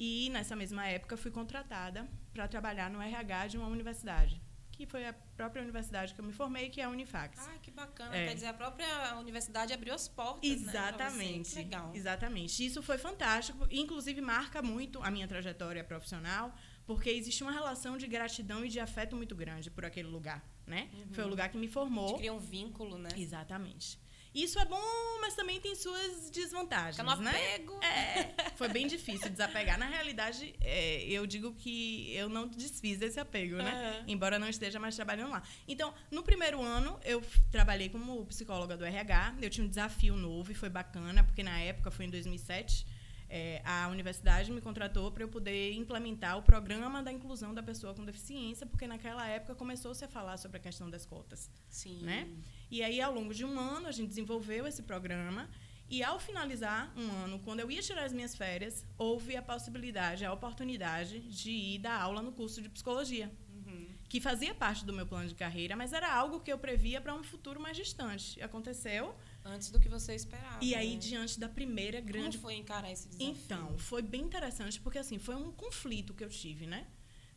Uhum. 0.00 0.06
E 0.06 0.30
nessa 0.30 0.56
mesma 0.56 0.86
época 0.86 1.16
fui 1.16 1.30
contratada 1.30 2.08
para 2.32 2.48
trabalhar 2.48 2.90
no 2.90 3.00
RH 3.00 3.48
de 3.48 3.58
uma 3.58 3.68
universidade 3.68 4.40
que 4.80 4.86
foi 4.86 5.06
a 5.06 5.12
própria 5.12 5.62
universidade 5.62 6.14
que 6.14 6.20
eu 6.22 6.24
me 6.24 6.32
formei, 6.32 6.70
que 6.70 6.80
é 6.80 6.84
a 6.84 6.88
Unifax. 6.88 7.38
Ah, 7.38 7.58
que 7.60 7.70
bacana. 7.70 8.16
É. 8.16 8.28
Quer 8.28 8.34
dizer, 8.34 8.46
a 8.46 8.54
própria 8.54 9.14
universidade 9.18 9.74
abriu 9.74 9.92
as 9.92 10.08
portas, 10.08 10.48
né, 10.48 10.56
Exatamente. 10.56 11.54
Né, 11.54 11.62
legal. 11.62 11.92
Exatamente. 11.94 12.64
Isso 12.64 12.82
foi 12.82 12.96
fantástico. 12.96 13.66
Inclusive, 13.70 14.22
marca 14.22 14.62
muito 14.62 15.02
a 15.02 15.10
minha 15.10 15.28
trajetória 15.28 15.84
profissional, 15.84 16.54
porque 16.86 17.10
existe 17.10 17.42
uma 17.42 17.52
relação 17.52 17.98
de 17.98 18.06
gratidão 18.06 18.64
e 18.64 18.70
de 18.70 18.80
afeto 18.80 19.14
muito 19.14 19.36
grande 19.36 19.70
por 19.70 19.84
aquele 19.84 20.08
lugar, 20.08 20.42
né? 20.66 20.88
Uhum. 20.94 21.12
Foi 21.12 21.24
o 21.24 21.28
lugar 21.28 21.50
que 21.50 21.58
me 21.58 21.68
formou. 21.68 22.16
cria 22.16 22.32
um 22.32 22.40
vínculo, 22.40 22.96
né? 22.96 23.10
Exatamente. 23.18 23.98
Isso 24.34 24.58
é 24.58 24.64
bom, 24.64 24.80
mas 25.20 25.34
também 25.34 25.60
tem 25.60 25.74
suas 25.74 26.30
desvantagens, 26.30 26.96
Fica 26.96 27.16
no 27.16 27.22
né? 27.22 27.30
apego. 27.30 27.80
É, 27.82 28.50
foi 28.54 28.68
bem 28.68 28.86
difícil 28.86 29.28
desapegar. 29.28 29.78
Na 29.78 29.86
realidade, 29.86 30.54
é, 30.60 31.02
eu 31.04 31.26
digo 31.26 31.52
que 31.54 32.14
eu 32.14 32.28
não 32.28 32.46
desfiz 32.46 32.98
desse 32.98 33.18
apego, 33.18 33.56
né? 33.56 33.98
Uhum. 34.00 34.04
Embora 34.08 34.38
não 34.38 34.48
esteja 34.48 34.78
mais 34.78 34.94
trabalhando 34.94 35.30
lá. 35.30 35.42
Então, 35.66 35.92
no 36.10 36.22
primeiro 36.22 36.62
ano, 36.62 36.98
eu 37.04 37.22
trabalhei 37.50 37.88
como 37.88 38.24
psicóloga 38.26 38.76
do 38.76 38.84
RH. 38.84 39.36
Eu 39.42 39.50
tinha 39.50 39.64
um 39.64 39.68
desafio 39.68 40.14
novo 40.14 40.52
e 40.52 40.54
foi 40.54 40.68
bacana, 40.68 41.24
porque 41.24 41.42
na 41.42 41.58
época, 41.58 41.90
foi 41.90 42.04
em 42.04 42.10
2007, 42.10 42.86
é, 43.28 43.62
a 43.64 43.88
universidade 43.88 44.50
me 44.50 44.60
contratou 44.60 45.10
para 45.12 45.22
eu 45.22 45.28
poder 45.28 45.72
implementar 45.74 46.36
o 46.36 46.42
programa 46.42 47.02
da 47.02 47.12
inclusão 47.12 47.54
da 47.54 47.62
pessoa 47.62 47.94
com 47.94 48.04
deficiência, 48.04 48.66
porque 48.66 48.86
naquela 48.86 49.26
época 49.28 49.54
começou-se 49.54 50.04
a 50.04 50.08
falar 50.08 50.36
sobre 50.36 50.58
a 50.58 50.60
questão 50.60 50.90
das 50.90 51.06
cotas. 51.06 51.48
Sim. 51.68 52.02
Né? 52.02 52.28
E 52.70 52.82
aí, 52.82 53.00
ao 53.00 53.12
longo 53.12 53.34
de 53.34 53.44
um 53.44 53.58
ano, 53.58 53.88
a 53.88 53.92
gente 53.92 54.08
desenvolveu 54.08 54.66
esse 54.66 54.82
programa. 54.82 55.48
E 55.88 56.04
ao 56.04 56.20
finalizar 56.20 56.92
um 56.96 57.10
ano, 57.24 57.40
quando 57.40 57.60
eu 57.60 57.70
ia 57.70 57.82
tirar 57.82 58.04
as 58.04 58.12
minhas 58.12 58.36
férias, 58.36 58.86
houve 58.96 59.36
a 59.36 59.42
possibilidade, 59.42 60.24
a 60.24 60.32
oportunidade 60.32 61.18
de 61.20 61.50
ir 61.50 61.78
dar 61.78 62.00
aula 62.00 62.22
no 62.22 62.30
curso 62.30 62.62
de 62.62 62.68
psicologia, 62.68 63.28
uhum. 63.48 63.88
que 64.08 64.20
fazia 64.20 64.54
parte 64.54 64.84
do 64.84 64.92
meu 64.92 65.04
plano 65.04 65.26
de 65.26 65.34
carreira, 65.34 65.74
mas 65.74 65.92
era 65.92 66.14
algo 66.14 66.38
que 66.38 66.52
eu 66.52 66.58
previa 66.58 67.00
para 67.00 67.12
um 67.12 67.24
futuro 67.24 67.60
mais 67.60 67.76
distante. 67.76 68.40
Aconteceu 68.40 69.16
Antes 69.44 69.70
do 69.70 69.80
que 69.80 69.88
você 69.88 70.14
esperava. 70.14 70.62
E 70.62 70.74
aí, 70.74 70.92
né? 70.92 70.98
diante 70.98 71.40
da 71.40 71.48
primeira 71.48 72.00
grande. 72.00 72.36
Como 72.36 72.48
foi 72.48 72.54
encarar 72.54 72.90
esse 72.92 73.08
desafio? 73.08 73.28
Então, 73.30 73.78
foi 73.78 74.02
bem 74.02 74.22
interessante, 74.22 74.80
porque 74.80 74.98
assim, 74.98 75.18
foi 75.18 75.34
um 75.34 75.50
conflito 75.50 76.12
que 76.12 76.22
eu 76.22 76.28
tive, 76.28 76.66
né? 76.66 76.86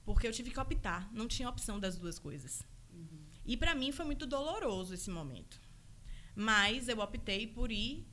Porque 0.03 0.27
eu 0.27 0.31
tive 0.31 0.51
que 0.51 0.60
optar, 0.60 1.10
não 1.14 1.27
tinha 1.27 1.47
opção 1.47 1.80
das 1.80 1.97
duas 1.97 2.19
coisas. 2.19 2.61
E 3.45 3.57
para 3.57 3.76
mim 3.76 3.91
foi 3.91 4.06
muito 4.06 4.26
doloroso 4.26 4.94
esse 4.94 5.10
momento. 5.10 5.60
Mas 6.36 6.88
eu 6.88 6.99
optei 6.99 7.45
por 7.48 7.72
ir 7.72 8.07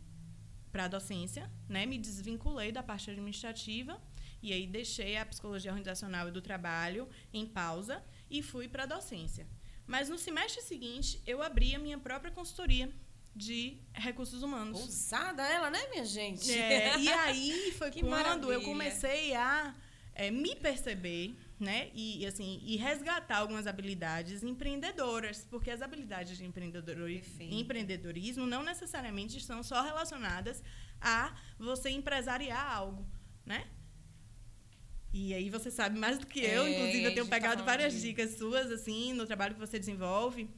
para 0.70 0.84
a 0.84 0.88
docência, 0.88 1.50
né? 1.68 1.86
Me 1.86 1.98
desvinculei 1.98 2.70
da 2.70 2.82
parte 2.82 3.10
administrativa 3.10 4.00
e 4.42 4.52
aí 4.52 4.66
deixei 4.66 5.16
a 5.16 5.26
psicologia 5.26 5.70
organizacional 5.70 6.28
e 6.28 6.30
do 6.30 6.40
trabalho 6.40 7.08
em 7.32 7.46
pausa 7.46 8.02
e 8.30 8.42
fui 8.42 8.68
para 8.68 8.84
a 8.84 8.86
docência. 8.86 9.46
Mas 9.86 10.08
no 10.08 10.18
semestre 10.18 10.62
seguinte, 10.62 11.20
eu 11.26 11.42
abri 11.42 11.74
a 11.74 11.78
minha 11.78 11.98
própria 11.98 12.30
consultoria 12.30 12.92
de 13.34 13.78
recursos 13.92 14.42
humanos. 14.42 14.80
Ousada 14.80 15.42
ela, 15.42 15.70
né, 15.70 15.78
minha 15.90 16.04
gente? 16.04 16.52
É, 16.52 16.98
e 16.98 17.08
aí 17.08 17.72
foi 17.78 17.90
quando 17.90 18.08
maravilha. 18.08 18.52
eu 18.52 18.62
comecei 18.62 19.34
a 19.34 19.74
é, 20.14 20.30
me 20.30 20.54
perceber, 20.56 21.34
né, 21.60 21.90
e 21.94 22.24
assim, 22.26 22.58
e 22.64 22.76
resgatar 22.76 23.36
algumas 23.36 23.66
habilidades 23.66 24.42
empreendedoras, 24.42 25.46
porque 25.50 25.70
as 25.70 25.82
habilidades 25.82 26.38
de 26.38 26.44
empreendedorismo 27.50 28.46
não 28.46 28.62
necessariamente 28.62 29.36
estão 29.36 29.62
só 29.62 29.82
relacionadas 29.82 30.62
a 30.98 31.36
você 31.58 31.90
empresariar 31.90 32.74
algo, 32.74 33.06
né? 33.44 33.68
E 35.12 35.34
aí 35.34 35.50
você 35.50 35.70
sabe 35.70 35.98
mais 35.98 36.18
do 36.18 36.26
que 36.26 36.40
eu, 36.40 36.64
é, 36.64 36.70
inclusive 36.70 37.04
eu 37.04 37.14
tenho 37.14 37.26
tá 37.26 37.30
pegado 37.30 37.58
tá 37.58 37.66
várias 37.66 37.92
de... 37.92 38.00
dicas 38.00 38.38
suas 38.38 38.70
assim 38.70 39.12
no 39.12 39.26
trabalho 39.26 39.54
que 39.54 39.60
você 39.60 39.78
desenvolve 39.78 40.48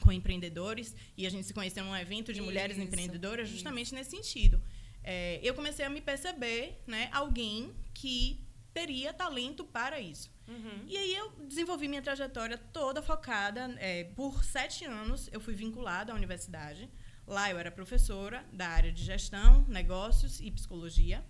com 0.00 0.12
empreendedores 0.12 0.94
e 1.16 1.26
a 1.26 1.30
gente 1.30 1.46
se 1.46 1.52
conheceu 1.52 1.84
num 1.84 1.96
evento 1.96 2.32
de 2.32 2.40
mulheres 2.40 2.76
isso, 2.76 2.86
empreendedoras 2.86 3.48
justamente 3.48 3.86
isso. 3.86 3.94
nesse 3.96 4.10
sentido. 4.10 4.62
É, 5.02 5.40
eu 5.42 5.52
comecei 5.52 5.84
a 5.84 5.90
me 5.90 6.00
perceber, 6.00 6.80
né, 6.86 7.08
alguém 7.12 7.74
que 7.92 8.40
teria 8.72 9.12
talento 9.12 9.64
para 9.64 10.00
isso. 10.00 10.30
Uhum. 10.48 10.84
E 10.86 10.96
aí 10.96 11.14
eu 11.14 11.30
desenvolvi 11.46 11.86
minha 11.86 12.00
trajetória 12.00 12.56
toda 12.56 13.02
focada. 13.02 13.74
É, 13.78 14.04
por 14.04 14.42
sete 14.42 14.84
anos 14.84 15.28
eu 15.30 15.40
fui 15.40 15.54
vinculada 15.54 16.12
à 16.12 16.14
universidade. 16.14 16.90
Lá 17.26 17.50
eu 17.50 17.58
era 17.58 17.70
professora 17.70 18.42
da 18.52 18.68
área 18.68 18.90
de 18.90 19.04
gestão, 19.04 19.64
negócios 19.68 20.40
e 20.40 20.50
psicologia. 20.50 21.22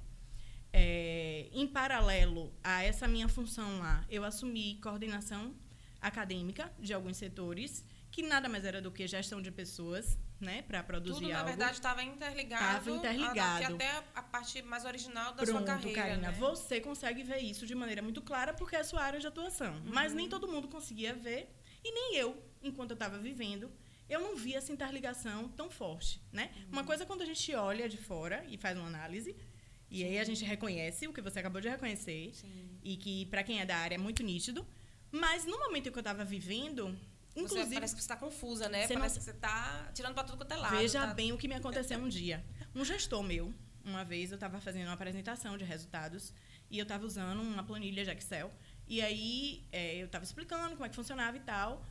É, 0.72 1.48
em 1.52 1.66
paralelo 1.66 2.54
a 2.62 2.84
essa 2.84 3.08
minha 3.08 3.28
função 3.28 3.78
lá, 3.80 4.06
eu 4.08 4.22
assumi 4.22 4.78
coordenação 4.80 5.54
acadêmica 6.00 6.72
de 6.78 6.94
alguns 6.94 7.16
setores 7.16 7.84
que 8.10 8.22
nada 8.22 8.48
mais 8.48 8.64
era 8.64 8.80
do 8.80 8.92
que 8.92 9.06
gestão 9.06 9.42
de 9.42 9.50
pessoas, 9.50 10.18
né, 10.40 10.62
para 10.62 10.82
produzir 10.82 11.14
Tudo, 11.14 11.24
algo. 11.26 11.38
na 11.38 11.44
verdade, 11.44 11.72
estava 11.72 12.02
interligado. 12.02 12.78
Estava 12.78 12.90
interligado. 12.90 13.64
A, 13.64 13.68
até 13.74 14.02
a 14.14 14.22
parte 14.22 14.62
mais 14.62 14.84
original 14.84 15.32
da 15.32 15.42
Pronto, 15.42 15.50
sua 15.50 15.62
carreira. 15.62 16.00
Karina, 16.00 16.30
né? 16.30 16.36
você 16.38 16.80
consegue 16.80 17.22
ver 17.22 17.38
isso 17.38 17.66
de 17.66 17.74
maneira 17.74 18.02
muito 18.02 18.22
clara 18.22 18.54
porque 18.54 18.76
é 18.76 18.80
a 18.80 18.84
sua 18.84 19.02
área 19.02 19.18
de 19.18 19.26
atuação. 19.26 19.74
Uhum. 19.74 19.90
Mas 19.92 20.14
nem 20.14 20.28
todo 20.28 20.46
mundo 20.46 20.68
conseguia 20.68 21.14
ver, 21.14 21.52
e 21.84 21.90
nem 21.90 22.16
eu, 22.16 22.40
enquanto 22.62 22.90
eu 22.90 22.94
estava 22.94 23.18
vivendo, 23.18 23.70
eu 24.08 24.20
não 24.20 24.36
via 24.36 24.58
essa 24.58 24.72
interligação 24.72 25.48
tão 25.48 25.68
forte, 25.68 26.22
né? 26.32 26.50
Uhum. 26.56 26.72
Uma 26.72 26.84
coisa 26.84 27.02
é 27.02 27.06
quando 27.06 27.22
a 27.22 27.26
gente 27.26 27.54
olha 27.54 27.88
de 27.88 27.98
fora 27.98 28.44
e 28.48 28.56
faz 28.56 28.78
uma 28.78 28.86
análise, 28.86 29.36
e 29.90 29.98
Sim. 29.98 30.04
aí 30.04 30.18
a 30.18 30.24
gente 30.24 30.44
reconhece 30.44 31.08
o 31.08 31.12
que 31.12 31.20
você 31.20 31.40
acabou 31.40 31.60
de 31.60 31.68
reconhecer, 31.68 32.30
Sim. 32.34 32.78
e 32.82 32.96
que 32.96 33.26
para 33.26 33.42
quem 33.42 33.60
é 33.60 33.66
da 33.66 33.76
área 33.76 33.96
é 33.96 33.98
muito 33.98 34.22
nítido. 34.22 34.66
Mas 35.10 35.44
no 35.44 35.58
momento 35.58 35.88
em 35.88 35.92
que 35.92 35.98
eu 35.98 36.00
estava 36.00 36.24
vivendo, 36.24 36.96
Inclusive, 37.38 37.68
você 37.68 37.74
parece 37.74 37.94
que 37.94 38.00
você 38.00 38.04
está 38.04 38.16
confusa, 38.16 38.68
né? 38.68 38.88
Parece 38.88 38.94
não... 38.94 39.02
que 39.02 39.24
você 39.24 39.30
está 39.30 39.90
tirando 39.94 40.14
para 40.14 40.24
tudo 40.24 40.38
quanto 40.38 40.52
é 40.52 40.56
lado. 40.56 40.76
Veja 40.76 41.06
tá... 41.06 41.14
bem 41.14 41.32
o 41.32 41.38
que 41.38 41.48
me 41.48 41.54
aconteceu 41.54 41.98
um 41.98 42.08
dia. 42.08 42.44
Um 42.74 42.84
gestor 42.84 43.22
meu, 43.22 43.54
uma 43.84 44.04
vez 44.04 44.30
eu 44.30 44.34
estava 44.34 44.60
fazendo 44.60 44.86
uma 44.86 44.94
apresentação 44.94 45.56
de 45.56 45.64
resultados 45.64 46.32
e 46.70 46.78
eu 46.78 46.82
estava 46.82 47.04
usando 47.04 47.40
uma 47.40 47.62
planilha 47.64 48.04
de 48.04 48.10
Excel. 48.10 48.52
E 48.86 49.00
aí 49.00 49.66
é, 49.72 49.96
eu 49.96 50.06
estava 50.06 50.24
explicando 50.24 50.74
como 50.74 50.84
é 50.84 50.88
que 50.88 50.96
funcionava 50.96 51.36
e 51.36 51.40
tal. 51.40 51.84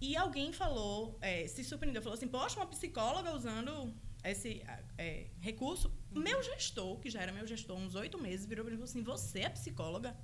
E 0.00 0.16
alguém 0.16 0.52
falou, 0.52 1.18
é, 1.20 1.46
se 1.46 1.62
surpreendeu, 1.62 2.02
falou 2.02 2.16
assim: 2.16 2.28
Poxa, 2.28 2.56
uma 2.56 2.66
psicóloga 2.66 3.34
usando 3.34 3.94
esse 4.24 4.62
é, 4.96 5.26
recurso. 5.40 5.92
Uhum. 6.14 6.22
Meu 6.22 6.42
gestor, 6.42 6.98
que 6.98 7.10
já 7.10 7.20
era 7.20 7.32
meu 7.32 7.46
gestor 7.46 7.76
há 7.76 7.80
uns 7.80 7.94
oito 7.94 8.18
meses, 8.18 8.46
virou 8.46 8.64
para 8.64 8.74
mim 8.74 8.80
e 8.82 8.86
falou 8.86 8.90
assim: 8.90 9.02
Você 9.02 9.40
é 9.40 9.48
psicóloga? 9.48 10.16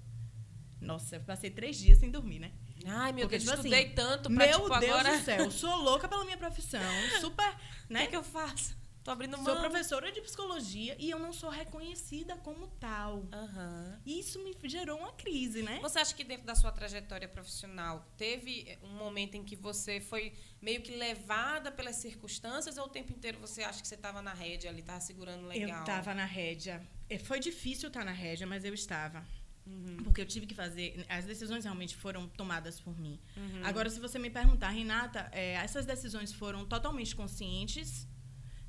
Nossa, 0.81 1.17
eu 1.17 1.21
passei 1.21 1.51
três 1.51 1.77
dias 1.77 1.99
sem 1.99 2.11
dormir, 2.11 2.39
né? 2.39 2.53
Ai, 2.87 3.13
meu 3.13 3.23
Porque, 3.23 3.39
Deus, 3.39 3.51
tipo 3.51 3.57
estudei 3.57 3.85
assim, 3.85 3.95
tanto 3.95 4.31
pra, 4.33 4.47
Meu 4.47 4.61
tipo, 4.61 4.79
Deus 4.79 4.93
agora... 4.93 5.17
do 5.17 5.23
céu, 5.25 5.51
sou 5.51 5.77
louca 5.77 6.09
pela 6.09 6.25
minha 6.25 6.37
profissão, 6.37 6.81
super, 7.21 7.55
né? 7.89 8.01
O 8.01 8.03
que, 8.03 8.07
é 8.07 8.07
que 8.07 8.17
eu 8.17 8.23
faço? 8.23 8.77
Tô 9.07 9.13
abrindo 9.13 9.37
mão. 9.37 9.45
Sou 9.45 9.57
professora 9.61 10.11
de 10.11 10.21
psicologia 10.21 10.97
e 10.99 11.09
eu 11.09 11.19
não 11.21 11.33
sou 11.33 11.49
reconhecida 11.49 12.37
como 12.39 12.67
tal. 12.81 13.19
Uhum. 13.19 13.99
Isso 14.05 14.43
me 14.43 14.53
gerou 14.65 14.99
uma 14.99 15.13
crise, 15.13 15.63
né? 15.63 15.79
Você 15.81 16.01
acha 16.01 16.13
que 16.13 16.25
dentro 16.25 16.45
da 16.45 16.57
sua 16.57 16.73
trajetória 16.73 17.29
profissional 17.29 18.05
teve 18.17 18.77
um 18.83 18.97
momento 18.97 19.37
em 19.37 19.45
que 19.45 19.55
você 19.55 20.01
foi 20.01 20.33
meio 20.61 20.83
que 20.83 20.97
levada 20.97 21.71
pelas 21.71 21.95
circunstâncias 21.95 22.79
ou 22.79 22.87
o 22.87 22.89
tempo 22.89 23.13
inteiro 23.13 23.39
você 23.39 23.63
acha 23.63 23.81
que 23.81 23.87
você 23.87 23.95
estava 23.95 24.21
na 24.21 24.35
rédea 24.35 24.71
ali, 24.71 24.81
estava 24.81 25.01
segurando 25.01 25.47
legal? 25.47 25.69
Eu 25.69 25.81
estava 25.83 26.13
na 26.13 26.25
rédea. 26.25 26.85
É, 27.09 27.17
foi 27.17 27.39
difícil 27.39 27.87
estar 27.87 28.05
na 28.05 28.11
rédea, 28.11 28.45
mas 28.45 28.65
eu 28.65 28.75
estava. 28.75 29.25
Uhum. 29.67 29.97
Porque 30.05 30.21
eu 30.21 30.27
tive 30.27 30.47
que 30.47 30.55
fazer. 30.55 31.05
As 31.09 31.25
decisões 31.25 31.65
realmente 31.65 31.97
foram 31.97 32.29
tomadas 32.29 32.79
por 32.81 32.99
mim. 32.99 33.19
Uhum. 33.37 33.61
Agora, 33.65 33.91
se 33.91 33.99
você 33.99 34.19
me 34.19 34.31
perguntar, 34.31 34.71
Renata, 34.71 35.29
é, 35.33 35.55
essas 35.55 35.85
decisões 35.85 36.33
foram 36.33 36.65
totalmente 36.65 37.15
conscientes, 37.17 38.07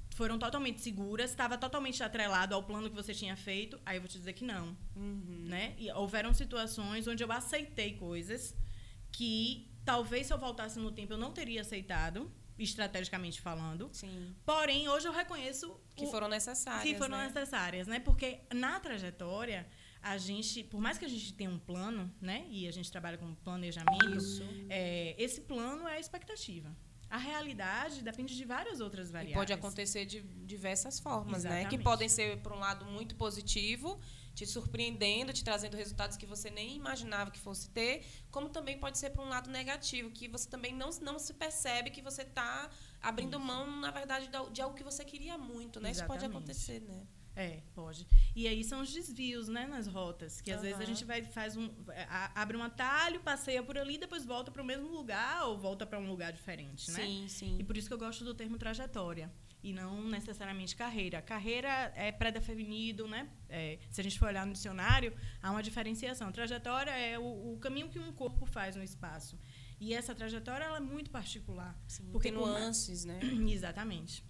foram 0.09 0.39
totalmente 0.39 0.81
seguras, 0.81 1.29
estava 1.29 1.57
totalmente 1.57 2.01
atrelado 2.01 2.55
ao 2.55 2.63
plano 2.63 2.89
que 2.89 2.95
você 2.95 3.13
tinha 3.13 3.35
feito, 3.37 3.79
aí 3.85 3.97
eu 3.97 4.01
vou 4.01 4.09
te 4.09 4.17
dizer 4.17 4.33
que 4.33 4.43
não. 4.43 4.75
Uhum. 4.95 5.45
Né? 5.47 5.75
E 5.77 5.91
houveram 5.91 6.33
situações 6.33 7.07
onde 7.07 7.23
eu 7.23 7.31
aceitei 7.31 7.93
coisas 7.93 8.55
que 9.11 9.69
talvez 9.85 10.27
se 10.27 10.33
eu 10.33 10.37
voltasse 10.37 10.79
no 10.79 10.91
tempo 10.91 11.13
eu 11.13 11.17
não 11.17 11.31
teria 11.31 11.61
aceitado 11.61 12.31
estrategicamente 12.57 13.39
falando. 13.39 13.89
Sim. 13.93 14.35
Porém, 14.45 14.89
hoje 14.89 15.07
eu 15.07 15.11
reconheço 15.11 15.79
que 15.95 16.05
o, 16.05 16.11
foram 16.11 16.27
necessárias, 16.27 16.83
que 16.83 16.95
foram 16.95 17.17
né? 17.17 17.27
necessárias, 17.27 17.87
né? 17.87 17.99
Porque 17.99 18.39
na 18.53 18.79
trajetória 18.79 19.67
a 20.07 20.17
gente, 20.17 20.63
por 20.63 20.79
mais 20.79 20.97
que 20.97 21.03
a 21.03 21.07
gente 21.07 21.33
tenha 21.33 21.49
um 21.49 21.59
plano, 21.59 22.09
né, 22.21 22.45
e 22.49 22.65
a 22.67 22.71
gente 22.71 22.89
trabalha 22.89 23.17
com 23.17 23.35
planejamento, 23.35 24.23
é, 24.69 25.15
esse 25.17 25.41
plano 25.41 25.85
é 25.87 25.97
a 25.97 25.99
expectativa. 25.99 26.73
A 27.09 27.17
realidade 27.17 28.01
depende 28.01 28.35
de 28.35 28.43
várias 28.43 28.81
outras 28.81 29.09
variáveis. 29.09 29.35
E 29.35 29.39
pode 29.39 29.53
acontecer 29.53 30.05
de 30.05 30.21
diversas 30.21 30.99
formas, 30.99 31.39
Exatamente. 31.39 31.63
né? 31.63 31.69
Que 31.69 31.77
podem 31.81 32.09
ser, 32.09 32.37
por 32.41 32.51
um 32.51 32.59
lado, 32.59 32.85
muito 32.85 33.15
positivo, 33.15 33.97
te 34.35 34.45
surpreendendo, 34.45 35.31
te 35.31 35.41
trazendo 35.41 35.77
resultados 35.77 36.17
que 36.17 36.25
você 36.25 36.49
nem 36.49 36.75
imaginava 36.75 37.31
que 37.31 37.39
fosse 37.39 37.69
ter, 37.69 38.05
como 38.29 38.49
também 38.49 38.77
pode 38.77 38.97
ser 38.97 39.11
por 39.11 39.23
um 39.25 39.29
lado 39.29 39.49
negativo, 39.49 40.11
que 40.11 40.27
você 40.27 40.49
também 40.49 40.73
não, 40.73 40.89
não 41.01 41.17
se 41.17 41.33
percebe 41.33 41.91
que 41.91 42.01
você 42.01 42.23
está 42.23 42.69
abrindo 43.01 43.39
mão, 43.39 43.79
na 43.79 43.91
verdade, 43.91 44.29
de 44.51 44.61
algo 44.61 44.75
que 44.75 44.83
você 44.83 45.05
queria 45.05 45.37
muito, 45.37 45.79
né? 45.79 45.91
Isso 45.91 46.05
pode 46.05 46.25
Exatamente. 46.25 46.37
acontecer, 46.37 46.81
né? 46.81 47.07
É, 47.39 47.61
pode. 47.75 48.07
E 48.35 48.47
aí 48.47 48.63
são 48.63 48.81
os 48.81 48.91
desvios, 48.91 49.47
né, 49.47 49.67
nas 49.67 49.85
rotas, 49.85 50.41
que 50.41 50.51
às 50.51 50.61
vezes 50.63 50.81
a 50.81 50.85
gente 50.85 51.05
vai 51.05 51.21
faz 51.23 51.55
um 51.55 51.69
a- 52.09 52.41
abre 52.41 52.57
um 52.57 52.63
atalho, 52.63 53.19
passeia 53.19 53.61
por 53.61 53.77
ali, 53.77 53.97
depois 53.97 54.25
volta 54.25 54.49
para 54.51 54.61
o 54.61 54.65
mesmo 54.65 54.87
lugar 54.89 55.45
ou 55.45 55.57
volta 55.57 55.85
para 55.85 55.99
um 55.99 56.07
lugar 56.09 56.33
diferente, 56.33 56.89
né? 56.91 57.05
Sim, 57.05 57.27
sim. 57.27 57.57
E 57.59 57.63
por 57.63 57.77
isso 57.77 57.87
que 57.87 57.93
eu 57.93 57.97
gosto 57.99 58.25
do 58.25 58.33
termo 58.33 58.57
trajetória 58.57 59.31
e 59.63 59.71
não 59.71 60.01
necessariamente 60.03 60.75
carreira. 60.75 61.21
Carreira 61.21 61.91
é 61.95 62.11
pré-definido, 62.11 63.07
né? 63.07 63.29
É, 63.49 63.77
se 63.91 64.01
a 64.01 64.03
gente 64.03 64.17
for 64.17 64.27
olhar 64.29 64.45
no 64.45 64.53
dicionário, 64.53 65.13
há 65.41 65.51
uma 65.51 65.61
diferenciação. 65.61 66.31
Trajetória 66.31 66.91
é 66.91 67.19
o, 67.19 67.53
o 67.53 67.59
caminho 67.59 67.89
que 67.89 67.99
um 67.99 68.11
corpo 68.13 68.45
faz 68.47 68.75
no 68.75 68.83
espaço. 68.83 69.37
E 69.79 69.93
essa 69.93 70.15
trajetória 70.15 70.65
ela 70.65 70.77
é 70.77 70.79
muito 70.79 71.11
particular. 71.11 71.79
tem 72.21 72.33
por 72.33 72.41
mais- 72.41 72.59
nuances, 72.63 73.05
né? 73.05 73.19
Exatamente. 73.47 74.23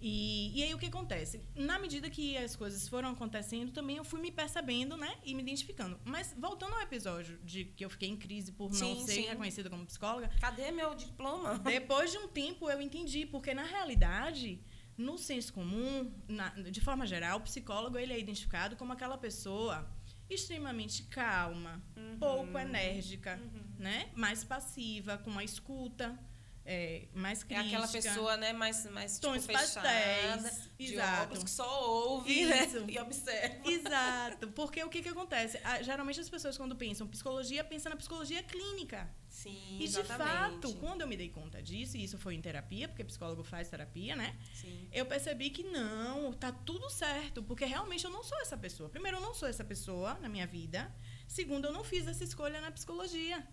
E, 0.00 0.52
e 0.58 0.62
aí 0.62 0.74
o 0.74 0.78
que 0.78 0.86
acontece? 0.86 1.40
Na 1.54 1.78
medida 1.78 2.10
que 2.10 2.36
as 2.36 2.54
coisas 2.54 2.86
foram 2.88 3.10
acontecendo, 3.10 3.72
também 3.72 3.96
eu 3.96 4.04
fui 4.04 4.20
me 4.20 4.30
percebendo, 4.30 4.96
né? 4.96 5.16
E 5.24 5.34
me 5.34 5.42
identificando. 5.42 5.98
Mas 6.04 6.34
voltando 6.38 6.74
ao 6.74 6.82
episódio 6.82 7.38
de 7.42 7.64
que 7.64 7.84
eu 7.84 7.88
fiquei 7.90 8.08
em 8.10 8.16
crise 8.16 8.52
por 8.52 8.70
não 8.70 8.76
Sim, 8.96 9.06
ser 9.06 9.12
sim. 9.14 9.22
reconhecida 9.22 9.70
como 9.70 9.86
psicóloga. 9.86 10.30
Cadê 10.40 10.70
meu 10.70 10.94
diploma? 10.94 11.58
Depois 11.64 12.10
de 12.12 12.18
um 12.18 12.28
tempo 12.28 12.68
eu 12.68 12.80
entendi, 12.82 13.24
porque 13.24 13.54
na 13.54 13.62
realidade, 13.64 14.60
no 14.96 15.16
senso 15.16 15.52
comum, 15.54 16.12
na- 16.28 16.50
de 16.50 16.80
forma 16.82 17.06
geral, 17.06 17.38
o 17.38 17.42
psicólogo 17.42 17.96
ele 17.96 18.12
é 18.12 18.18
identificado 18.18 18.76
como 18.76 18.92
aquela 18.92 19.16
pessoa 19.16 19.88
extremamente 20.28 21.04
calma, 21.04 21.82
Uhum. 21.96 22.18
pouco 22.18 22.58
enérgica, 22.58 23.40
né? 23.78 24.10
Mais 24.14 24.42
passiva, 24.44 25.16
com 25.18 25.30
uma 25.30 25.44
escuta. 25.44 26.18
É, 26.66 27.08
mais 27.14 27.42
É 27.42 27.44
crítica. 27.46 27.66
aquela 27.66 27.88
pessoa, 27.88 28.36
né, 28.36 28.52
mais, 28.52 28.86
mais 28.90 29.14
tipo, 29.18 29.26
Tons 29.32 29.44
fechada, 29.46 29.88
pastéis, 29.88 30.70
de 30.78 30.94
exato. 30.94 31.22
óculos, 31.24 31.44
que 31.44 31.50
só 31.50 31.90
ouve 31.90 32.46
né, 32.46 32.66
e 32.88 32.98
observa. 32.98 33.70
Exato. 33.70 34.48
Porque 34.48 34.82
o 34.82 34.88
que, 34.88 35.02
que 35.02 35.08
acontece? 35.08 35.60
Ah, 35.62 35.82
geralmente 35.82 36.20
as 36.20 36.28
pessoas, 36.28 36.56
quando 36.56 36.74
pensam 36.74 37.06
psicologia, 37.06 37.62
pensam 37.62 37.90
na 37.90 37.96
psicologia 37.96 38.42
clínica. 38.42 39.08
Sim, 39.28 39.78
E 39.80 39.88
de 39.88 39.98
exatamente. 40.00 40.62
fato, 40.62 40.74
quando 40.76 41.00
eu 41.00 41.08
me 41.08 41.16
dei 41.16 41.28
conta 41.28 41.60
disso, 41.60 41.96
e 41.96 42.04
isso 42.04 42.16
foi 42.16 42.34
em 42.34 42.40
terapia, 42.40 42.88
porque 42.88 43.02
psicólogo 43.04 43.42
faz 43.42 43.68
terapia, 43.68 44.14
né? 44.14 44.36
Sim. 44.54 44.88
Eu 44.92 45.04
percebi 45.06 45.50
que 45.50 45.64
não, 45.64 46.32
tá 46.32 46.52
tudo 46.52 46.88
certo, 46.88 47.42
porque 47.42 47.64
realmente 47.64 48.04
eu 48.04 48.10
não 48.10 48.22
sou 48.22 48.40
essa 48.40 48.56
pessoa. 48.56 48.88
Primeiro, 48.88 49.16
eu 49.18 49.20
não 49.20 49.34
sou 49.34 49.48
essa 49.48 49.64
pessoa 49.64 50.14
na 50.20 50.28
minha 50.28 50.46
vida. 50.46 50.94
Segundo, 51.26 51.66
eu 51.66 51.72
não 51.72 51.82
fiz 51.82 52.06
essa 52.06 52.22
escolha 52.22 52.60
na 52.60 52.70
psicologia. 52.70 53.44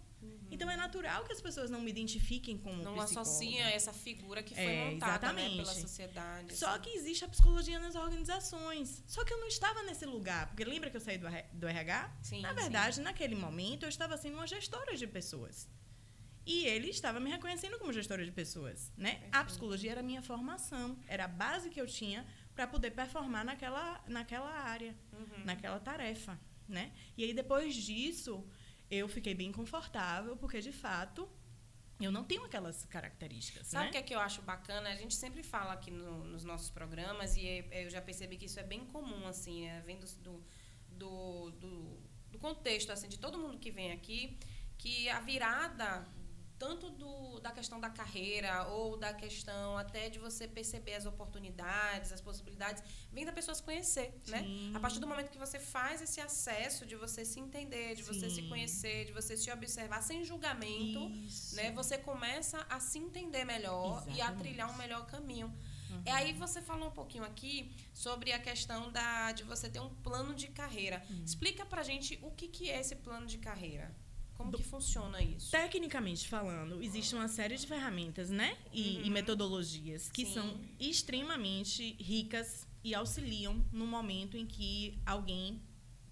Então 0.50 0.70
é 0.70 0.76
natural 0.76 1.24
que 1.24 1.32
as 1.32 1.40
pessoas 1.42 1.70
não 1.70 1.80
me 1.82 1.90
identifiquem 1.90 2.58
como 2.58 2.76
Uhum. 2.78 2.84
Não 2.84 2.94
psicóloga. 2.96 3.22
associa 3.22 3.64
essa 3.70 3.94
figura 3.94 4.44
que 4.44 4.54
foi 4.54 4.64
É, 4.64 4.92
montada 4.92 5.32
né, 5.34 5.50
pela 5.50 5.66
sociedade. 5.74 6.56
Só 6.56 6.72
assim. 6.72 6.82
que 6.82 6.90
existe 6.90 7.24
a 7.24 7.28
psicologia 7.28 7.80
nas 7.80 7.96
organizações. 7.96 9.04
Só 9.08 9.24
que 9.24 9.34
eu 9.34 9.40
não 9.40 9.48
estava 9.48 9.82
nesse 9.84 10.06
lugar. 10.06 10.48
Porque 10.48 10.64
lembra 10.66 10.90
que 10.90 10.98
eu 10.98 11.02
saí 11.02 11.18
do, 11.18 11.28
do 11.54 11.68
RH? 11.68 12.12
Sim, 12.22 12.42
Na 12.42 12.54
verdade, 12.54 13.00
naquele 13.02 13.36
momento, 13.36 13.84
eu 13.84 13.90
estava 13.90 14.18
sendo 14.18 14.36
uma 14.36 14.48
gestora 14.48 14.96
de 14.96 15.08
pessoas. 15.08 15.70
E 16.46 16.66
ele 16.66 16.90
estava 16.90 17.20
me 17.20 17.30
reconhecendo 17.30 17.78
como 17.78 17.94
gestora 17.94 18.26
de 18.26 18.32
pessoas, 18.32 18.92
né? 18.98 19.22
A 19.32 19.44
psicologia 19.44 19.92
era 19.92 20.00
a 20.00 20.04
minha 20.04 20.24
formação, 20.24 20.98
era 21.08 21.26
a 21.26 21.28
base 21.28 21.70
que 21.70 21.80
eu 21.80 21.86
tinha 21.88 22.26
para 22.56 22.66
poder 22.68 22.92
performar 22.92 23.46
naquela, 23.46 24.04
naquela 24.08 24.50
área, 24.50 24.96
Uhum. 25.14 25.46
naquela 25.46 25.80
tarefa, 25.80 26.40
né? 26.68 26.92
E 27.16 27.24
aí 27.24 27.34
depois 27.34 27.76
disso, 27.76 28.44
eu 28.92 29.08
fiquei 29.08 29.34
bem 29.34 29.52
confortável, 29.52 30.36
porque 30.38 30.60
de 30.62 30.72
fato 30.72 31.28
eu 32.00 32.12
não 32.12 32.24
tenho 32.24 32.44
aquelas 32.44 32.84
características, 32.86 33.68
Sabe 33.68 33.84
o 33.84 33.86
né? 33.88 33.92
que 33.92 33.98
é 33.98 34.02
que 34.02 34.14
eu 34.16 34.20
acho 34.20 34.42
bacana? 34.42 34.90
A 34.90 34.96
gente 34.96 35.14
sempre 35.16 35.42
fala 35.44 35.74
aqui 35.74 35.92
no- 35.92 36.24
nos 36.26 36.44
nossos 36.44 36.70
programas, 36.72 37.38
e 37.38 37.48
é- 37.48 37.86
eu 37.86 37.90
já 37.90 38.02
percebi 38.02 38.38
que 38.38 38.46
isso 38.46 38.60
é 38.60 38.64
bem 38.64 38.86
comum, 38.88 39.28
assim, 39.28 39.68
é, 39.68 39.80
vem 39.82 39.98
do, 40.00 40.08
do, 40.18 40.44
do, 40.90 41.52
do- 41.52 42.00
do 42.32 42.40
contexto, 42.40 42.92
assim, 42.92 43.08
de 43.08 43.20
todo 43.20 43.38
mundo 43.38 43.60
que 43.60 43.70
vem 43.72 43.92
aqui, 43.92 44.38
que 44.80 45.08
a 45.10 45.20
virada, 45.20 46.08
tanto 46.62 46.92
do, 46.92 47.40
da 47.40 47.52
questão 47.52 47.80
da 47.80 47.90
carreira, 47.90 48.68
ou 48.68 48.96
da 48.96 49.12
questão 49.16 49.76
até 49.76 50.10
de 50.10 50.20
você 50.20 50.48
perceber 50.48 50.94
as 50.94 51.08
oportunidades, 51.08 52.14
as 52.14 52.22
possibilidades, 52.22 52.84
vem 53.12 53.26
da 53.26 53.32
pessoa 53.32 53.56
se 53.56 53.64
conhecer, 53.64 54.14
né? 54.28 54.44
Sim. 54.44 54.72
A 54.76 54.80
partir 54.80 55.00
do 55.00 55.08
momento 55.08 55.32
que 55.32 55.40
você 55.40 55.58
faz 55.58 56.04
esse 56.04 56.22
acesso 56.22 56.86
de 56.86 56.96
você 56.96 57.26
se 57.26 57.40
entender, 57.40 57.96
de 57.96 58.04
você 58.04 58.30
se 58.30 58.42
Sim. 58.44 58.48
conhecer, 58.48 59.06
de 59.06 59.12
você 59.12 59.36
se 59.36 59.50
observar 59.50 60.04
sem 60.04 60.24
julgamento, 60.24 61.10
Isso. 61.26 61.56
né? 61.56 61.72
Você 61.72 61.98
começa 61.98 62.64
a 62.70 62.80
se 62.80 63.00
entender 63.00 63.44
melhor 63.44 64.04
e 64.06 64.12
a 64.12 64.14
Exatamente. 64.14 64.42
trilhar 64.44 64.70
um 64.70 64.78
melhor 64.78 65.08
caminho. 65.08 65.48
Uhum. 65.90 66.04
E 66.06 66.10
aí 66.12 66.32
você 66.34 66.62
falou 66.62 66.90
um 66.90 66.92
pouquinho 66.92 67.24
aqui 67.24 67.76
sobre 67.92 68.32
a 68.34 68.40
questão 68.40 68.92
da, 68.92 69.32
de 69.32 69.44
você 69.44 69.68
ter 69.68 69.80
um 69.80 69.90
plano 69.96 70.36
de 70.36 70.48
carreira. 70.50 71.04
Uhum. 71.10 71.24
Explica 71.24 71.66
pra 71.66 71.82
gente 71.82 72.20
o 72.22 72.30
que, 72.30 72.48
que 72.48 72.70
é 72.70 72.80
esse 72.80 72.96
plano 72.98 73.26
de 73.26 73.40
carreira. 73.40 73.92
Como 74.42 74.52
que 74.58 74.64
funciona 74.64 75.22
isso? 75.22 75.52
Tecnicamente 75.52 76.28
falando, 76.28 76.82
existe 76.82 77.14
uma 77.16 77.28
série 77.28 77.56
de 77.58 77.66
ferramentas, 77.68 78.30
né? 78.30 78.58
E, 78.74 79.06
e 79.06 79.10
metodologias 79.10 80.10
que 80.10 80.24
Uhum. 80.24 80.28
Sim. 80.28 80.34
são 80.34 80.60
extremamente 80.80 81.94
ricas 82.00 82.68
e 82.84 82.96
auxiliam 82.96 83.64
no 83.72 83.86
momento 83.86 84.38
em 84.38 84.46
que 84.46 84.98
alguém 85.06 85.62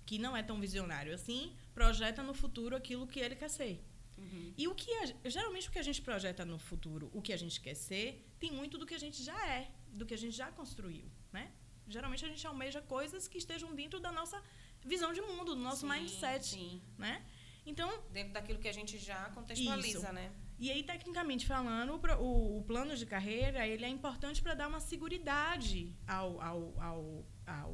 que 0.06 0.18
não 0.19 0.35
é 0.35 0.43
tão 0.43 0.60
visionário 0.60 1.14
assim 1.14 1.53
projeta 1.73 2.22
no 2.23 2.34
futuro 2.34 2.76
aquilo 2.76 3.07
que 3.07 3.19
ele 3.19 3.35
quer 3.35 3.49
ser. 3.49 3.84
Uhum. 4.18 4.53
E 4.57 4.68
o 4.68 4.76
que 4.76 4.91
a- 5.01 5.30
geralmente 5.30 5.69
o 5.69 5.72
que 5.72 5.80
a 5.80 5.84
gente 5.84 6.01
projeta 6.01 6.43
no 6.45 6.57
futuro, 6.60 7.10
o 7.14 7.22
que 7.22 7.31
a 7.31 7.38
gente 7.38 7.61
quer 7.61 7.76
ser, 7.76 8.07
tem 8.39 8.51
muito 8.51 8.77
do 8.77 8.85
que 8.85 8.93
a 8.93 8.97
gente 8.99 9.23
já 9.23 9.39
é, 9.47 9.72
do 9.93 10.06
que 10.06 10.14
a 10.14 10.18
gente 10.18 10.35
já 10.35 10.51
construiu, 10.51 11.06
né? 11.31 11.51
Geralmente 11.88 12.23
a 12.26 12.27
gente 12.27 12.45
almeja 12.45 12.81
coisas 12.81 13.27
que 13.27 13.38
estejam 13.38 13.73
dentro 13.73 13.99
da 13.99 14.11
nossa 14.11 14.41
visão 14.85 15.11
de 15.14 15.22
mundo, 15.22 15.56
do 15.56 15.61
nosso 15.61 15.81
Sim, 15.88 15.93
mindset, 15.93 16.45
sim. 16.45 16.81
né? 16.97 17.23
Então, 17.70 17.90
Dentro 18.12 18.34
daquilo 18.34 18.60
que 18.60 18.68
a 18.68 18.74
gente 18.74 18.98
já 18.98 19.30
contextualiza, 19.30 20.00
Isso. 20.00 20.14
né? 20.14 20.32
e 20.58 20.72
aí, 20.72 20.82
tecnicamente 20.84 21.46
falando, 21.46 21.91
o, 21.94 22.24
o, 22.24 22.58
o 22.60 22.64
plano 22.64 22.96
de 22.96 23.06
carreira 23.06 23.66
ele 23.66 23.86
é 23.86 23.90
importante 23.90 24.41
para 24.41 24.56
dar 24.56 24.68
uma 24.68 24.80
seguridade 24.80 25.96
ao, 26.08 26.41
ao, 26.41 26.60
ao, 26.82 27.26
ao 27.46 27.72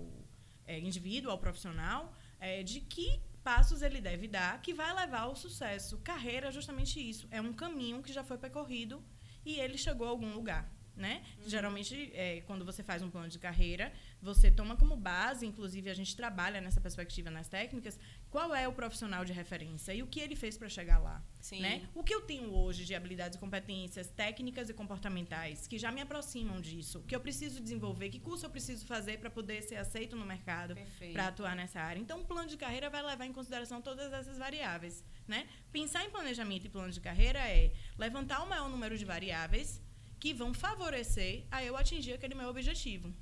é, 0.68 0.80
indivíduo, 0.80 1.32
ao 1.32 1.38
profissional, 1.38 2.14
é, 2.40 2.62
de 2.62 2.82
que 2.82 3.22
passos 3.44 3.84
ele 3.84 4.02
deve 4.02 4.28
dar 4.28 4.60
que 4.62 4.74
vai 4.74 4.92
levar 4.94 5.22
ao 5.22 5.36
sucesso. 5.36 6.00
Carreira 6.00 6.48
é 6.48 6.52
justamente 6.52 7.00
isso. 7.00 7.28
É 7.32 7.40
um 7.40 7.54
caminho 7.54 8.02
que 8.02 8.12
já 8.12 8.24
foi 8.24 8.38
percorrido 8.38 9.04
e 9.46 9.60
ele 9.60 9.78
chegou 9.78 10.08
a 10.08 10.10
algum 10.10 10.34
lugar. 10.34 10.64
Né? 10.96 11.24
Geralmente, 11.46 12.10
é, 12.14 12.40
quando 12.48 12.64
você 12.64 12.82
faz 12.82 13.04
um 13.04 13.10
plano 13.10 13.28
de 13.28 13.38
carreira, 13.38 13.92
você 14.22 14.50
toma 14.50 14.78
como 14.78 14.96
base, 14.96 15.46
inclusive 15.46 15.90
a 15.90 15.94
gente 15.94 16.16
trabalha 16.16 16.62
nessa 16.62 16.80
perspectiva 16.80 17.30
nas 17.30 17.50
técnicas, 17.50 18.00
qual 18.30 18.54
é 18.54 18.68
o 18.68 18.74
profissional 18.74 19.24
de 19.24 19.32
referência 19.32 19.94
e 19.94 20.04
o 20.04 20.08
que 20.08 20.20
ele 20.20 20.36
fez 20.36 20.58
para 20.58 20.68
chegar 20.68 21.00
lá. 21.00 21.24
Sim. 21.40 21.62
Né? 21.62 21.88
O 21.94 22.04
que 22.04 22.14
eu 22.14 22.22
tenho 22.22 22.54
hoje 22.54 22.86
de 22.86 22.96
habilidades 22.96 23.38
e 23.38 23.40
competências 23.40 24.10
técnicas 24.10 24.70
e 24.70 24.74
comportamentais 24.74 25.68
que 25.68 25.78
já 25.78 25.92
me 25.92 26.02
aproximam 26.02 26.60
disso, 26.60 27.04
que 27.08 27.16
eu 27.16 27.20
preciso 27.20 27.62
desenvolver, 27.62 28.10
que 28.10 28.20
curso 28.20 28.46
eu 28.46 28.50
preciso 28.50 28.86
fazer 28.86 29.20
para 29.20 29.30
poder 29.30 29.62
ser 29.62 29.78
aceito 29.78 30.16
no 30.16 30.26
mercado, 30.26 30.76
para 31.14 31.28
atuar 31.28 31.56
nessa 31.56 31.80
área. 31.80 32.00
Então, 32.00 32.22
o 32.22 32.26
plano 32.26 32.50
de 32.50 32.58
carreira 32.58 32.90
vai 32.90 33.02
levar 33.04 33.26
em 33.26 33.34
consideração 33.34 33.82
todas 33.82 34.12
essas 34.12 34.38
variáveis. 34.38 35.04
Né? 35.28 35.48
Pensar 35.72 36.04
em 36.04 36.10
planejamento 36.10 36.66
e 36.66 36.70
plano 36.70 36.92
de 36.92 37.00
carreira 37.00 37.40
é 37.40 37.72
levantar 37.98 38.44
o 38.44 38.50
maior 38.50 38.70
número 38.70 38.98
de 38.98 39.06
variáveis 39.06 39.82
que 40.20 40.34
vão 40.34 40.54
favorecer 40.54 41.46
a 41.52 41.64
eu 41.64 41.78
atingir 41.78 42.14
aquele 42.14 42.34
meu 42.34 42.50
objetivo. 42.50 43.14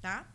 Tá? 0.00 0.32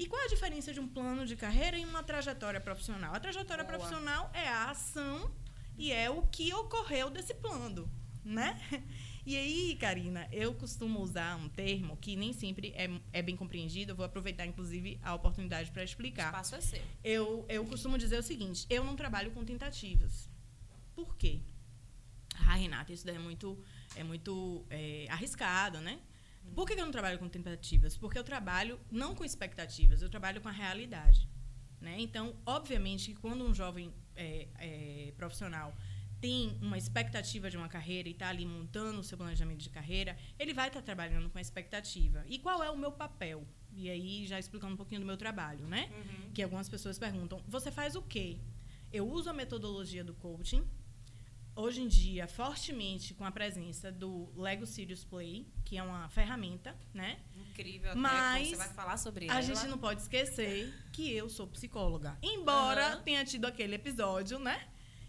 E 0.00 0.06
qual 0.06 0.22
é 0.22 0.24
a 0.24 0.28
diferença 0.28 0.72
de 0.72 0.80
um 0.80 0.88
plano 0.88 1.26
de 1.26 1.36
carreira 1.36 1.76
e 1.76 1.84
uma 1.84 2.02
trajetória 2.02 2.58
profissional? 2.58 3.14
A 3.14 3.20
trajetória 3.20 3.62
Boa. 3.62 3.76
profissional 3.76 4.30
é 4.32 4.48
a 4.48 4.70
ação 4.70 5.30
e 5.76 5.92
é 5.92 6.08
o 6.08 6.22
que 6.22 6.54
ocorreu 6.54 7.10
desse 7.10 7.34
plano, 7.34 7.86
né? 8.24 8.58
E 9.26 9.36
aí, 9.36 9.76
Karina, 9.76 10.26
eu 10.32 10.54
costumo 10.54 10.98
usar 10.98 11.36
um 11.36 11.46
termo 11.50 11.94
que 11.98 12.16
nem 12.16 12.32
sempre 12.32 12.72
é, 12.74 12.88
é 13.12 13.20
bem 13.20 13.36
compreendido. 13.36 13.92
Eu 13.92 13.96
vou 13.96 14.04
aproveitar, 14.06 14.46
inclusive, 14.46 14.98
a 15.02 15.14
oportunidade 15.14 15.70
para 15.70 15.82
O 15.82 15.84
explicar. 15.84 16.28
espaço 16.28 16.54
é 16.54 16.60
seu. 16.62 16.82
Eu, 17.04 17.44
eu 17.46 17.66
costumo 17.66 17.98
dizer 17.98 18.18
o 18.18 18.22
seguinte: 18.22 18.66
eu 18.70 18.82
não 18.82 18.96
trabalho 18.96 19.30
com 19.32 19.44
tentativas. 19.44 20.28
Por 20.94 21.16
quê? 21.18 21.42
Ah, 22.34 22.54
Renata, 22.54 22.94
isso 22.94 23.04
daí 23.04 23.16
é 23.16 23.18
muito, 23.18 23.62
é 23.94 24.02
muito 24.02 24.64
é, 24.70 25.06
arriscado, 25.10 25.82
né? 25.82 26.00
Por 26.54 26.66
que 26.66 26.72
eu 26.74 26.84
não 26.84 26.90
trabalho 26.90 27.18
com 27.18 27.28
tentativas? 27.28 27.96
Porque 27.96 28.18
eu 28.18 28.24
trabalho 28.24 28.78
não 28.90 29.14
com 29.14 29.24
expectativas, 29.24 30.02
eu 30.02 30.08
trabalho 30.08 30.40
com 30.40 30.48
a 30.48 30.52
realidade. 30.52 31.28
Né? 31.80 31.96
Então, 31.98 32.36
obviamente, 32.44 33.14
quando 33.14 33.44
um 33.44 33.54
jovem 33.54 33.92
é, 34.14 34.48
é, 34.58 35.12
profissional 35.16 35.74
tem 36.20 36.58
uma 36.60 36.76
expectativa 36.76 37.48
de 37.48 37.56
uma 37.56 37.68
carreira 37.68 38.08
e 38.08 38.12
está 38.12 38.28
ali 38.28 38.44
montando 38.44 39.00
o 39.00 39.02
seu 39.02 39.16
planejamento 39.16 39.60
de 39.60 39.70
carreira, 39.70 40.18
ele 40.38 40.52
vai 40.52 40.68
estar 40.68 40.80
tá 40.80 40.84
trabalhando 40.84 41.30
com 41.30 41.38
a 41.38 41.40
expectativa. 41.40 42.22
E 42.28 42.38
qual 42.38 42.62
é 42.62 42.70
o 42.70 42.76
meu 42.76 42.92
papel? 42.92 43.46
E 43.72 43.88
aí, 43.88 44.26
já 44.26 44.38
explicando 44.38 44.74
um 44.74 44.76
pouquinho 44.76 45.00
do 45.00 45.06
meu 45.06 45.16
trabalho, 45.16 45.66
né? 45.66 45.88
Uhum. 45.90 46.32
Que 46.32 46.42
algumas 46.42 46.68
pessoas 46.68 46.98
perguntam: 46.98 47.42
você 47.48 47.70
faz 47.70 47.94
o 47.94 48.02
quê? 48.02 48.38
Eu 48.92 49.08
uso 49.08 49.30
a 49.30 49.32
metodologia 49.32 50.04
do 50.04 50.12
coaching, 50.12 50.62
hoje 51.60 51.82
em 51.82 51.88
dia, 51.88 52.26
fortemente 52.26 53.14
com 53.14 53.24
a 53.24 53.30
presença 53.30 53.92
do 53.92 54.32
Lego 54.34 54.66
Serious 54.66 55.04
Play, 55.04 55.46
que 55.64 55.76
é 55.76 55.82
uma 55.82 56.08
ferramenta, 56.08 56.74
né? 56.92 57.18
Incrível, 57.36 57.94
Mas 57.94 58.48
você 58.48 58.56
vai 58.56 58.68
falar 58.68 58.96
sobre 58.96 59.28
a 59.28 59.34
ela. 59.34 59.42
gente 59.42 59.66
não 59.66 59.78
pode 59.78 60.00
esquecer 60.00 60.72
que 60.92 61.12
eu 61.12 61.28
sou 61.28 61.46
psicóloga. 61.46 62.18
Embora 62.22 62.96
uhum. 62.96 63.02
tenha 63.02 63.24
tido 63.24 63.44
aquele 63.44 63.74
episódio, 63.74 64.38
né? 64.38 64.66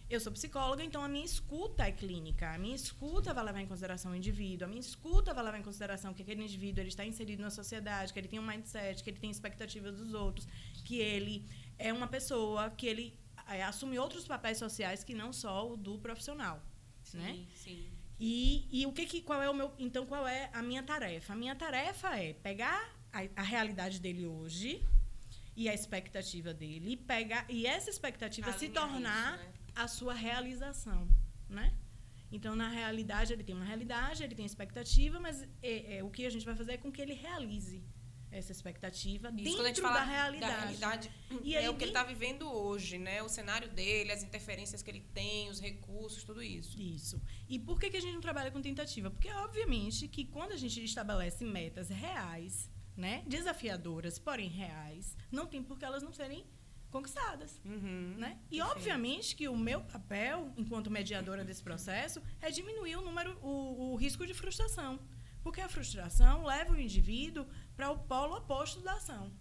Eu 0.09 0.19
sou 0.19 0.29
psicóloga, 0.33 0.83
então 0.83 1.01
a 1.01 1.07
minha 1.07 1.23
escuta 1.23 1.87
é 1.87 1.91
clínica. 1.91 2.53
A 2.53 2.57
minha 2.57 2.75
escuta 2.75 3.33
vai 3.33 3.45
levar 3.45 3.61
em 3.61 3.65
consideração 3.65 4.11
o 4.11 4.15
indivíduo. 4.15 4.65
A 4.65 4.67
minha 4.67 4.81
escuta 4.81 5.33
vai 5.33 5.41
levar 5.41 5.57
em 5.57 5.63
consideração 5.63 6.13
que 6.13 6.21
aquele 6.21 6.43
indivíduo 6.43 6.81
ele 6.81 6.89
está 6.89 7.05
inserido 7.05 7.41
na 7.41 7.49
sociedade, 7.49 8.11
que 8.11 8.19
ele 8.19 8.27
tem 8.27 8.37
um 8.37 8.45
mindset, 8.45 9.01
que 9.01 9.09
ele 9.09 9.19
tem 9.19 9.31
expectativas 9.31 9.95
dos 9.95 10.13
outros, 10.13 10.45
que 10.83 10.97
ele 10.97 11.47
é 11.79 11.93
uma 11.93 12.07
pessoa, 12.07 12.69
que 12.71 12.87
ele 12.87 13.20
é, 13.55 13.63
assume 13.63 13.97
outros 13.99 14.27
papéis 14.27 14.57
sociais 14.57 15.03
que 15.03 15.13
não 15.13 15.31
só 15.33 15.71
o 15.71 15.77
do 15.77 15.97
profissional, 15.99 16.61
sim, 17.03 17.17
né? 17.17 17.45
Sim. 17.55 17.89
E, 18.19 18.67
e 18.71 18.85
o 18.85 18.91
que, 18.91 19.05
que 19.05 19.21
qual 19.21 19.41
é 19.41 19.49
o 19.49 19.53
meu 19.53 19.73
então 19.79 20.05
qual 20.05 20.27
é 20.27 20.49
a 20.53 20.61
minha 20.61 20.83
tarefa? 20.83 21.33
A 21.33 21.35
minha 21.35 21.55
tarefa 21.55 22.15
é 22.17 22.33
pegar 22.33 22.95
a, 23.11 23.21
a 23.35 23.41
realidade 23.41 23.99
dele 23.99 24.25
hoje 24.25 24.85
e 25.55 25.67
a 25.67 25.73
expectativa 25.73 26.53
dele 26.53 26.91
e 26.91 26.97
pegar 26.97 27.45
e 27.49 27.65
essa 27.65 27.89
expectativa 27.89 28.53
se 28.53 28.69
tornar 28.69 29.35
isso, 29.35 29.43
né? 29.43 29.53
a 29.75 29.87
sua 29.87 30.13
realização, 30.13 31.07
né? 31.49 31.73
Então, 32.31 32.55
na 32.55 32.69
realidade, 32.69 33.33
ele 33.33 33.43
tem 33.43 33.53
uma 33.53 33.65
realidade, 33.65 34.23
ele 34.23 34.33
tem 34.33 34.45
expectativa, 34.45 35.19
mas 35.19 35.43
é, 35.61 35.97
é, 35.97 36.03
o 36.03 36.09
que 36.09 36.25
a 36.25 36.29
gente 36.29 36.45
vai 36.45 36.55
fazer 36.55 36.73
é 36.73 36.77
com 36.77 36.89
que 36.89 37.01
ele 37.01 37.13
realize 37.13 37.83
essa 38.31 38.51
expectativa 38.51 39.31
Isso, 39.37 39.61
dentro 39.61 39.83
da 39.83 40.03
realidade. 40.03 40.53
Da 40.53 40.59
realidade 40.61 41.11
e 41.43 41.55
é 41.55 41.69
o 41.69 41.75
que 41.75 41.83
ele 41.83 41.91
está 41.91 42.03
vivendo 42.03 42.51
hoje, 42.51 42.97
né? 42.97 43.21
O 43.21 43.29
cenário 43.29 43.69
dele, 43.69 44.11
as 44.11 44.23
interferências 44.23 44.81
que 44.81 44.89
ele 44.89 45.01
tem, 45.13 45.49
os 45.49 45.59
recursos, 45.59 46.23
tudo 46.23 46.41
isso. 46.41 46.79
Isso. 46.81 47.21
E 47.49 47.59
por 47.59 47.79
que, 47.79 47.89
que 47.89 47.97
a 47.97 48.01
gente 48.01 48.13
não 48.13 48.21
trabalha 48.21 48.51
com 48.51 48.61
tentativa? 48.61 49.11
Porque, 49.11 49.31
obviamente, 49.31 50.07
que 50.07 50.25
quando 50.25 50.53
a 50.53 50.57
gente 50.57 50.83
estabelece 50.83 51.43
metas 51.43 51.89
reais, 51.89 52.69
né? 52.95 53.23
Desafiadoras, 53.27 54.17
porém 54.17 54.49
reais, 54.49 55.15
não 55.31 55.45
tem 55.45 55.61
por 55.61 55.77
que 55.77 55.85
elas 55.85 56.03
não 56.03 56.13
serem 56.13 56.45
conquistadas, 56.89 57.61
uhum, 57.63 58.15
né? 58.17 58.37
E 58.51 58.57
perfeito. 58.57 58.77
obviamente 58.77 59.35
que 59.35 59.47
o 59.47 59.55
meu 59.55 59.81
papel, 59.81 60.53
enquanto 60.57 60.91
mediadora 60.91 61.43
desse 61.43 61.63
processo, 61.63 62.21
é 62.41 62.51
diminuir 62.51 62.97
o 62.97 63.01
número, 63.01 63.37
o, 63.41 63.93
o 63.93 63.95
risco 63.95 64.27
de 64.27 64.33
frustração. 64.33 64.99
Porque 65.41 65.61
a 65.61 65.69
frustração 65.69 66.43
leva 66.43 66.73
o 66.73 66.79
indivíduo 66.79 67.47
para 67.75 67.91
o 67.91 67.99
polo 67.99 68.37
oposto 68.37 68.81
da 68.81 68.93
ação. 68.93 69.31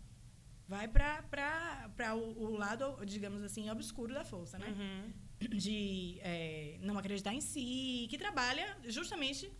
Vai 0.68 0.86
para 0.86 2.14
o, 2.14 2.44
o 2.44 2.56
lado, 2.56 3.04
digamos 3.04 3.42
assim, 3.42 3.68
obscuro 3.70 4.14
da 4.14 4.24
força, 4.24 4.58
né? 4.58 4.68
Uhum. 4.68 5.12
De 5.48 6.18
é, 6.20 6.78
não 6.80 6.96
acreditar 6.98 7.34
em 7.34 7.40
si, 7.40 8.06
que 8.08 8.16
trabalha 8.16 8.78
justamente 8.84 9.50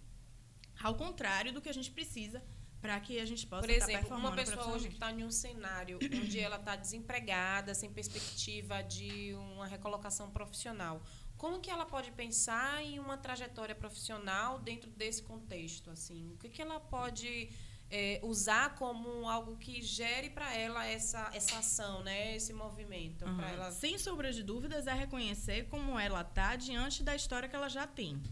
ao 0.81 0.95
contrário 0.95 1.53
do 1.53 1.61
que 1.61 1.69
a 1.69 1.75
gente 1.75 1.91
precisa 1.91 2.43
para 2.81 2.99
que 2.99 3.19
a 3.19 3.27
gente 3.27 3.47
possa 3.47 3.63
Por 3.63 3.71
exemplo, 3.71 4.17
uma 4.17 4.33
pessoa 4.33 4.69
hoje 4.69 4.89
que 4.89 4.95
está 4.95 5.13
em 5.13 5.25
um 5.25 5.31
cenário 5.31 5.99
onde 6.03 6.39
ela 6.39 6.57
está 6.57 6.77
desempregada, 6.77 7.75
sem 7.75 7.93
perspectiva 7.93 8.83
de 8.83 9.35
uma 9.35 9.67
recolocação 9.67 10.31
profissional, 10.31 11.03
como 11.37 11.61
que 11.61 11.71
ela 11.71 11.87
pode 11.87 12.11
pensar 12.13 12.83
em 12.83 12.99
uma 12.99 13.17
trajetória 13.17 13.75
profissional 13.75 14.59
dentro 14.59 14.91
desse 14.91 15.23
contexto? 15.23 15.91
Assim, 15.91 16.33
o 16.35 16.39
que, 16.39 16.49
que 16.49 16.63
ela 16.63 16.81
pode 16.81 17.51
é, 17.91 18.21
usar 18.23 18.75
como 18.77 19.29
algo 19.29 19.57
que 19.57 19.83
gere 19.83 20.31
para 20.31 20.55
ela 20.55 20.87
essa, 20.87 21.31
essa 21.35 21.59
ação, 21.59 22.03
né? 22.03 22.37
Esse 22.37 22.53
movimento, 22.53 23.25
uhum. 23.25 23.41
ela. 23.41 23.71
Sem 23.73 23.99
sombra 23.99 24.33
de 24.33 24.43
dúvidas, 24.43 24.87
é 24.87 24.95
reconhecer 24.95 25.67
como 25.69 25.99
ela 25.99 26.21
está 26.21 26.57
diante 26.57 27.03
da 27.03 27.17
história 27.17 27.49
que 27.49 27.57
ela 27.57 27.69
já 27.69 27.87
tem. 27.87 28.23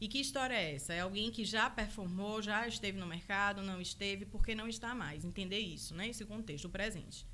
E 0.00 0.08
que 0.08 0.18
história 0.18 0.54
é 0.54 0.74
essa? 0.74 0.92
É 0.92 1.00
alguém 1.00 1.30
que 1.30 1.44
já 1.44 1.70
performou, 1.70 2.42
já 2.42 2.66
esteve 2.68 2.98
no 2.98 3.06
mercado, 3.06 3.62
não 3.62 3.80
esteve, 3.80 4.26
porque 4.26 4.54
não 4.54 4.68
está 4.68 4.94
mais. 4.94 5.24
Entender 5.24 5.58
isso, 5.58 5.94
né? 5.94 6.08
Esse 6.08 6.24
contexto, 6.24 6.68
presente. 6.68 7.26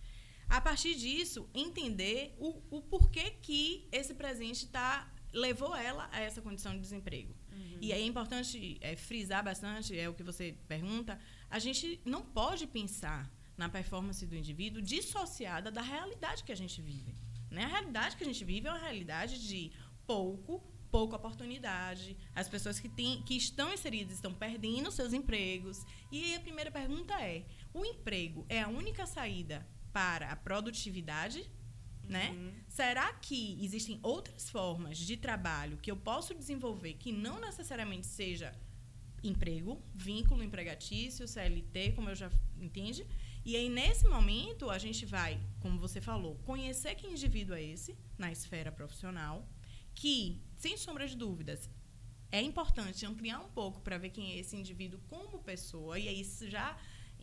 A 0.48 0.60
partir 0.60 0.94
disso, 0.94 1.48
entender 1.55 2.34
o, 2.39 2.62
o 2.70 2.82
porquê 2.82 3.30
que 3.43 3.89
esse 3.90 4.14
presente 4.14 4.68
tá, 4.68 5.10
levou 5.32 5.74
ela 5.74 6.09
a 6.12 6.20
essa 6.20 6.43
condição 6.43 6.72
de 6.74 6.80
desemprego. 6.80 7.34
Uhum. 7.51 7.78
E 7.80 7.93
aí 7.93 8.02
é 8.02 8.06
importante 8.06 8.78
é, 8.80 8.94
frisar 8.94 9.43
bastante, 9.43 9.98
é 9.98 10.09
o 10.09 10.14
que 10.14 10.22
você 10.22 10.55
pergunta, 10.68 11.18
a 11.53 11.59
gente 11.59 12.01
não 12.03 12.23
pode 12.23 12.66
pensar 12.66 13.31
na 13.59 13.69
performance 13.69 14.24
do 14.27 14.35
indivíduo 14.35 14.81
dissociada 14.81 15.70
da 15.70 15.83
realidade 15.83 16.43
que 16.45 16.51
a 16.51 16.57
gente 16.57 16.81
vive. 16.81 17.15
Né? 17.51 17.65
A 17.65 17.69
realidade 17.69 18.16
que 18.16 18.24
a 18.24 18.27
gente 18.27 18.43
vive 18.43 18.69
é 18.69 18.70
uma 18.70 18.79
realidade 18.79 19.47
de 19.47 19.70
pouco, 20.07 20.65
pouca 20.91 21.16
oportunidade. 21.16 22.16
As 22.35 22.49
pessoas 22.49 22.81
que, 22.81 22.89
têm, 22.89 23.20
que 23.23 23.37
estão 23.37 23.70
inseridas 23.70 24.15
estão 24.15 24.33
perdendo 24.33 24.91
seus 24.91 25.12
empregos. 25.12 25.85
E 26.11 26.24
aí 26.24 26.35
a 26.37 26.41
primeira 26.41 26.70
pergunta 26.70 27.12
é: 27.20 27.45
o 27.74 27.85
emprego 27.85 28.47
é 28.49 28.62
a 28.62 28.69
única 28.69 29.05
saída 29.05 29.69
para 29.93 30.33
a 30.33 30.37
produtividade, 30.37 31.51
né? 32.03 32.31
Uhum. 32.31 32.53
Será 32.66 33.12
que 33.12 33.62
existem 33.62 34.01
outras 34.03 34.49
formas 34.49 34.97
de 34.97 35.19
trabalho 35.19 35.77
que 35.77 35.91
eu 35.91 35.99
posso 35.99 36.35
desenvolver 36.35 36.95
que 36.95 37.12
não 37.12 37.39
necessariamente 37.39 38.07
seja 38.07 38.59
emprego, 39.23 39.82
vínculo 39.94 40.43
empregatício, 40.43 41.28
CLT, 41.28 41.93
como 41.93 42.11
eu 42.11 42.15
já 42.15 42.31
entende? 42.61 43.07
E 43.44 43.57
aí 43.57 43.69
nesse 43.69 44.07
momento 44.09 44.70
a 44.70 44.78
gente 44.78 45.05
vai, 45.05 45.40
como 45.61 45.78
você 45.78 46.01
falou, 46.01 46.36
conhecer 46.44 46.94
que 46.94 47.07
indivíduo 47.07 47.55
é 47.55 47.62
esse 47.62 47.97
na 48.16 48.31
esfera 48.31 48.70
profissional, 48.70 49.49
que 49.94 50.43
sem 50.57 50.77
sombra 50.77 51.07
de 51.07 51.16
dúvidas 51.16 51.69
é 52.31 52.40
importante 52.40 53.05
ampliar 53.05 53.40
um 53.40 53.49
pouco 53.49 53.81
para 53.82 53.99
ver 53.99 54.11
quem 54.11 54.32
é 54.32 54.39
esse 54.39 54.57
indivíduo 54.57 54.99
como 55.09 55.39
pessoa 55.40 55.99
e 55.99 56.09
aí 56.09 56.24
já 56.49 56.77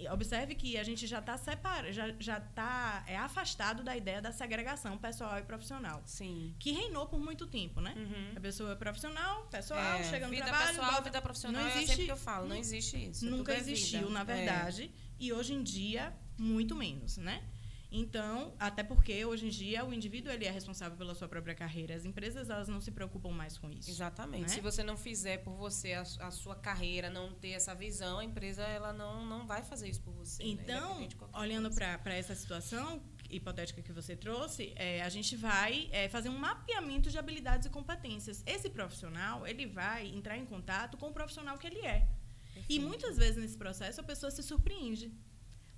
observe 0.07 0.55
que 0.55 0.77
a 0.77 0.83
gente 0.83 1.05
já 1.07 1.19
está 1.19 1.37
separado, 1.37 1.91
já 1.91 2.13
já 2.19 2.37
está 2.37 3.03
é 3.07 3.17
afastado 3.17 3.83
da 3.83 3.95
ideia 3.95 4.21
da 4.21 4.31
segregação 4.31 4.97
pessoal 4.97 5.37
e 5.39 5.41
profissional. 5.43 6.01
Sim. 6.05 6.55
Que 6.59 6.71
reinou 6.71 7.07
por 7.07 7.19
muito 7.19 7.47
tempo, 7.47 7.81
né? 7.81 7.93
Uhum. 7.95 8.33
A 8.35 8.39
pessoa 8.39 8.71
é 8.71 8.75
profissional, 8.75 9.43
pessoal, 9.47 9.79
é, 9.79 10.03
chega 10.03 10.27
no 10.27 10.33
vida 10.33 10.45
trabalho, 10.45 10.67
pessoal, 10.69 10.91
bota, 10.91 11.03
vida 11.03 11.21
profissional, 11.21 11.61
não 11.61 11.69
existe, 11.69 11.83
é 11.83 11.87
sempre 11.87 12.05
que 12.05 12.11
eu 12.11 12.17
falo, 12.17 12.47
não, 12.47 12.55
existe 12.55 13.09
isso. 13.09 13.25
Nunca 13.25 13.53
é 13.53 13.57
existiu, 13.57 14.09
na 14.09 14.23
verdade, 14.23 14.83
é. 14.83 14.89
e 15.19 15.33
hoje 15.33 15.53
em 15.53 15.63
dia 15.63 16.13
muito 16.37 16.75
menos, 16.75 17.17
né? 17.17 17.43
Então, 17.91 18.53
até 18.59 18.83
porque 18.83 19.25
hoje 19.25 19.47
em 19.47 19.49
dia 19.49 19.83
o 19.83 19.91
indivíduo 19.91 20.31
ele 20.31 20.45
é 20.45 20.51
responsável 20.51 20.95
pela 20.95 21.15
sua 21.15 21.27
própria 21.27 21.55
carreira. 21.55 21.95
As 21.95 22.05
empresas 22.05 22.49
elas 22.49 22.67
não 22.67 22.79
se 22.79 22.91
preocupam 22.91 23.31
mais 23.31 23.57
com 23.57 23.69
isso. 23.69 23.89
Exatamente. 23.89 24.43
Né? 24.43 24.47
Se 24.49 24.61
você 24.61 24.83
não 24.83 24.95
fizer 24.95 25.37
por 25.39 25.55
você 25.55 25.93
a, 25.93 26.01
a, 26.01 26.31
sua 26.31 26.55
carreira, 26.55 27.09
não 27.09 27.33
ter 27.33 27.51
essa 27.51 27.73
visão, 27.73 28.19
a 28.19 28.23
empresa 28.23 28.61
ela 28.61 28.93
não, 28.93 29.25
não 29.25 29.47
vai 29.47 29.63
fazer 29.63 29.89
isso 29.89 30.01
por 30.01 30.13
você. 30.13 30.43
Né? 30.43 30.49
Então, 30.49 30.99
né? 30.99 31.07
olhando 31.33 31.71
para 31.71 32.13
essa 32.13 32.35
situação 32.35 33.01
hipotética 33.27 33.81
que 33.81 33.91
você 33.91 34.15
trouxe, 34.15 34.71
é, 34.75 35.01
a 35.01 35.09
gente 35.09 35.35
vai 35.35 35.89
é, 35.91 36.07
fazer 36.09 36.29
um 36.29 36.37
mapeamento 36.37 37.09
de 37.09 37.17
habilidades 37.17 37.65
e 37.65 37.69
competências. 37.71 38.43
Esse 38.45 38.69
profissional 38.69 39.47
ele 39.47 39.65
vai 39.65 40.07
entrar 40.07 40.37
em 40.37 40.45
contato 40.45 40.95
com 40.97 41.07
o 41.07 41.13
profissional 41.13 41.57
que 41.57 41.65
ele 41.65 41.79
é. 41.79 42.07
Perfeito. 42.53 42.65
E 42.69 42.79
muitas 42.79 43.17
vezes 43.17 43.37
nesse 43.37 43.57
processo 43.57 43.99
a 44.01 44.03
pessoa 44.03 44.31
se 44.31 44.43
surpreende 44.43 45.11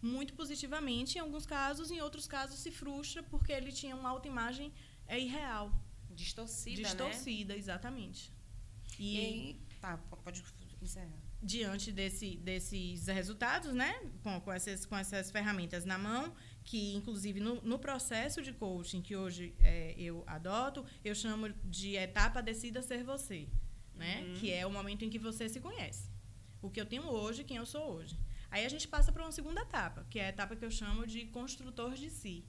muito 0.01 0.33
positivamente, 0.33 1.17
em 1.17 1.21
alguns 1.21 1.45
casos, 1.45 1.91
em 1.91 2.01
outros 2.01 2.27
casos 2.27 2.59
se 2.59 2.71
frustra 2.71 3.21
porque 3.23 3.51
ele 3.51 3.71
tinha 3.71 3.95
uma 3.95 4.09
autoimagem 4.09 4.73
é 5.07 5.19
irreal. 5.19 5.71
Distorcida, 6.09 6.81
Distorcida, 6.81 7.53
né? 7.53 7.59
exatamente. 7.59 8.31
E, 8.97 9.15
e 9.15 9.19
aí, 9.19 9.61
tá, 9.79 9.97
pode 9.97 10.43
encerrar. 10.81 11.19
Diante 11.43 11.91
desse, 11.91 12.37
desses 12.37 13.07
resultados, 13.07 13.73
né, 13.73 13.99
com, 14.21 14.39
com, 14.41 14.53
essas, 14.53 14.85
com 14.85 14.95
essas 14.95 15.31
ferramentas 15.31 15.85
na 15.85 15.97
mão, 15.97 16.33
que 16.63 16.93
inclusive 16.93 17.39
no, 17.39 17.55
no 17.61 17.79
processo 17.79 18.41
de 18.41 18.53
coaching 18.53 19.01
que 19.01 19.15
hoje 19.15 19.55
é, 19.59 19.95
eu 19.97 20.23
adoto, 20.27 20.85
eu 21.03 21.15
chamo 21.15 21.49
de 21.65 21.95
etapa 21.95 22.41
decida 22.41 22.81
ser 22.81 23.03
você, 23.03 23.47
né, 23.95 24.21
uhum. 24.21 24.33
que 24.35 24.51
é 24.51 24.65
o 24.65 24.71
momento 24.71 25.03
em 25.03 25.09
que 25.09 25.17
você 25.17 25.49
se 25.49 25.59
conhece. 25.59 26.09
O 26.61 26.69
que 26.69 26.79
eu 26.79 26.85
tenho 26.85 27.03
hoje, 27.03 27.43
quem 27.43 27.57
eu 27.57 27.65
sou 27.65 27.95
hoje. 27.95 28.15
Aí 28.51 28.65
a 28.65 28.69
gente 28.69 28.87
passa 28.87 29.11
para 29.11 29.23
uma 29.23 29.31
segunda 29.31 29.61
etapa, 29.61 30.05
que 30.09 30.19
é 30.19 30.25
a 30.25 30.29
etapa 30.29 30.55
que 30.55 30.65
eu 30.65 30.69
chamo 30.69 31.07
de 31.07 31.25
construtor 31.27 31.93
de 31.93 32.09
si, 32.09 32.45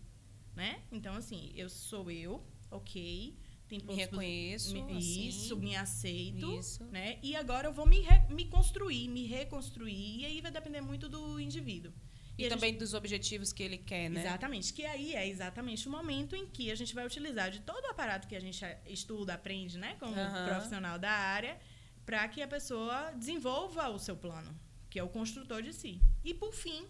né? 0.54 0.82
Então 0.90 1.14
assim, 1.14 1.52
eu 1.54 1.70
sou 1.70 2.10
eu, 2.10 2.44
ok, 2.70 3.38
tem 3.68 3.80
me 3.86 3.94
reconheço, 3.94 4.74
me, 4.74 4.96
assim, 4.98 5.28
isso, 5.28 5.56
me 5.56 5.76
aceito, 5.76 6.58
isso. 6.58 6.84
né? 6.86 7.18
E 7.22 7.34
agora 7.34 7.68
eu 7.68 7.72
vou 7.72 7.86
me, 7.86 8.00
re, 8.00 8.34
me 8.34 8.46
construir, 8.46 9.08
me 9.08 9.26
reconstruir, 9.26 10.20
e 10.20 10.26
aí 10.26 10.40
vai 10.40 10.50
depender 10.50 10.80
muito 10.80 11.08
do 11.08 11.40
indivíduo. 11.40 11.92
E, 12.36 12.44
e 12.44 12.48
também 12.48 12.70
gente... 12.70 12.80
dos 12.80 12.94
objetivos 12.94 13.52
que 13.52 13.62
ele 13.62 13.78
quer, 13.78 14.10
né? 14.10 14.20
Exatamente. 14.20 14.72
Que 14.72 14.84
aí 14.84 15.14
é 15.14 15.26
exatamente 15.28 15.86
o 15.86 15.90
momento 15.90 16.34
em 16.34 16.46
que 16.46 16.70
a 16.70 16.74
gente 16.74 16.94
vai 16.94 17.06
utilizar 17.06 17.50
de 17.50 17.60
todo 17.60 17.84
o 17.84 17.90
aparato 17.90 18.26
que 18.26 18.34
a 18.34 18.40
gente 18.40 18.64
estuda, 18.86 19.34
aprende, 19.34 19.78
né? 19.78 19.96
Como 19.98 20.14
uhum. 20.14 20.46
profissional 20.46 20.98
da 20.98 21.10
área, 21.10 21.58
para 22.04 22.26
que 22.28 22.42
a 22.42 22.48
pessoa 22.48 23.12
desenvolva 23.12 23.88
o 23.88 23.98
seu 23.98 24.16
plano, 24.16 24.54
que 24.92 24.98
é 24.98 25.02
o 25.02 25.08
construtor 25.08 25.62
de 25.62 25.72
si. 25.72 25.98
E, 26.22 26.34
por 26.34 26.52
fim, 26.52 26.86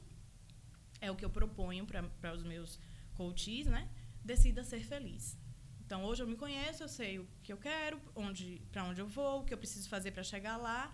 é 1.00 1.08
o 1.08 1.14
que 1.14 1.24
eu 1.24 1.30
proponho 1.30 1.86
para 1.86 2.32
os 2.34 2.42
meus 2.42 2.76
coaches, 3.14 3.66
né? 3.66 3.88
Decida 4.24 4.64
ser 4.64 4.82
feliz. 4.84 5.38
Então, 5.86 6.04
hoje 6.04 6.20
eu 6.20 6.26
me 6.26 6.34
conheço, 6.34 6.82
eu 6.82 6.88
sei 6.88 7.20
o 7.20 7.28
que 7.44 7.52
eu 7.52 7.56
quero, 7.56 8.00
onde, 8.16 8.60
para 8.72 8.82
onde 8.82 9.00
eu 9.00 9.06
vou, 9.06 9.42
o 9.42 9.44
que 9.44 9.54
eu 9.54 9.58
preciso 9.58 9.88
fazer 9.88 10.10
para 10.10 10.24
chegar 10.24 10.56
lá 10.56 10.92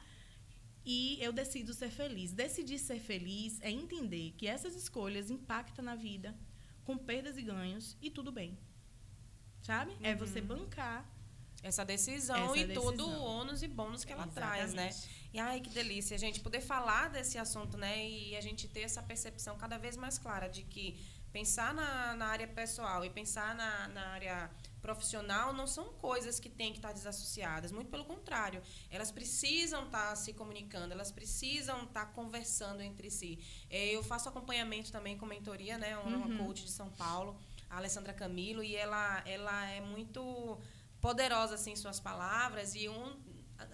e 0.85 1.17
eu 1.23 1.33
decido 1.33 1.73
ser 1.73 1.91
feliz. 1.91 2.35
Decidir 2.35 2.79
ser 2.79 3.01
feliz 3.01 3.59
é 3.63 3.71
entender 3.71 4.35
que 4.37 4.47
essas 4.47 4.77
escolhas 4.77 5.31
impactam 5.31 5.83
na 5.83 5.95
vida, 5.95 6.37
com 6.85 6.99
perdas 6.99 7.39
e 7.39 7.43
ganhos, 7.43 7.97
e 8.03 8.11
tudo 8.11 8.31
bem. 8.31 8.59
Sabe? 9.63 9.93
Uhum. 9.93 9.99
É 10.03 10.15
você 10.15 10.43
bancar 10.43 11.11
essa 11.63 11.87
decisão 11.87 12.53
essa 12.53 12.59
e 12.59 12.67
decisão. 12.67 12.85
todo 12.85 13.09
o 13.09 13.23
ônus 13.23 13.63
e 13.63 13.69
bônus 13.69 14.05
que 14.05 14.13
ela 14.13 14.27
Exatamente. 14.27 14.57
traz, 14.57 14.75
né? 14.75 14.91
E 15.33 15.39
ai, 15.39 15.61
que 15.61 15.71
delícia, 15.71 16.15
a 16.15 16.19
gente 16.19 16.41
poder 16.41 16.61
falar 16.61 17.11
desse 17.11 17.37
assunto, 17.39 17.77
né? 17.77 18.09
E 18.09 18.37
a 18.37 18.41
gente 18.41 18.67
ter 18.67 18.81
essa 18.81 19.03
percepção 19.03 19.57
cada 19.59 19.77
vez 19.77 19.97
mais 19.97 20.19
clara 20.19 20.49
de 20.49 20.63
que 20.63 20.99
pensar 21.33 21.75
na, 21.75 22.15
na 22.17 22.27
área 22.27 22.49
pessoal 22.49 23.05
e 23.05 23.11
pensar 23.11 23.55
na, 23.55 23.89
na 23.89 24.07
área 24.09 24.51
profissional 24.81 25.53
não 25.53 25.67
são 25.67 25.93
coisas 25.95 26.41
que 26.41 26.49
têm 26.49 26.73
que 26.73 26.79
estar 26.79 26.93
desassociadas, 26.93 27.73
muito 27.73 27.91
pelo 27.91 28.05
contrário. 28.05 28.63
Elas 28.91 29.11
precisam 29.11 29.85
estar 29.85 30.17
se 30.17 30.33
comunicando, 30.33 30.93
elas 30.93 31.13
precisam 31.13 31.85
estar 31.85 32.07
conversando 32.13 32.81
entre 32.81 33.11
si. 33.11 33.39
É, 33.69 33.89
eu 33.89 34.03
faço 34.03 34.29
acompanhamento 34.29 34.91
também 34.91 35.19
com 35.19 35.27
mentoria, 35.27 35.77
né? 35.77 35.97
Uma, 35.99 36.27
uhum. 36.27 36.39
coach 36.39 36.65
de 36.65 36.71
São 36.71 36.91
Paulo, 36.91 37.37
a 37.69 37.77
Alessandra 37.77 38.15
Camilo, 38.15 38.63
e 38.63 38.75
ela, 38.75 39.23
ela 39.27 39.67
é 39.67 39.81
muito 39.81 40.59
poderosa 41.01 41.55
assim, 41.57 41.73
em 41.73 41.77
suas 41.77 42.01
palavras. 42.01 42.75
E 42.75 42.89
um, 42.89 43.17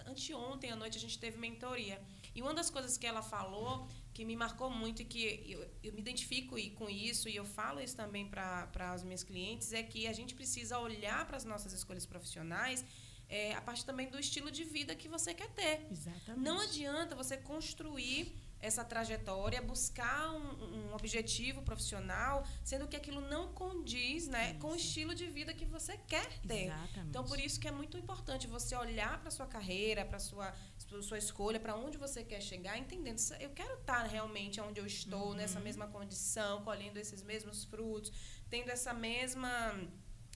anteontem 0.06 0.70
à 0.70 0.76
noite 0.76 0.98
a 0.98 1.00
gente 1.00 1.18
teve 1.18 1.38
mentoria. 1.38 2.00
E 2.34 2.42
uma 2.42 2.52
das 2.52 2.70
coisas 2.70 2.96
que 2.96 3.06
ela 3.06 3.22
falou 3.22 3.88
que 4.12 4.24
me 4.24 4.36
marcou 4.36 4.70
muito 4.70 5.02
e 5.02 5.04
que 5.04 5.44
eu, 5.48 5.68
eu 5.82 5.92
me 5.92 6.00
identifico 6.00 6.56
com 6.74 6.88
isso 6.88 7.28
e 7.28 7.36
eu 7.36 7.44
falo 7.44 7.80
isso 7.80 7.96
também 7.96 8.28
para 8.28 8.94
os 8.94 9.02
meus 9.02 9.22
clientes 9.22 9.72
é 9.72 9.82
que 9.82 10.06
a 10.06 10.12
gente 10.12 10.34
precisa 10.34 10.78
olhar 10.78 11.26
para 11.26 11.36
as 11.36 11.44
nossas 11.44 11.72
escolhas 11.72 12.06
profissionais 12.06 12.84
é, 13.28 13.54
a 13.54 13.60
partir 13.60 13.84
também 13.84 14.08
do 14.08 14.18
estilo 14.18 14.50
de 14.50 14.64
vida 14.64 14.94
que 14.94 15.08
você 15.08 15.34
quer 15.34 15.48
ter. 15.50 15.86
Exatamente. 15.90 16.44
Não 16.44 16.60
adianta 16.60 17.14
você 17.14 17.36
construir 17.36 18.32
essa 18.64 18.82
trajetória, 18.82 19.60
buscar 19.60 20.32
um, 20.32 20.88
um, 20.88 20.94
objetivo 20.94 21.60
profissional, 21.62 22.46
sendo 22.64 22.88
que 22.88 22.96
aquilo 22.96 23.20
não 23.20 23.52
condiz 23.52 24.26
né, 24.26 24.54
com 24.54 24.68
o 24.68 24.76
estilo 24.76 25.14
de 25.14 25.26
vida 25.26 25.52
que 25.52 25.66
você 25.66 25.98
quer 25.98 26.26
ter. 26.40 26.66
Exatamente. 26.66 27.08
Então, 27.10 27.24
por 27.24 27.38
isso 27.38 27.60
que 27.60 27.68
é 27.68 27.70
muito 27.70 27.98
importante 27.98 28.46
você 28.46 28.74
olhar 28.74 29.20
para 29.20 29.30
sua 29.30 29.46
carreira, 29.46 30.04
para 30.04 30.18
sua 30.18 30.54
sua 31.02 31.18
escolha, 31.18 31.58
para 31.58 31.74
onde 31.74 31.98
você 31.98 32.22
quer 32.22 32.40
chegar, 32.40 32.78
entendendo, 32.78 33.18
eu 33.40 33.50
quero 33.50 33.74
estar 33.74 34.04
realmente 34.04 34.60
onde 34.60 34.78
eu 34.80 34.86
estou, 34.86 35.30
uhum. 35.30 35.34
nessa 35.34 35.58
mesma 35.58 35.88
condição, 35.88 36.62
colhendo 36.62 37.00
esses 37.00 37.20
mesmos 37.22 37.64
frutos, 37.64 38.12
tendo 38.48 38.70
essa 38.70 38.92
mesma 38.94 39.50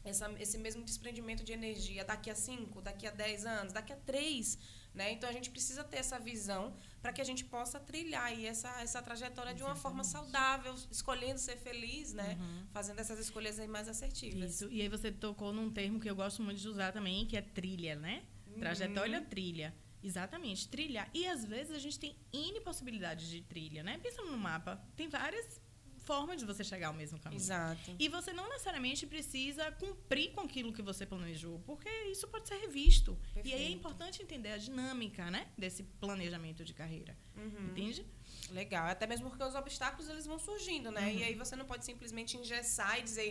essa, 0.04 0.30
esse 0.40 0.58
mesmo 0.58 0.82
desprendimento 0.82 1.44
de 1.44 1.52
energia 1.52 2.04
daqui 2.04 2.30
a 2.30 2.34
5, 2.34 2.82
daqui 2.82 3.06
a 3.06 3.10
10 3.10 3.46
anos, 3.46 3.72
daqui 3.72 3.92
a 3.92 3.96
3 3.96 4.58
né? 4.98 5.12
Então 5.12 5.28
a 5.28 5.32
gente 5.32 5.50
precisa 5.50 5.84
ter 5.84 5.98
essa 5.98 6.18
visão 6.18 6.74
para 7.00 7.12
que 7.12 7.20
a 7.20 7.24
gente 7.24 7.44
possa 7.44 7.78
trilhar 7.78 8.24
aí 8.24 8.46
essa, 8.46 8.68
essa 8.80 9.00
trajetória 9.00 9.50
Exatamente. 9.50 9.56
de 9.58 9.62
uma 9.64 9.76
forma 9.76 10.04
saudável, 10.04 10.74
escolhendo 10.90 11.38
ser 11.38 11.56
feliz, 11.56 12.12
né? 12.12 12.36
Uhum. 12.40 12.66
Fazendo 12.72 12.98
essas 12.98 13.18
escolhas 13.18 13.58
aí 13.58 13.68
mais 13.68 13.88
assertivas. 13.88 14.60
Isso. 14.60 14.68
E 14.70 14.82
aí 14.82 14.88
você 14.88 15.10
tocou 15.12 15.52
num 15.52 15.70
termo 15.70 16.00
que 16.00 16.10
eu 16.10 16.16
gosto 16.16 16.42
muito 16.42 16.60
de 16.60 16.68
usar 16.68 16.92
também, 16.92 17.26
que 17.26 17.36
é 17.36 17.42
trilha, 17.42 17.96
né? 17.96 18.24
Uhum. 18.46 18.58
Trajetória 18.58 19.20
trilha. 19.20 19.74
Exatamente, 20.02 20.68
trilhar. 20.68 21.10
E 21.12 21.26
às 21.26 21.44
vezes 21.44 21.74
a 21.74 21.78
gente 21.78 21.98
tem 21.98 22.16
N 22.32 22.60
possibilidades 22.60 23.28
de 23.28 23.42
trilha, 23.42 23.82
né? 23.82 23.98
Pensa 23.98 24.22
no 24.22 24.36
mapa, 24.36 24.80
tem 24.96 25.08
várias 25.08 25.60
forma 26.08 26.34
de 26.40 26.44
você 26.50 26.64
chegar 26.64 26.88
ao 26.88 26.94
mesmo 26.94 27.18
caminho. 27.24 27.42
Exato. 27.42 27.94
E 27.98 28.08
você 28.08 28.32
não 28.32 28.48
necessariamente 28.48 29.06
precisa 29.06 29.70
cumprir 29.72 30.32
com 30.34 30.40
aquilo 30.40 30.72
que 30.72 30.80
você 30.90 31.04
planejou, 31.04 31.56
porque 31.66 31.90
isso 32.14 32.26
pode 32.28 32.48
ser 32.48 32.56
revisto. 32.66 33.12
Perfeito. 33.34 33.48
E 33.48 33.52
aí 33.52 33.66
é 33.66 33.72
importante 33.78 34.22
entender 34.22 34.52
a 34.52 34.56
dinâmica, 34.56 35.30
né, 35.30 35.42
desse 35.62 35.82
planejamento 36.04 36.64
de 36.64 36.72
carreira. 36.72 37.14
Uhum. 37.36 37.66
Entende? 37.70 38.06
Legal. 38.50 38.86
Até 38.86 39.06
mesmo 39.06 39.28
porque 39.28 39.44
os 39.44 39.54
obstáculos 39.54 40.08
eles 40.08 40.24
vão 40.24 40.38
surgindo, 40.38 40.90
né? 40.90 41.02
Uhum. 41.08 41.18
E 41.18 41.24
aí 41.24 41.34
você 41.34 41.54
não 41.60 41.66
pode 41.66 41.84
simplesmente 41.84 42.38
engessar 42.38 42.98
e 42.98 43.02
dizer 43.02 43.30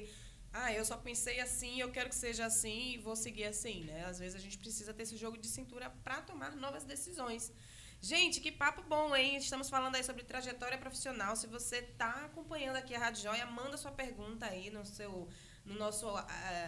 ah, 0.53 0.71
eu 0.73 0.85
só 0.85 0.97
pensei 0.97 1.39
assim, 1.39 1.79
eu 1.79 1.91
quero 1.91 2.09
que 2.09 2.15
seja 2.15 2.45
assim 2.45 2.93
e 2.93 2.97
vou 2.97 3.15
seguir 3.15 3.45
assim, 3.45 3.83
né? 3.83 4.05
Às 4.05 4.19
vezes 4.19 4.35
a 4.35 4.39
gente 4.39 4.57
precisa 4.57 4.93
ter 4.93 5.03
esse 5.03 5.17
jogo 5.17 5.37
de 5.37 5.47
cintura 5.47 5.89
para 6.03 6.21
tomar 6.21 6.55
novas 6.55 6.83
decisões. 6.83 7.51
Gente, 7.99 8.39
que 8.39 8.51
papo 8.51 8.83
bom, 8.83 9.15
hein? 9.15 9.37
Estamos 9.37 9.69
falando 9.69 9.95
aí 9.95 10.03
sobre 10.03 10.23
trajetória 10.23 10.77
profissional. 10.77 11.35
Se 11.35 11.47
você 11.47 11.77
está 11.77 12.25
acompanhando 12.25 12.75
aqui 12.75 12.93
a 12.93 12.99
Rádio 12.99 13.23
Joia, 13.23 13.45
manda 13.47 13.75
sua 13.75 13.91
pergunta 13.91 14.45
aí 14.45 14.69
no 14.69 14.85
seu 14.85 15.27
no 15.67 15.75
nosso, 15.75 16.07
uh, 16.07 16.23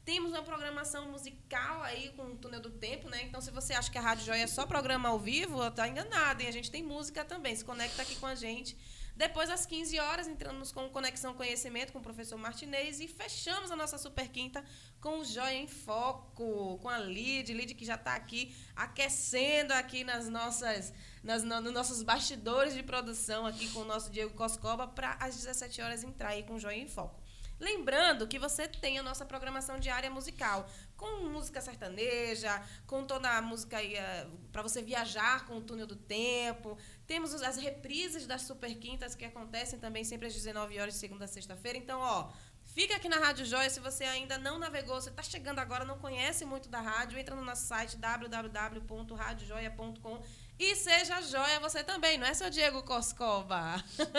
Temos 0.05 0.31
uma 0.31 0.43
programação 0.43 1.11
musical 1.11 1.81
aí 1.81 2.13
com 2.13 2.27
o 2.27 2.37
Túnel 2.37 2.61
do 2.61 2.69
Tempo, 2.69 3.09
né? 3.09 3.23
Então, 3.23 3.41
se 3.41 3.51
você 3.51 3.73
acha 3.73 3.91
que 3.91 3.97
a 3.97 4.01
Rádio 4.01 4.25
Joia 4.25 4.43
é 4.43 4.47
só 4.47 4.65
programa 4.65 5.09
ao 5.09 5.19
vivo, 5.19 5.69
tá 5.71 5.87
enganado, 5.87 6.41
hein? 6.41 6.47
A 6.47 6.53
gente 6.53 6.71
tem 6.71 6.83
música 6.83 7.25
também. 7.25 7.55
Se 7.55 7.65
conecta 7.65 8.03
aqui 8.03 8.15
com 8.15 8.27
a 8.27 8.35
gente 8.35 8.77
depois, 9.17 9.49
às 9.49 9.65
15 9.65 9.99
horas, 9.99 10.27
entramos 10.27 10.71
com 10.71 10.87
Conexão 10.89 11.33
Conhecimento 11.33 11.91
com 11.91 11.97
o 11.97 12.03
professor 12.03 12.37
Martinez 12.37 12.99
e 12.99 13.07
fechamos 13.07 13.71
a 13.71 13.75
nossa 13.75 13.97
super 13.97 14.29
quinta 14.29 14.63
com 15.01 15.19
o 15.19 15.25
Joia 15.25 15.55
em 15.55 15.67
Foco, 15.67 16.77
com 16.77 16.87
a 16.87 16.99
Lid, 16.99 17.51
Lid 17.51 17.73
que 17.73 17.83
já 17.83 17.95
está 17.95 18.13
aqui 18.13 18.55
aquecendo 18.75 19.73
aqui 19.73 20.03
nas 20.03 20.29
nossas, 20.29 20.93
nas, 21.23 21.41
no, 21.43 21.59
nos 21.59 21.73
nossos 21.73 22.03
bastidores 22.03 22.75
de 22.75 22.83
produção 22.83 23.47
aqui 23.47 23.67
com 23.69 23.79
o 23.79 23.85
nosso 23.85 24.11
Diego 24.11 24.35
Coscoba 24.35 24.87
para 24.87 25.13
às 25.13 25.35
17 25.35 25.81
horas 25.81 26.03
entrar 26.03 26.29
aí 26.29 26.43
com 26.43 26.53
o 26.53 26.59
Joia 26.59 26.77
em 26.77 26.87
Foco. 26.87 27.19
Lembrando 27.59 28.27
que 28.27 28.37
você 28.37 28.67
tem 28.67 28.99
a 28.99 29.03
nossa 29.03 29.25
programação 29.25 29.79
diária 29.79 30.11
musical, 30.11 30.69
com 30.95 31.27
música 31.27 31.59
sertaneja, 31.59 32.61
com 32.85 33.03
toda 33.03 33.35
a 33.35 33.41
música 33.41 33.81
eh, 33.83 34.27
para 34.51 34.61
você 34.61 34.79
viajar 34.79 35.47
com 35.47 35.57
o 35.57 35.61
túnel 35.61 35.87
do 35.87 35.95
tempo. 35.95 36.77
Temos 37.07 37.33
as 37.41 37.57
reprises 37.57 38.27
das 38.27 38.41
Super 38.41 38.75
Quintas 38.75 39.15
que 39.15 39.23
acontecem 39.23 39.79
também 39.79 40.03
sempre 40.03 40.27
às 40.27 40.33
19 40.33 40.77
horas 40.77 40.93
de 40.93 40.99
segunda 40.99 41.23
a 41.23 41.27
sexta-feira. 41.27 41.77
Então, 41.77 42.01
ó, 42.01 42.29
fica 42.65 42.97
aqui 42.97 43.07
na 43.07 43.15
Rádio 43.17 43.45
Joia. 43.45 43.69
Se 43.69 43.79
você 43.79 44.03
ainda 44.03 44.37
não 44.37 44.59
navegou, 44.59 44.99
você 44.99 45.09
está 45.09 45.23
chegando 45.23 45.59
agora, 45.59 45.85
não 45.85 45.97
conhece 45.97 46.43
muito 46.43 46.67
da 46.67 46.81
rádio, 46.81 47.17
entra 47.17 47.33
no 47.33 47.45
nosso 47.45 47.65
site 47.65 47.95
www.radiojoia.com 47.95 50.21
e 50.59 50.75
seja 50.75 51.21
joia 51.21 51.61
você 51.61 51.81
também, 51.83 52.17
não 52.17 52.25
é, 52.27 52.33
seu 52.33 52.49
Diego 52.49 52.83
Coscova? 52.83 53.81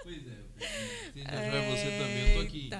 Pois 0.00 0.24
é, 0.26 0.44
seja 1.12 1.28
é... 1.28 1.50
joia 1.50 1.70
você 1.70 1.98
também. 1.98 2.28
Eu 2.28 2.34
tô 2.40 2.46
aqui 2.46 2.70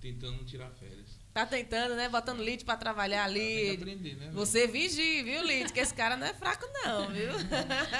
tentando 0.00 0.44
tirar 0.44 0.70
férias. 0.70 1.15
Tá 1.36 1.44
tentando, 1.44 1.94
né? 1.94 2.08
Botando 2.08 2.42
Lid 2.42 2.64
pra 2.64 2.78
trabalhar 2.78 3.24
ali. 3.24 3.74
aprender, 3.74 4.16
né? 4.16 4.30
Você 4.32 4.66
vigie, 4.66 5.22
viu, 5.22 5.42
Lid? 5.42 5.70
Que 5.70 5.80
esse 5.80 5.92
cara 5.92 6.16
não 6.16 6.26
é 6.26 6.32
fraco, 6.32 6.66
não, 6.82 7.12
viu? 7.12 7.28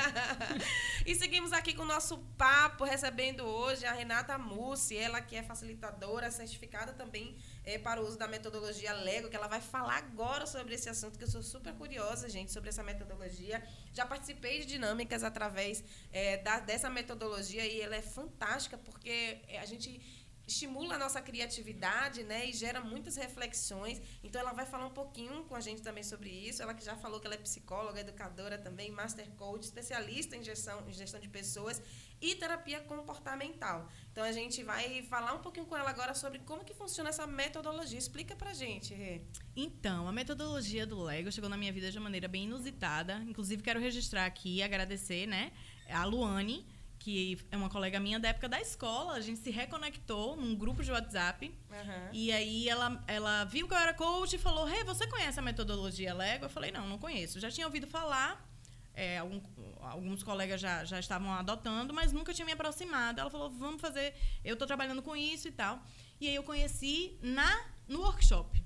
e 1.05 1.15
seguimos 1.15 1.53
aqui 1.53 1.75
com 1.75 1.83
o 1.83 1.87
nosso 1.87 2.17
papo, 2.39 2.83
recebendo 2.85 3.45
hoje 3.45 3.85
a 3.85 3.93
Renata 3.93 4.39
Mussi, 4.39 4.97
ela 4.97 5.21
que 5.21 5.37
é 5.37 5.43
facilitadora, 5.43 6.31
certificada 6.31 6.95
também 6.95 7.37
é, 7.63 7.77
para 7.77 8.01
o 8.01 8.07
uso 8.07 8.17
da 8.17 8.27
metodologia 8.27 8.95
Lego, 8.95 9.29
que 9.29 9.37
ela 9.37 9.49
vai 9.49 9.61
falar 9.61 9.99
agora 9.99 10.47
sobre 10.47 10.75
esse 10.75 10.89
assunto, 10.89 11.19
que 11.19 11.25
eu 11.25 11.29
sou 11.29 11.43
super 11.43 11.75
curiosa, 11.75 12.31
gente, 12.31 12.51
sobre 12.51 12.71
essa 12.71 12.83
metodologia. 12.83 13.63
Já 13.93 14.07
participei 14.07 14.61
de 14.61 14.65
dinâmicas 14.65 15.23
através 15.23 15.85
é, 16.11 16.39
da, 16.39 16.59
dessa 16.59 16.89
metodologia 16.89 17.67
e 17.67 17.83
ela 17.83 17.97
é 17.97 18.01
fantástica, 18.01 18.79
porque 18.79 19.41
a 19.61 19.67
gente 19.67 20.01
estimula 20.47 20.95
a 20.95 20.99
nossa 20.99 21.21
criatividade, 21.21 22.23
né, 22.23 22.47
e 22.47 22.53
gera 22.53 22.81
muitas 22.81 23.17
reflexões. 23.17 24.01
Então 24.23 24.41
ela 24.41 24.53
vai 24.53 24.65
falar 24.65 24.87
um 24.87 24.95
pouquinho 24.95 25.45
com 25.45 25.57
a 25.57 25.61
gente 25.61 25.83
também 25.83 26.05
sobre 26.05 26.31
isso. 26.31 26.63
Ela 26.63 26.73
que 26.73 26.85
já 26.85 26.97
falou 26.97 27.19
que 27.19 27.27
ela 27.27 27.35
é 27.35 27.39
psicóloga, 27.39 28.01
educadora 28.01 28.57
também, 28.57 28.91
master 28.91 29.29
coach, 29.33 29.65
especialista 29.65 30.37
em 30.37 30.45
gestão, 30.45 30.89
em 30.89 30.93
gestão 30.93 31.19
de 31.19 31.29
pessoas 31.29 31.83
e 32.21 32.35
terapia 32.35 32.81
comportamental. 32.81 33.89
Então 34.13 34.23
a 34.25 34.33
gente 34.33 34.63
vai 34.63 35.03
falar 35.03 35.35
um 35.35 35.41
pouquinho 35.41 35.67
com 35.67 35.77
ela 35.77 35.91
agora 35.91 36.15
sobre 36.15 36.39
como 36.41 36.65
que 36.65 36.75
funciona 36.75 37.11
essa 37.11 37.27
metodologia. 37.27 37.99
Explica 37.99 38.37
pra 38.37 38.55
gente, 38.55 38.95
Rê. 38.95 39.23
Então, 39.55 40.09
a 40.09 40.13
metodologia 40.13 40.87
do 40.87 41.03
Lego 41.03 41.31
chegou 41.33 41.51
na 41.51 41.57
minha 41.57 41.73
vida 41.73 41.91
de 41.91 41.99
maneira 41.99 42.29
bem 42.29 42.45
inusitada. 42.45 43.17
Inclusive 43.27 43.63
quero 43.63 43.81
registrar 43.81 44.27
aqui 44.27 44.57
e 44.57 44.63
agradecer, 44.63 45.27
né, 45.27 45.53
a 45.91 46.05
Luane 46.05 46.67
que 47.07 47.39
é 47.53 47.57
uma 47.57 47.71
colega 47.71 48.01
minha 48.01 48.19
da 48.19 48.31
época 48.31 48.49
da 48.49 48.61
escola. 48.61 49.13
A 49.13 49.21
gente 49.21 49.39
se 49.39 49.49
reconectou 49.49 50.37
num 50.37 50.57
grupo 50.57 50.83
de 50.83 50.91
WhatsApp. 50.91 51.47
Uhum. 51.71 52.09
E 52.13 52.33
aí 52.33 52.69
ela, 52.69 53.01
ela 53.07 53.45
viu 53.45 53.69
que 53.69 53.75
eu 53.75 53.79
era 53.79 53.95
coach 53.95 54.35
e 54.35 54.39
falou: 54.39 54.69
Hey, 54.69 54.83
você 54.83 55.07
conhece 55.07 55.39
a 55.39 55.43
metodologia 55.43 56.13
Lego? 56.13 56.47
Eu 56.47 56.51
falei: 56.51 56.73
Não, 56.73 56.89
não 56.89 56.99
conheço. 56.99 57.39
Já 57.39 57.49
tinha 57.49 57.65
ouvido 57.65 57.87
falar. 57.87 58.45
É, 58.93 59.19
algum, 59.19 59.41
alguns 59.83 60.25
colegas 60.25 60.61
já, 60.61 60.85
já 60.85 60.99
estavam 60.99 61.31
adotando, 61.33 61.95
mas 61.95 62.13
nunca 62.13 62.35
tinha 62.35 62.45
me 62.45 62.51
aproximado. 62.51 63.21
Ela 63.21 63.31
falou: 63.31 63.51
Vamos 63.51 63.81
fazer. 63.81 64.13
Eu 64.45 64.55
estou 64.55 64.67
trabalhando 64.67 65.01
com 65.01 65.15
isso 65.15 65.47
e 65.47 65.53
tal. 65.53 65.81
E 66.21 66.27
aí 66.27 66.35
eu 66.35 66.43
conheci 66.43 67.17
na, 67.23 67.67
no 67.87 68.01
workshop. 68.01 68.61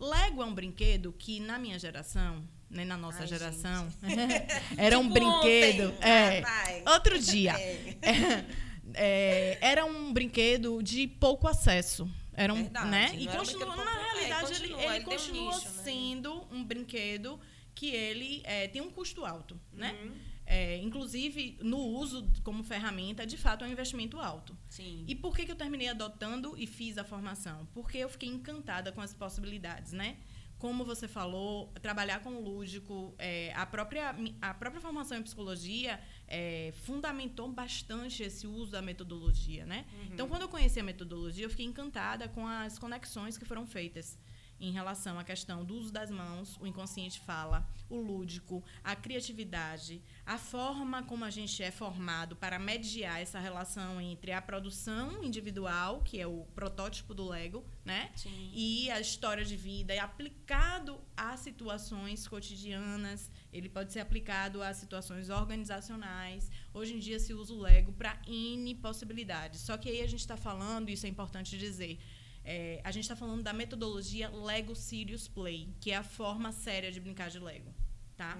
Lego 0.00 0.42
é 0.42 0.46
um 0.46 0.54
brinquedo 0.54 1.12
que, 1.12 1.40
na 1.40 1.58
minha 1.58 1.78
geração, 1.78 2.42
né, 2.70 2.84
na 2.84 2.96
nossa 2.96 3.20
Ai, 3.20 3.26
geração. 3.26 3.88
era 4.76 4.98
um 4.98 5.02
Tipo 5.02 5.14
brinquedo. 5.14 5.88
ontem. 5.90 6.08
É, 6.08 6.38
Ah, 6.38 6.62
vai. 6.64 6.82
outro 6.94 7.18
dia. 7.18 7.52
É. 7.52 8.44
É, 8.98 9.58
era 9.60 9.84
um 9.84 10.12
brinquedo 10.12 10.82
de 10.82 11.06
pouco 11.06 11.46
acesso. 11.48 12.08
Era 12.32 12.54
um, 12.54 12.62
Verdade, 12.62 12.88
né? 12.88 13.10
E 13.14 13.28
um 13.28 13.32
continua, 13.32 13.66
brinquedo 13.66 13.84
na 13.84 13.90
é, 13.90 14.12
realidade, 14.12 14.52
ele, 14.52 14.68
continua, 14.68 14.82
ele 14.82 14.94
ele 14.94 15.04
tem 15.04 15.14
um 15.14 15.18
continua 15.18 15.54
nicho, 15.54 15.66
né? 15.68 15.82
sendo 15.82 16.46
um 16.52 16.64
brinquedo 16.64 17.40
que 17.74 17.90
ele 17.90 18.42
é, 18.44 18.68
tem 18.68 18.80
um 18.80 18.90
custo 18.90 19.24
alto, 19.24 19.60
né? 19.72 19.92
Uhum. 20.02 20.12
É, 20.46 20.78
inclusive, 20.78 21.58
no 21.60 21.78
uso 21.78 22.26
como 22.44 22.62
ferramenta, 22.62 23.26
de 23.26 23.36
fato, 23.36 23.64
é 23.64 23.68
um 23.68 23.72
investimento 23.72 24.20
alto. 24.20 24.56
Sim. 24.68 25.04
E 25.08 25.14
por 25.14 25.36
que, 25.36 25.44
que 25.44 25.50
eu 25.50 25.56
terminei 25.56 25.88
adotando 25.88 26.54
e 26.56 26.66
fiz 26.66 26.96
a 26.96 27.04
formação? 27.04 27.66
Porque 27.74 27.98
eu 27.98 28.08
fiquei 28.08 28.28
encantada 28.28 28.92
com 28.92 29.00
as 29.00 29.12
possibilidades, 29.12 29.92
né? 29.92 30.16
Como 30.58 30.84
você 30.84 31.06
falou, 31.06 31.72
trabalhar 31.82 32.20
com 32.20 32.30
o 32.30 32.40
lúdico, 32.40 33.14
é, 33.18 33.52
a, 33.54 33.66
própria, 33.66 34.14
a 34.40 34.54
própria 34.54 34.80
formação 34.80 35.18
em 35.18 35.22
psicologia 35.22 36.00
é, 36.26 36.72
fundamentou 36.84 37.46
bastante 37.52 38.22
esse 38.22 38.46
uso 38.46 38.72
da 38.72 38.80
metodologia, 38.80 39.66
né? 39.66 39.84
Uhum. 39.92 40.08
Então, 40.14 40.28
quando 40.28 40.42
eu 40.42 40.48
conheci 40.48 40.80
a 40.80 40.82
metodologia, 40.82 41.44
eu 41.44 41.50
fiquei 41.50 41.66
encantada 41.66 42.26
com 42.28 42.46
as 42.46 42.78
conexões 42.78 43.36
que 43.36 43.44
foram 43.44 43.66
feitas 43.66 44.18
em 44.60 44.70
relação 44.70 45.18
à 45.18 45.24
questão 45.24 45.64
do 45.64 45.74
uso 45.74 45.92
das 45.92 46.10
mãos, 46.10 46.56
o 46.60 46.66
inconsciente 46.66 47.20
fala, 47.20 47.68
o 47.88 47.96
lúdico, 47.96 48.64
a 48.82 48.96
criatividade, 48.96 50.02
a 50.24 50.38
forma 50.38 51.02
como 51.02 51.24
a 51.24 51.30
gente 51.30 51.62
é 51.62 51.70
formado 51.70 52.34
para 52.34 52.58
mediar 52.58 53.20
essa 53.20 53.38
relação 53.38 54.00
entre 54.00 54.32
a 54.32 54.40
produção 54.40 55.22
individual, 55.22 56.02
que 56.02 56.20
é 56.20 56.26
o 56.26 56.44
protótipo 56.54 57.14
do 57.14 57.28
Lego, 57.28 57.64
né? 57.84 58.10
Sim. 58.16 58.50
E 58.52 58.90
a 58.90 59.00
história 59.00 59.44
de 59.44 59.56
vida 59.56 59.94
e 59.94 59.98
aplicado 59.98 61.00
a 61.16 61.36
situações 61.36 62.26
cotidianas, 62.26 63.30
ele 63.52 63.68
pode 63.68 63.92
ser 63.92 64.00
aplicado 64.00 64.62
a 64.62 64.74
situações 64.74 65.30
organizacionais. 65.30 66.50
Hoje 66.74 66.94
em 66.94 66.98
dia 66.98 67.18
se 67.18 67.32
usa 67.32 67.52
o 67.52 67.58
Lego 67.58 67.92
para 67.92 68.20
N 68.26 68.74
possibilidades. 68.76 69.60
Só 69.60 69.76
que 69.76 69.88
aí 69.88 70.00
a 70.00 70.06
gente 70.06 70.20
está 70.20 70.36
falando, 70.36 70.90
isso 70.90 71.06
é 71.06 71.08
importante 71.08 71.56
dizer, 71.56 71.98
é, 72.46 72.80
a 72.84 72.92
gente 72.92 73.02
está 73.02 73.16
falando 73.16 73.42
da 73.42 73.52
metodologia 73.52 74.30
Lego 74.30 74.74
Serious 74.74 75.26
Play, 75.26 75.74
que 75.80 75.90
é 75.90 75.96
a 75.96 76.04
forma 76.04 76.52
séria 76.52 76.92
de 76.92 77.00
brincar 77.00 77.28
de 77.28 77.40
Lego. 77.40 77.74
Tá? 78.16 78.34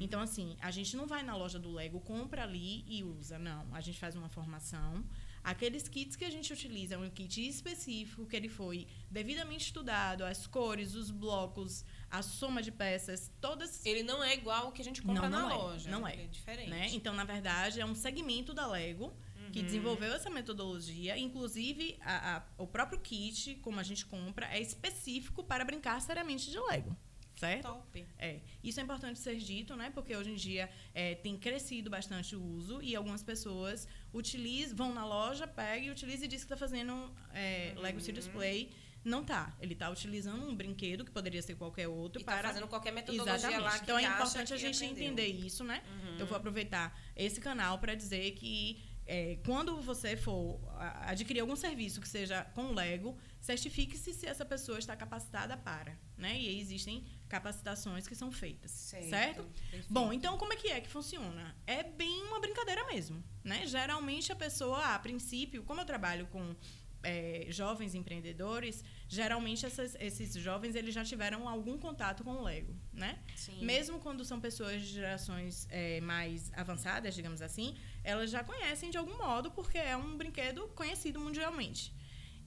Então, 0.00 0.20
assim, 0.20 0.56
a 0.60 0.72
gente 0.72 0.96
não 0.96 1.06
vai 1.06 1.22
na 1.22 1.36
loja 1.36 1.56
do 1.56 1.70
Lego, 1.70 2.00
compra 2.00 2.42
ali 2.42 2.84
e 2.88 3.04
usa. 3.04 3.38
Não. 3.38 3.64
A 3.72 3.80
gente 3.80 3.96
faz 3.96 4.16
uma 4.16 4.28
formação. 4.28 5.04
Aqueles 5.44 5.88
kits 5.88 6.16
que 6.16 6.24
a 6.24 6.30
gente 6.30 6.52
utiliza 6.52 6.96
é 6.96 6.98
um 6.98 7.08
kit 7.08 7.46
específico, 7.48 8.26
que 8.26 8.34
ele 8.34 8.48
foi 8.48 8.88
devidamente 9.08 9.66
estudado, 9.66 10.24
as 10.24 10.48
cores, 10.48 10.94
os 10.94 11.12
blocos, 11.12 11.84
a 12.10 12.22
soma 12.22 12.60
de 12.60 12.72
peças, 12.72 13.30
todas. 13.40 13.86
Ele 13.86 14.02
não 14.02 14.22
é 14.22 14.34
igual 14.34 14.68
o 14.68 14.72
que 14.72 14.82
a 14.82 14.84
gente 14.84 15.00
compra 15.00 15.28
não, 15.28 15.30
na 15.30 15.48
não 15.48 15.58
loja. 15.58 15.88
É, 15.88 15.92
não 15.92 16.08
é. 16.08 16.14
É 16.24 16.26
diferente. 16.26 16.70
Né? 16.70 16.88
Então, 16.92 17.14
na 17.14 17.24
verdade, 17.24 17.80
é 17.80 17.86
um 17.86 17.94
segmento 17.94 18.52
da 18.52 18.66
Lego 18.66 19.14
que 19.52 19.58
Uhum. 19.60 19.64
desenvolveu 19.66 20.12
essa 20.14 20.30
metodologia. 20.30 21.18
Inclusive, 21.18 21.98
a- 22.00 22.36
a- 22.36 22.42
o 22.58 22.66
próprio 22.66 22.98
kit, 23.00 23.56
como 23.56 23.78
a 23.80 23.82
gente 23.82 24.04
compra, 24.06 24.46
é 24.46 24.60
específico 24.60 25.42
para 25.44 25.64
brincar 25.64 26.00
seriamente 26.00 26.50
de 26.50 26.58
Lego. 26.58 26.96
Certo? 27.36 27.62
Top. 27.62 28.06
É. 28.18 28.40
Isso 28.62 28.80
é 28.80 28.82
importante 28.82 29.18
ser 29.18 29.36
dito, 29.36 29.74
né? 29.74 29.88
Porque 29.94 30.14
hoje 30.14 30.30
em 30.30 30.34
dia 30.34 30.68
é, 30.92 31.14
tem 31.14 31.38
crescido 31.38 31.88
bastante 31.88 32.36
o 32.36 32.42
uso 32.42 32.82
e 32.82 32.94
algumas 32.94 33.22
pessoas 33.22 33.88
utilizam, 34.12 34.76
vão 34.76 34.92
na 34.92 35.06
loja, 35.06 35.46
pegam 35.46 35.86
e 35.86 35.90
utilizam 35.90 36.24
e 36.26 36.28
dizem 36.28 36.46
que 36.46 36.52
está 36.52 36.56
fazendo 36.56 37.10
é, 37.32 37.72
Uhum. 37.76 37.82
Lego 37.82 38.00
Serious 38.00 38.28
Play. 38.28 38.70
Não 39.02 39.24
tá. 39.24 39.56
Ele 39.58 39.72
está 39.72 39.88
utilizando 39.88 40.46
um 40.46 40.54
brinquedo, 40.54 41.02
que 41.06 41.10
poderia 41.10 41.40
ser 41.40 41.54
qualquer 41.54 41.88
outro, 41.88 42.20
E 42.20 42.24
tá 42.24 42.32
para... 42.32 42.48
fazendo 42.48 42.68
qualquer 42.68 42.92
metodologia 42.92 43.34
Exatamente. 43.36 43.62
lá 43.62 43.78
que 43.78 43.84
Então 43.84 43.98
é 43.98 44.02
importante 44.04 44.52
a 44.52 44.56
gente 44.58 44.76
aprendeu. 44.76 45.04
entender 45.06 45.26
isso, 45.28 45.64
né? 45.64 45.82
Uhum. 45.88 46.18
Eu 46.18 46.26
vou 46.26 46.36
aproveitar 46.36 47.00
esse 47.16 47.40
canal 47.40 47.78
para 47.78 47.94
dizer 47.94 48.32
que 48.32 48.78
é, 49.12 49.38
quando 49.44 49.80
você 49.80 50.16
for 50.16 50.60
adquirir 51.04 51.40
algum 51.40 51.56
serviço 51.56 52.00
que 52.00 52.08
seja 52.08 52.44
com 52.54 52.72
Lego, 52.72 53.18
certifique-se 53.40 54.14
se 54.14 54.24
essa 54.24 54.44
pessoa 54.44 54.78
está 54.78 54.94
capacitada 54.94 55.56
para, 55.56 55.98
né? 56.16 56.38
E 56.40 56.46
aí 56.46 56.60
existem 56.60 57.04
capacitações 57.28 58.06
que 58.06 58.14
são 58.14 58.30
feitas, 58.30 58.70
Certo. 58.70 59.08
certo? 59.10 59.46
Bom, 59.88 60.12
então 60.12 60.38
como 60.38 60.52
é 60.52 60.56
que 60.56 60.68
é 60.68 60.80
que 60.80 60.88
funciona? 60.88 61.56
É 61.66 61.82
bem 61.82 62.22
uma 62.22 62.38
brincadeira 62.38 62.86
mesmo, 62.86 63.20
né? 63.42 63.66
Geralmente 63.66 64.30
a 64.30 64.36
pessoa, 64.36 64.94
a 64.94 64.98
princípio, 65.00 65.64
como 65.64 65.80
eu 65.80 65.84
trabalho 65.84 66.28
com 66.28 66.54
é, 67.02 67.46
jovens 67.48 67.96
empreendedores, 67.96 68.84
geralmente 69.12 69.66
essas- 69.66 69.96
esses 69.98 70.32
jovens 70.34 70.76
eles 70.76 70.94
já 70.94 71.04
tiveram 71.04 71.48
algum 71.48 71.76
contato 71.76 72.22
com 72.22 72.30
o 72.30 72.42
Lego, 72.44 72.72
né? 72.92 73.18
Sim. 73.34 73.58
Mesmo 73.64 73.98
quando 73.98 74.24
são 74.24 74.40
pessoas 74.40 74.80
de 74.82 74.86
gerações 74.86 75.66
é, 75.68 76.00
mais 76.00 76.52
avançadas, 76.54 77.12
digamos 77.12 77.42
assim, 77.42 77.76
elas 78.04 78.30
já 78.30 78.44
conhecem 78.44 78.88
de 78.88 78.96
algum 78.96 79.18
modo 79.18 79.50
porque 79.50 79.76
é 79.78 79.96
um 79.96 80.16
brinquedo 80.16 80.68
conhecido 80.76 81.18
mundialmente. 81.18 81.92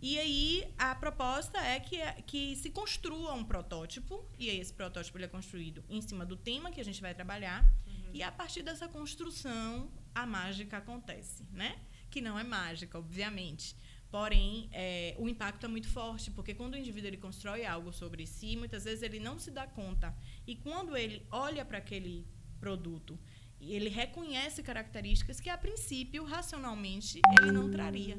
E 0.01 0.17
aí 0.17 0.73
a 0.77 0.95
proposta 0.95 1.57
é 1.59 1.79
que, 1.81 1.97
que 2.25 2.55
se 2.55 2.69
construa 2.69 3.33
um 3.33 3.43
protótipo, 3.43 4.25
e 4.39 4.49
aí 4.49 4.59
esse 4.59 4.73
protótipo 4.73 5.17
ele 5.17 5.25
é 5.25 5.29
construído 5.29 5.83
em 5.89 6.01
cima 6.01 6.25
do 6.25 6.35
tema 6.37 6.71
que 6.71 6.79
a 6.79 6.85
gente 6.85 7.01
vai 7.01 7.13
trabalhar, 7.13 7.65
e 8.13 8.23
a 8.23 8.31
partir 8.31 8.61
dessa 8.63 8.87
construção 8.87 9.91
a 10.15 10.25
mágica 10.25 10.77
acontece, 10.77 11.43
né? 11.51 11.77
Que 12.09 12.21
não 12.21 12.37
é 12.39 12.43
mágica, 12.43 12.97
obviamente. 12.99 13.75
Porém, 14.15 14.69
é, 14.71 15.15
o 15.17 15.27
impacto 15.33 15.65
é 15.65 15.69
muito 15.75 15.89
forte, 15.89 16.29
porque 16.29 16.53
quando 16.53 16.75
o 16.75 16.77
indivíduo 16.77 17.09
ele 17.09 17.17
constrói 17.17 17.65
algo 17.65 17.91
sobre 17.91 18.27
si, 18.27 18.55
muitas 18.55 18.83
vezes 18.87 19.01
ele 19.01 19.19
não 19.19 19.39
se 19.39 19.49
dá 19.49 19.65
conta. 19.65 20.15
E 20.45 20.55
quando 20.55 20.95
ele 20.95 21.25
olha 21.31 21.63
para 21.65 21.79
aquele 21.79 22.15
produto 22.59 23.19
ele 23.59 23.89
reconhece 23.89 24.61
características 24.61 25.39
que, 25.39 25.49
a 25.49 25.57
princípio, 25.57 26.23
racionalmente, 26.25 27.21
ele 27.39 27.51
não 27.51 27.71
traria. 27.71 28.17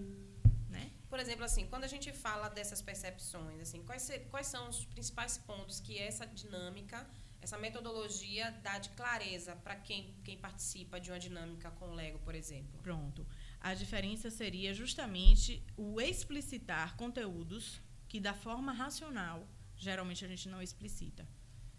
Né? 0.68 0.90
Por 1.08 1.18
exemplo, 1.18 1.44
assim, 1.44 1.66
quando 1.66 1.84
a 1.84 1.92
gente 1.94 2.10
fala 2.12 2.48
dessas 2.48 2.80
percepções, 2.80 3.60
assim, 3.60 3.82
quais, 3.84 4.10
quais 4.30 4.46
são 4.46 4.68
os 4.68 4.84
principais 4.86 5.36
pontos 5.38 5.80
que 5.80 5.98
essa 5.98 6.26
dinâmica, 6.26 7.06
essa 7.40 7.58
metodologia 7.58 8.50
dá 8.62 8.78
de 8.78 8.88
clareza 8.90 9.54
para 9.56 9.76
quem, 9.76 10.14
quem 10.24 10.38
participa 10.38 10.98
de 10.98 11.10
uma 11.10 11.18
dinâmica 11.18 11.70
com 11.72 11.90
o 11.90 11.94
Lego, 11.94 12.18
por 12.20 12.34
exemplo? 12.34 12.80
Pronto. 12.82 13.26
A 13.64 13.72
diferença 13.72 14.28
seria 14.28 14.74
justamente 14.74 15.62
o 15.74 15.98
explicitar 15.98 16.96
conteúdos 16.96 17.80
que, 18.06 18.20
da 18.20 18.34
forma 18.34 18.72
racional, 18.72 19.48
geralmente 19.74 20.22
a 20.22 20.28
gente 20.28 20.50
não 20.50 20.60
explicita. 20.60 21.26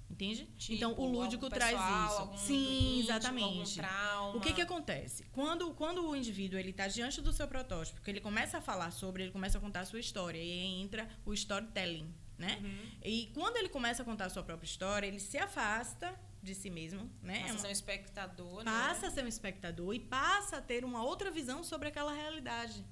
Entende? 0.10 0.46
Tipo, 0.58 0.74
então, 0.74 0.96
o 0.98 1.06
lúdico 1.06 1.48
traz 1.48 1.78
isso. 2.12 2.26
muito 2.26 2.40
Sim, 2.40 3.00
exatamente. 3.02 3.80
algum. 3.82 4.40
O 4.40 4.42
que, 4.42 4.54
que 4.54 4.62
acontece? 4.62 5.26
Quando, 5.32 5.76
quando 5.76 6.08
o 6.08 6.16
indivíduo 6.16 6.58
ele 6.58 6.72
está 6.72 6.88
diante 6.88 7.22
do 7.22 7.32
seu 7.32 7.48
protótipo, 7.48 8.02
que 8.02 8.10
ele 8.10 8.20
começa 8.20 8.58
a 8.58 8.62
falar 8.62 8.90
sobre, 8.90 9.22
ele 9.22 9.32
começa 9.32 9.60
a 9.60 9.62
contar 9.62 9.82
a 9.82 9.86
sua 9.86 10.00
história, 10.00 10.40
e 10.40 10.42
aí 10.42 10.82
entra 10.82 11.08
o 11.24 11.34
storytelling. 11.34 12.12
né? 12.38 12.60
E 13.04 13.32
quando 13.36 13.58
ele 13.58 13.70
começa 13.70 14.02
a 14.02 14.06
contar 14.06 14.26
a 14.26 14.30
sua 14.30 14.42
própria 14.44 14.66
história, 14.66 15.06
ele 15.06 15.20
se 15.20 15.38
afasta 15.38 16.20
de 16.46 16.56
si 16.56 16.70
mesmo, 16.70 17.10
né? 17.22 17.40
Passa 17.40 17.48
É 17.48 17.50
a 17.50 17.54
uma- 17.54 17.60
ser 17.60 17.68
um 17.68 17.72
espectador, 17.72 18.64
passa 18.64 19.02
né? 19.02 19.08
a 19.08 19.12
ser 19.12 19.24
um 19.26 19.28
espectador 19.28 19.94
e 19.96 20.00
passa 20.00 20.58
a 20.58 20.62
ter 20.62 20.86
uma 20.86 21.04
outra 21.04 21.30
visão 21.32 21.64
sobre 21.64 21.88
aquela 21.90 22.14
realidade. 22.14 22.86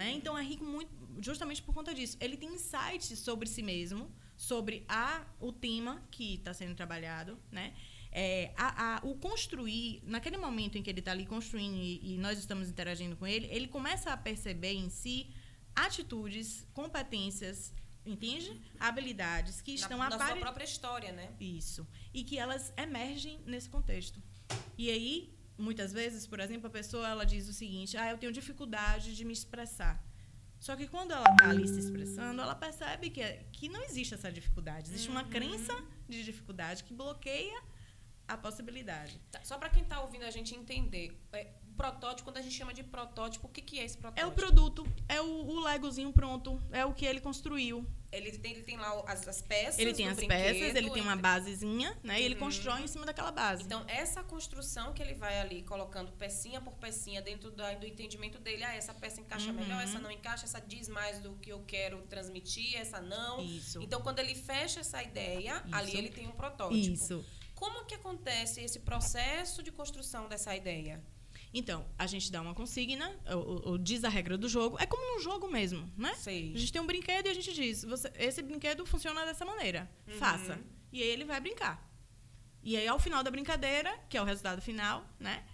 Né? 0.00 0.12
Então 0.12 0.38
é 0.38 0.42
rico 0.44 0.64
muito 0.64 0.90
justamente 1.20 1.60
por 1.60 1.74
conta 1.74 1.92
disso. 1.92 2.16
Ele 2.20 2.36
tem 2.36 2.50
insights 2.54 3.18
sobre 3.18 3.48
si 3.48 3.62
mesmo, 3.62 4.08
sobre 4.36 4.84
a, 4.88 5.26
o 5.40 5.50
tema 5.52 6.00
que 6.12 6.34
está 6.36 6.54
sendo 6.54 6.74
trabalhado, 6.76 7.36
né? 7.50 7.74
É, 8.12 8.52
a, 8.56 8.68
a- 8.96 9.00
o 9.02 9.16
construir, 9.16 10.00
naquele 10.04 10.36
momento 10.38 10.78
em 10.78 10.82
que 10.82 10.88
ele 10.88 11.00
está 11.00 11.10
ali 11.10 11.26
construindo 11.26 11.76
e, 11.76 12.14
e 12.14 12.18
nós 12.18 12.38
estamos 12.38 12.68
interagindo 12.70 13.16
com 13.16 13.26
ele, 13.26 13.46
ele 13.50 13.66
começa 13.68 14.12
a 14.12 14.16
perceber 14.16 14.72
em 14.74 14.88
si 14.88 15.28
atitudes, 15.74 16.66
competências, 16.72 17.72
entende? 18.12 18.60
Habilidades 18.78 19.60
que 19.60 19.72
estão 19.72 19.98
na, 19.98 20.10
na 20.10 20.16
sua 20.16 20.26
apare- 20.26 20.40
própria 20.40 20.64
história, 20.64 21.12
né? 21.12 21.30
isso. 21.40 21.86
E 22.12 22.24
que 22.24 22.38
elas 22.38 22.72
emergem 22.76 23.40
nesse 23.46 23.68
contexto. 23.68 24.22
E 24.76 24.90
aí, 24.90 25.36
muitas 25.56 25.92
vezes, 25.92 26.26
por 26.26 26.40
exemplo, 26.40 26.66
a 26.66 26.70
pessoa 26.70 27.06
ela 27.08 27.24
diz 27.26 27.48
o 27.48 27.52
seguinte: 27.52 27.96
"Ah, 27.96 28.10
eu 28.10 28.18
tenho 28.18 28.32
dificuldade 28.32 29.14
de 29.14 29.24
me 29.24 29.32
expressar". 29.32 30.02
Só 30.60 30.74
que 30.74 30.88
quando 30.88 31.12
ela 31.12 31.30
está 31.30 31.50
ali 31.50 31.68
se 31.68 31.78
expressando, 31.78 32.40
ela 32.42 32.54
percebe 32.54 33.10
que, 33.10 33.20
é- 33.20 33.44
que 33.52 33.68
não 33.68 33.82
existe 33.84 34.14
essa 34.14 34.30
dificuldade. 34.32 34.88
Existe 34.90 35.08
uma 35.08 35.22
crença 35.24 35.72
de 36.08 36.24
dificuldade 36.24 36.82
que 36.82 36.92
bloqueia 36.92 37.62
a 38.26 38.36
possibilidade. 38.36 39.18
Tá, 39.30 39.40
Só 39.44 39.56
para 39.56 39.70
quem 39.70 39.82
está 39.84 40.00
ouvindo 40.00 40.24
a 40.24 40.30
gente 40.30 40.54
entender, 40.54 41.16
é, 41.32 41.52
protótipo, 41.78 42.24
quando 42.28 42.38
a 42.38 42.42
gente 42.42 42.54
chama 42.54 42.74
de 42.74 42.82
protótipo, 42.82 43.46
o 43.46 43.50
que, 43.50 43.62
que 43.62 43.78
é 43.78 43.84
esse 43.84 43.96
protótipo? 43.96 44.26
É 44.28 44.30
o 44.30 44.34
produto, 44.34 44.86
é 45.08 45.20
o, 45.22 45.26
o 45.26 45.60
legozinho 45.60 46.12
pronto, 46.12 46.60
é 46.72 46.84
o 46.84 46.92
que 46.92 47.06
ele 47.06 47.20
construiu. 47.20 47.86
Ele 48.10 48.32
tem, 48.38 48.52
ele 48.52 48.62
tem 48.62 48.76
lá 48.78 49.02
as, 49.06 49.28
as 49.28 49.42
peças. 49.42 49.78
Ele 49.78 49.92
tem 49.92 50.08
as 50.08 50.18
peças, 50.18 50.74
ele 50.74 50.90
tem 50.90 51.02
uma 51.02 51.14
basezinha, 51.14 51.94
né? 52.02 52.18
E 52.20 52.24
ele 52.24 52.34
Uhum. 52.34 52.40
constrói 52.40 52.80
em 52.82 52.86
cima 52.86 53.04
daquela 53.04 53.30
base. 53.30 53.62
Então, 53.62 53.84
essa 53.86 54.22
construção 54.24 54.94
que 54.94 55.02
ele 55.02 55.12
vai 55.14 55.38
ali 55.40 55.62
colocando 55.62 56.10
pecinha 56.12 56.58
por 56.60 56.72
pecinha 56.74 57.20
dentro 57.20 57.50
da- 57.50 57.74
do 57.74 57.86
entendimento 57.86 58.38
dele, 58.38 58.64
ah, 58.64 58.74
essa 58.74 58.94
peça 58.94 59.20
encaixa 59.20 59.50
Uhum. 59.50 59.56
melhor, 59.60 59.82
essa 59.82 59.98
não 59.98 60.10
encaixa, 60.10 60.44
essa 60.46 60.58
diz 60.60 60.88
mais 60.88 61.20
do 61.20 61.34
que 61.36 61.50
eu 61.52 61.60
quero 61.66 62.00
transmitir, 62.08 62.76
essa 62.78 62.98
não. 62.98 63.40
Isso. 63.42 63.80
Então, 63.82 64.00
quando 64.00 64.18
ele 64.20 64.34
fecha 64.34 64.80
essa 64.80 65.02
ideia, 65.02 65.62
ali 65.70 65.88
Isso. 65.88 65.96
ele 65.98 66.08
tem 66.08 66.26
um 66.26 66.32
protótipo. 66.32 66.94
Isso. 66.94 67.22
Como 67.54 67.84
que 67.84 67.94
acontece 67.94 68.62
esse 68.62 68.78
processo 68.80 69.62
de 69.62 69.70
construção 69.70 70.28
dessa 70.28 70.56
ideia? 70.56 71.02
Então, 71.52 71.86
a 71.98 72.06
gente 72.06 72.30
dá 72.30 72.42
uma 72.42 72.54
consigna, 72.54 73.18
ou, 73.26 73.70
ou 73.70 73.78
diz 73.78 74.04
a 74.04 74.08
regra 74.08 74.36
do 74.36 74.48
jogo. 74.48 74.76
É 74.78 74.86
como 74.86 75.14
num 75.14 75.20
jogo 75.20 75.48
mesmo, 75.48 75.90
né? 75.96 76.14
Sei. 76.14 76.52
A 76.54 76.58
gente 76.58 76.72
tem 76.72 76.82
um 76.82 76.86
brinquedo 76.86 77.26
e 77.26 77.30
a 77.30 77.34
gente 77.34 77.52
diz, 77.54 77.84
você, 77.84 78.12
esse 78.16 78.42
brinquedo 78.42 78.84
funciona 78.84 79.24
dessa 79.24 79.44
maneira. 79.44 79.90
Uhum. 80.06 80.14
Faça. 80.14 80.58
E 80.92 81.02
aí 81.02 81.08
ele 81.08 81.24
vai 81.24 81.40
brincar. 81.40 81.86
E 82.62 82.76
aí, 82.76 82.86
ao 82.86 82.98
final 82.98 83.22
da 83.22 83.30
brincadeira, 83.30 83.98
que 84.08 84.16
é 84.16 84.20
o 84.20 84.24
resultado 84.24 84.60
final, 84.60 85.06
né? 85.18 85.44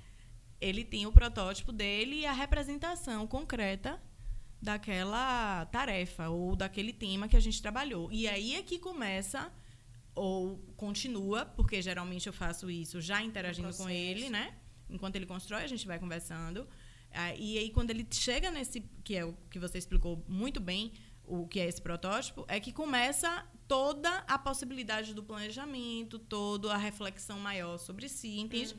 Ele 0.60 0.84
tem 0.84 1.06
o 1.06 1.12
protótipo 1.12 1.70
dele 1.70 2.20
e 2.20 2.26
a 2.26 2.32
representação 2.32 3.26
concreta 3.26 4.02
daquela 4.60 5.66
tarefa 5.66 6.28
ou 6.28 6.56
daquele 6.56 6.92
tema 6.92 7.28
que 7.28 7.36
a 7.36 7.40
gente 7.40 7.60
trabalhou. 7.60 8.10
E 8.10 8.26
aí 8.26 8.54
é 8.54 8.62
que 8.62 8.78
começa 8.78 9.52
ou 10.14 10.58
continua, 10.76 11.44
porque 11.44 11.82
geralmente 11.82 12.26
eu 12.26 12.32
faço 12.32 12.70
isso 12.70 13.00
já 13.00 13.22
interagindo 13.22 13.74
com 13.76 13.90
ele, 13.90 14.30
né? 14.30 14.54
Enquanto 14.88 15.16
ele 15.16 15.26
constrói, 15.26 15.62
a 15.64 15.66
gente 15.66 15.86
vai 15.86 15.98
conversando. 15.98 16.68
Ah, 17.12 17.34
e 17.34 17.58
aí, 17.58 17.70
quando 17.70 17.90
ele 17.90 18.06
chega 18.10 18.50
nesse, 18.50 18.80
que 19.04 19.16
é 19.16 19.24
o 19.24 19.32
que 19.50 19.58
você 19.58 19.78
explicou 19.78 20.24
muito 20.28 20.60
bem, 20.60 20.92
o 21.24 21.46
que 21.46 21.60
é 21.60 21.66
esse 21.66 21.80
protótipo, 21.80 22.44
é 22.48 22.58
que 22.60 22.72
começa 22.72 23.46
toda 23.66 24.10
a 24.28 24.38
possibilidade 24.38 25.14
do 25.14 25.22
planejamento, 25.22 26.18
toda 26.18 26.74
a 26.74 26.76
reflexão 26.76 27.38
maior 27.38 27.78
sobre 27.78 28.08
si, 28.08 28.38
entende? 28.38 28.74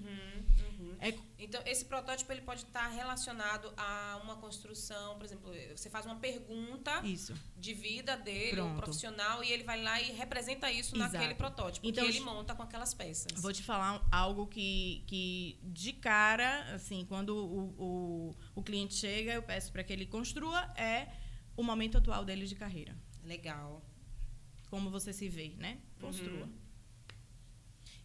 É 0.99 1.13
Então, 1.37 1.61
esse 1.65 1.85
protótipo 1.85 2.31
ele 2.31 2.41
pode 2.41 2.61
estar 2.61 2.87
relacionado 2.87 3.73
a 3.77 4.19
uma 4.23 4.37
construção, 4.37 5.17
por 5.17 5.25
exemplo, 5.25 5.51
você 5.75 5.89
faz 5.89 6.05
uma 6.05 6.15
pergunta 6.15 7.01
Isso. 7.05 7.33
de 7.57 7.73
vida 7.73 8.15
dele, 8.15 8.61
um 8.61 8.65
Pronto. 8.69 8.83
profissional, 8.83 9.43
e 9.43 9.51
ele 9.51 9.63
vai 9.63 9.81
lá 9.81 10.01
e 10.01 10.11
representa 10.11 10.71
isso 10.71 10.95
Exato. 10.95 11.13
naquele 11.13 11.35
protótipo 11.35 11.85
Então, 11.87 12.03
que 12.03 12.09
ele 12.09 12.19
monta 12.21 12.55
com 12.55 12.63
aquelas 12.63 12.93
peças. 12.93 13.41
Vou 13.41 13.51
te 13.53 13.63
falar 13.63 14.05
algo 14.11 14.47
que, 14.47 15.03
que 15.07 15.59
de 15.63 15.93
cara, 15.93 16.73
assim, 16.73 17.05
quando 17.05 17.29
o, 17.35 17.75
o, 17.77 18.35
o 18.55 18.63
cliente 18.63 18.93
chega, 18.95 19.33
eu 19.33 19.43
peço 19.43 19.71
para 19.71 19.83
que 19.83 19.91
ele 19.93 20.05
construa, 20.05 20.61
é 20.77 21.07
o 21.57 21.63
momento 21.63 21.97
atual 21.97 22.23
dele 22.25 22.45
de 22.47 22.55
carreira. 22.55 22.95
Legal. 23.23 23.83
Como 24.69 24.89
você 24.89 25.13
se 25.13 25.29
vê, 25.29 25.49
né? 25.57 25.79
Construa. 25.99 26.45
Uhum. 26.45 26.64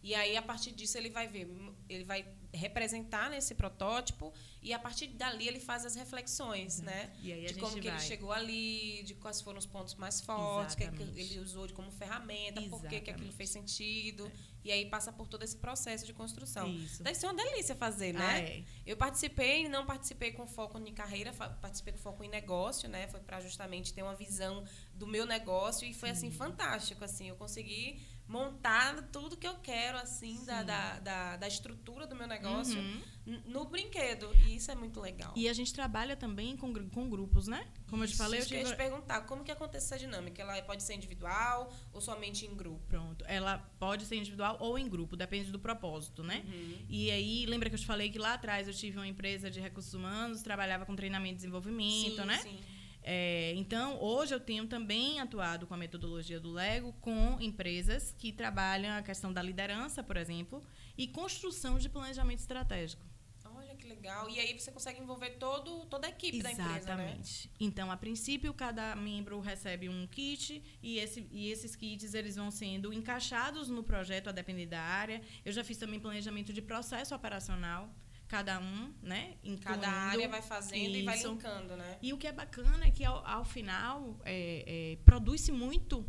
E 0.03 0.15
aí, 0.15 0.35
a 0.35 0.41
partir 0.41 0.71
disso, 0.71 0.97
ele 0.97 1.09
vai 1.09 1.27
ver, 1.27 1.47
ele 1.87 2.03
vai 2.03 2.25
representar 2.53 3.29
nesse 3.29 3.55
protótipo 3.55 4.33
e 4.61 4.73
a 4.73 4.79
partir 4.79 5.07
dali 5.07 5.47
ele 5.47 5.59
faz 5.59 5.85
as 5.85 5.95
reflexões, 5.95 6.81
né? 6.81 7.11
E 7.21 7.31
aí 7.31 7.45
a 7.45 7.49
de 7.49 7.55
como 7.55 7.73
que 7.73 7.79
ele 7.79 7.89
vai. 7.91 7.99
chegou 7.99 8.31
ali, 8.31 9.03
de 9.03 9.15
quais 9.15 9.41
foram 9.41 9.57
os 9.57 9.65
pontos 9.65 9.95
mais 9.95 10.19
fortes, 10.21 10.73
o 10.73 10.77
que, 10.77 10.83
é 10.83 10.87
que 10.87 10.95
Exatamente. 10.95 11.19
ele 11.19 11.39
usou 11.39 11.65
de 11.65 11.73
como 11.73 11.89
ferramenta, 11.91 12.61
por 12.63 12.81
que, 12.81 12.99
que 12.99 13.11
aquilo 13.11 13.31
fez 13.31 13.49
sentido. 13.49 14.31
E 14.63 14.71
aí 14.71 14.85
passa 14.85 15.11
por 15.11 15.27
todo 15.27 15.43
esse 15.43 15.57
processo 15.57 16.05
de 16.05 16.13
construção. 16.13 16.67
Isso. 16.67 17.01
Deve 17.01 17.17
ser 17.17 17.25
uma 17.25 17.33
delícia 17.33 17.75
fazer, 17.75 18.13
né? 18.13 18.27
Ah, 18.27 18.39
é. 18.39 18.63
Eu 18.85 18.95
participei, 18.95 19.67
não 19.67 19.87
participei 19.87 20.33
com 20.33 20.45
foco 20.45 20.77
em 20.77 20.93
carreira, 20.93 21.33
participei 21.33 21.93
com 21.93 21.99
foco 21.99 22.23
em 22.23 22.29
negócio, 22.29 22.87
né? 22.87 23.07
Foi 23.07 23.19
para 23.19 23.39
justamente 23.39 23.91
ter 23.91 24.03
uma 24.03 24.13
visão 24.13 24.63
do 24.93 25.07
meu 25.07 25.25
negócio 25.25 25.87
e 25.87 25.93
foi 25.93 26.11
assim 26.11 26.29
fantástico, 26.29 27.03
assim, 27.03 27.29
eu 27.29 27.35
consegui 27.35 27.99
montar 28.31 29.01
tudo 29.11 29.35
que 29.35 29.45
eu 29.45 29.55
quero 29.55 29.97
assim 29.97 30.43
da, 30.45 30.63
da, 30.63 30.99
da, 30.99 31.35
da 31.37 31.47
estrutura 31.47 32.07
do 32.07 32.15
meu 32.15 32.25
negócio 32.27 32.79
Uhum. 32.79 33.41
no 33.45 33.65
brinquedo 33.65 34.33
e 34.47 34.55
isso 34.55 34.71
é 34.71 34.75
muito 34.75 34.99
legal. 35.01 35.33
E 35.35 35.49
a 35.49 35.53
gente 35.53 35.73
trabalha 35.73 36.15
também 36.15 36.55
com, 36.55 36.73
com 36.89 37.09
grupos, 37.09 37.47
né? 37.47 37.67
Como 37.89 38.03
eu 38.03 38.07
te 38.07 38.11
Isso, 38.13 38.23
falei, 38.23 38.39
eu 38.39 38.41
isso 38.41 38.49
que 38.49 38.55
eu 38.55 38.59
ia 38.59 38.63
tive... 38.65 38.75
te 38.75 38.77
perguntar, 38.77 39.21
como 39.21 39.43
que 39.43 39.51
acontece 39.51 39.85
essa 39.87 39.99
dinâmica? 39.99 40.41
Ela 40.41 40.61
pode 40.61 40.81
ser 40.81 40.93
individual 40.95 41.71
ou 41.91 41.99
somente 41.99 42.45
em 42.45 42.55
grupo? 42.55 42.81
Pronto. 42.87 43.25
Ela 43.27 43.57
pode 43.77 44.05
ser 44.05 44.15
individual 44.15 44.55
ou 44.61 44.79
em 44.79 44.87
grupo, 44.87 45.17
depende 45.17 45.51
do 45.51 45.59
propósito, 45.59 46.23
né? 46.23 46.43
Uhum. 46.47 46.85
E 46.87 47.11
aí, 47.11 47.45
lembra 47.45 47.69
que 47.69 47.75
eu 47.75 47.79
te 47.79 47.85
falei 47.85 48.09
que 48.09 48.17
lá 48.17 48.33
atrás 48.35 48.65
eu 48.67 48.73
tive 48.73 48.97
uma 48.97 49.07
empresa 49.07 49.51
de 49.51 49.59
recursos 49.59 49.93
humanos, 49.93 50.41
trabalhava 50.41 50.85
com 50.85 50.95
treinamento 50.95 51.33
e 51.33 51.37
desenvolvimento, 51.37 52.21
Sim, 52.21 52.25
né? 52.25 52.37
sim. 52.37 52.59
É, 53.03 53.53
então, 53.55 54.01
hoje 54.01 54.33
eu 54.33 54.39
tenho 54.39 54.67
também 54.67 55.19
atuado 55.19 55.65
com 55.65 55.73
a 55.73 55.77
metodologia 55.77 56.39
do 56.39 56.51
Lego 56.51 56.93
com 57.01 57.37
empresas 57.39 58.13
que 58.17 58.31
trabalham 58.31 58.95
a 58.95 59.01
questão 59.01 59.33
da 59.33 59.41
liderança, 59.41 60.03
por 60.03 60.17
exemplo, 60.17 60.61
e 60.97 61.07
construção 61.07 61.79
de 61.79 61.89
planejamento 61.89 62.39
estratégico. 62.39 63.11
Olha 63.53 63.75
que 63.75 63.87
legal. 63.87 64.29
E 64.29 64.39
aí 64.39 64.57
você 64.57 64.71
consegue 64.71 65.01
envolver 65.01 65.31
todo, 65.31 65.85
toda 65.85 66.07
a 66.07 66.09
equipe 66.09 66.41
da 66.41 66.51
empresa, 66.51 66.69
né? 66.69 66.77
Exatamente. 66.77 67.51
Então, 67.59 67.91
a 67.91 67.97
princípio, 67.97 68.53
cada 68.53 68.95
membro 68.95 69.39
recebe 69.39 69.89
um 69.89 70.07
kit 70.07 70.63
e, 70.81 70.97
esse, 70.99 71.27
e 71.31 71.49
esses 71.49 71.75
kits 71.75 72.13
eles 72.13 72.35
vão 72.35 72.49
sendo 72.51 72.93
encaixados 72.93 73.67
no 73.69 73.83
projeto 73.83 74.29
a 74.29 74.31
depender 74.31 74.67
da 74.67 74.81
área. 74.81 75.21
Eu 75.43 75.51
já 75.51 75.63
fiz 75.63 75.77
também 75.77 75.99
planejamento 75.99 76.53
de 76.53 76.61
processo 76.61 77.13
operacional, 77.15 77.89
cada 78.31 78.59
um, 78.61 78.93
né? 79.03 79.35
Cada 79.61 79.75
incluindo 79.75 79.85
área 79.85 80.29
vai 80.29 80.41
fazendo 80.41 80.95
e 80.95 81.03
vai 81.03 81.17
isso. 81.17 81.29
linkando, 81.29 81.75
né? 81.75 81.97
E 82.01 82.13
o 82.13 82.17
que 82.17 82.27
é 82.27 82.31
bacana 82.31 82.85
é 82.85 82.91
que 82.91 83.03
ao, 83.03 83.17
ao 83.27 83.43
final 83.43 84.17
é, 84.23 84.93
é, 84.93 84.95
produz-se 85.03 85.51
muito 85.51 86.05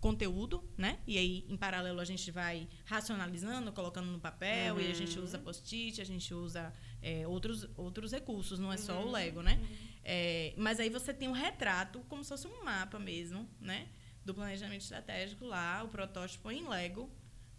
conteúdo, 0.00 0.62
né? 0.76 1.00
E 1.04 1.18
aí, 1.18 1.44
em 1.48 1.56
paralelo, 1.56 1.98
a 1.98 2.04
gente 2.04 2.30
vai 2.30 2.68
racionalizando, 2.84 3.72
colocando 3.72 4.06
no 4.12 4.20
papel, 4.20 4.80
e 4.80 4.88
a 4.90 4.94
gente 4.94 5.18
Uhum. 5.18 5.24
usa 5.24 5.36
post-it, 5.38 6.00
a 6.00 6.04
gente 6.04 6.32
usa 6.32 6.72
é, 7.02 7.26
outros, 7.26 7.66
outros 7.76 8.12
recursos, 8.12 8.58
não 8.60 8.72
é 8.72 8.76
só 8.76 9.00
o 9.00 9.06
Uhum, 9.06 9.10
Lego, 9.12 9.42
né? 9.42 9.58
É, 10.04 10.54
mas 10.56 10.78
aí 10.78 10.90
você 10.90 11.12
tem 11.12 11.28
um 11.28 11.32
retrato, 11.32 12.00
como 12.08 12.22
se 12.22 12.28
fosse 12.28 12.46
um 12.46 12.62
mapa 12.64 12.98
mesmo, 13.00 13.48
né? 13.60 13.88
Do 14.24 14.32
planejamento 14.32 14.82
estratégico 14.82 15.44
lá, 15.44 15.82
o 15.82 15.88
protótipo 15.88 16.50
em 16.52 16.68
Lego, 16.68 17.10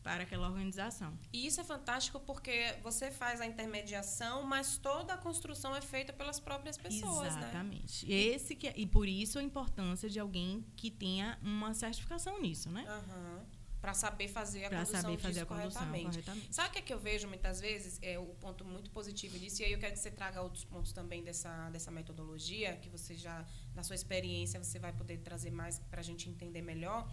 para 0.06 0.22
aquela 0.22 0.48
organização. 0.48 1.18
E 1.34 1.48
isso 1.48 1.60
é 1.60 1.64
fantástico 1.64 2.20
porque 2.20 2.76
você 2.84 3.10
faz 3.10 3.42
a 3.42 3.46
intermediação, 3.48 4.44
mas 4.44 4.78
toda 4.78 5.16
a 5.16 5.18
construção 5.18 5.76
é 5.76 5.82
feita 5.82 6.14
pelas 6.14 6.40
próprias 6.40 6.78
pessoas, 6.78 7.34
né? 7.36 7.42
Exatamente. 7.42 8.12
Esse 8.12 8.54
que 8.56 8.68
é- 8.68 8.74
e 8.78 8.86
por 8.86 9.08
isso 9.08 9.40
a 9.40 9.44
importância 9.44 10.08
de 10.08 10.20
alguém 10.20 10.64
que 10.76 10.92
tenha 10.92 11.40
uma 11.42 11.74
certificação 11.74 12.40
nisso, 12.40 12.70
né? 12.70 12.86
Para 13.82 13.96
saber 13.96 14.28
fazer 14.28 14.66
a 14.66 14.70
Pra 14.70 14.78
condução 14.80 15.02
saber 15.02 15.18
fazer 15.18 15.40
a 15.42 15.46
condução 15.48 15.72
corretamente. 15.82 16.06
corretamente. 16.06 16.56
Sabe 16.56 16.70
o 16.70 16.72
que, 16.74 16.80
é 16.80 16.82
que 16.84 16.94
eu 16.94 17.00
vejo 17.00 17.28
muitas 17.28 17.60
vezes? 17.60 18.00
É 18.04 18.18
o 18.20 18.26
ponto 18.46 18.64
muito 18.64 18.92
positivo 18.92 19.38
disso, 19.40 19.62
e 19.64 19.66
aí 19.66 19.74
eu 19.74 19.80
quero 19.80 19.94
que 19.94 20.00
você 20.00 20.12
traga 20.12 20.40
outros 20.42 20.64
pontos 20.66 20.92
também 20.92 21.24
dessa, 21.24 21.70
dessa 21.72 21.90
metodologia, 21.92 22.76
que 22.78 22.90
você 22.90 23.16
já, 23.16 23.44
na 23.76 23.82
sua 23.84 23.96
experiência, 23.96 24.64
você 24.64 24.78
vai 24.78 24.94
poder 24.94 25.18
trazer 25.20 25.50
mais 25.52 25.80
para 25.80 26.00
a 26.00 26.04
gente 26.04 26.30
entender 26.30 26.62
melhor. 26.62 27.08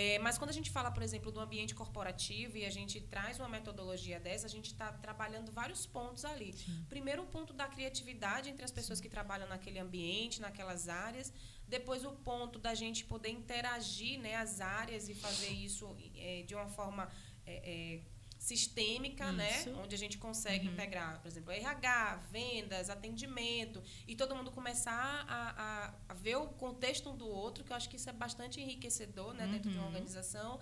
É, 0.00 0.16
mas 0.20 0.38
quando 0.38 0.50
a 0.50 0.58
gente 0.58 0.70
fala, 0.70 0.92
por 0.92 1.02
exemplo, 1.02 1.32
do 1.32 1.40
ambiente 1.40 1.74
corporativo 1.74 2.56
e 2.56 2.64
a 2.64 2.70
gente 2.70 3.00
traz 3.00 3.40
uma 3.40 3.48
metodologia 3.48 4.20
dessa, 4.20 4.46
a 4.46 4.48
gente 4.56 4.66
está 4.66 4.92
trabalhando 4.92 5.50
vários 5.50 5.86
pontos 5.86 6.24
ali. 6.24 6.54
Primeiro, 6.88 7.24
o 7.24 7.26
ponto 7.26 7.52
da 7.52 7.66
criatividade 7.66 8.48
entre 8.48 8.64
as 8.64 8.70
pessoas 8.70 9.00
que 9.00 9.08
trabalham 9.08 9.48
naquele 9.48 9.80
ambiente, 9.80 10.40
naquelas 10.40 10.88
áreas. 10.88 11.32
Depois 11.66 12.04
o 12.04 12.12
ponto 12.12 12.60
da 12.60 12.74
gente 12.76 13.04
poder 13.06 13.30
interagir 13.30 14.20
né, 14.20 14.36
as 14.36 14.60
áreas 14.60 15.08
e 15.08 15.16
fazer 15.16 15.50
isso 15.50 15.96
é, 16.14 16.44
de 16.46 16.54
uma 16.54 16.68
forma 16.68 17.10
é, 17.44 18.00
sistêmica, 18.48 19.30
né? 19.32 19.50
Isso. 19.60 19.70
Onde 19.82 19.94
a 19.94 19.98
gente 19.98 20.16
consegue 20.18 20.66
Uhum. 20.66 20.72
integrar, 20.74 21.20
por 21.20 21.28
exemplo, 21.28 21.50
RH, 21.52 22.16
vendas, 22.30 22.88
atendimento, 22.90 23.82
e 24.06 24.14
todo 24.16 24.34
mundo 24.34 24.50
começar 24.50 25.24
a, 25.28 25.40
a, 25.66 25.94
a 26.12 26.14
ver 26.14 26.36
o 26.36 26.46
contexto 26.64 27.10
um 27.10 27.16
do 27.16 27.28
outro, 27.28 27.62
que 27.64 27.72
eu 27.72 27.76
acho 27.76 27.88
que 27.88 27.96
isso 27.96 28.08
é 28.08 28.12
bastante 28.12 28.60
enriquecedor, 28.60 29.34
né? 29.34 29.46
Dentro 29.46 29.70
de 29.70 29.76
uma 29.76 29.86
Uhum. 29.86 29.92
organização. 29.92 30.58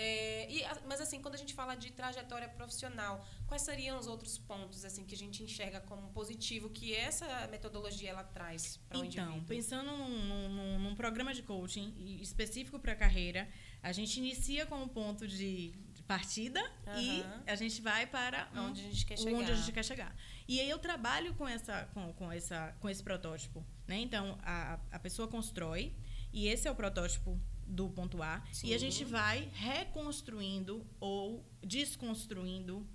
É, 0.00 0.46
e, 0.48 0.62
mas 0.86 1.00
assim, 1.00 1.20
quando 1.20 1.34
a 1.34 1.38
gente 1.38 1.52
fala 1.54 1.74
de 1.74 1.90
trajetória 1.90 2.48
profissional, 2.48 3.14
quais 3.48 3.62
seriam 3.62 3.98
os 3.98 4.06
outros 4.06 4.38
pontos 4.38 4.84
assim 4.84 5.04
que 5.04 5.12
a 5.12 5.18
gente 5.18 5.42
enxerga 5.42 5.80
como 5.80 6.04
positivo 6.12 6.70
que 6.70 6.94
essa 6.94 7.26
metodologia 7.48 8.10
ela 8.10 8.22
traz 8.22 8.76
para 8.88 8.98
o 9.00 9.04
Então, 9.04 9.24
indivíduo? 9.24 9.48
pensando 9.48 9.90
num, 9.96 10.08
num- 10.56 10.78
num 10.84 10.94
programa 10.94 11.34
de 11.34 11.42
coaching 11.42 11.92
específico 12.20 12.78
para 12.78 12.92
a 12.92 12.96
carreira, 13.04 13.48
a 13.82 13.90
gente 13.90 14.18
inicia 14.18 14.66
com 14.66 14.76
um 14.80 14.86
ponto 14.88 15.26
de 15.26 15.74
partida 16.08 16.60
Aham. 16.86 17.00
e 17.00 17.24
a 17.50 17.54
gente 17.54 17.80
vai 17.82 18.06
para 18.06 18.48
um- 18.54 18.68
Onde 18.70 18.80
a 18.80 18.84
gente 18.84 19.04
quer 19.06 19.14
onde 19.20 19.22
chegar. 19.30 19.50
a 19.52 19.54
gente 19.54 19.72
quer 19.72 19.84
chegar. 19.84 20.16
E 20.48 20.58
aí 20.58 20.68
eu 20.70 20.78
trabalho 20.78 21.34
com, 21.34 21.46
essa, 21.46 21.84
com, 21.92 22.12
com, 22.14 22.32
essa, 22.32 22.74
com 22.80 22.88
esse 22.88 23.02
protótipo. 23.02 23.64
Né? 23.86 23.98
Então, 24.00 24.38
a, 24.42 24.80
a 24.90 24.98
pessoa 24.98 25.28
constrói 25.28 25.92
e 26.32 26.48
esse 26.48 26.66
é 26.66 26.70
o 26.70 26.74
protótipo 26.74 27.38
do 27.66 27.90
ponto 27.90 28.22
A. 28.22 28.42
E 28.64 28.72
a 28.74 28.78
Sim. 28.78 28.90
gente 28.90 29.04
vai 29.04 29.50
reconstruindo 29.52 30.86
ou 30.98 31.44
desconstruindo, 31.62 32.86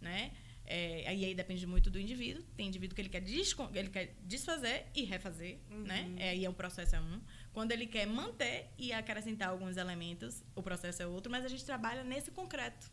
né? 0.00 0.32
É, 0.64 1.12
e 1.12 1.24
aí 1.24 1.34
depende 1.34 1.66
muito 1.66 1.90
do 1.90 1.98
indivíduo. 1.98 2.44
Tem 2.56 2.68
indivíduo 2.68 2.94
que 2.94 3.02
ele 3.02 3.08
quer, 3.08 3.24
ele 3.74 3.88
quer 3.90 4.16
desfazer 4.22 4.86
e 4.94 5.02
refazer, 5.02 5.58
né? 5.68 6.02
Uhum. 6.08 6.16
É, 6.18 6.30
aí 6.30 6.44
é 6.44 6.48
um 6.50 6.54
processo 6.54 6.94
é 6.94 7.00
um. 7.00 7.20
Quando 7.52 7.72
ele 7.72 7.86
quer 7.86 8.06
manter 8.06 8.70
e 8.78 8.92
acrescentar 8.92 9.48
alguns 9.48 9.76
elementos, 9.76 10.42
o 10.54 10.62
processo 10.62 11.02
é 11.02 11.06
outro. 11.06 11.30
Mas 11.30 11.44
a 11.44 11.48
gente 11.48 11.64
trabalha 11.64 12.04
nesse 12.04 12.30
concreto. 12.30 12.90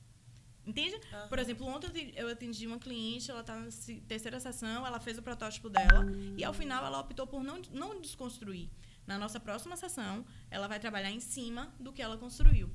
Entende? 0.65 0.99
Por 1.29 1.39
exemplo, 1.39 1.65
ontem 1.65 2.11
eu 2.15 2.27
atendi- 2.27 2.67
uma 2.67 2.77
cliente, 2.77 3.31
ela 3.31 3.39
está 3.39 3.55
na 3.55 3.69
terceira 4.07 4.37
sessão, 4.39 4.85
ela 4.85 4.99
fez 4.99 5.17
o 5.17 5.21
protótipo 5.21 5.69
dela 5.69 6.05
e 6.37 6.43
ao 6.43 6.53
final 6.53 6.85
ela 6.85 6.99
optou 6.99 7.25
por 7.25 7.41
não, 7.41 7.61
não 7.71 8.01
desconstruir. 8.01 8.69
Na 9.05 9.17
nossa 9.17 9.39
próxima 9.39 9.77
sessão, 9.77 10.25
ela 10.51 10.67
vai 10.67 10.77
trabalhar 10.79 11.09
em 11.11 11.21
cima 11.21 11.73
do 11.79 11.93
que 11.93 12.01
ela 12.01 12.17
construiu. 12.17 12.69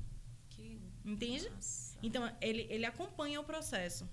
Que 0.49 0.81
Entende? 1.05 1.47
Então, 2.01 2.31
ele, 2.41 2.65
ele 2.69 2.85
acompanha 2.85 3.39
o 3.39 3.43
processo 3.43 4.09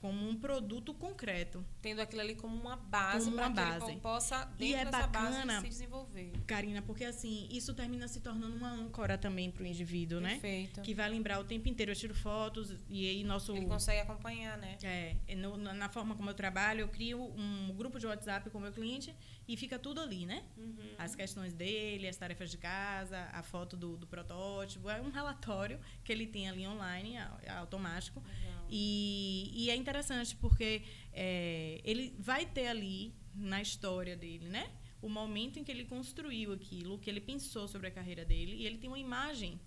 como 0.00 0.28
um 0.28 0.36
produto 0.36 0.94
concreto. 0.94 1.64
Tendo 1.82 2.00
aquilo 2.00 2.20
ali 2.20 2.34
como 2.36 2.54
uma 2.56 2.76
base 2.76 3.24
Como 3.24 3.36
uma 3.36 3.50
para 3.50 3.64
que 3.64 3.78
base. 3.80 3.90
ele 3.92 4.00
possa, 4.00 4.44
dentro 4.44 4.64
E 4.64 4.74
é 4.74 4.84
dessa 4.84 5.06
bacana, 5.06 5.46
base, 5.46 5.60
se 5.62 5.68
desenvolver. 5.68 6.32
Karina, 6.46 6.80
porque 6.82 7.04
assim, 7.04 7.48
isso 7.50 7.74
termina 7.74 8.06
se 8.06 8.20
tornando 8.20 8.56
uma 8.56 8.70
âncora 8.70 9.18
também 9.18 9.50
para 9.50 9.64
o 9.64 9.66
indivíduo, 9.66 10.20
né? 10.20 10.32
Perfeito. 10.32 10.82
Que 10.82 10.94
vai 10.94 11.08
lembrar 11.08 11.40
o 11.40 11.44
tempo 11.44 11.68
inteiro. 11.68 11.90
Eu 11.92 11.96
tiro 11.96 12.14
fotos 12.14 12.74
e 12.88 13.08
aí 13.08 13.24
nosso. 13.24 13.54
Ele 13.56 13.66
consegue 13.66 14.00
acompanhar, 14.00 14.56
né? 14.56 14.76
É, 14.82 15.16
no- 15.34 15.56
na 15.56 15.88
forma 15.88 16.14
como 16.14 16.30
eu 16.30 16.34
trabalho, 16.34 16.80
eu 16.82 16.88
crio 16.88 17.20
um 17.20 17.72
grupo 17.76 17.98
de 17.98 18.06
WhatsApp 18.06 18.48
com 18.50 18.58
o 18.58 18.60
meu 18.60 18.72
cliente 18.72 19.14
e 19.48 19.56
fica 19.56 19.78
tudo 19.78 20.00
ali, 20.00 20.24
né? 20.26 20.44
Uhum. 20.56 20.94
As 20.96 21.14
questões 21.16 21.52
dele, 21.52 22.06
as 22.06 22.16
tarefas 22.16 22.50
de 22.50 22.58
casa, 22.58 23.28
a 23.32 23.42
foto 23.42 23.76
do, 23.76 23.96
do 23.96 24.06
protótipo. 24.06 24.88
É 24.88 25.00
um 25.00 25.10
relatório 25.10 25.80
que 26.04 26.12
ele 26.12 26.26
tem 26.26 26.48
ali 26.48 26.66
online, 26.66 27.16
automático. 27.58 28.22
E, 28.70 29.50
e 29.54 29.70
é 29.70 29.76
interessante 29.76 30.36
porque 30.36 30.82
é, 31.12 31.80
ele 31.84 32.14
vai 32.18 32.46
ter 32.46 32.66
ali 32.68 33.14
na 33.34 33.60
história 33.62 34.16
dele, 34.16 34.48
né? 34.48 34.70
O 35.00 35.08
momento 35.08 35.58
em 35.58 35.64
que 35.64 35.70
ele 35.70 35.84
construiu 35.84 36.52
aquilo, 36.52 36.94
o 36.94 36.98
que 36.98 37.08
ele 37.08 37.20
pensou 37.20 37.68
sobre 37.68 37.86
a 37.86 37.90
carreira 37.90 38.24
dele, 38.24 38.56
e 38.56 38.66
ele 38.66 38.78
tem 38.78 38.88
uma 38.90 38.98
imagem 38.98 39.60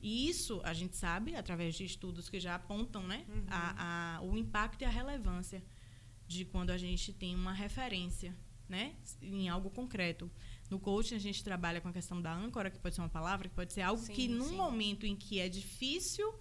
e 0.00 0.28
isso 0.28 0.60
a 0.64 0.72
gente 0.72 0.96
sabe, 0.96 1.34
através 1.34 1.74
de 1.74 1.84
estudos 1.84 2.28
que 2.28 2.38
já 2.38 2.54
apontam 2.54 3.02
né, 3.04 3.26
a, 3.48 4.16
a- 4.18 4.22
o 4.22 4.36
impacto 4.36 4.82
e 4.82 4.84
a 4.84 4.88
relevância 4.88 5.60
de 6.26 6.44
quando 6.44 6.70
a 6.70 6.78
gente 6.78 7.12
tem 7.12 7.34
uma 7.34 7.52
referência 7.52 8.32
né, 8.68 8.94
em 9.20 9.48
algo 9.48 9.70
concreto. 9.70 10.30
No 10.70 10.78
coaching, 10.78 11.16
a 11.16 11.18
gente 11.18 11.42
trabalha 11.42 11.80
com 11.80 11.88
a 11.88 11.92
questão 11.92 12.20
da 12.22 12.32
âncora, 12.32 12.70
que 12.70 12.78
pode 12.78 12.94
ser 12.94 13.00
uma 13.00 13.08
palavra, 13.08 13.48
que 13.48 13.54
pode 13.56 13.72
ser 13.72 13.80
algo 13.80 14.00
Sim, 14.02 14.12
que, 14.12 14.28
num 14.28 14.50
sim. 14.50 14.56
momento 14.56 15.04
em 15.06 15.16
que 15.16 15.40
é 15.40 15.48
difícil 15.48 16.32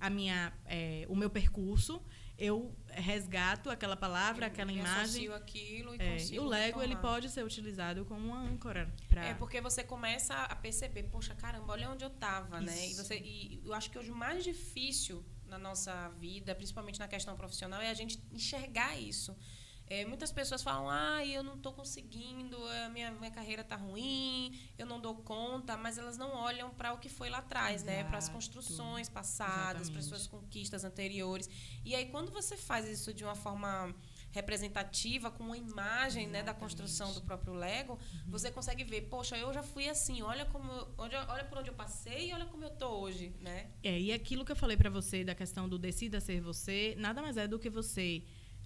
a 0.00 0.08
minha, 0.10 0.52
eh, 0.66 1.06
o 1.08 1.16
meu 1.16 1.28
percurso, 1.30 2.02
eu 2.38 2.72
resgato 2.88 3.68
aquela 3.68 3.96
palavra, 3.96 4.46
aquela 4.46 4.70
E 4.72 4.78
imagem. 4.78 5.28
aquilo 5.32 5.94
e 5.94 5.98
É, 6.00 6.24
e 6.30 6.38
o 6.38 6.44
Lego 6.46 6.80
ele 6.80 6.94
pode 6.96 7.28
ser 7.28 7.44
utilizado 7.44 8.04
como 8.04 8.28
uma 8.28 8.40
âncora. 8.40 8.92
Pra... 9.08 9.24
É 9.24 9.34
porque 9.34 9.60
você 9.60 9.82
começa 9.82 10.34
a 10.34 10.54
perceber, 10.54 11.02
poxa, 11.04 11.34
caramba, 11.34 11.72
olha 11.72 11.90
onde 11.90 12.04
eu 12.04 12.10
estava, 12.10 12.60
né? 12.60 12.88
E, 12.88 12.94
você, 12.94 13.18
e 13.18 13.60
eu 13.64 13.74
acho 13.74 13.90
que 13.90 13.98
hoje 13.98 14.10
o 14.12 14.14
mais 14.14 14.44
difícil 14.44 15.24
na 15.46 15.58
nossa 15.58 16.08
vida, 16.20 16.54
principalmente 16.54 17.00
na 17.00 17.08
questão 17.08 17.34
profissional, 17.36 17.80
é 17.80 17.90
a 17.90 17.94
gente 17.94 18.22
enxergar 18.30 18.96
isso. 18.96 19.36
É, 19.90 20.04
muitas 20.04 20.30
pessoas 20.30 20.62
falam, 20.62 20.88
ah, 20.90 21.24
eu 21.24 21.42
não 21.42 21.54
estou 21.56 21.72
conseguindo, 21.72 22.56
a 22.84 22.88
minha, 22.90 23.10
minha 23.12 23.30
carreira 23.30 23.62
está 23.62 23.74
ruim, 23.76 24.58
eu 24.76 24.84
não 24.86 25.00
dou 25.00 25.14
conta, 25.16 25.76
mas 25.78 25.96
elas 25.96 26.18
não 26.18 26.30
olham 26.36 26.68
para 26.70 26.92
o 26.92 26.98
que 26.98 27.08
foi 27.08 27.30
lá 27.30 27.38
atrás, 27.38 27.82
né? 27.82 28.04
Para 28.04 28.18
as 28.18 28.28
construções 28.28 29.08
passadas, 29.08 29.88
para 29.88 30.00
as 30.00 30.04
suas 30.04 30.26
conquistas 30.26 30.84
anteriores. 30.84 31.48
E 31.84 31.94
aí, 31.94 32.06
quando 32.06 32.30
você 32.30 32.56
faz 32.56 32.86
isso 32.86 33.14
de 33.14 33.24
uma 33.24 33.34
forma 33.34 33.94
representativa, 34.30 35.30
com 35.30 35.42
uma 35.44 35.56
imagem 35.56 36.26
né, 36.28 36.42
da 36.42 36.52
construção 36.54 37.12
do 37.14 37.22
próprio 37.22 37.54
Lego, 37.54 37.94
Uhum. 37.94 38.30
você 38.30 38.50
consegue 38.50 38.84
ver, 38.84 39.02
poxa, 39.08 39.36
eu 39.38 39.52
já 39.52 39.62
fui 39.62 39.88
assim, 39.88 40.20
olha 40.22 40.44
como 40.46 40.70
eu- 40.70 40.94
onde, 40.98 41.16
olha 41.16 41.44
por 41.44 41.58
onde 41.58 41.70
eu 41.70 41.74
passei 41.74 42.28
e 42.30 42.32
olha 42.34 42.46
como 42.46 42.62
eu 42.62 42.70
tô 42.70 42.88
hoje, 43.00 43.32
né? 43.40 43.70
É, 43.82 43.98
e 43.98 44.12
aquilo 44.12 44.44
que 44.44 44.52
eu 44.52 44.56
falei 44.56 44.76
pra 44.76 44.90
você 44.90 45.24
da 45.24 45.34
questão 45.34 45.68
do 45.68 45.78
decida 45.78 46.20
ser 46.20 46.40
você, 46.40 46.94
nada 46.98 47.20
mais 47.22 47.36
é 47.36 47.48
do 47.48 47.58
que 47.58 47.70
você 47.70 48.22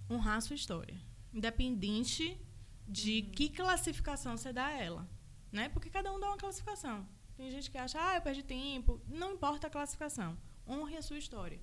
honrar 0.09 0.37
a 0.37 0.41
sua 0.41 0.55
história, 0.55 0.95
independente 1.33 2.39
de 2.87 3.21
Uhum. 3.25 3.31
que 3.31 3.49
classificação 3.49 4.37
você 4.37 4.51
dá 4.53 4.67
a 4.67 4.71
ela, 4.79 5.09
né? 5.51 5.69
Porque 5.69 5.89
cada 5.89 6.11
um 6.13 6.19
dá 6.19 6.27
uma 6.27 6.37
classificação. 6.37 7.07
Tem 7.35 7.49
gente 7.49 7.71
que 7.71 7.77
acha, 7.77 7.97
ah, 7.99 8.15
eu 8.15 8.21
perdi 8.21 8.43
tempo. 8.43 9.01
Não 9.07 9.33
importa 9.33 9.67
a 9.67 9.69
classificação. 9.69 10.37
Honre 10.67 10.97
a 10.97 11.01
sua 11.01 11.17
história. 11.17 11.59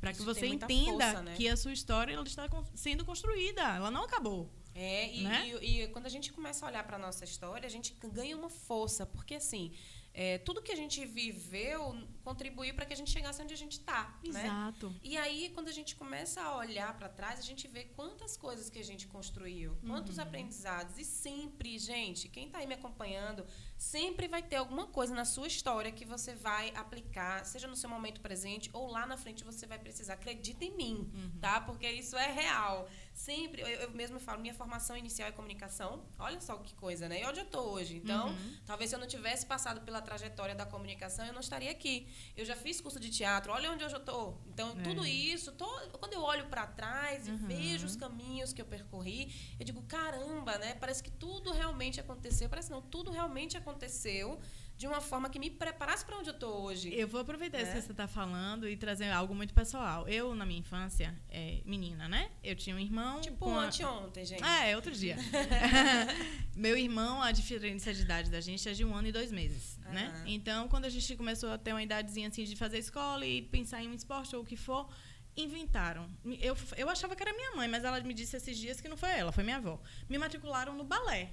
Para 0.00 0.12
que 0.12 0.22
você 0.22 0.46
entenda 0.46 1.04
força, 1.06 1.22
né? 1.22 1.34
que 1.36 1.48
a 1.48 1.56
sua 1.56 1.72
história 1.72 2.12
ela 2.12 2.24
está 2.24 2.48
sendo 2.74 3.04
construída, 3.04 3.62
ela 3.76 3.90
não 3.90 4.02
acabou. 4.04 4.52
É, 4.74 5.14
e, 5.14 5.22
Né? 5.22 5.48
e- 5.62 5.82
e 5.82 5.88
quando 5.88 6.06
a 6.06 6.08
gente 6.08 6.32
começa 6.32 6.64
a 6.66 6.68
olhar 6.68 6.84
para 6.84 6.98
nossa 6.98 7.24
história, 7.24 7.66
a 7.66 7.70
gente 7.70 7.94
ganha 8.12 8.36
uma 8.36 8.48
força, 8.50 9.06
porque 9.06 9.34
assim, 9.36 9.72
é, 10.14 10.38
tudo 10.38 10.60
que 10.62 10.70
a 10.72 10.76
gente 10.76 11.04
viveu 11.06 11.96
contribuiu 12.22 12.72
para 12.74 12.86
que 12.86 12.92
a 12.92 12.96
gente 12.96 13.10
chegasse 13.10 13.42
onde 13.42 13.52
a 13.52 13.56
gente 13.56 13.72
está, 13.72 14.18
né? 14.24 14.44
Exato. 14.44 14.94
E 15.02 15.16
aí, 15.16 15.50
quando 15.54 15.68
a 15.68 15.72
gente 15.72 15.96
começa 15.96 16.40
a 16.40 16.56
olhar 16.56 16.96
para 16.96 17.08
trás, 17.08 17.38
a 17.40 17.42
gente 17.42 17.66
vê 17.66 17.84
quantas 17.84 18.36
coisas 18.36 18.70
que 18.70 18.78
a 18.78 18.84
gente 18.84 19.06
construiu, 19.08 19.76
quantos 19.86 20.18
Uhum. 20.18 20.22
aprendizados. 20.24 20.98
E 20.98 21.04
sempre, 21.04 21.78
gente, 21.78 22.28
quem 22.28 22.46
está 22.46 22.58
aí 22.58 22.66
me 22.66 22.74
acompanhando, 22.74 23.44
sempre 23.76 24.28
vai 24.28 24.42
ter 24.42 24.56
alguma 24.56 24.86
coisa 24.86 25.14
na 25.14 25.24
sua 25.24 25.46
história 25.48 25.90
que 25.90 26.04
você 26.04 26.34
vai 26.34 26.70
aplicar, 26.76 27.44
seja 27.44 27.66
no 27.66 27.74
seu 27.74 27.90
momento 27.90 28.20
presente 28.20 28.70
ou 28.72 28.86
lá 28.88 29.06
na 29.06 29.16
frente 29.16 29.42
você 29.42 29.66
vai 29.66 29.78
precisar. 29.78 30.14
Acredita 30.14 30.64
em 30.64 30.76
mim, 30.76 31.10
Uhum. 31.12 31.32
tá? 31.40 31.60
Porque 31.60 31.90
isso 31.90 32.16
é 32.16 32.30
real. 32.30 32.88
Sempre, 33.12 33.60
eu, 33.62 33.68
eu 33.68 33.90
mesmo 33.92 34.18
falo, 34.18 34.40
minha 34.40 34.54
formação 34.54 34.96
inicial 34.96 35.28
é 35.28 35.32
comunicação. 35.32 36.02
Olha 36.18 36.40
só 36.40 36.56
que 36.56 36.74
coisa, 36.74 37.08
né? 37.08 37.20
E 37.20 37.26
onde 37.26 37.40
eu 37.40 37.44
tô 37.44 37.60
hoje? 37.60 37.94
Então, 37.96 38.28
Uhum. 38.28 38.56
talvez 38.66 38.90
se 38.90 38.96
eu 38.96 39.00
não 39.00 39.06
tivesse 39.06 39.44
passado 39.46 39.82
pela 39.82 40.00
trajetória 40.00 40.54
da 40.54 40.64
comunicação, 40.66 41.24
eu 41.26 41.32
não 41.32 41.40
estaria 41.40 41.70
aqui. 41.70 42.08
Eu 42.36 42.44
já 42.44 42.56
fiz 42.56 42.80
curso 42.80 42.98
de 42.98 43.10
teatro, 43.10 43.52
olha 43.52 43.70
onde 43.70 43.84
hoje 43.84 43.94
eu 43.94 44.00
tô. 44.00 44.34
Então, 44.48 44.70
É. 44.78 44.82
tudo 44.82 45.06
isso, 45.06 45.52
to- 45.52 45.88
quando 46.00 46.14
eu 46.14 46.22
olho 46.22 46.46
para 46.46 46.66
trás 46.66 47.28
e 47.28 47.30
Uhum. 47.30 47.46
vejo 47.46 47.86
os 47.86 47.94
caminhos 47.96 48.52
que 48.52 48.60
eu 48.62 48.66
percorri, 48.66 49.32
eu 49.60 49.64
digo, 49.64 49.82
caramba, 49.82 50.56
né? 50.58 50.74
Parece 50.74 51.02
que 51.02 51.10
tudo 51.10 51.52
realmente 51.52 52.00
aconteceu. 52.00 52.48
Parece 52.48 52.70
não, 52.70 52.80
tudo 52.82 53.10
realmente 53.10 53.56
aconteceu 53.56 54.40
de 54.82 54.86
uma 54.88 55.00
forma 55.00 55.30
que 55.30 55.38
me 55.38 55.48
preparasse 55.48 56.04
para 56.04 56.18
onde 56.18 56.28
eu 56.28 56.34
tô 56.34 56.48
hoje. 56.48 56.92
Eu 56.92 57.06
vou 57.06 57.20
aproveitar 57.20 57.58
isso 57.58 57.70
né? 57.70 57.76
que 57.76 57.82
você 57.82 57.92
está 57.92 58.08
falando 58.08 58.68
e 58.68 58.76
trazer 58.76 59.08
algo 59.12 59.32
muito 59.32 59.54
pessoal. 59.54 60.08
Eu, 60.08 60.34
na 60.34 60.44
minha 60.44 60.58
infância, 60.58 61.14
é, 61.30 61.60
menina, 61.64 62.08
né? 62.08 62.32
Eu 62.42 62.56
tinha 62.56 62.74
um 62.74 62.80
irmão. 62.80 63.20
Tipo 63.20 63.44
com 63.44 63.56
a- 63.56 63.66
anteontem, 63.66 64.24
gente. 64.24 64.42
Ah, 64.42 64.64
é, 64.64 64.74
outro 64.74 64.90
dia. 64.90 65.16
Meu 66.56 66.76
irmão, 66.76 67.22
a 67.22 67.30
diferença 67.30 67.94
de 67.94 68.02
idade 68.02 68.28
da 68.28 68.40
gente 68.40 68.68
é 68.68 68.72
de 68.72 68.84
um 68.84 68.92
ano 68.92 69.06
e 69.06 69.12
dois 69.12 69.30
meses, 69.30 69.78
né? 69.84 70.12
Aham. 70.12 70.24
Então, 70.26 70.66
quando 70.66 70.86
a 70.86 70.90
gente 70.90 71.14
começou 71.14 71.52
a 71.52 71.58
ter 71.58 71.72
uma 71.72 71.82
idadezinha 71.84 72.26
assim 72.26 72.42
de 72.42 72.56
fazer 72.56 72.78
escola 72.78 73.24
e 73.24 73.40
pensar 73.40 73.84
em 73.84 73.88
um 73.88 73.94
esporte 73.94 74.34
ou 74.34 74.42
o 74.42 74.44
que 74.44 74.56
for, 74.56 74.88
inventaram. 75.36 76.10
Eu, 76.40 76.56
eu 76.76 76.88
achava 76.88 77.14
que 77.14 77.22
era 77.22 77.32
minha 77.32 77.52
mãe, 77.54 77.68
mas 77.68 77.84
ela 77.84 78.00
me 78.00 78.12
disse 78.14 78.36
esses 78.36 78.58
dias 78.58 78.80
que 78.80 78.88
não 78.88 78.96
foi 78.96 79.10
ela, 79.10 79.30
foi 79.30 79.44
minha 79.44 79.58
avó. 79.58 79.80
Me 80.08 80.18
matricularam 80.18 80.74
no 80.74 80.82
balé. 80.82 81.30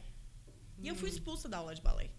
E 0.78 0.88
eu 0.88 0.96
fui 0.96 1.10
expulsa 1.10 1.50
da 1.50 1.58
aula 1.58 1.74
de 1.74 1.82
balé. 1.82 2.12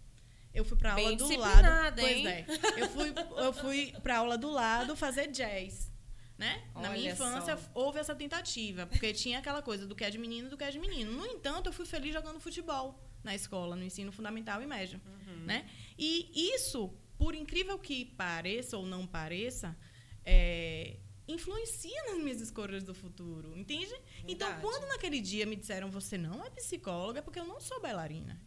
Eu 0.52 0.64
fui 0.64 0.76
pra 0.76 0.92
Hum. 0.92 0.96
Bem 0.96 1.06
aula 1.06 1.16
do 1.16 1.36
lado. 1.36 1.94
Pois 2.00 2.16
hein? 2.16 2.26
é. 2.26 2.46
Eu 2.78 2.88
fui, 2.90 3.14
eu 3.36 3.52
fui 3.52 3.92
pra 4.02 4.18
aula 4.18 4.36
do 4.36 4.50
lado 4.50 4.96
fazer 4.96 5.28
jazz. 5.28 5.90
Né? 6.36 6.64
Na 6.74 6.88
minha 6.90 7.12
infância 7.12 7.54
só. 7.56 7.70
houve 7.74 7.98
essa 7.98 8.14
tentativa, 8.14 8.86
porque 8.86 9.12
tinha 9.12 9.38
aquela 9.38 9.60
coisa 9.60 9.86
do 9.86 9.94
que 9.94 10.02
é 10.02 10.08
de 10.08 10.16
menino 10.16 10.48
do 10.48 10.56
que 10.56 10.64
é 10.64 10.70
de 10.70 10.78
menino. 10.78 11.12
No 11.12 11.26
entanto, 11.26 11.68
eu 11.68 11.72
fui 11.72 11.84
feliz 11.84 12.14
jogando 12.14 12.40
futebol. 12.40 12.98
na 13.22 13.34
escola, 13.34 13.76
no 13.76 13.84
ensino 13.84 14.10
fundamental 14.10 14.62
e 14.62 14.66
médio, 14.66 14.98
Uhum. 15.06 15.44
né? 15.44 15.68
E 15.98 16.30
isso, 16.54 16.88
por 17.18 17.34
incrível 17.34 17.78
que 17.78 18.06
pareça 18.06 18.78
ou 18.78 18.86
não 18.86 19.06
pareça, 19.06 19.76
é, 20.24 20.96
influencia 21.28 22.02
nas 22.04 22.16
minhas 22.18 22.40
escolhas 22.40 22.82
do 22.82 22.94
futuro, 22.94 23.54
entende? 23.54 23.94
Então, 24.26 24.48
Verdade. 24.48 24.62
quando 24.62 24.88
naquele 24.88 25.20
dia 25.20 25.44
me 25.44 25.54
disseram 25.54 25.90
você 25.90 26.16
não 26.16 26.42
é 26.42 26.48
psicóloga, 26.48 27.18
é 27.18 27.22
porque 27.22 27.38
eu 27.38 27.44
não 27.44 27.60
sou 27.60 27.78
bailarina. 27.78 28.40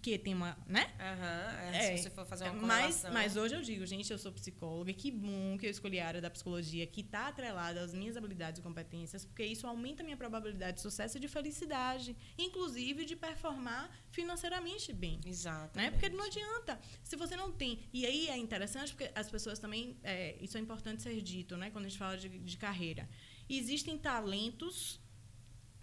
Que 0.00 0.18
tem 0.18 0.34
uma, 0.34 0.56
né? 0.66 0.92
Aham, 0.98 1.74
é, 1.74 1.96
se 1.96 2.02
você 2.02 2.10
for 2.10 2.24
fazer 2.26 2.48
uma 2.50 2.66
mas, 2.66 3.04
mas 3.12 3.36
hoje 3.36 3.54
eu 3.54 3.62
digo, 3.62 3.84
gente, 3.86 4.10
eu 4.10 4.18
sou 4.18 4.32
psicóloga, 4.32 4.92
que 4.92 5.10
bom 5.10 5.56
que 5.58 5.66
eu 5.66 5.70
escolhi 5.70 5.98
a 5.98 6.06
área 6.06 6.20
da 6.20 6.30
psicologia 6.30 6.86
que 6.86 7.00
está 7.00 7.28
atrelada 7.28 7.80
às 7.80 7.92
minhas 7.92 8.16
habilidades 8.16 8.60
e 8.60 8.62
competências, 8.62 9.24
porque 9.24 9.44
isso 9.44 9.66
aumenta 9.66 10.02
a 10.02 10.04
minha 10.04 10.16
probabilidade 10.16 10.76
de 10.76 10.82
sucesso 10.82 11.16
e 11.16 11.20
de 11.20 11.28
felicidade, 11.28 12.16
inclusive 12.36 13.04
de 13.04 13.16
performar 13.16 13.90
financeiramente 14.10 14.92
bem. 14.92 15.20
Exato. 15.24 15.76
Né? 15.76 15.90
Porque 15.90 16.08
não 16.08 16.24
adianta. 16.24 16.78
Se 17.02 17.16
você 17.16 17.36
não 17.36 17.50
tem. 17.50 17.80
E 17.92 18.06
aí 18.06 18.28
é 18.28 18.36
interessante 18.36 18.94
porque 18.94 19.10
as 19.14 19.30
pessoas 19.30 19.58
também. 19.58 19.96
é, 20.02 20.36
isso 20.40 20.56
é 20.56 20.60
importante 20.60 21.02
ser 21.02 21.20
dito, 21.22 21.56
né? 21.56 21.70
Quando 21.70 21.86
a 21.86 21.88
gente 21.88 21.98
fala 21.98 22.16
de, 22.16 22.28
de 22.28 22.56
carreira. 22.56 23.08
Existem 23.48 23.96
talentos 23.96 25.00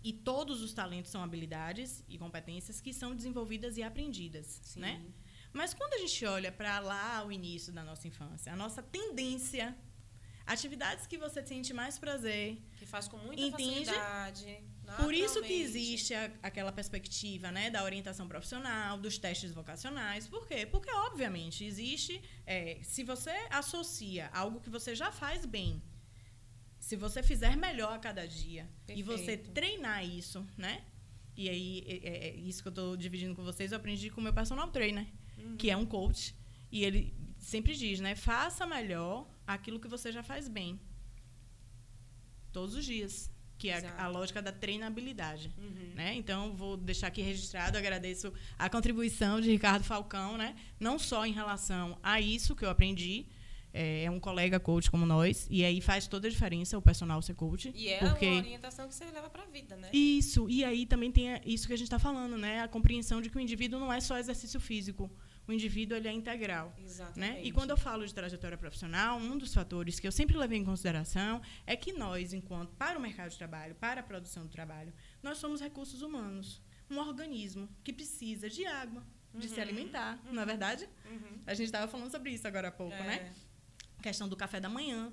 e 0.10 0.14
todos 0.14 0.62
os 0.62 0.72
talentos 0.82 1.10
são 1.12 1.22
habilidades 1.24 2.04
e 2.08 2.16
competências 2.18 2.80
que 2.80 2.94
são 2.94 3.16
desenvolvidas 3.16 3.76
e 3.78 3.84
aprendidas, 3.84 4.48
Sim. 4.64 4.80
né? 4.82 4.94
Mas 5.52 5.74
quando 5.74 5.94
a 5.96 5.98
gente 6.04 6.24
olha 6.26 6.52
para 6.52 6.80
lá 6.80 7.26
o 7.26 7.32
início 7.32 7.72
da 7.74 7.84
nossa 7.84 8.08
infância, 8.08 8.54
a 8.54 8.56
nossa 8.56 8.82
tendência, 8.84 9.76
atividades 10.46 11.08
que 11.08 11.18
você 11.18 11.42
sente 11.44 11.74
mais 11.74 11.98
prazer, 11.98 12.62
Que 12.78 12.86
faz 12.86 13.08
com 13.08 13.18
muita 13.18 13.42
Entende? 13.42 13.86
facilidade. 13.86 14.64
por 14.98 15.12
isso 15.14 15.42
que 15.42 15.54
existe 15.54 16.14
a- 16.14 16.32
aquela 16.44 16.72
perspectiva 16.72 17.52
né, 17.52 17.72
da 17.72 17.84
orientação 17.84 18.28
profissional, 18.28 19.00
dos 19.00 19.18
testes 19.18 19.52
vocacionais. 19.54 20.28
Por 20.28 20.46
quê? 20.48 20.68
Porque, 20.68 20.92
obviamente, 20.92 21.66
existe. 21.66 22.22
é, 22.46 22.80
se 22.84 23.04
você 23.04 23.34
associa 23.50 24.30
algo 24.32 24.60
que 24.60 24.70
você 24.70 24.94
já 24.94 25.12
faz 25.12 25.46
bem, 25.48 25.82
se 26.88 26.96
você 26.96 27.20
fizer 27.24 27.54
melhor 27.58 27.92
a 27.94 28.00
cada 28.08 28.24
dia 28.28 28.64
e 28.90 29.02
você 29.02 29.26
Perfeito. 29.38 29.52
treinar 29.58 30.06
isso, 30.06 30.46
né? 30.56 30.84
E 31.36 31.50
aí, 31.50 31.84
é, 31.88 31.96
é- 32.10 32.28
é 32.28 32.36
isso 32.50 32.62
que 32.62 32.68
eu 32.68 32.76
estou 32.78 32.96
dividindo 32.96 33.34
com 33.36 33.44
vocês, 33.44 33.72
eu 33.72 33.78
aprendi 33.78 34.10
com 34.12 34.22
o 34.22 34.24
meu 34.24 34.34
personal 34.34 34.68
trainer, 34.70 35.06
Uhum. 35.38 35.58
que 35.58 35.70
é 35.70 35.76
um 35.76 35.86
coach. 35.86 36.36
E 36.72 36.84
ele 36.86 37.02
sempre 37.40 37.74
diz, 37.76 38.00
né? 38.00 38.14
Faça 38.16 38.68
melhor 38.68 39.28
aquilo 39.48 39.80
que 39.80 39.88
você 39.88 40.12
já 40.12 40.22
faz 40.22 40.48
bem. 40.48 40.80
Todos 42.52 42.76
os 42.76 42.86
dias. 42.86 43.32
Que 43.58 43.70
é 43.70 43.78
Exato. 43.78 44.02
a 44.02 44.08
lógica 44.08 44.42
da 44.42 44.52
treinabilidade. 44.52 45.50
Uhum. 45.58 45.94
Né? 45.96 46.14
Então, 46.16 46.54
vou 46.56 46.76
deixar 46.76 47.08
aqui 47.08 47.22
registrado, 47.22 47.78
agradeço 47.78 48.32
a 48.60 48.70
contribuição 48.70 49.40
de 49.40 49.50
Ricardo 49.50 49.84
Falcão, 49.84 50.38
né? 50.38 50.56
não 50.80 51.00
só 51.00 51.26
em 51.26 51.32
relação 51.32 51.98
a 52.04 52.20
isso 52.20 52.54
que 52.56 52.66
eu 52.66 52.70
aprendi, 52.70 53.26
é, 53.76 54.06
é 54.06 54.12
um 54.12 54.20
colega 54.20 54.60
coach 54.60 54.90
como 54.90 55.06
nós, 55.06 55.46
e 55.50 55.64
aí 55.66 55.82
faz 55.82 56.08
toda 56.08 56.28
a 56.28 56.32
diferença 56.32 56.78
o 56.78 56.82
personal 56.82 57.22
ser 57.22 57.36
coach. 57.36 57.72
E 57.76 57.90
é 57.90 58.00
porque 58.00 58.26
uma 58.28 58.38
orientação 58.38 58.88
que 58.88 58.96
você 58.96 59.06
leva 59.06 59.30
para 59.30 59.44
a 59.44 59.46
vida, 59.46 59.76
né? 59.76 59.90
isso, 59.94 60.50
e 60.50 60.64
aí 60.64 60.86
também 60.86 61.12
tem 61.12 61.28
isso 61.46 61.68
que 61.68 61.74
a 61.74 61.78
gente 61.78 61.88
está 61.88 62.00
falando, 62.00 62.38
né? 62.38 62.62
A 62.62 62.68
compreensão 62.68 63.22
de 63.22 63.30
que 63.30 63.38
o 63.38 63.40
indivíduo 63.40 63.80
não 63.80 63.92
é 63.92 64.00
só 64.00 64.18
exercício 64.18 64.60
físico. 64.60 65.12
O 65.48 65.52
indivíduo 65.54 65.96
ele 65.96 66.08
é 66.08 66.12
integral. 66.12 66.74
Né? 66.78 66.84
Exatamente. 66.86 67.48
E 67.48 67.52
quando 67.52 67.70
eu 67.70 67.78
falo 67.78 68.04
de 68.04 68.12
trajetória 68.14 68.58
profissional, 68.58 69.20
um 69.20 69.38
dos 69.38 69.54
fatores 69.54 70.00
que 70.00 70.08
eu 70.08 70.12
sempre 70.12 70.36
levei 70.36 70.58
em 70.58 70.66
consideração 70.66 71.40
é 71.68 71.76
que 71.76 71.94
nós, 71.94 72.34
enquanto 72.34 72.74
para 72.74 72.98
o 72.98 73.02
mercado 73.02 73.30
de 73.30 73.38
trabalho, 73.38 73.76
para 73.76 74.02
a 74.02 74.04
produção 74.04 74.44
do 74.44 74.50
trabalho, 74.50 74.92
nós 75.22 75.38
somos 75.38 75.62
recursos 75.62 76.02
humanos. 76.02 76.64
Um 76.90 76.98
organismo 76.98 77.70
que 77.84 77.94
precisa 77.94 78.50
de 78.50 78.66
água, 78.66 79.04
de 79.36 79.48
se 79.48 79.56
Uhum, 79.56 79.62
alimentar, 79.62 80.20
não 80.32 80.42
é 80.42 80.46
verdade? 80.46 80.90
Uhum. 81.12 81.40
A 81.46 81.54
gente 81.54 81.66
estava 81.68 81.88
falando 81.88 82.10
sobre 82.10 82.32
isso 82.32 82.48
agora 82.48 82.70
há 82.70 82.72
pouco, 82.72 82.96
É. 82.96 83.04
né? 83.04 83.34
Questão 84.06 84.30
do 84.30 84.38
café 84.38 84.60
da 84.60 84.70
manhã. 84.70 85.12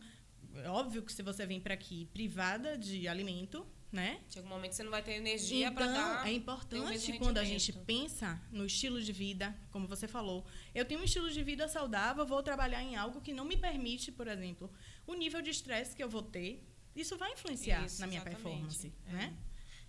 É 0.56 0.68
óbvio 0.68 1.02
que 1.02 1.10
se 1.10 1.22
você 1.22 1.46
vem 1.46 1.58
para 1.58 1.72
aqui 1.72 2.04
privada 2.12 2.76
de 2.76 3.08
alimento, 3.08 3.66
né? 3.90 4.20
Chega 4.28 4.44
um 4.46 4.50
momento 4.50 4.74
você 4.74 4.82
não 4.82 4.90
vai 4.90 5.02
ter 5.02 5.12
energia 5.12 5.72
para 5.72 5.86
Então, 5.86 5.94
dar. 5.94 6.28
é 6.28 6.32
importante 6.32 7.12
quando 7.18 7.38
a 7.38 7.44
gente 7.52 7.72
pensa 7.72 8.38
no 8.50 8.66
estilo 8.66 9.00
de 9.00 9.10
vida, 9.10 9.56
como 9.70 9.86
você 9.88 10.06
falou. 10.06 10.44
Eu 10.74 10.84
tenho 10.84 11.00
um 11.00 11.04
estilo 11.04 11.30
de 11.30 11.42
vida 11.42 11.66
saudável, 11.68 12.26
vou 12.26 12.42
trabalhar 12.42 12.82
em 12.82 12.94
algo 12.94 13.22
que 13.22 13.32
não 13.32 13.46
me 13.46 13.56
permite, 13.56 14.12
por 14.12 14.28
exemplo, 14.28 14.70
o 15.06 15.14
nível 15.14 15.40
de 15.40 15.48
estresse 15.48 15.96
que 15.96 16.02
eu 16.04 16.08
vou 16.16 16.22
ter. 16.22 16.62
Isso 16.94 17.16
vai 17.16 17.32
influenciar 17.32 17.86
Isso, 17.86 17.98
na 18.02 18.06
minha 18.06 18.20
exatamente. 18.20 18.42
performance, 18.42 18.92
É. 19.08 19.12
né? 19.12 19.36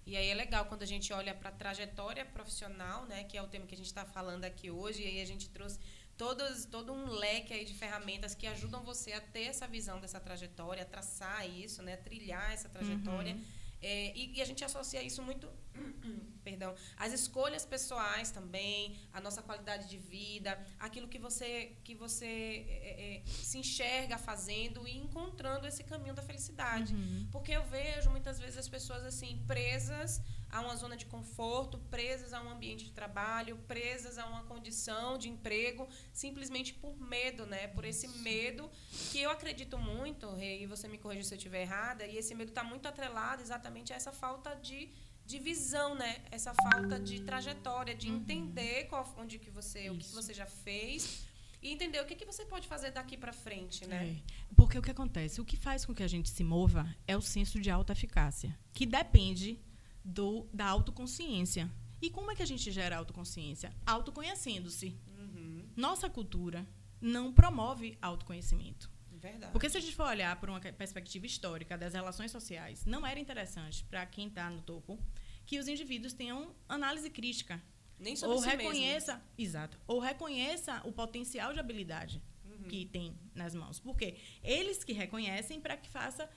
E 0.06 0.16
aí 0.18 0.28
é 0.28 0.34
legal 0.34 0.66
quando 0.66 0.84
a 0.84 0.86
gente 0.86 1.12
olha 1.14 1.34
para 1.34 1.50
a 1.50 1.52
trajetória 1.54 2.26
profissional, 2.26 3.06
né, 3.06 3.24
que 3.26 3.38
é 3.38 3.42
o 3.42 3.48
tema 3.48 3.66
que 3.66 3.74
a 3.74 3.78
gente 3.78 3.88
está 3.88 4.06
falando 4.06 4.44
aqui 4.46 4.70
hoje, 4.70 5.02
e 5.02 5.08
aí 5.08 5.22
a 5.22 5.26
gente 5.26 5.50
trouxe 5.50 5.80
todos, 6.18 6.66
todo 6.66 6.94
um 6.94 7.10
leque 7.10 7.54
aí 7.54 7.66
de 7.66 7.74
ferramentas 7.74 8.36
que 8.36 8.48
ajudam 8.48 8.84
você 8.84 9.14
a 9.14 9.22
ter 9.22 9.44
essa 9.44 9.68
visão 9.68 10.00
dessa 10.00 10.20
trajetória, 10.20 10.84
a 10.84 10.86
traçar 10.86 11.50
isso, 11.50 11.82
né, 11.82 11.94
a 11.94 11.98
trilhar 11.98 12.52
essa 12.52 12.70
trajetória. 12.70 13.34
Uhum. 13.34 13.44
É, 13.82 14.18
e, 14.18 14.38
e 14.38 14.42
a 14.42 14.46
gente 14.46 14.64
associa 14.64 15.04
isso 15.04 15.22
muito, 15.22 15.50
perdão, 16.44 16.76
às 16.98 17.14
escolhas 17.14 17.66
pessoais 17.66 18.32
também, 18.32 18.98
a 19.12 19.22
nossa 19.22 19.42
qualidade 19.42 19.90
de 19.90 19.98
vida, 19.98 20.60
aquilo 20.80 21.08
que 21.08 21.20
você 21.20 21.78
que 21.84 21.96
você 21.96 22.66
é, 22.68 23.22
é, 23.22 23.28
se 23.28 23.58
enxerga 23.58 24.18
fazendo 24.18 24.88
e 24.88 24.98
encontrando 24.98 25.68
esse 25.68 25.84
caminho 25.84 26.14
da 26.14 26.22
felicidade. 26.22 26.94
Uhum. 26.94 27.28
Porque 27.32 27.52
eu 27.52 27.64
vejo 27.66 28.10
muitas 28.10 28.40
vezes 28.40 28.58
as 28.58 28.68
pessoas 28.68 29.04
assim 29.04 29.44
presas 29.48 30.22
a 30.54 30.62
uma 30.62 30.76
zona 30.76 30.96
de 30.96 31.08
conforto, 31.08 31.80
presas 31.90 32.32
a 32.32 32.40
um 32.40 32.50
ambiente 32.50 32.86
de 32.86 32.92
trabalho, 32.92 33.58
presas 33.68 34.20
a 34.20 34.28
uma 34.28 34.44
condição 34.44 35.18
de 35.18 35.28
emprego, 35.28 35.90
simplesmente 36.14 36.76
por 36.76 36.96
medo, 36.96 37.48
né? 37.48 37.68
Por 37.68 37.84
esse 37.84 38.08
medo 38.08 38.70
que 39.12 39.20
eu 39.20 39.32
acredito 39.32 39.80
muito, 39.80 40.32
Rei, 40.36 40.62
e 40.62 40.68
você 40.68 40.88
me 40.88 41.00
corrija 41.00 41.24
se 41.24 41.34
eu 41.34 41.38
estiver 41.38 41.64
errada, 41.64 42.06
e 42.06 42.18
esse 42.18 42.36
medo 42.36 42.50
está 42.50 42.64
muito 42.64 42.88
atrelado 42.88 43.42
exatamente 43.42 43.92
a 43.94 43.96
essa 43.96 44.12
falta 44.12 44.54
de, 44.54 44.92
de 45.26 45.40
visão, 45.40 45.96
né? 45.96 46.24
Essa 46.32 46.54
falta 46.54 47.00
de 47.00 47.22
trajetória, 47.22 47.96
de 47.96 48.10
entender 48.10 48.86
qual, 48.86 49.14
onde 49.18 49.40
que 49.40 49.50
você, 49.50 49.90
o 49.90 49.98
que, 49.98 50.06
que 50.06 50.14
você 50.14 50.34
já 50.34 50.46
fez 50.46 51.26
e 51.62 51.72
entender 51.72 52.02
o 52.02 52.06
que, 52.06 52.16
que 52.16 52.26
você 52.26 52.46
pode 52.46 52.68
fazer 52.68 52.92
daqui 52.92 53.18
para 53.18 53.32
frente, 53.32 53.88
né? 53.88 54.08
É, 54.08 54.54
porque 54.56 54.78
o 54.78 54.82
que 54.82 54.92
acontece? 54.92 55.40
O 55.40 55.46
que 55.46 55.56
faz 55.56 55.86
com 55.86 55.96
que 55.96 56.04
a 56.04 56.08
gente 56.08 56.30
se 56.30 56.44
mova 56.44 56.94
é 57.08 57.16
o 57.16 57.22
senso 57.22 57.60
de 57.60 57.70
alta 57.70 57.94
eficácia, 57.94 58.58
que 58.74 58.86
depende 58.86 59.60
do, 60.04 60.46
da 60.54 60.68
autoconsciência. 60.68 61.72
E 62.02 62.10
como 62.10 62.30
é 62.30 62.36
que 62.36 62.44
a 62.44 62.46
gente 62.46 62.70
gera 62.70 62.98
autoconsciência? 62.98 63.74
Autoconhecendo-se. 63.86 65.00
Uhum. 65.18 65.66
Nossa 65.76 66.10
cultura 66.10 66.68
não 67.00 67.32
promove 67.32 67.98
autoconhecimento. 68.02 68.92
Verdade. 69.24 69.52
Porque 69.54 69.70
se 69.70 69.78
a 69.78 69.80
gente 69.80 69.96
for 69.96 70.06
olhar 70.08 70.36
por 70.40 70.50
uma 70.50 70.60
perspectiva 70.60 71.26
histórica 71.26 71.78
das 71.78 71.94
relações 71.94 72.30
sociais, 72.30 72.86
não 72.86 73.08
era 73.08 73.20
interessante 73.20 73.86
para 73.86 74.06
quem 74.06 74.28
está 74.28 74.50
no 74.50 74.62
topo 74.62 75.00
que 75.46 75.58
os 75.58 75.68
indivíduos 75.68 76.14
tenham 76.14 76.54
análise 76.68 77.10
crítica. 77.10 77.62
Nem 78.00 78.16
sobre 78.18 78.36
ou 78.36 78.42
si 78.42 78.48
mesmo. 78.48 78.62
reconheça, 78.64 79.22
exato, 79.38 79.78
ou 79.88 80.00
reconheça 80.00 80.82
o 80.84 80.92
potencial 80.92 81.54
de 81.54 81.60
habilidade 81.60 82.22
Uhum. 82.44 82.68
que 82.68 82.86
tem 82.86 83.18
nas 83.34 83.56
mãos. 83.56 83.80
Porque 83.80 84.18
eles 84.44 84.84
que 84.84 84.94
reconhecem 84.94 85.60
para 85.62 85.78
que 85.78 85.90
faça 85.90 86.30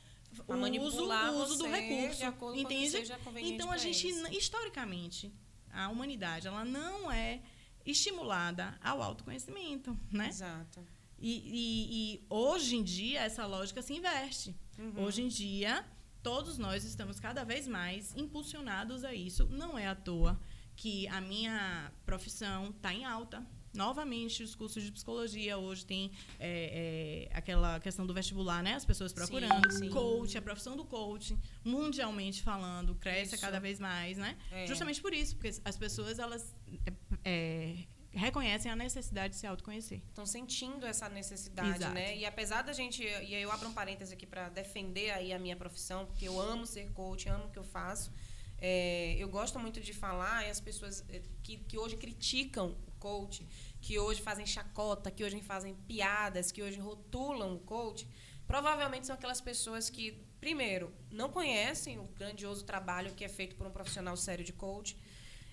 o 0.46 0.54
uso, 0.82 1.04
o 1.04 1.42
uso 1.42 1.58
do 1.58 1.66
recurso, 1.66 2.24
entende? 2.54 2.98
Então 3.42 3.70
a 3.70 3.76
gente 3.76 4.08
historicamente 4.36 5.32
a 5.72 5.88
humanidade 5.88 6.46
ela 6.46 6.64
não 6.64 7.10
é 7.10 7.42
estimulada 7.84 8.78
ao 8.82 9.02
autoconhecimento, 9.02 9.98
né? 10.10 10.28
Exato. 10.28 10.86
E, 11.18 11.30
e- 11.30 12.14
e 12.14 12.26
hoje 12.28 12.76
em 12.76 12.82
dia 12.82 13.20
essa 13.22 13.46
lógica 13.46 13.80
se 13.82 13.94
inverte. 13.94 14.54
Uhum. 14.78 15.04
Hoje 15.04 15.22
em 15.22 15.28
dia 15.28 15.84
todos 16.22 16.58
nós 16.58 16.84
estamos 16.84 17.20
cada 17.20 17.44
vez 17.44 17.66
mais 17.68 18.14
impulsionados 18.16 19.04
a 19.04 19.14
isso. 19.14 19.46
Não 19.48 19.78
é 19.78 19.86
à 19.86 19.94
toa 19.94 20.38
que 20.74 21.06
a 21.08 21.20
minha 21.20 21.92
profissão 22.04 22.70
está 22.70 22.92
em 22.92 23.04
alta. 23.04 23.46
Novamente, 23.72 24.42
os 24.42 24.54
cursos 24.54 24.82
de 24.82 24.90
psicologia 24.90 25.58
hoje 25.58 25.84
tem 25.84 26.10
é, 26.40 27.28
é, 27.30 27.36
aquela 27.36 27.78
questão 27.78 28.06
do 28.06 28.14
vestibular, 28.14 28.62
né? 28.62 28.74
As 28.74 28.86
pessoas 28.86 29.12
procurando. 29.12 29.70
sim. 29.70 29.90
Coach, 29.90 30.36
a 30.36 30.40
profissão 30.42 30.76
do 30.76 30.84
coach, 30.84 31.36
mundialmente 31.62 32.42
falando, 32.42 32.94
cresce 32.94 33.34
Isso. 33.34 33.44
cada 33.44 33.60
vez 33.60 33.78
mais, 33.78 34.16
né? 34.16 34.36
É. 34.50 34.66
Justamente 34.66 35.00
por 35.02 35.12
isso, 35.12 35.36
porque 35.36 35.54
as 35.62 35.76
pessoas 35.76 36.18
elas 36.18 36.54
é, 36.86 36.92
é, 37.22 37.76
reconhecem 38.16 38.70
a 38.70 38.76
necessidade 38.76 39.34
de 39.34 39.40
se 39.40 39.46
autoconhecer. 39.46 40.00
estão 40.08 40.26
sentindo 40.26 40.86
essa 40.86 41.08
necessidade, 41.08 41.76
Exato. 41.76 41.94
né? 41.94 42.16
E 42.16 42.24
apesar 42.24 42.62
da 42.62 42.72
gente, 42.72 43.02
e 43.02 43.34
aí 43.34 43.42
eu 43.42 43.52
abro 43.52 43.68
um 43.68 43.72
parêntese 43.72 44.14
aqui 44.14 44.26
para 44.26 44.48
defender 44.48 45.10
aí 45.10 45.32
a 45.32 45.38
minha 45.38 45.56
profissão, 45.56 46.06
porque 46.06 46.26
eu 46.26 46.40
amo 46.40 46.66
ser 46.66 46.90
coach, 46.92 47.28
amo 47.28 47.44
o 47.44 47.50
que 47.50 47.58
eu 47.58 47.64
faço. 47.64 48.10
É, 48.58 49.14
eu 49.18 49.28
gosto 49.28 49.58
muito 49.58 49.80
de 49.80 49.92
falar 49.92 50.46
e 50.46 50.50
as 50.50 50.60
pessoas 50.60 51.04
é, 51.10 51.20
que, 51.42 51.58
que 51.58 51.78
hoje 51.78 51.96
criticam 51.96 52.74
o 52.86 52.92
coach, 52.98 53.46
que 53.80 53.98
hoje 53.98 54.22
fazem 54.22 54.46
chacota, 54.46 55.10
que 55.10 55.22
hoje 55.22 55.40
fazem 55.42 55.74
piadas, 55.74 56.50
que 56.50 56.62
hoje 56.62 56.78
rotulam 56.78 57.54
o 57.54 57.60
coach, 57.60 58.08
provavelmente 58.46 59.06
são 59.06 59.14
aquelas 59.14 59.40
pessoas 59.40 59.90
que, 59.90 60.24
primeiro, 60.40 60.92
não 61.10 61.28
conhecem 61.28 61.98
o 61.98 62.04
grandioso 62.04 62.64
trabalho 62.64 63.14
que 63.14 63.24
é 63.24 63.28
feito 63.28 63.56
por 63.56 63.66
um 63.66 63.70
profissional 63.70 64.16
sério 64.16 64.44
de 64.44 64.54
coach, 64.54 64.96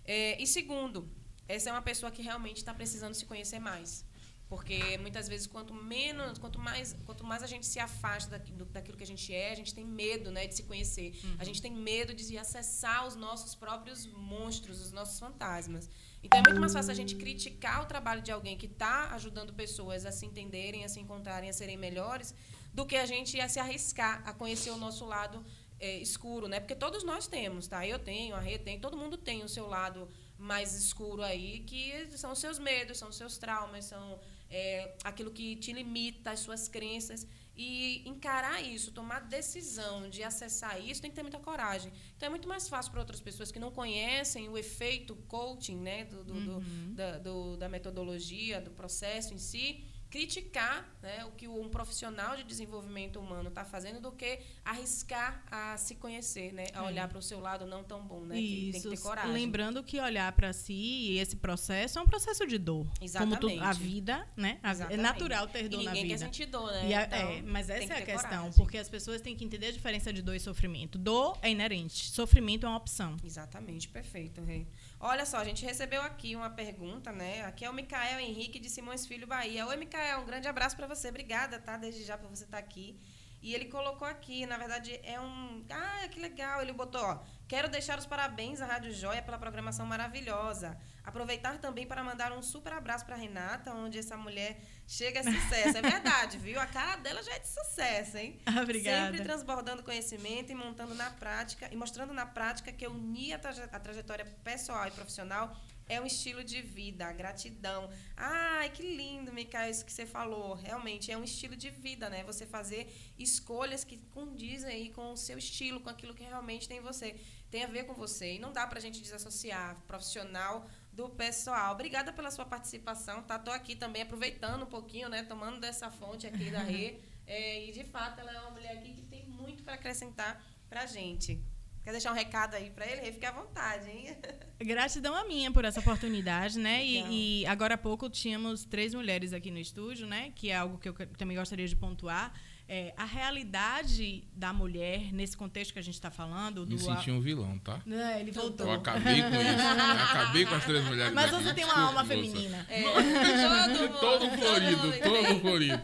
é, 0.06 0.42
e 0.42 0.48
segundo, 0.48 1.10
essa 1.48 1.70
é 1.70 1.74
uma 1.74 1.82
pessoa 1.82 2.12
que 2.12 2.22
realmente 2.22 2.58
está 2.58 2.74
precisando 2.74 3.14
se 3.14 3.26
conhecer 3.26 3.60
mais. 3.60 4.06
Porque 4.50 4.98
muitas 5.00 5.28
vezes, 5.28 5.48
quanto 5.48 5.74
menos, 5.74 6.38
quanto 6.38 6.60
mais, 6.60 6.96
quanto 7.06 7.24
mais 7.24 7.42
a 7.42 7.48
gente 7.48 7.66
se 7.66 7.80
afasta 7.80 8.30
daquilo, 8.32 8.66
daquilo 8.66 8.96
que 8.96 9.04
a 9.04 9.08
gente 9.08 9.34
é, 9.34 9.52
a 9.52 9.56
gente 9.56 9.74
tem 9.74 9.84
medo 9.84 10.30
né, 10.32 10.46
de 10.46 10.56
se 10.56 10.64
conhecer. 10.64 11.20
Uhum. 11.24 11.36
A 11.40 11.44
gente 11.44 11.60
tem 11.60 11.72
medo 11.72 12.14
de 12.14 12.38
acessar 12.38 13.08
os 13.08 13.16
nossos 13.16 13.56
próprios 13.56 14.06
monstros, 14.06 14.80
os 14.80 14.92
nossos 14.92 15.20
fantasmas. 15.20 15.90
Então 16.22 16.40
é 16.40 16.44
muito 16.44 16.62
mais 16.62 16.72
fácil 16.72 16.92
a 16.92 16.96
gente 16.96 17.16
criticar 17.16 17.82
o 17.82 17.86
trabalho 17.86 18.22
de 18.22 18.32
alguém 18.32 18.56
que 18.56 18.68
está 18.68 19.10
ajudando 19.16 19.54
pessoas 19.54 20.06
a 20.06 20.12
se 20.12 20.26
entenderem, 20.26 20.86
a 20.86 20.90
se 20.90 21.00
encontrarem, 21.00 21.50
a 21.50 21.54
serem 21.54 21.76
melhores, 21.76 22.36
do 22.74 22.86
que 22.86 22.96
a 22.96 23.06
gente 23.06 23.40
a 23.42 23.50
se 23.50 23.60
arriscar 23.60 24.22
a 24.24 24.34
conhecer 24.34 24.70
o 24.70 24.78
nosso 24.78 25.04
lado 25.06 25.44
é, 25.80 25.98
escuro, 25.98 26.48
né? 26.48 26.60
Porque 26.60 26.76
todos 26.76 27.04
nós 27.04 27.28
temos, 27.28 27.68
tá? 27.68 27.86
Eu 27.88 28.00
tenho, 28.00 28.36
a 28.36 28.40
Rê 28.40 28.58
tem, 28.58 28.80
todo 28.80 28.96
mundo 28.96 29.18
tem 29.18 29.44
o 29.44 29.50
seu 29.50 29.68
lado 29.68 30.08
mais 30.44 30.76
escuro 30.76 31.24
aí, 31.24 31.62
que 31.62 32.08
são 32.18 32.32
os 32.34 32.40
seus 32.40 32.60
medos, 32.60 32.98
são 32.98 33.10
os 33.10 33.16
seus 33.16 33.38
traumas, 33.38 33.86
são 33.86 34.20
é, 34.50 34.94
aquilo 35.04 35.32
que 35.32 35.56
te 35.56 35.72
limita, 35.72 36.32
as 36.32 36.42
suas 36.42 36.68
crenças. 36.68 37.26
E 37.56 38.08
encarar 38.10 38.62
isso, 38.62 38.92
tomar 38.92 39.22
decisão 39.22 40.10
de 40.10 40.24
acessar 40.24 40.84
isso, 40.84 41.02
tem 41.02 41.12
que 41.12 41.16
ter 41.16 41.22
muita 41.22 41.40
coragem. 41.40 41.92
Então 42.18 42.28
é 42.28 42.30
muito 42.30 42.48
mais 42.48 42.68
fácil 42.68 42.92
para 42.92 43.02
outras 43.02 43.22
pessoas 43.22 43.52
que 43.52 43.60
não 43.60 43.72
conhecem 43.72 44.50
o 44.50 44.58
efeito 44.58 45.16
coaching, 45.28 45.78
né, 45.78 46.06
do, 46.06 46.24
do, 46.24 46.34
uhum. 46.34 46.60
do, 46.90 46.96
da, 46.96 47.18
do, 47.20 47.58
da 47.58 47.70
metodologia, 47.70 48.60
do 48.60 48.72
processo 48.72 49.36
em 49.36 49.38
si, 49.38 49.84
criticar 50.14 50.88
né, 51.02 51.26
o 51.26 51.32
que 51.32 51.48
um 51.48 51.68
profissional 51.68 52.38
de 52.38 52.44
desenvolvimento 52.44 53.20
humano 53.20 53.50
está 53.50 53.66
fazendo 53.66 54.00
do 54.00 54.12
que 54.12 54.42
arriscar 54.64 55.44
a 55.50 55.76
se 55.76 55.96
conhecer, 55.96 56.54
né, 56.54 56.68
a 56.72 56.84
é. 56.84 56.86
olhar 56.86 57.08
para 57.08 57.18
o 57.18 57.22
seu 57.22 57.40
lado 57.40 57.66
não 57.66 57.84
tão 57.84 58.06
bom, 58.06 58.20
né, 58.20 58.40
Isso. 58.40 58.74
tem 58.74 58.82
que 58.92 58.98
ter 58.98 59.02
coragem. 59.02 59.34
Lembrando 59.34 59.84
que 59.84 60.00
olhar 60.00 60.32
para 60.34 60.54
si 60.54 60.72
e 60.74 61.18
esse 61.18 61.36
processo 61.36 61.98
é 61.98 62.02
um 62.04 62.06
processo 62.06 62.46
de 62.46 62.60
dor. 62.60 62.86
Exatamente. 63.02 63.42
Como 63.42 63.58
tu, 63.58 63.64
a 63.64 63.74
vida, 63.74 64.28
né, 64.38 64.60
a, 64.62 64.94
é 64.94 64.98
natural 64.98 65.48
ter 65.48 65.68
dor 65.68 65.82
na 65.82 65.94
vida. 65.94 66.04
Ninguém 66.04 66.08
quer 66.10 66.18
sentir 66.20 66.46
dor, 66.46 66.72
né? 66.72 66.94
A, 66.94 67.04
então, 67.06 67.30
é, 67.32 67.42
mas 67.42 67.72
essa 67.72 67.94
é 67.96 67.98
a 67.98 68.06
questão, 68.06 68.30
coragem. 68.30 68.54
porque 68.54 68.78
as 68.78 68.88
pessoas 68.88 69.20
têm 69.20 69.36
que 69.36 69.44
entender 69.44 69.66
a 69.66 69.72
diferença 69.72 70.14
de 70.14 70.22
dor 70.22 70.36
e 70.36 70.40
sofrimento. 70.40 71.00
Dor 71.00 71.40
é 71.42 71.50
inerente, 71.50 72.12
sofrimento 72.12 72.68
é 72.68 72.70
uma 72.70 72.78
opção. 72.78 73.18
Exatamente, 73.24 73.90
perfeito, 73.90 74.44
Rei. 74.44 74.68
Olha 75.00 75.26
só, 75.26 75.38
a 75.38 75.44
gente 75.44 75.66
recebeu 75.66 76.04
aqui 76.04 76.36
uma 76.36 76.52
pergunta, 76.52 77.12
né? 77.12 77.44
Aqui 77.46 77.66
é 77.66 77.70
o 77.70 77.74
Micael 77.74 78.20
Henrique 78.20 78.60
de 78.60 78.70
Simões 78.70 79.08
Filho 79.08 79.26
Bahia. 79.26 79.66
Oi, 79.66 79.76
Micael, 79.76 80.03
um 80.18 80.26
grande 80.26 80.48
abraço 80.48 80.76
para 80.76 80.88
você. 80.88 81.10
Obrigada, 81.10 81.60
tá? 81.60 81.78
Desde 81.78 82.04
já 82.04 82.18
por 82.18 82.30
você 82.30 82.44
estar 82.44 82.58
tá 82.58 82.64
aqui. 82.64 83.00
E 83.44 83.54
ele 83.54 83.66
colocou 83.66 84.08
aqui, 84.08 84.46
na 84.46 84.58
verdade, 84.58 84.98
é 85.04 85.20
um. 85.20 85.66
Ah, 85.70 86.08
que 86.08 86.18
legal! 86.18 86.62
Ele 86.62 86.72
botou, 86.72 87.02
ó. 87.02 87.20
Quero 87.46 87.68
deixar 87.68 88.00
os 88.00 88.06
parabéns 88.06 88.62
à 88.62 88.66
Rádio 88.66 88.94
Joia 88.94 89.22
pela 89.22 89.38
programação 89.38 89.86
maravilhosa. 89.86 90.80
Aproveitar 91.04 91.58
também 91.58 91.86
para 91.86 92.02
mandar 92.02 92.32
um 92.32 92.42
super 92.42 92.72
abraço 92.72 93.06
para 93.06 93.18
Renata, 93.18 93.74
onde 93.74 94.00
essa 94.00 94.16
mulher 94.16 94.62
chega 94.88 95.20
a 95.20 95.24
sucesso. 95.24 95.78
É 95.78 95.82
verdade, 95.82 96.38
viu? 96.38 96.58
A 96.58 96.66
cara 96.66 96.96
dela 96.96 97.22
já 97.22 97.34
é 97.34 97.40
de 97.40 97.50
sucesso, 97.50 98.18
hein? 98.18 98.40
Obrigada. 98.64 99.12
Sempre 99.12 99.26
transbordando 99.26 99.84
conhecimento 99.84 100.50
e 100.54 100.56
montando 100.56 100.96
na 100.96 101.10
prática 101.10 101.68
e 101.70 101.76
mostrando 101.76 102.14
na 102.14 102.26
prática 102.26 102.72
que 102.72 102.88
unir 102.88 103.34
a, 103.34 103.40
traje 103.40 103.62
a 103.62 103.80
trajetória 103.80 104.26
pessoal 104.42 104.88
e 104.88 104.92
profissional 104.92 105.54
é 105.88 106.00
um 106.00 106.06
estilo 106.06 106.44
de 106.44 106.62
vida, 106.62 107.12
gratidão. 107.12 107.90
Ai, 108.16 108.70
que 108.70 108.84
lindo, 108.84 109.34
Micael, 109.34 109.70
isso 109.70 109.86
que 109.86 109.92
você 109.92 110.06
falou. 110.06 110.56
Realmente 110.56 111.12
é 111.12 111.18
um 111.18 111.24
estilo 111.24 111.56
de 111.56 111.70
vida, 111.70 112.10
né? 112.10 112.24
Você 112.24 112.46
fazer 112.46 112.94
escolhas 113.18 113.84
que 113.84 113.98
condizem 114.12 114.70
aí 114.70 114.90
com 114.90 115.12
o 115.12 115.18
seu 115.18 115.38
estilo, 115.38 115.80
com 115.80 115.90
aquilo 115.90 116.14
que 116.14 116.24
realmente 116.24 116.68
tem 116.68 116.80
você, 116.80 117.16
tem 117.52 117.64
a 117.64 117.68
ver 117.68 117.86
com 117.86 117.94
você. 117.94 118.36
E 118.36 118.40
não 118.40 118.52
dá 118.52 118.66
pra 118.66 118.80
gente 118.80 119.02
desassociar 119.02 119.82
profissional 119.88 120.68
do 120.92 121.10
pessoal. 121.10 121.74
Obrigada 121.74 122.14
pela 122.14 122.32
sua 122.32 122.46
participação, 122.46 123.24
tá? 123.24 123.38
Tô 123.38 123.52
aqui 123.52 123.76
também 123.76 124.04
aproveitando 124.04 124.64
um 124.64 124.70
pouquinho, 124.70 125.10
né? 125.10 125.24
Tomando 125.24 125.60
dessa 125.60 125.92
fonte 125.92 126.26
aqui 126.28 126.50
da 126.50 126.60
Rê. 126.60 127.00
É, 127.26 127.66
e 127.66 127.72
de 127.72 127.86
fato 127.86 128.20
ela 128.20 128.34
é 128.34 128.40
uma 128.42 128.52
mulher 128.52 128.78
aqui 128.78 128.94
que 128.94 129.02
tem 129.04 129.26
muito 129.26 129.64
para 129.64 129.76
acrescentar 129.76 130.44
pra 130.68 130.86
gente. 130.86 131.42
Quer 131.84 131.92
deixar 131.92 132.12
um 132.12 132.16
recado 132.16 132.56
aí 132.56 132.70
para 132.70 132.86
ele? 132.86 133.12
Fique 133.12 133.26
à 133.26 133.32
vontade, 133.32 133.90
hein? 133.90 134.16
Gratidão 134.64 135.14
a 135.14 135.26
minha 135.26 135.52
por 135.52 135.66
essa 135.66 135.82
oportunidade, 135.82 136.58
né? 136.58 136.84
E, 136.86 137.42
e, 137.42 137.46
agora 137.46 137.76
há 137.76 137.78
pouco 137.78 138.10
tínhamos 138.10 138.64
três 138.64 138.94
mulheres 138.94 139.34
aqui 139.34 139.52
no 139.52 139.58
estúdio, 139.58 140.08
né? 140.08 140.32
Que 140.34 140.50
é 140.50 140.56
algo 140.56 140.78
que 140.78 140.88
eu 140.88 140.94
também 141.18 141.36
gostaria 141.36 141.68
de 141.68 141.76
pontuar. 141.76 142.34
É, 142.68 142.94
a 142.96 143.04
realidade 143.04 144.24
da 144.34 144.54
mulher, 144.54 145.12
nesse 145.12 145.36
contexto 145.36 145.74
que 145.74 145.80
a 145.80 145.82
gente 145.82 145.96
está 145.96 146.10
falando. 146.10 146.66
Me 146.66 146.80
senti 146.80 147.12
um 147.12 147.20
vilão, 147.20 147.60
tá? 147.60 147.82
É, 147.86 148.22
ele 148.22 148.32
voltou. 148.32 148.66
Eu 148.66 148.74
acabei 148.74 149.22
com 149.22 149.30
isso. 149.30 149.64
Eu 149.64 150.04
acabei 150.04 150.46
com 150.46 150.56
as 150.56 150.66
três 150.66 150.86
mulheres. 150.86 151.14
Mas 151.14 151.32
você 151.32 151.54
tem 151.54 151.66
uma 151.66 151.80
alma 151.80 152.06
feminina. 152.06 152.66
É, 152.70 152.84
todo, 154.00 154.00
todo 154.00 154.30
florido, 154.38 154.94
todo 155.04 155.40
florido. 155.42 155.82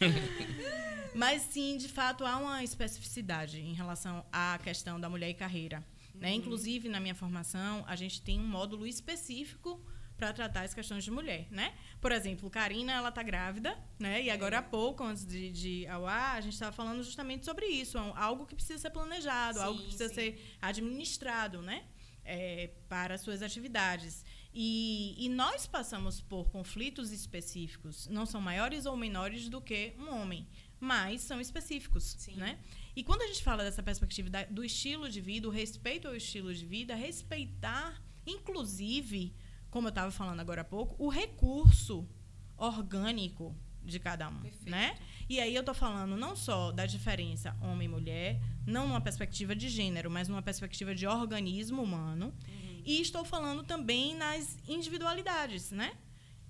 Mas 1.14 1.42
sim, 1.42 1.78
de 1.78 1.88
fato, 1.88 2.26
há 2.26 2.36
uma 2.36 2.62
especificidade 2.62 3.58
em 3.58 3.72
relação 3.72 4.22
à 4.30 4.58
questão 4.62 5.00
da 5.00 5.08
mulher 5.08 5.30
e 5.30 5.34
carreira. 5.34 5.82
Né? 6.14 6.30
Uhum. 6.30 6.34
Inclusive, 6.36 6.88
na 6.88 7.00
minha 7.00 7.14
formação, 7.14 7.84
a 7.86 7.96
gente 7.96 8.20
tem 8.20 8.38
um 8.38 8.46
módulo 8.46 8.86
específico 8.86 9.80
para 10.16 10.32
tratar 10.32 10.62
as 10.62 10.72
questões 10.72 11.04
de 11.04 11.10
mulher, 11.10 11.46
né? 11.50 11.74
Por 12.00 12.12
exemplo, 12.12 12.48
Karina, 12.48 12.92
ela 12.92 13.12
tá 13.12 13.22
grávida, 13.22 13.78
né? 13.98 14.22
E 14.22 14.30
agora 14.30 14.58
há 14.58 14.62
pouco, 14.62 15.04
antes 15.04 15.26
de, 15.26 15.50
de 15.50 15.86
ao 15.86 16.06
ar, 16.06 16.36
a 16.36 16.40
gente 16.40 16.54
estava 16.54 16.72
falando 16.72 17.02
justamente 17.02 17.44
sobre 17.44 17.66
isso, 17.66 17.98
algo 17.98 18.46
que 18.46 18.54
precisa 18.54 18.78
ser 18.78 18.90
planejado, 18.90 19.58
sim, 19.58 19.64
algo 19.64 19.78
que 19.78 19.86
precisa 19.86 20.08
sim. 20.08 20.14
ser 20.14 20.56
administrado, 20.60 21.60
né? 21.62 21.84
É, 22.24 22.70
para 22.88 23.16
suas 23.18 23.40
atividades. 23.40 24.24
E, 24.52 25.14
e, 25.18 25.28
nós 25.28 25.66
passamos 25.66 26.20
por 26.20 26.50
conflitos 26.50 27.12
específicos, 27.12 28.08
não 28.08 28.26
são 28.26 28.40
maiores 28.40 28.84
ou 28.84 28.96
menores 28.96 29.48
do 29.48 29.60
que 29.60 29.94
um 29.98 30.08
homem 30.10 30.48
mas 30.80 31.22
são 31.22 31.40
específicos, 31.40 32.04
Sim. 32.18 32.34
né? 32.34 32.58
E 32.94 33.02
quando 33.02 33.22
a 33.22 33.26
gente 33.26 33.42
fala 33.42 33.62
dessa 33.62 33.82
perspectiva 33.82 34.30
da, 34.30 34.44
do 34.44 34.64
estilo 34.64 35.08
de 35.08 35.20
vida, 35.20 35.48
o 35.48 35.50
respeito 35.50 36.08
ao 36.08 36.14
estilo 36.14 36.54
de 36.54 36.64
vida, 36.64 36.94
respeitar, 36.94 38.02
inclusive, 38.26 39.34
como 39.76 39.88
eu 39.88 39.90
estava 39.90 40.10
falando 40.10 40.40
agora 40.40 40.62
há 40.62 40.64
pouco, 40.64 40.96
o 40.98 41.10
recurso 41.10 42.08
orgânico 42.56 43.54
de 43.84 44.00
cada 44.00 44.26
um, 44.26 44.40
Perfeito. 44.40 44.70
né? 44.70 44.96
E 45.28 45.38
aí 45.38 45.54
eu 45.54 45.60
estou 45.60 45.74
falando 45.74 46.16
não 46.16 46.34
só 46.34 46.72
da 46.72 46.86
diferença 46.86 47.54
homem 47.60 47.84
e 47.84 47.90
mulher, 47.90 48.40
não 48.66 48.88
numa 48.88 49.02
perspectiva 49.02 49.54
de 49.54 49.68
gênero, 49.68 50.10
mas 50.10 50.28
numa 50.28 50.40
perspectiva 50.40 50.94
de 50.94 51.06
organismo 51.06 51.82
humano. 51.82 52.28
Uhum. 52.48 52.82
E 52.86 53.02
estou 53.02 53.22
falando 53.22 53.64
também 53.64 54.14
nas 54.14 54.56
individualidades, 54.66 55.70
né? 55.70 55.92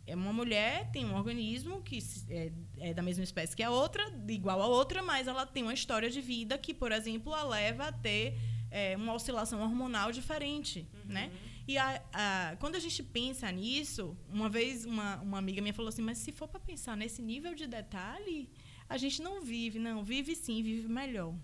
é 0.06 0.14
uma 0.14 0.32
mulher 0.32 0.88
tem 0.92 1.04
um 1.04 1.16
organismo 1.16 1.82
que 1.82 1.98
é, 2.30 2.52
é, 2.78 2.94
da 2.94 3.02
mesma 3.02 3.24
espécie 3.24 3.56
que 3.56 3.62
a 3.64 3.72
outra, 3.72 4.04
igual 4.28 4.62
a 4.62 4.68
outra, 4.68 5.02
mas 5.02 5.26
ela 5.26 5.44
tem 5.44 5.64
uma 5.64 5.74
história 5.74 6.08
de 6.08 6.20
vida 6.20 6.56
que, 6.56 6.72
por 6.72 6.92
exemplo, 6.92 7.34
a 7.34 7.42
leva 7.42 7.88
a 7.88 7.92
ter 7.92 8.38
é, 8.70 8.96
uma 8.96 9.14
oscilação 9.14 9.60
hormonal 9.62 10.12
diferente, 10.12 10.86
uhum. 10.94 11.12
né? 11.12 11.32
E 11.68 11.76
a, 11.78 12.02
a, 12.12 12.56
quando 12.60 12.76
a 12.76 12.78
gente 12.78 13.02
pensa 13.02 13.50
nisso, 13.50 14.16
uma 14.28 14.48
vez 14.48 14.84
uma, 14.84 15.16
uma 15.20 15.38
amiga 15.38 15.60
minha 15.60 15.74
falou 15.74 15.88
assim, 15.88 16.02
mas 16.02 16.18
se 16.18 16.32
for 16.32 16.46
para 16.46 16.60
pensar 16.60 16.96
nesse 16.96 17.20
nível 17.20 17.54
de 17.54 17.66
detalhe, 17.66 18.48
a 18.88 18.96
gente 18.96 19.20
não 19.20 19.40
vive, 19.40 19.78
não, 19.78 20.04
vive 20.04 20.36
sim, 20.36 20.62
vive 20.62 20.88
melhor. 20.88 21.34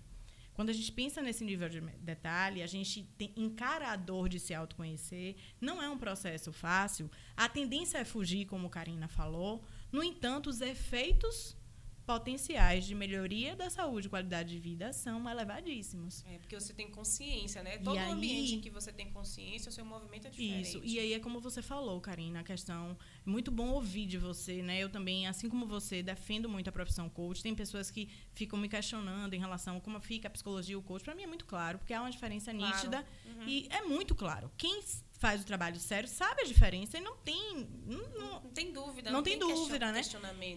Quando 0.53 0.69
a 0.69 0.73
gente 0.73 0.91
pensa 0.91 1.21
nesse 1.21 1.43
nível 1.43 1.67
de 1.67 1.81
detalhe, 1.81 2.61
a 2.61 2.67
gente 2.67 3.03
tem, 3.17 3.33
encara 3.35 3.89
a 3.89 3.95
dor 3.95 4.29
de 4.29 4.39
se 4.39 4.53
autoconhecer. 4.53 5.35
Não 5.59 5.81
é 5.81 5.89
um 5.89 5.97
processo 5.97 6.53
fácil. 6.53 7.09
A 7.35 7.49
tendência 7.49 7.97
é 7.97 8.05
fugir, 8.05 8.45
como 8.45 8.69
Karina 8.69 9.07
falou. 9.07 9.63
No 9.91 10.03
entanto, 10.03 10.49
os 10.51 10.61
efeitos 10.61 11.57
potenciais 12.05 12.85
de 12.85 12.93
melhoria 12.93 13.55
da 13.55 13.69
saúde 13.69 14.07
e 14.07 14.09
qualidade 14.09 14.49
de 14.49 14.59
vida 14.59 14.91
são 14.91 15.29
elevadíssimos. 15.29 16.23
É, 16.27 16.37
porque 16.37 16.59
você 16.59 16.73
tem 16.73 16.89
consciência, 16.89 17.63
né? 17.63 17.77
Todo 17.77 17.97
aí, 17.97 18.11
ambiente 18.11 18.55
em 18.55 18.61
que 18.61 18.69
você 18.69 18.91
tem 18.91 19.09
consciência, 19.09 19.69
o 19.69 19.71
seu 19.71 19.85
movimento 19.85 20.27
é 20.27 20.29
diferente. 20.29 20.69
Isso. 20.69 20.81
E 20.83 20.99
aí 20.99 21.13
é 21.13 21.19
como 21.19 21.39
você 21.39 21.61
falou, 21.61 21.99
Karina, 22.01 22.41
a 22.41 22.43
questão 22.43 22.97
é 23.25 23.29
muito 23.29 23.51
bom 23.51 23.69
ouvir 23.69 24.05
de 24.05 24.17
você, 24.17 24.61
né? 24.61 24.79
Eu 24.79 24.89
também, 24.89 25.27
assim 25.27 25.49
como 25.49 25.65
você, 25.65 26.03
defendo 26.03 26.49
muito 26.49 26.67
a 26.69 26.71
profissão 26.71 27.09
coach. 27.09 27.41
Tem 27.41 27.55
pessoas 27.55 27.89
que 27.89 28.09
ficam 28.33 28.59
me 28.59 28.67
questionando 28.67 29.33
em 29.33 29.39
relação 29.39 29.77
a 29.77 29.81
como 29.81 29.99
fica 29.99 30.27
a 30.27 30.31
psicologia 30.31 30.73
e 30.73 30.75
o 30.75 30.81
coach. 30.81 31.03
Para 31.03 31.15
mim 31.15 31.23
é 31.23 31.27
muito 31.27 31.45
claro, 31.45 31.79
porque 31.79 31.93
há 31.93 32.01
uma 32.01 32.11
diferença 32.11 32.53
claro. 32.53 32.75
nítida 32.75 33.05
uhum. 33.25 33.47
e 33.47 33.67
é 33.69 33.81
muito 33.81 34.13
claro. 34.13 34.51
Quem 34.57 34.81
faz 35.23 35.41
o 35.41 35.45
trabalho 35.45 35.79
sério 35.79 36.09
sabe 36.09 36.41
a 36.41 36.45
diferença 36.45 36.97
e 36.97 37.01
não 37.01 37.15
tem. 37.15 37.65
Não, 37.85 38.09
não, 38.19 38.41
não 38.41 38.49
tem 38.51 38.73
dúvida. 38.73 39.09
Não, 39.09 39.19
não 39.19 39.23
tem, 39.23 39.39
tem 39.39 39.47
dúvida, 39.47 39.89
né? 39.89 40.01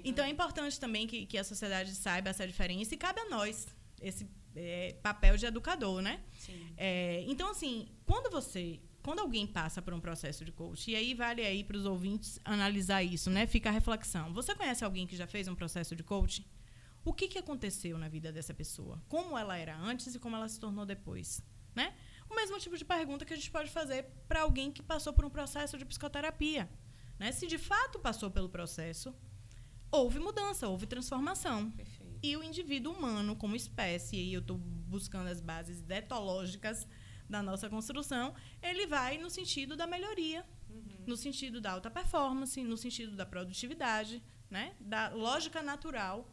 Então 0.04 0.24
é 0.24 0.28
importante 0.28 0.80
também 0.80 1.06
que, 1.06 1.24
que 1.24 1.38
a 1.38 1.44
sociedade 1.44 1.94
saiba 1.94 2.30
essa 2.30 2.44
diferença 2.44 2.92
e 2.92 2.96
cabe 2.96 3.20
a 3.20 3.28
nós 3.28 3.68
esse 4.02 4.28
é, 4.56 4.96
papel 5.00 5.36
de 5.36 5.46
educador, 5.46 6.02
né? 6.02 6.20
É, 6.76 7.24
então, 7.28 7.50
assim, 7.50 7.88
quando 8.04 8.28
você. 8.28 8.80
Quando 9.04 9.20
alguém 9.20 9.46
passa 9.46 9.80
por 9.80 9.94
um 9.94 10.00
processo 10.00 10.44
de 10.44 10.50
coach, 10.50 10.90
e 10.90 10.96
aí 10.96 11.14
vale 11.14 11.42
aí 11.46 11.62
para 11.62 11.76
os 11.76 11.86
ouvintes 11.86 12.40
analisar 12.44 13.04
isso, 13.04 13.30
né? 13.30 13.46
Fica 13.46 13.68
a 13.68 13.72
reflexão. 13.72 14.34
Você 14.34 14.52
conhece 14.52 14.84
alguém 14.84 15.06
que 15.06 15.14
já 15.14 15.28
fez 15.28 15.46
um 15.46 15.54
processo 15.54 15.94
de 15.94 16.02
coach? 16.02 16.44
O 17.04 17.12
que, 17.12 17.28
que 17.28 17.38
aconteceu 17.38 17.96
na 17.98 18.08
vida 18.08 18.32
dessa 18.32 18.52
pessoa? 18.52 19.00
Como 19.08 19.38
ela 19.38 19.56
era 19.56 19.76
antes 19.78 20.12
e 20.16 20.18
como 20.18 20.34
ela 20.34 20.48
se 20.48 20.58
tornou 20.58 20.84
depois, 20.84 21.40
né? 21.72 21.94
Mesmo 22.34 22.58
tipo 22.58 22.76
de 22.76 22.84
pergunta 22.84 23.24
que 23.24 23.32
a 23.32 23.36
gente 23.36 23.50
pode 23.50 23.70
fazer 23.70 24.04
para 24.26 24.42
alguém 24.42 24.72
que 24.72 24.82
passou 24.82 25.12
por 25.12 25.24
um 25.24 25.30
processo 25.30 25.78
de 25.78 25.84
psicoterapia. 25.84 26.68
Né? 27.18 27.32
Se 27.32 27.46
de 27.46 27.58
fato 27.58 27.98
passou 27.98 28.30
pelo 28.30 28.48
processo, 28.48 29.14
houve 29.90 30.18
mudança, 30.18 30.68
houve 30.68 30.86
transformação. 30.86 31.70
Perfeito. 31.70 32.18
E 32.22 32.36
o 32.36 32.42
indivíduo 32.42 32.92
humano, 32.92 33.36
como 33.36 33.54
espécie, 33.54 34.16
e 34.16 34.34
eu 34.34 34.40
estou 34.40 34.58
buscando 34.58 35.28
as 35.28 35.40
bases 35.40 35.80
detológicas 35.80 36.86
da 37.28 37.42
nossa 37.42 37.68
construção, 37.68 38.34
ele 38.62 38.86
vai 38.86 39.18
no 39.18 39.28
sentido 39.28 39.76
da 39.76 39.86
melhoria, 39.86 40.44
uhum. 40.68 41.04
no 41.06 41.16
sentido 41.16 41.60
da 41.60 41.72
alta 41.72 41.90
performance, 41.90 42.62
no 42.62 42.76
sentido 42.76 43.16
da 43.16 43.26
produtividade, 43.26 44.22
né? 44.50 44.74
da 44.80 45.08
lógica 45.08 45.62
natural 45.62 46.28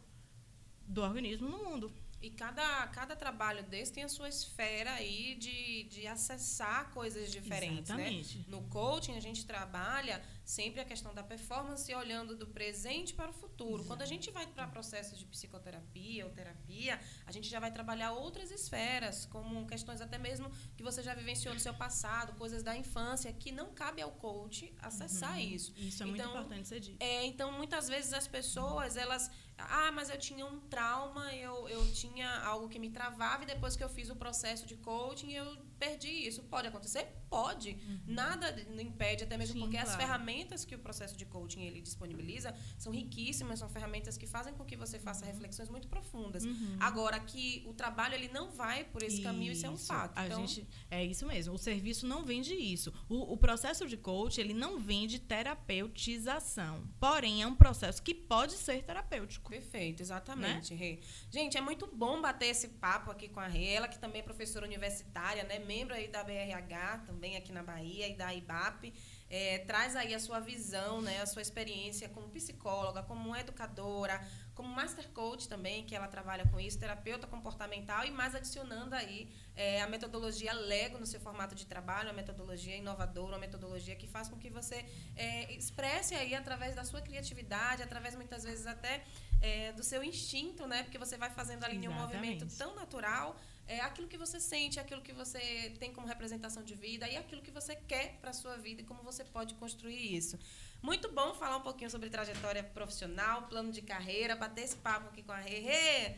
do 0.87 1.01
organismo 1.01 1.49
no 1.49 1.57
mundo. 1.57 1.91
E 2.23 2.29
cada, 2.29 2.87
cada 2.87 3.17
trabalho 3.17 3.63
desse 3.63 3.91
tem 3.91 4.01
a 4.01 4.07
sua 4.07 4.29
esfera 4.29 4.93
aí 4.93 5.35
de, 5.35 5.83
de 5.83 6.07
acessar 6.07 6.89
coisas 6.91 7.29
diferentes. 7.29 7.89
Né? 7.89 8.07
Exatamente. 8.07 8.37
Né? 8.37 8.45
No 8.47 8.61
coaching, 8.69 9.17
a 9.17 9.19
gente 9.19 9.45
trabalha 9.45 10.23
sempre 10.45 10.79
a 10.79 10.85
questão 10.85 11.13
da 11.13 11.21
performance 11.21 11.93
olhando 11.93 12.33
do 12.33 12.47
presente 12.47 13.13
para 13.13 13.29
o 13.29 13.33
futuro. 13.33 13.73
Exato. 13.73 13.87
Quando 13.89 14.01
a 14.03 14.05
gente 14.05 14.31
vai 14.31 14.47
para 14.47 14.65
processos 14.67 15.19
de 15.19 15.25
psicoterapia 15.25 16.25
ou 16.25 16.31
terapia, 16.31 16.97
a 17.25 17.31
gente 17.33 17.49
já 17.49 17.59
vai 17.59 17.73
trabalhar 17.73 18.13
outras 18.13 18.51
esferas, 18.51 19.25
como 19.25 19.67
questões 19.67 19.99
até 19.99 20.17
mesmo 20.17 20.49
que 20.77 20.83
você 20.83 21.03
já 21.03 21.13
vivenciou 21.13 21.53
no 21.53 21.59
seu 21.59 21.73
passado, 21.73 22.37
coisas 22.37 22.63
da 22.63 22.73
infância, 22.73 23.33
que 23.33 23.51
não 23.51 23.73
cabe 23.73 24.01
ao 24.01 24.11
coach 24.11 24.73
acessar 24.81 25.33
uhum. 25.33 25.39
isso. 25.39 25.73
Isso 25.75 26.03
é 26.03 26.07
então, 26.07 26.07
muito 26.07 26.37
importante 26.37 26.67
ser 26.69 26.79
dito. 26.79 27.03
É, 27.03 27.25
então, 27.25 27.51
muitas 27.51 27.89
vezes 27.89 28.13
as 28.13 28.29
pessoas, 28.29 28.95
elas 28.95 29.29
ah, 29.57 29.91
mas 29.91 30.09
eu 30.09 30.17
tinha 30.17 30.45
um 30.45 30.59
trauma, 30.61 31.33
eu, 31.35 31.67
eu 31.69 31.85
tinha 31.91 32.39
algo 32.39 32.67
que 32.67 32.79
me 32.79 32.89
travava 32.89 33.43
e 33.43 33.45
depois 33.45 33.75
que 33.75 33.83
eu 33.83 33.89
fiz 33.89 34.09
o 34.09 34.15
processo 34.15 34.65
de 34.65 34.75
coaching 34.75 35.31
eu 35.31 35.57
perdi 35.77 36.09
isso. 36.09 36.43
Pode 36.43 36.67
acontecer? 36.67 37.07
Pode. 37.29 37.71
Uhum. 37.71 37.99
Nada 38.07 38.55
impede, 38.79 39.23
até 39.25 39.37
mesmo 39.37 39.55
Sim, 39.55 39.59
porque 39.61 39.75
claro. 39.75 39.89
as 39.89 39.95
ferramentas 39.95 40.63
que 40.63 40.75
o 40.75 40.79
processo 40.79 41.17
de 41.17 41.25
coaching 41.25 41.63
ele 41.63 41.81
disponibiliza 41.81 42.55
são 42.77 42.91
riquíssimas, 42.91 43.59
são 43.59 43.69
ferramentas 43.69 44.17
que 44.17 44.25
fazem 44.25 44.53
com 44.53 44.63
que 44.63 44.75
você 44.75 44.97
faça 44.97 45.25
uhum. 45.25 45.31
reflexões 45.31 45.69
muito 45.69 45.87
profundas. 45.87 46.45
Uhum. 46.45 46.77
Agora 46.79 47.19
que 47.19 47.63
o 47.67 47.73
trabalho 47.73 48.15
ele 48.15 48.29
não 48.29 48.49
vai 48.51 48.83
por 48.85 49.03
esse 49.03 49.15
isso. 49.15 49.23
caminho, 49.23 49.51
isso 49.51 49.65
é 49.65 49.69
um 49.69 49.77
fato. 49.77 50.17
A 50.17 50.25
então, 50.25 50.45
gente, 50.45 50.67
é 50.89 51.03
isso 51.03 51.25
mesmo. 51.25 51.53
O 51.53 51.57
serviço 51.57 52.07
não 52.07 52.23
vende 52.23 52.53
isso. 52.53 52.93
O, 53.09 53.33
o 53.33 53.37
processo 53.37 53.87
de 53.87 53.97
coaching 53.97 54.41
ele 54.41 54.53
não 54.53 54.79
vende 54.79 55.19
terapeutização. 55.19 56.87
Porém, 56.99 57.41
é 57.41 57.47
um 57.47 57.55
processo 57.55 58.01
que 58.01 58.13
pode 58.13 58.53
ser 58.53 58.83
terapêutico. 58.83 59.42
Perfeito, 59.49 60.01
exatamente, 60.01 60.73
né? 60.73 60.79
Rê. 60.79 60.99
Gente, 61.29 61.57
é 61.57 61.61
muito 61.61 61.87
bom 61.87 62.21
bater 62.21 62.47
esse 62.47 62.67
papo 62.69 63.11
aqui 63.11 63.27
com 63.29 63.39
a 63.39 63.47
Rê, 63.47 63.73
ela 63.73 63.87
que 63.87 63.99
também 63.99 64.21
é 64.21 64.23
professora 64.23 64.65
universitária, 64.65 65.43
né? 65.43 65.59
Membro 65.59 65.93
aí 65.93 66.07
da 66.07 66.23
BRH, 66.23 67.03
também 67.05 67.35
aqui 67.35 67.51
na 67.51 67.61
Bahia, 67.61 68.07
e 68.07 68.15
da 68.15 68.33
IBAP. 68.33 68.93
É, 69.29 69.59
traz 69.59 69.95
aí 69.95 70.13
a 70.13 70.19
sua 70.19 70.39
visão, 70.39 71.01
né, 71.01 71.19
a 71.19 71.25
sua 71.25 71.41
experiência 71.41 72.07
como 72.07 72.29
psicóloga, 72.29 73.01
como 73.01 73.35
educadora, 73.35 74.21
como 74.53 74.69
master 74.69 75.09
coach 75.09 75.47
também, 75.49 75.83
que 75.83 75.95
ela 75.95 76.07
trabalha 76.07 76.45
com 76.45 76.59
isso, 76.59 76.77
terapeuta 76.77 77.25
comportamental, 77.25 78.05
e 78.05 78.11
mais 78.11 78.35
adicionando 78.35 78.93
aí 78.93 79.27
é, 79.55 79.81
a 79.81 79.87
metodologia 79.87 80.53
Lego 80.53 80.99
no 80.99 81.05
seu 81.07 81.19
formato 81.19 81.55
de 81.55 81.65
trabalho, 81.65 82.09
uma 82.09 82.13
metodologia 82.13 82.75
inovadora, 82.75 83.33
uma 83.33 83.39
metodologia 83.39 83.95
que 83.95 84.07
faz 84.07 84.29
com 84.29 84.37
que 84.37 84.51
você 84.51 84.85
é, 85.15 85.51
expresse 85.53 86.13
aí 86.13 86.35
através 86.35 86.75
da 86.75 86.83
sua 86.83 87.01
criatividade, 87.01 87.81
através 87.81 88.15
muitas 88.15 88.43
vezes 88.43 88.67
até 88.67 89.03
é, 89.43 89.73
do 89.73 89.83
seu 89.83 90.01
instinto, 90.01 90.65
né? 90.65 90.83
Porque 90.83 90.97
você 90.97 91.17
vai 91.17 91.29
fazendo 91.29 91.65
ali 91.65 91.77
Exatamente. 91.77 91.99
um 91.99 92.01
movimento 92.01 92.47
tão 92.57 92.73
natural 92.73 93.37
é 93.67 93.79
aquilo 93.81 94.07
que 94.07 94.17
você 94.17 94.39
sente, 94.39 94.79
aquilo 94.79 95.01
que 95.01 95.13
você 95.13 95.73
tem 95.79 95.93
como 95.93 96.07
representação 96.07 96.63
de 96.63 96.75
vida 96.75 97.07
e 97.07 97.15
aquilo 97.17 97.41
que 97.41 97.51
você 97.51 97.75
quer 97.75 98.17
para 98.21 98.31
a 98.31 98.33
sua 98.33 98.57
vida 98.57 98.81
e 98.81 98.85
como 98.85 99.03
você 99.03 99.23
pode 99.23 99.53
construir 99.55 100.15
isso. 100.15 100.39
Muito 100.81 101.11
bom 101.11 101.33
falar 101.33 101.57
um 101.57 101.61
pouquinho 101.61 101.89
sobre 101.89 102.09
trajetória 102.09 102.63
profissional, 102.63 103.43
plano 103.43 103.71
de 103.71 103.81
carreira, 103.81 104.35
bater 104.35 104.63
esse 104.63 104.77
papo 104.77 105.09
aqui 105.09 105.23
com 105.23 105.31
a 105.31 105.37
Rê. 105.37 105.59
Rê 105.59 106.15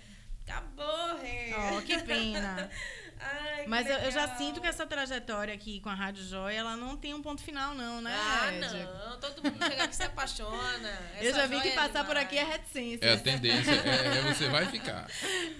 acabou, 0.48 1.18
Rê. 1.18 1.54
Oh, 1.54 1.82
que 1.82 1.98
pena. 2.04 2.70
Ai, 3.20 3.66
Mas 3.68 3.88
eu, 3.88 3.98
eu, 3.98 4.12
já 4.12 4.36
sinto 4.36 4.62
que 4.62 4.68
essa 4.68 4.86
trajetória 4.86 5.54
aqui 5.54 5.80
com 5.80 5.90
a 5.90 5.94
Rádio 5.94 6.24
Joia, 6.24 6.58
ela 6.58 6.76
não 6.76 6.98
tem 6.98 7.14
um 7.14 7.22
ponto 7.22 7.42
final, 7.42 7.74
não, 7.74 8.02
né? 8.02 8.14
Ah, 8.14 8.52
não. 8.52 9.20
Todo 9.20 9.44
mundo 9.44 9.64
chega 9.66 9.84
aqui 9.84 9.96
se 9.96 10.04
apaixona. 10.04 10.90
Essa 11.16 11.24
eu 11.24 11.34
já 11.34 11.48
vi 11.48 11.62
que 11.62 11.70
é 11.70 11.76
passar 11.76 12.06
por 12.06 12.18
aqui 12.18 12.38
é 12.38 12.44
reticência. 12.44 13.06
É 13.06 13.14
a 13.14 13.20
tendência, 13.20 13.72
é, 13.72 14.18
é, 14.18 14.34
você 14.34 14.48
vai 14.50 14.66
ficar. 14.68 15.08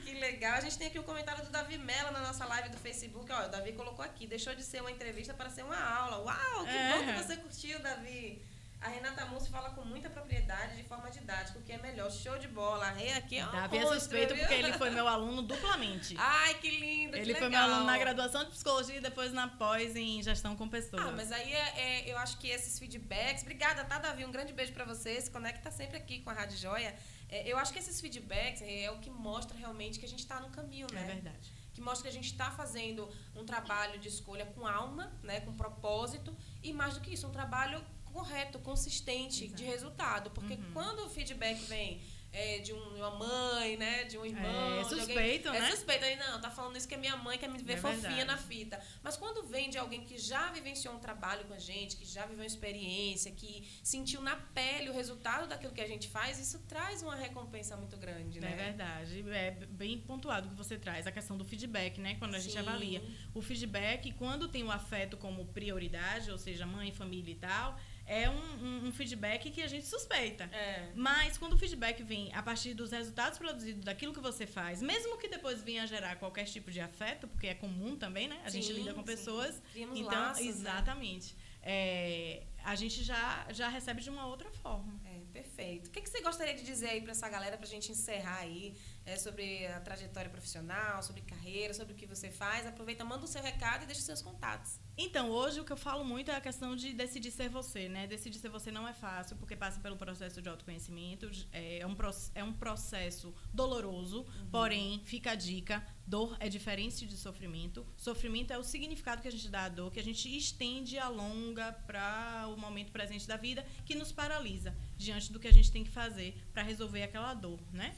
Que 0.04 0.14
legal. 0.14 0.56
A 0.56 0.62
gente 0.62 0.78
tem 0.78 0.88
aqui 0.88 1.00
o 1.00 1.02
um 1.02 1.06
comentário 1.06 1.44
do 1.44 1.52
Davi 1.52 1.78
Mello 1.78 2.12
na 2.12 2.20
nossa 2.20 2.46
live 2.46 2.70
do 2.70 2.78
Facebook. 2.78 3.32
Ó, 3.32 3.46
o 3.46 3.50
Davi 3.50 3.74
colocou 3.74 4.04
aqui, 4.04 4.28
deixou 4.28 4.54
de 4.54 4.64
ser 4.64 4.82
uma 4.82 4.92
entrevista 4.92 5.34
para 5.34 5.50
ser 5.50 5.64
uma 5.64 5.80
aula. 5.80 6.18
Uau, 6.18 6.66
que 6.66 6.76
é. 6.76 6.92
bom 6.92 7.06
que 7.06 7.24
você 7.24 7.38
curtiu, 7.38 7.80
Davi. 7.80 8.42
A 8.86 8.88
Renata 8.88 9.26
Mussi 9.26 9.50
fala 9.50 9.72
com 9.72 9.84
muita 9.84 10.12
propriedade, 10.12 10.76
de 10.76 10.84
forma 10.84 11.10
didática, 11.10 11.58
o 11.58 11.64
que 11.64 11.72
é 11.72 11.78
melhor. 11.80 12.12
Show 12.12 12.38
de 12.38 12.48
bola. 12.48 12.86
A 12.86 12.92
Rê 12.92 13.14
aqui 13.14 13.40
é 13.40 13.44
uma 13.44 13.62
Davi 13.62 13.78
é 13.80 13.88
suspeito 13.88 14.36
porque 14.36 14.54
ele 14.54 14.74
foi 14.74 14.92
meu 14.92 15.08
aluno 15.08 15.42
duplamente. 15.42 16.16
Ai, 16.22 16.54
que 16.60 16.70
lindo, 16.70 17.18
Ele 17.18 17.34
que 17.34 17.40
foi 17.40 17.50
meu 17.50 17.60
aluno 17.60 17.84
na 17.84 17.98
graduação 17.98 18.44
de 18.44 18.52
psicologia 18.52 18.98
e 18.98 19.02
depois 19.02 19.34
na 19.34 19.48
pós 19.48 19.96
em 19.96 20.22
gestão 20.22 20.56
com 20.56 20.70
pessoas. 20.70 21.02
Ah, 21.02 21.12
mas 21.12 21.32
aí 21.32 21.52
é, 21.52 21.80
é, 21.82 22.12
eu 22.12 22.18
acho 22.20 22.38
que 22.38 22.48
esses 22.48 22.78
feedbacks... 22.78 23.42
Obrigada, 23.42 23.84
tá, 23.86 23.98
Davi? 23.98 24.24
Um 24.24 24.32
grande 24.32 24.54
beijo 24.54 24.72
para 24.72 24.86
você. 24.86 25.20
Se 25.20 25.32
conecta 25.32 25.72
sempre 25.72 25.98
aqui 25.98 26.20
com 26.20 26.30
a 26.30 26.34
Rádio 26.34 26.56
Joia. 26.56 26.96
É, 27.28 27.52
eu 27.52 27.58
acho 27.58 27.74
que 27.74 27.80
esses 27.80 28.00
feedbacks 28.00 28.62
é 28.62 28.92
o 28.92 29.00
que 29.00 29.10
mostra 29.10 29.58
realmente 29.58 29.98
que 29.98 30.06
a 30.06 30.10
gente 30.10 30.20
está 30.20 30.40
no 30.40 30.52
caminho, 30.52 30.86
né? 30.94 31.02
É 31.02 31.06
verdade. 31.06 31.52
Que 31.74 31.82
mostra 31.82 32.04
que 32.04 32.10
a 32.10 32.22
gente 32.22 32.32
está 32.32 32.52
fazendo 32.52 33.10
um 33.36 33.44
trabalho 33.44 33.98
de 34.00 34.10
escolha 34.10 34.46
com 34.46 34.68
alma, 34.68 35.12
né, 35.24 35.42
com 35.42 35.52
propósito, 35.54 36.38
e 36.64 36.72
mais 36.72 36.94
do 36.94 37.02
que 37.02 37.12
isso, 37.12 37.28
um 37.28 37.32
trabalho 37.32 37.84
correto, 38.16 38.58
consistente 38.60 39.44
Exato. 39.44 39.58
de 39.58 39.64
resultado. 39.66 40.32
Porque 40.32 40.54
uhum. 40.54 40.72
quando 40.74 41.06
o 41.06 41.10
feedback 41.10 41.60
vem 41.66 42.02
é, 42.32 42.60
de, 42.60 42.74
um, 42.74 42.96
uma 42.96 43.12
mãe, 43.12 43.78
né? 43.78 44.06
De 44.06 44.18
um 44.18 44.26
irmão. 44.26 44.80
É 44.80 44.84
suspeito, 44.84 45.48
alguém, 45.48 45.62
né? 45.62 45.68
É 45.68 45.72
suspeito. 45.72 46.06
Aí, 46.06 46.16
não, 46.18 46.40
tá 46.40 46.50
falando 46.50 46.78
isso 46.78 46.88
que 46.88 46.94
é 46.94 46.98
minha 46.98 47.16
mãe 47.16 47.38
quer 47.38 47.50
me 47.50 47.58
ver 47.58 47.74
é 47.74 47.78
fofinha 47.78 48.02
verdade. 48.02 48.26
na 48.26 48.38
fita. 48.38 48.82
Mas 49.04 49.18
quando 49.18 49.44
vem 49.44 49.70
de 49.70 49.78
alguém 49.78 50.04
que 50.04 50.18
já 50.18 50.50
vivenciou 50.52 50.94
um 50.96 51.00
trabalho 51.00 51.46
com 51.46 51.54
a 51.54 51.60
gente, 51.60 51.96
que 51.96 52.06
já 52.06 52.24
viveu 52.24 52.40
uma 52.40 52.46
experiência, 52.46 53.32
que 53.32 53.68
sentiu 53.84 54.22
na 54.22 54.36
pele 54.36 54.90
o 54.90 54.94
resultado 54.94 55.48
daquilo 55.48 55.74
que 55.74 55.82
a 55.82 55.88
gente 55.88 56.08
faz, 56.08 56.40
isso 56.40 56.60
traz 56.68 57.02
uma 57.02 57.16
recompensa 57.16 57.76
muito 57.78 57.98
grande, 57.98 58.40
né? 58.40 58.52
É 58.52 58.56
verdade. 58.56 59.26
É 59.30 59.52
bem 59.70 60.00
pontuado 60.00 60.50
que 60.50 60.56
você 60.56 60.78
traz. 60.78 61.08
A 61.08 61.12
questão 61.12 61.38
do 61.38 61.46
feedback, 61.46 62.00
né? 62.00 62.16
Quando 62.16 62.36
a 62.36 62.40
gente 62.40 62.54
Sim. 62.54 62.60
avalia. 62.60 63.02
O 63.34 63.42
feedback, 63.42 64.12
quando 64.14 64.48
tem 64.48 64.64
o 64.64 64.72
afeto 64.72 65.16
como 65.18 65.46
prioridade, 65.48 66.32
ou 66.32 66.38
seja, 66.38 66.66
mãe, 66.66 66.92
família 66.92 67.32
e 67.32 67.36
tal 67.36 67.78
é 68.08 68.30
um, 68.30 68.88
um, 68.88 68.92
feedback 68.92 69.50
que 69.50 69.62
a 69.62 69.68
gente 69.68 69.86
suspeita. 69.86 70.44
É. 70.46 70.92
Mas 70.96 71.38
quando 71.38 71.54
o 71.54 71.58
feedback 71.58 72.04
vem 72.04 72.34
a 72.34 72.44
partir 72.44 72.74
dos 72.74 72.92
resultados 72.92 73.38
produzidos 73.38 73.84
daquilo 73.84 74.14
que 74.14 74.20
você 74.20 74.46
faz, 74.46 74.82
mesmo 74.82 75.18
que 75.18 75.28
depois 75.28 75.62
venha 75.64 75.84
a 75.84 75.86
gerar 75.86 76.16
qualquer 76.18 76.46
tipo 76.46 76.72
de 76.72 76.80
afeto, 76.80 77.28
porque 77.28 77.48
é 77.48 77.56
comum 77.56 77.96
também, 77.96 78.28
né? 78.28 78.40
A 78.46 78.50
sim, 78.50 78.62
gente 78.62 78.74
lida 78.74 78.94
com 78.94 79.04
pessoas. 79.04 79.62
Criamos 79.72 80.00
então, 80.00 80.12
laços, 80.12 80.44
né? 80.44 80.52
exatamente. 80.52 81.34
Né? 81.34 81.42
É, 81.68 82.44
a 82.64 82.76
gente 82.76 83.04
já, 83.04 83.48
já 83.50 83.70
recebe 83.70 84.02
de 84.02 84.10
uma 84.10 84.28
outra 84.28 84.52
forma. 84.52 85.00
É, 85.04 85.20
perfeito. 85.34 85.88
O 85.88 85.92
que, 85.92 86.02
que 86.02 86.10
você 86.10 86.22
gostaria 86.22 86.54
de 86.54 86.64
dizer 86.64 86.90
aí 86.90 87.02
para 87.02 87.12
essa 87.12 87.28
galera, 87.28 87.58
para 87.58 87.66
a 87.66 87.70
gente 87.70 87.92
encerrar 87.92 88.38
aí, 88.42 88.76
é, 89.06 89.18
sobre 89.18 89.68
a 89.68 89.80
trajetória 89.80 90.30
profissional, 90.30 91.04
sobre 91.04 91.22
carreira, 91.22 91.74
sobre 91.74 91.94
o 91.94 91.96
que 91.96 92.06
você 92.06 92.32
faz? 92.32 92.66
Aproveita, 92.66 93.06
manda 93.06 93.26
o 93.26 93.28
seu 93.28 93.42
recado 93.42 93.84
e 93.84 93.86
deixa 93.86 94.00
os 94.00 94.06
seus 94.06 94.22
contatos. 94.22 94.80
Então, 94.98 95.30
hoje 95.30 95.60
o 95.60 95.66
que 95.66 95.74
eu 95.74 95.78
falo 95.78 96.04
muito 96.06 96.32
é 96.32 96.36
a 96.36 96.42
questão 96.42 96.76
de 96.76 96.94
decidir 96.94 97.30
ser 97.30 97.50
você, 97.50 97.90
né? 97.90 98.08
Decidir 98.08 98.40
ser 98.40 98.50
você 98.50 98.72
não 98.72 98.88
é 98.88 98.94
fácil, 98.94 99.36
porque 99.36 99.56
passa 99.56 99.80
pelo 99.80 99.98
processo 99.98 100.42
de 100.42 100.48
autoconhecimento. 100.48 101.30
É 101.52 101.86
um, 101.86 101.96
é 102.34 102.44
um 102.44 102.54
processo 102.54 103.34
doloroso, 103.54 104.22
uhum. 104.22 104.50
porém, 104.50 105.02
fica 105.06 105.32
a 105.32 105.36
dica: 105.36 105.86
dor 106.08 106.38
é 106.40 106.48
diferente 106.48 107.06
de 107.06 107.18
sofrimento. 107.18 107.86
Sofrimento 107.98 108.52
é 108.52 108.58
o 108.58 108.64
significado 108.64 109.22
que 109.22 109.28
a 109.28 109.32
gente 109.32 109.50
dá 109.50 109.66
à 109.66 109.70
dor, 109.70 109.92
que 109.92 110.00
a 110.00 110.04
gente 110.04 110.36
estende 110.36 110.96
e 110.96 111.00
alonga 111.00 111.74
para 111.86 112.48
o 112.48 112.58
momento 112.58 112.92
presente 112.92 113.28
da 113.28 113.36
vida, 113.36 113.66
que 113.86 113.96
nos 113.96 114.12
paralisa 114.12 114.76
diante 114.96 115.32
do 115.32 115.40
que 115.40 115.48
a 115.48 115.54
gente 115.54 115.72
tem 115.72 115.84
que 115.84 115.92
fazer 115.92 116.42
para 116.54 116.64
resolver 116.64 117.04
aquela 117.04 117.34
dor, 117.34 117.60
né? 117.74 117.94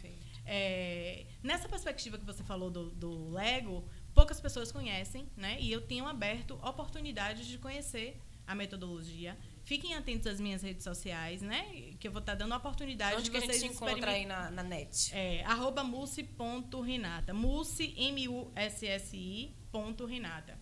É, 0.49 1.25
nessa 1.43 1.67
perspectiva 1.67 2.17
que 2.17 2.25
você 2.25 2.41
falou 2.41 2.71
do, 2.71 2.89
do 2.91 3.31
Lego, 3.31 3.85
poucas 4.13 4.39
pessoas 4.39 4.71
conhecem, 4.71 5.29
né? 5.35 5.57
E 5.59 5.69
eu 5.69 5.81
tenho 5.81 6.07
aberto 6.07 6.53
oportunidades 6.63 7.45
de 7.45 7.57
conhecer 7.57 8.17
a 8.47 8.55
metodologia. 8.55 9.37
Fiquem 9.65 9.93
atentos 9.93 10.25
às 10.25 10.39
minhas 10.39 10.61
redes 10.61 10.85
sociais, 10.85 11.41
né? 11.41 11.91
Que 11.99 12.07
eu 12.07 12.13
vou 12.13 12.21
estar 12.21 12.33
dando 12.33 12.53
a 12.53 12.57
oportunidade 12.57 13.17
Onde 13.17 13.25
de 13.25 13.31
vocês... 13.31 13.45
Que 13.45 13.51
a 13.51 13.59
gente 13.59 13.75
encontra 13.75 14.11
aí 14.11 14.25
na, 14.25 14.49
na 14.49 14.63
net? 14.63 15.13
É, 15.13 15.43
arroba 15.43 15.83
mussi.renata. 15.83 17.33
Mussi, 17.33 17.93
M-U-S-S-I, 17.97 19.53
ponto 19.69 20.05
Renata. 20.05 20.57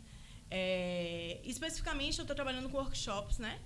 É, 0.50 1.42
especificamente, 1.44 2.18
eu 2.18 2.24
estou 2.24 2.36
trabalhando 2.36 2.70
com 2.70 2.78
workshops, 2.80 3.38
né? 3.38 3.60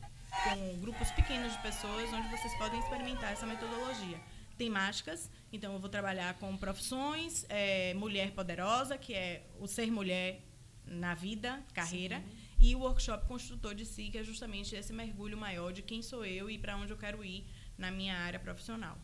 Com 0.43 0.81
grupos 0.81 1.09
pequenos 1.11 1.53
de 1.53 1.61
pessoas, 1.61 2.11
onde 2.11 2.27
vocês 2.29 2.53
podem 2.57 2.77
experimentar 2.77 3.31
essa 3.31 3.45
metodologia 3.45 4.19
temáticas. 4.59 5.31
Então, 5.51 5.73
eu 5.73 5.79
vou 5.79 5.89
trabalhar 5.89 6.33
com 6.35 6.55
profissões, 6.57 7.45
é, 7.49 7.93
mulher 7.93 8.31
poderosa, 8.31 8.97
que 8.97 9.13
é 9.13 9.47
o 9.57 9.65
ser 9.65 9.89
mulher 9.89 10.43
na 10.85 11.15
vida, 11.15 11.63
carreira, 11.73 12.19
Sim. 12.19 12.67
e 12.67 12.75
o 12.75 12.79
workshop 12.79 13.25
Construtor 13.27 13.73
de 13.73 13.85
Si, 13.85 14.09
que 14.09 14.17
é 14.17 14.23
justamente 14.23 14.75
esse 14.75 14.91
mergulho 14.91 15.37
maior 15.37 15.71
de 15.71 15.81
quem 15.81 16.01
sou 16.01 16.25
eu 16.25 16.49
e 16.49 16.57
para 16.57 16.75
onde 16.75 16.91
eu 16.91 16.97
quero 16.97 17.23
ir 17.23 17.47
na 17.77 17.89
minha 17.89 18.17
área 18.17 18.39
profissional. 18.39 18.97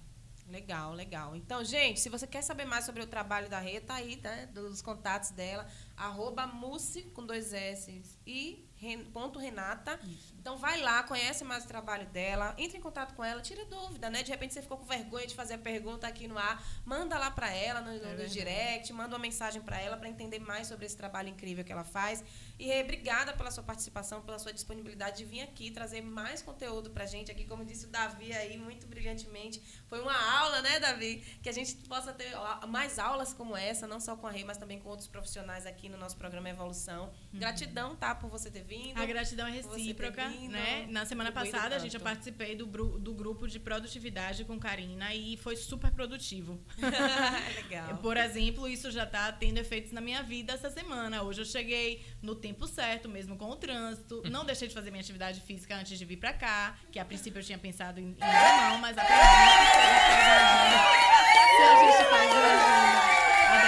Legal, 0.47 0.93
legal. 0.93 1.35
Então, 1.35 1.63
gente, 1.63 1.99
se 1.99 2.09
você 2.09 2.27
quer 2.27 2.43
saber 2.43 2.65
mais 2.65 2.85
sobre 2.85 3.01
o 3.01 3.07
trabalho 3.07 3.49
da 3.49 3.59
Rê, 3.59 3.79
tá 3.79 3.95
aí, 3.95 4.17
né, 4.17 4.47
dos 4.53 4.81
contatos 4.81 5.31
dela, 5.31 5.67
arroba 5.97 6.45
Mussi, 6.45 7.03
com 7.13 7.25
dois 7.25 7.51
S, 7.53 8.03
e 8.27 8.64
ponto 9.13 9.39
Renata. 9.39 9.99
Isso. 10.03 10.33
Então 10.39 10.57
vai 10.57 10.79
lá, 10.79 11.01
conhece 11.03 11.43
mais 11.43 11.63
o 11.63 11.67
trabalho 11.67 12.05
dela, 12.07 12.53
entre 12.57 12.77
em 12.77 12.81
contato 12.81 13.15
com 13.15 13.23
ela, 13.23 13.41
tira 13.41 13.65
dúvida, 13.65 14.09
né? 14.09 14.21
De 14.21 14.29
repente 14.29 14.53
você 14.53 14.61
ficou 14.61 14.77
com 14.77 14.85
vergonha 14.85 15.25
de 15.25 15.33
fazer 15.33 15.55
a 15.55 15.57
pergunta 15.57 16.07
aqui 16.07 16.27
no 16.27 16.37
ar, 16.37 16.63
manda 16.85 17.17
lá 17.17 17.31
para 17.31 17.49
ela 17.51 17.81
no, 17.81 17.91
no, 17.91 18.21
é 18.21 18.25
direct, 18.25 18.93
manda 18.93 19.15
uma 19.15 19.19
mensagem 19.19 19.61
para 19.61 19.79
ela 19.79 19.97
para 19.97 20.07
entender 20.07 20.39
mais 20.39 20.67
sobre 20.67 20.85
esse 20.85 20.95
trabalho 20.95 21.29
incrível 21.29 21.63
que 21.63 21.71
ela 21.71 21.83
faz. 21.83 22.23
E 22.57 22.71
obrigada 22.81 23.33
pela 23.33 23.51
sua 23.51 23.63
participação, 23.63 24.21
pela 24.21 24.39
sua 24.39 24.53
disponibilidade 24.53 25.17
de 25.17 25.25
vir 25.25 25.41
aqui 25.41 25.71
trazer 25.71 26.01
mais 26.01 26.41
conteúdo 26.41 26.89
pra 26.89 27.05
gente 27.05 27.29
aqui, 27.29 27.43
como 27.43 27.65
disse 27.65 27.85
o 27.85 27.89
Davi 27.89 28.31
aí 28.31 28.57
muito 28.57 28.87
brilhantemente. 28.87 29.61
Foi 29.89 29.99
uma 29.99 30.15
aula, 30.39 30.61
né, 30.61 30.79
Davi, 30.79 31.21
que 31.43 31.49
a 31.49 31.51
gente 31.51 31.75
possa 31.87 32.13
ter 32.13 32.31
mais 32.67 32.97
aulas 32.97 33.33
como 33.33 33.57
essa, 33.57 33.85
não 33.85 33.99
só 33.99 34.15
com 34.15 34.27
a 34.27 34.31
Rei, 34.31 34.43
mas 34.43 34.57
também 34.57 34.79
com 34.79 34.89
outros 34.89 35.07
profissionais 35.07 35.65
aqui 35.65 35.89
no 35.89 35.97
nosso 35.97 36.15
programa 36.15 36.49
Evolução. 36.49 37.11
Uhum. 37.33 37.39
Gratidão, 37.39 37.95
tá, 37.95 38.15
por 38.15 38.29
você 38.29 38.49
ter 38.49 38.63
vindo. 38.63 38.97
A 38.97 39.05
gratidão 39.05 39.47
é 39.47 39.51
recíproca, 39.51 40.29
né? 40.29 40.87
Na 40.89 41.05
semana 41.05 41.31
passada 41.31 41.75
a 41.75 41.79
gente 41.79 41.95
eu 41.95 42.01
participei 42.01 42.55
do, 42.55 42.65
do 42.65 43.13
grupo 43.13 43.47
de 43.47 43.59
produtividade 43.59 44.45
com 44.45 44.57
Karina 44.59 45.13
e 45.13 45.35
foi 45.37 45.57
super 45.57 45.91
produtivo. 45.91 46.59
Legal. 47.55 47.97
Por 47.97 48.15
exemplo, 48.15 48.67
isso 48.67 48.91
já 48.91 49.03
está 49.03 49.31
tendo 49.31 49.57
efeitos 49.57 49.91
na 49.91 50.01
minha 50.01 50.23
vida 50.23 50.53
essa 50.53 50.69
semana. 50.69 51.23
Hoje 51.23 51.41
eu 51.41 51.45
cheguei 51.45 52.05
no 52.21 52.35
tempo 52.45 52.67
certo, 52.67 53.09
mesmo 53.09 53.35
com 53.35 53.49
o 53.49 53.55
trânsito. 53.55 54.21
Não 54.29 54.45
deixei 54.45 54.67
de 54.67 54.73
fazer 54.73 54.91
minha 54.91 55.01
atividade 55.01 55.41
física 55.41 55.75
antes 55.75 55.97
de 55.97 56.05
vir 56.05 56.17
para 56.17 56.31
cá, 56.31 56.77
que 56.91 56.99
a 56.99 57.05
princípio 57.05 57.39
eu 57.39 57.43
tinha 57.43 57.57
pensado 57.57 57.99
em, 57.99 58.09
em 58.09 58.17
não, 58.19 58.77
mas 58.77 58.93
se 58.93 59.01
a 59.01 59.05
gente 61.81 62.03
faz 62.09 62.31
agenda 62.31 63.15
é 63.51 63.65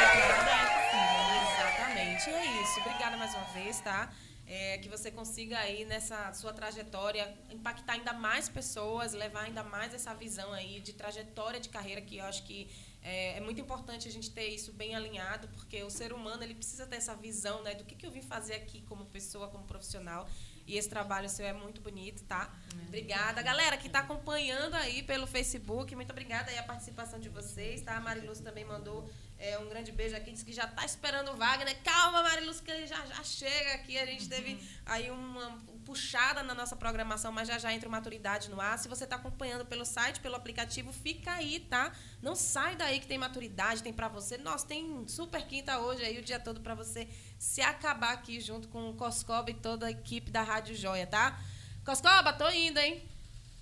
Exatamente, 1.57 2.29
é 2.29 2.61
isso. 2.61 2.79
Obrigada 2.81 3.17
mais 3.17 3.33
uma 3.33 3.45
vez, 3.45 3.79
tá? 3.79 4.13
É, 4.45 4.77
que 4.77 4.87
você 4.87 5.09
consiga 5.09 5.57
aí 5.57 5.83
nessa 5.83 6.31
sua 6.33 6.53
trajetória 6.53 7.35
impactar 7.49 7.93
ainda 7.93 8.13
mais 8.13 8.47
pessoas, 8.47 9.13
levar 9.13 9.41
ainda 9.41 9.63
mais 9.63 9.93
essa 9.93 10.13
visão 10.13 10.53
aí 10.53 10.79
de 10.81 10.93
trajetória 10.93 11.59
de 11.59 11.67
carreira 11.67 11.99
que 11.99 12.17
eu 12.17 12.25
acho 12.25 12.43
que 12.43 12.69
é, 13.01 13.37
é, 13.37 13.39
muito 13.39 13.61
importante 13.61 14.07
a 14.07 14.11
gente 14.11 14.31
ter 14.31 14.47
isso 14.47 14.73
bem 14.73 14.95
alinhado, 14.95 15.47
porque 15.49 15.81
o 15.83 15.89
ser 15.89 16.11
humano 16.11 16.43
ele 16.43 16.53
precisa 16.53 16.85
ter 16.85 16.97
essa 16.97 17.15
visão 17.15 17.63
né, 17.63 17.73
do 17.73 17.83
que, 17.83 17.95
que 17.95 18.05
eu 18.05 18.11
vim 18.11 18.21
fazer 18.21 18.55
aqui 18.55 18.81
como 18.83 19.05
pessoa, 19.05 19.47
como 19.47 19.63
profissional. 19.65 20.27
E 20.65 20.77
esse 20.77 20.89
trabalho 20.89 21.29
seu 21.29 21.45
é 21.45 21.53
muito 21.53 21.79
bonito, 21.79 22.23
tá? 22.25 22.53
É. 22.77 22.87
Obrigada. 22.87 23.41
Galera 23.41 23.77
que 23.77 23.87
está 23.87 23.99
acompanhando 23.99 24.73
aí 24.75 25.01
pelo 25.01 25.25
Facebook, 25.25 25.95
muito 25.95 26.11
obrigada 26.11 26.51
aí 26.51 26.57
a 26.57 26.63
participação 26.63 27.19
de 27.19 27.29
vocês, 27.29 27.81
tá? 27.81 27.95
A 27.95 28.01
Mariluz 28.01 28.41
também 28.41 28.65
mandou 28.65 29.09
é, 29.39 29.57
um 29.59 29.69
grande 29.69 29.93
beijo 29.93 30.13
aqui, 30.13 30.29
disse 30.29 30.43
que 30.43 30.51
já 30.51 30.65
está 30.65 30.83
esperando 30.83 31.31
o 31.31 31.37
Wagner. 31.37 31.81
Calma, 31.83 32.21
Mariluz, 32.21 32.59
que 32.59 32.69
ele 32.69 32.85
já, 32.85 33.05
já 33.05 33.23
chega 33.23 33.75
aqui. 33.75 33.97
A 33.97 34.05
gente 34.05 34.27
teve 34.27 34.55
uhum. 34.55 34.59
aí 34.85 35.09
uma 35.09 35.57
puxada 35.87 36.43
na 36.43 36.53
nossa 36.53 36.75
programação, 36.75 37.31
mas 37.31 37.47
já 37.47 37.57
já 37.57 37.73
entra 37.73 37.87
maturidade 37.87 38.49
no 38.49 38.59
ar. 38.59 38.77
Se 38.77 38.89
você 38.89 39.05
está 39.05 39.15
acompanhando 39.15 39.65
pelo 39.65 39.85
site, 39.85 40.19
pelo 40.19 40.35
aplicativo, 40.35 40.91
fica 40.91 41.31
aí, 41.31 41.61
tá? 41.61 41.93
Não 42.21 42.35
sai 42.35 42.75
daí 42.75 42.99
que 42.99 43.07
tem 43.07 43.17
maturidade, 43.17 43.81
tem 43.81 43.93
para 43.93 44.09
você. 44.09 44.37
Nossa, 44.37 44.67
tem 44.67 45.07
super 45.07 45.41
quinta 45.47 45.79
hoje 45.79 46.03
aí, 46.03 46.19
o 46.19 46.21
dia 46.21 46.41
todo 46.41 46.59
para 46.59 46.75
você 46.75 47.07
se 47.39 47.61
acabar 47.61 48.11
aqui 48.11 48.41
junto 48.41 48.67
com 48.67 48.89
o 48.89 48.95
Coscoba 48.95 49.49
e 49.49 49.53
toda 49.53 49.85
a 49.85 49.91
equipe 49.91 50.29
da 50.29 50.43
Rádio 50.43 50.75
Joia, 50.75 51.07
tá? 51.07 51.39
Coscoba, 51.85 52.33
tô 52.33 52.49
indo, 52.49 52.77
hein? 52.79 53.01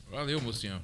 Valeu, 0.09 0.41
mocinha. 0.41 0.83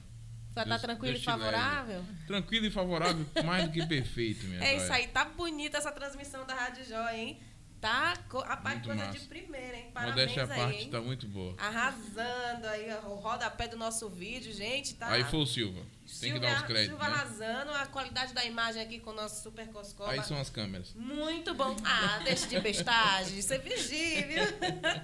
Vai 0.53 0.63
estar 0.63 0.75
tá 0.75 0.79
tranquilo 0.79 1.13
Deus 1.13 1.23
e 1.23 1.25
favorável? 1.25 2.05
Tranquilo 2.27 2.65
e 2.67 2.71
favorável, 2.71 3.25
mais 3.43 3.65
do 3.65 3.71
que 3.71 3.83
perfeito, 3.87 4.45
minha 4.45 4.59
É 4.59 4.73
joia. 4.73 4.77
isso 4.77 4.93
aí, 4.93 5.07
tá 5.07 5.25
bonita 5.25 5.79
essa 5.79 5.91
transmissão 5.91 6.45
da 6.45 6.53
Rádio 6.53 6.85
Joia, 6.85 7.17
hein? 7.17 7.41
Tá, 7.81 8.13
rapaz, 8.45 8.75
muito 8.75 8.85
coisa 8.89 9.05
massa. 9.05 9.19
de 9.19 9.25
primeira, 9.25 9.75
hein? 9.75 9.89
Parabéns 9.91 10.15
Modéstia 10.15 10.43
a 10.43 10.47
parte, 10.47 10.83
hein? 10.83 10.89
tá 10.91 11.01
muito 11.01 11.27
boa. 11.27 11.55
Arrasando 11.57 12.67
aí, 12.67 12.93
o 13.05 13.15
rodapé 13.15 13.67
do 13.67 13.75
nosso 13.75 14.07
vídeo, 14.07 14.53
gente, 14.53 14.93
tá? 14.93 15.07
Aí 15.07 15.23
foi 15.23 15.39
o 15.39 15.47
Silva. 15.47 15.81
Tem 16.19 16.33
que 16.33 16.39
dar 16.39 16.55
os 16.57 16.61
créditos. 16.63 16.97
Silva 16.99 17.09
né? 17.09 17.15
arrasando, 17.15 17.71
a 17.71 17.85
qualidade 17.87 18.33
da 18.33 18.43
imagem 18.43 18.81
aqui 18.81 18.99
com 18.99 19.11
o 19.11 19.13
nosso 19.13 19.43
Super 19.43 19.67
Coscoba. 19.67 20.11
Aí 20.11 20.23
são 20.23 20.39
as 20.39 20.49
câmeras. 20.49 20.93
Muito 20.95 21.53
bom. 21.53 21.75
Ah, 21.83 22.19
deixa 22.23 22.47
de 22.47 22.59
bestagem, 22.59 23.41
você 23.41 23.57
vigia, 23.57 24.27
viu? 24.27 24.43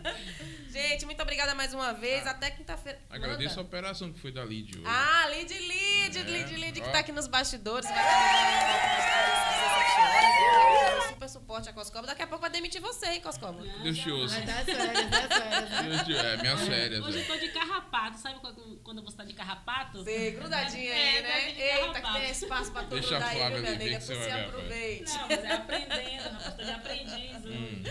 gente, 0.70 1.06
muito 1.06 1.22
obrigada 1.22 1.56
mais 1.56 1.74
uma 1.74 1.94
vez. 1.94 2.26
Ah, 2.28 2.32
Até 2.32 2.52
quinta-feira. 2.52 3.00
Agradeço 3.10 3.56
Manda. 3.56 3.62
a 3.62 3.64
operação 3.64 4.14
que 4.14 4.20
foi 4.20 4.32
da 4.32 4.44
Lid 4.44 4.78
hoje. 4.78 4.88
Ah, 4.88 5.28
Lid 5.30 5.54
Lid, 5.54 6.18
é, 6.18 6.24
Lid 6.24 6.56
Lid, 6.56 6.82
que 6.82 6.90
tá 6.90 7.00
aqui 7.00 7.12
nos 7.12 7.28
bastidores. 7.28 7.90
Vai 7.90 7.98
estar 7.98 9.48
às 9.48 9.58
17 9.58 10.02
horas. 10.02 11.08
Super 11.10 11.30
suporte 11.30 11.70
a 11.70 11.74
Coscoba. 11.74 12.08
Daqui 12.08 12.24
a 12.24 12.28
pouco 12.28 12.42
vai 12.42 12.50
demitir 12.50 12.82
você, 12.82 13.08
hein, 13.08 13.22
Coscoba? 13.22 13.62
Deus 13.84 13.98
te 13.98 14.12
ouça. 14.12 14.36
Vai 14.36 14.46
dar 14.46 14.66
férias, 14.66 15.10
férias. 15.34 16.10
É, 16.10 16.38
minhas 16.38 16.62
férias. 16.62 17.06
Hoje 17.06 17.20
eu 17.20 17.28
tô 17.28 17.38
de 17.38 17.50
carrapato. 17.50 18.18
Sabe 18.20 18.40
quando 18.84 19.04
você 19.04 19.18
tá 19.18 19.24
de 19.24 19.34
carrapato? 19.34 20.04
Sim, 20.04 20.32
grudadinha 20.32 20.94
é, 20.98 21.22
né? 21.22 21.50
Eita, 21.52 22.02
que 22.02 22.14
tem 22.14 22.30
espaço 22.32 22.72
pra 22.72 22.84
todo 22.84 23.00
Deixa 23.00 23.18
aí, 23.26 23.52
viu, 23.52 23.62
minha 23.62 23.76
nega? 23.76 24.00
Você 24.00 24.14
aproveite. 24.14 25.14
Não, 25.14 25.28
mas 25.28 25.44
é 25.44 25.52
aprendendo, 25.52 26.24
rapaz. 26.24 26.56
Tô 26.56 26.64
de 26.64 26.72
aprendiz. 26.72 27.46
Hum, 27.46 27.84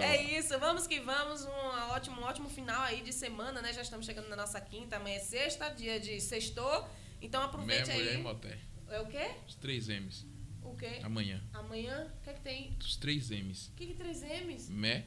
é 0.00 0.22
isso, 0.22 0.58
vamos 0.58 0.86
que 0.86 1.00
vamos. 1.00 1.44
Um 1.44 1.90
ótimo, 1.90 2.20
um 2.20 2.24
ótimo 2.24 2.48
final 2.48 2.82
aí 2.82 3.00
de 3.02 3.12
semana, 3.12 3.60
né? 3.62 3.72
Já 3.72 3.82
estamos 3.82 4.06
chegando 4.06 4.28
na 4.28 4.36
nossa 4.36 4.60
quinta, 4.60 4.96
amanhã 4.96 5.16
é 5.16 5.20
sexta, 5.20 5.68
dia 5.70 6.00
de 6.00 6.20
sextou. 6.20 6.88
Então 7.20 7.42
aproveite 7.42 7.88
Meia 7.88 8.00
aí. 8.00 8.04
Mulher 8.04 8.18
e 8.18 8.22
moté. 8.22 8.58
É 8.90 9.00
o 9.00 9.06
quê? 9.06 9.30
Os 9.46 9.54
três 9.54 9.88
M's. 9.88 10.26
O 10.62 10.74
quê? 10.76 11.00
Amanhã. 11.02 11.42
Amanhã? 11.52 12.12
O 12.20 12.24
que 12.24 12.30
é 12.30 12.32
que 12.32 12.40
tem? 12.40 12.76
Os 12.80 12.96
três 12.96 13.30
M's. 13.30 13.68
O 13.68 13.72
que, 13.72 13.86
que 13.86 13.94
três 13.94 14.22
M's? 14.22 14.68
Mé, 14.68 15.04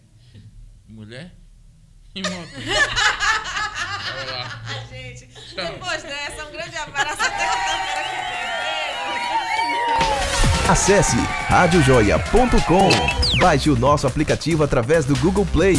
mulher 0.87 1.35
e 2.15 2.21
moto. 2.21 2.49
lá. 4.31 4.61
Gente, 4.89 5.27
Tchau. 5.27 5.65
depois 5.65 6.03
dessa, 6.03 6.45
um 6.45 6.51
grande 6.51 6.77
abraço 6.77 7.21
até 7.21 7.47
quinta-feira 7.47 8.09
que 8.09 8.15
vem. 10.65 10.71
Acesse 10.71 11.17
radiojoia.com. 11.49 12.89
Baixe 13.39 13.69
o 13.69 13.75
nosso 13.75 14.07
aplicativo 14.07 14.63
através 14.63 15.05
do 15.05 15.15
Google 15.17 15.45
Play 15.45 15.75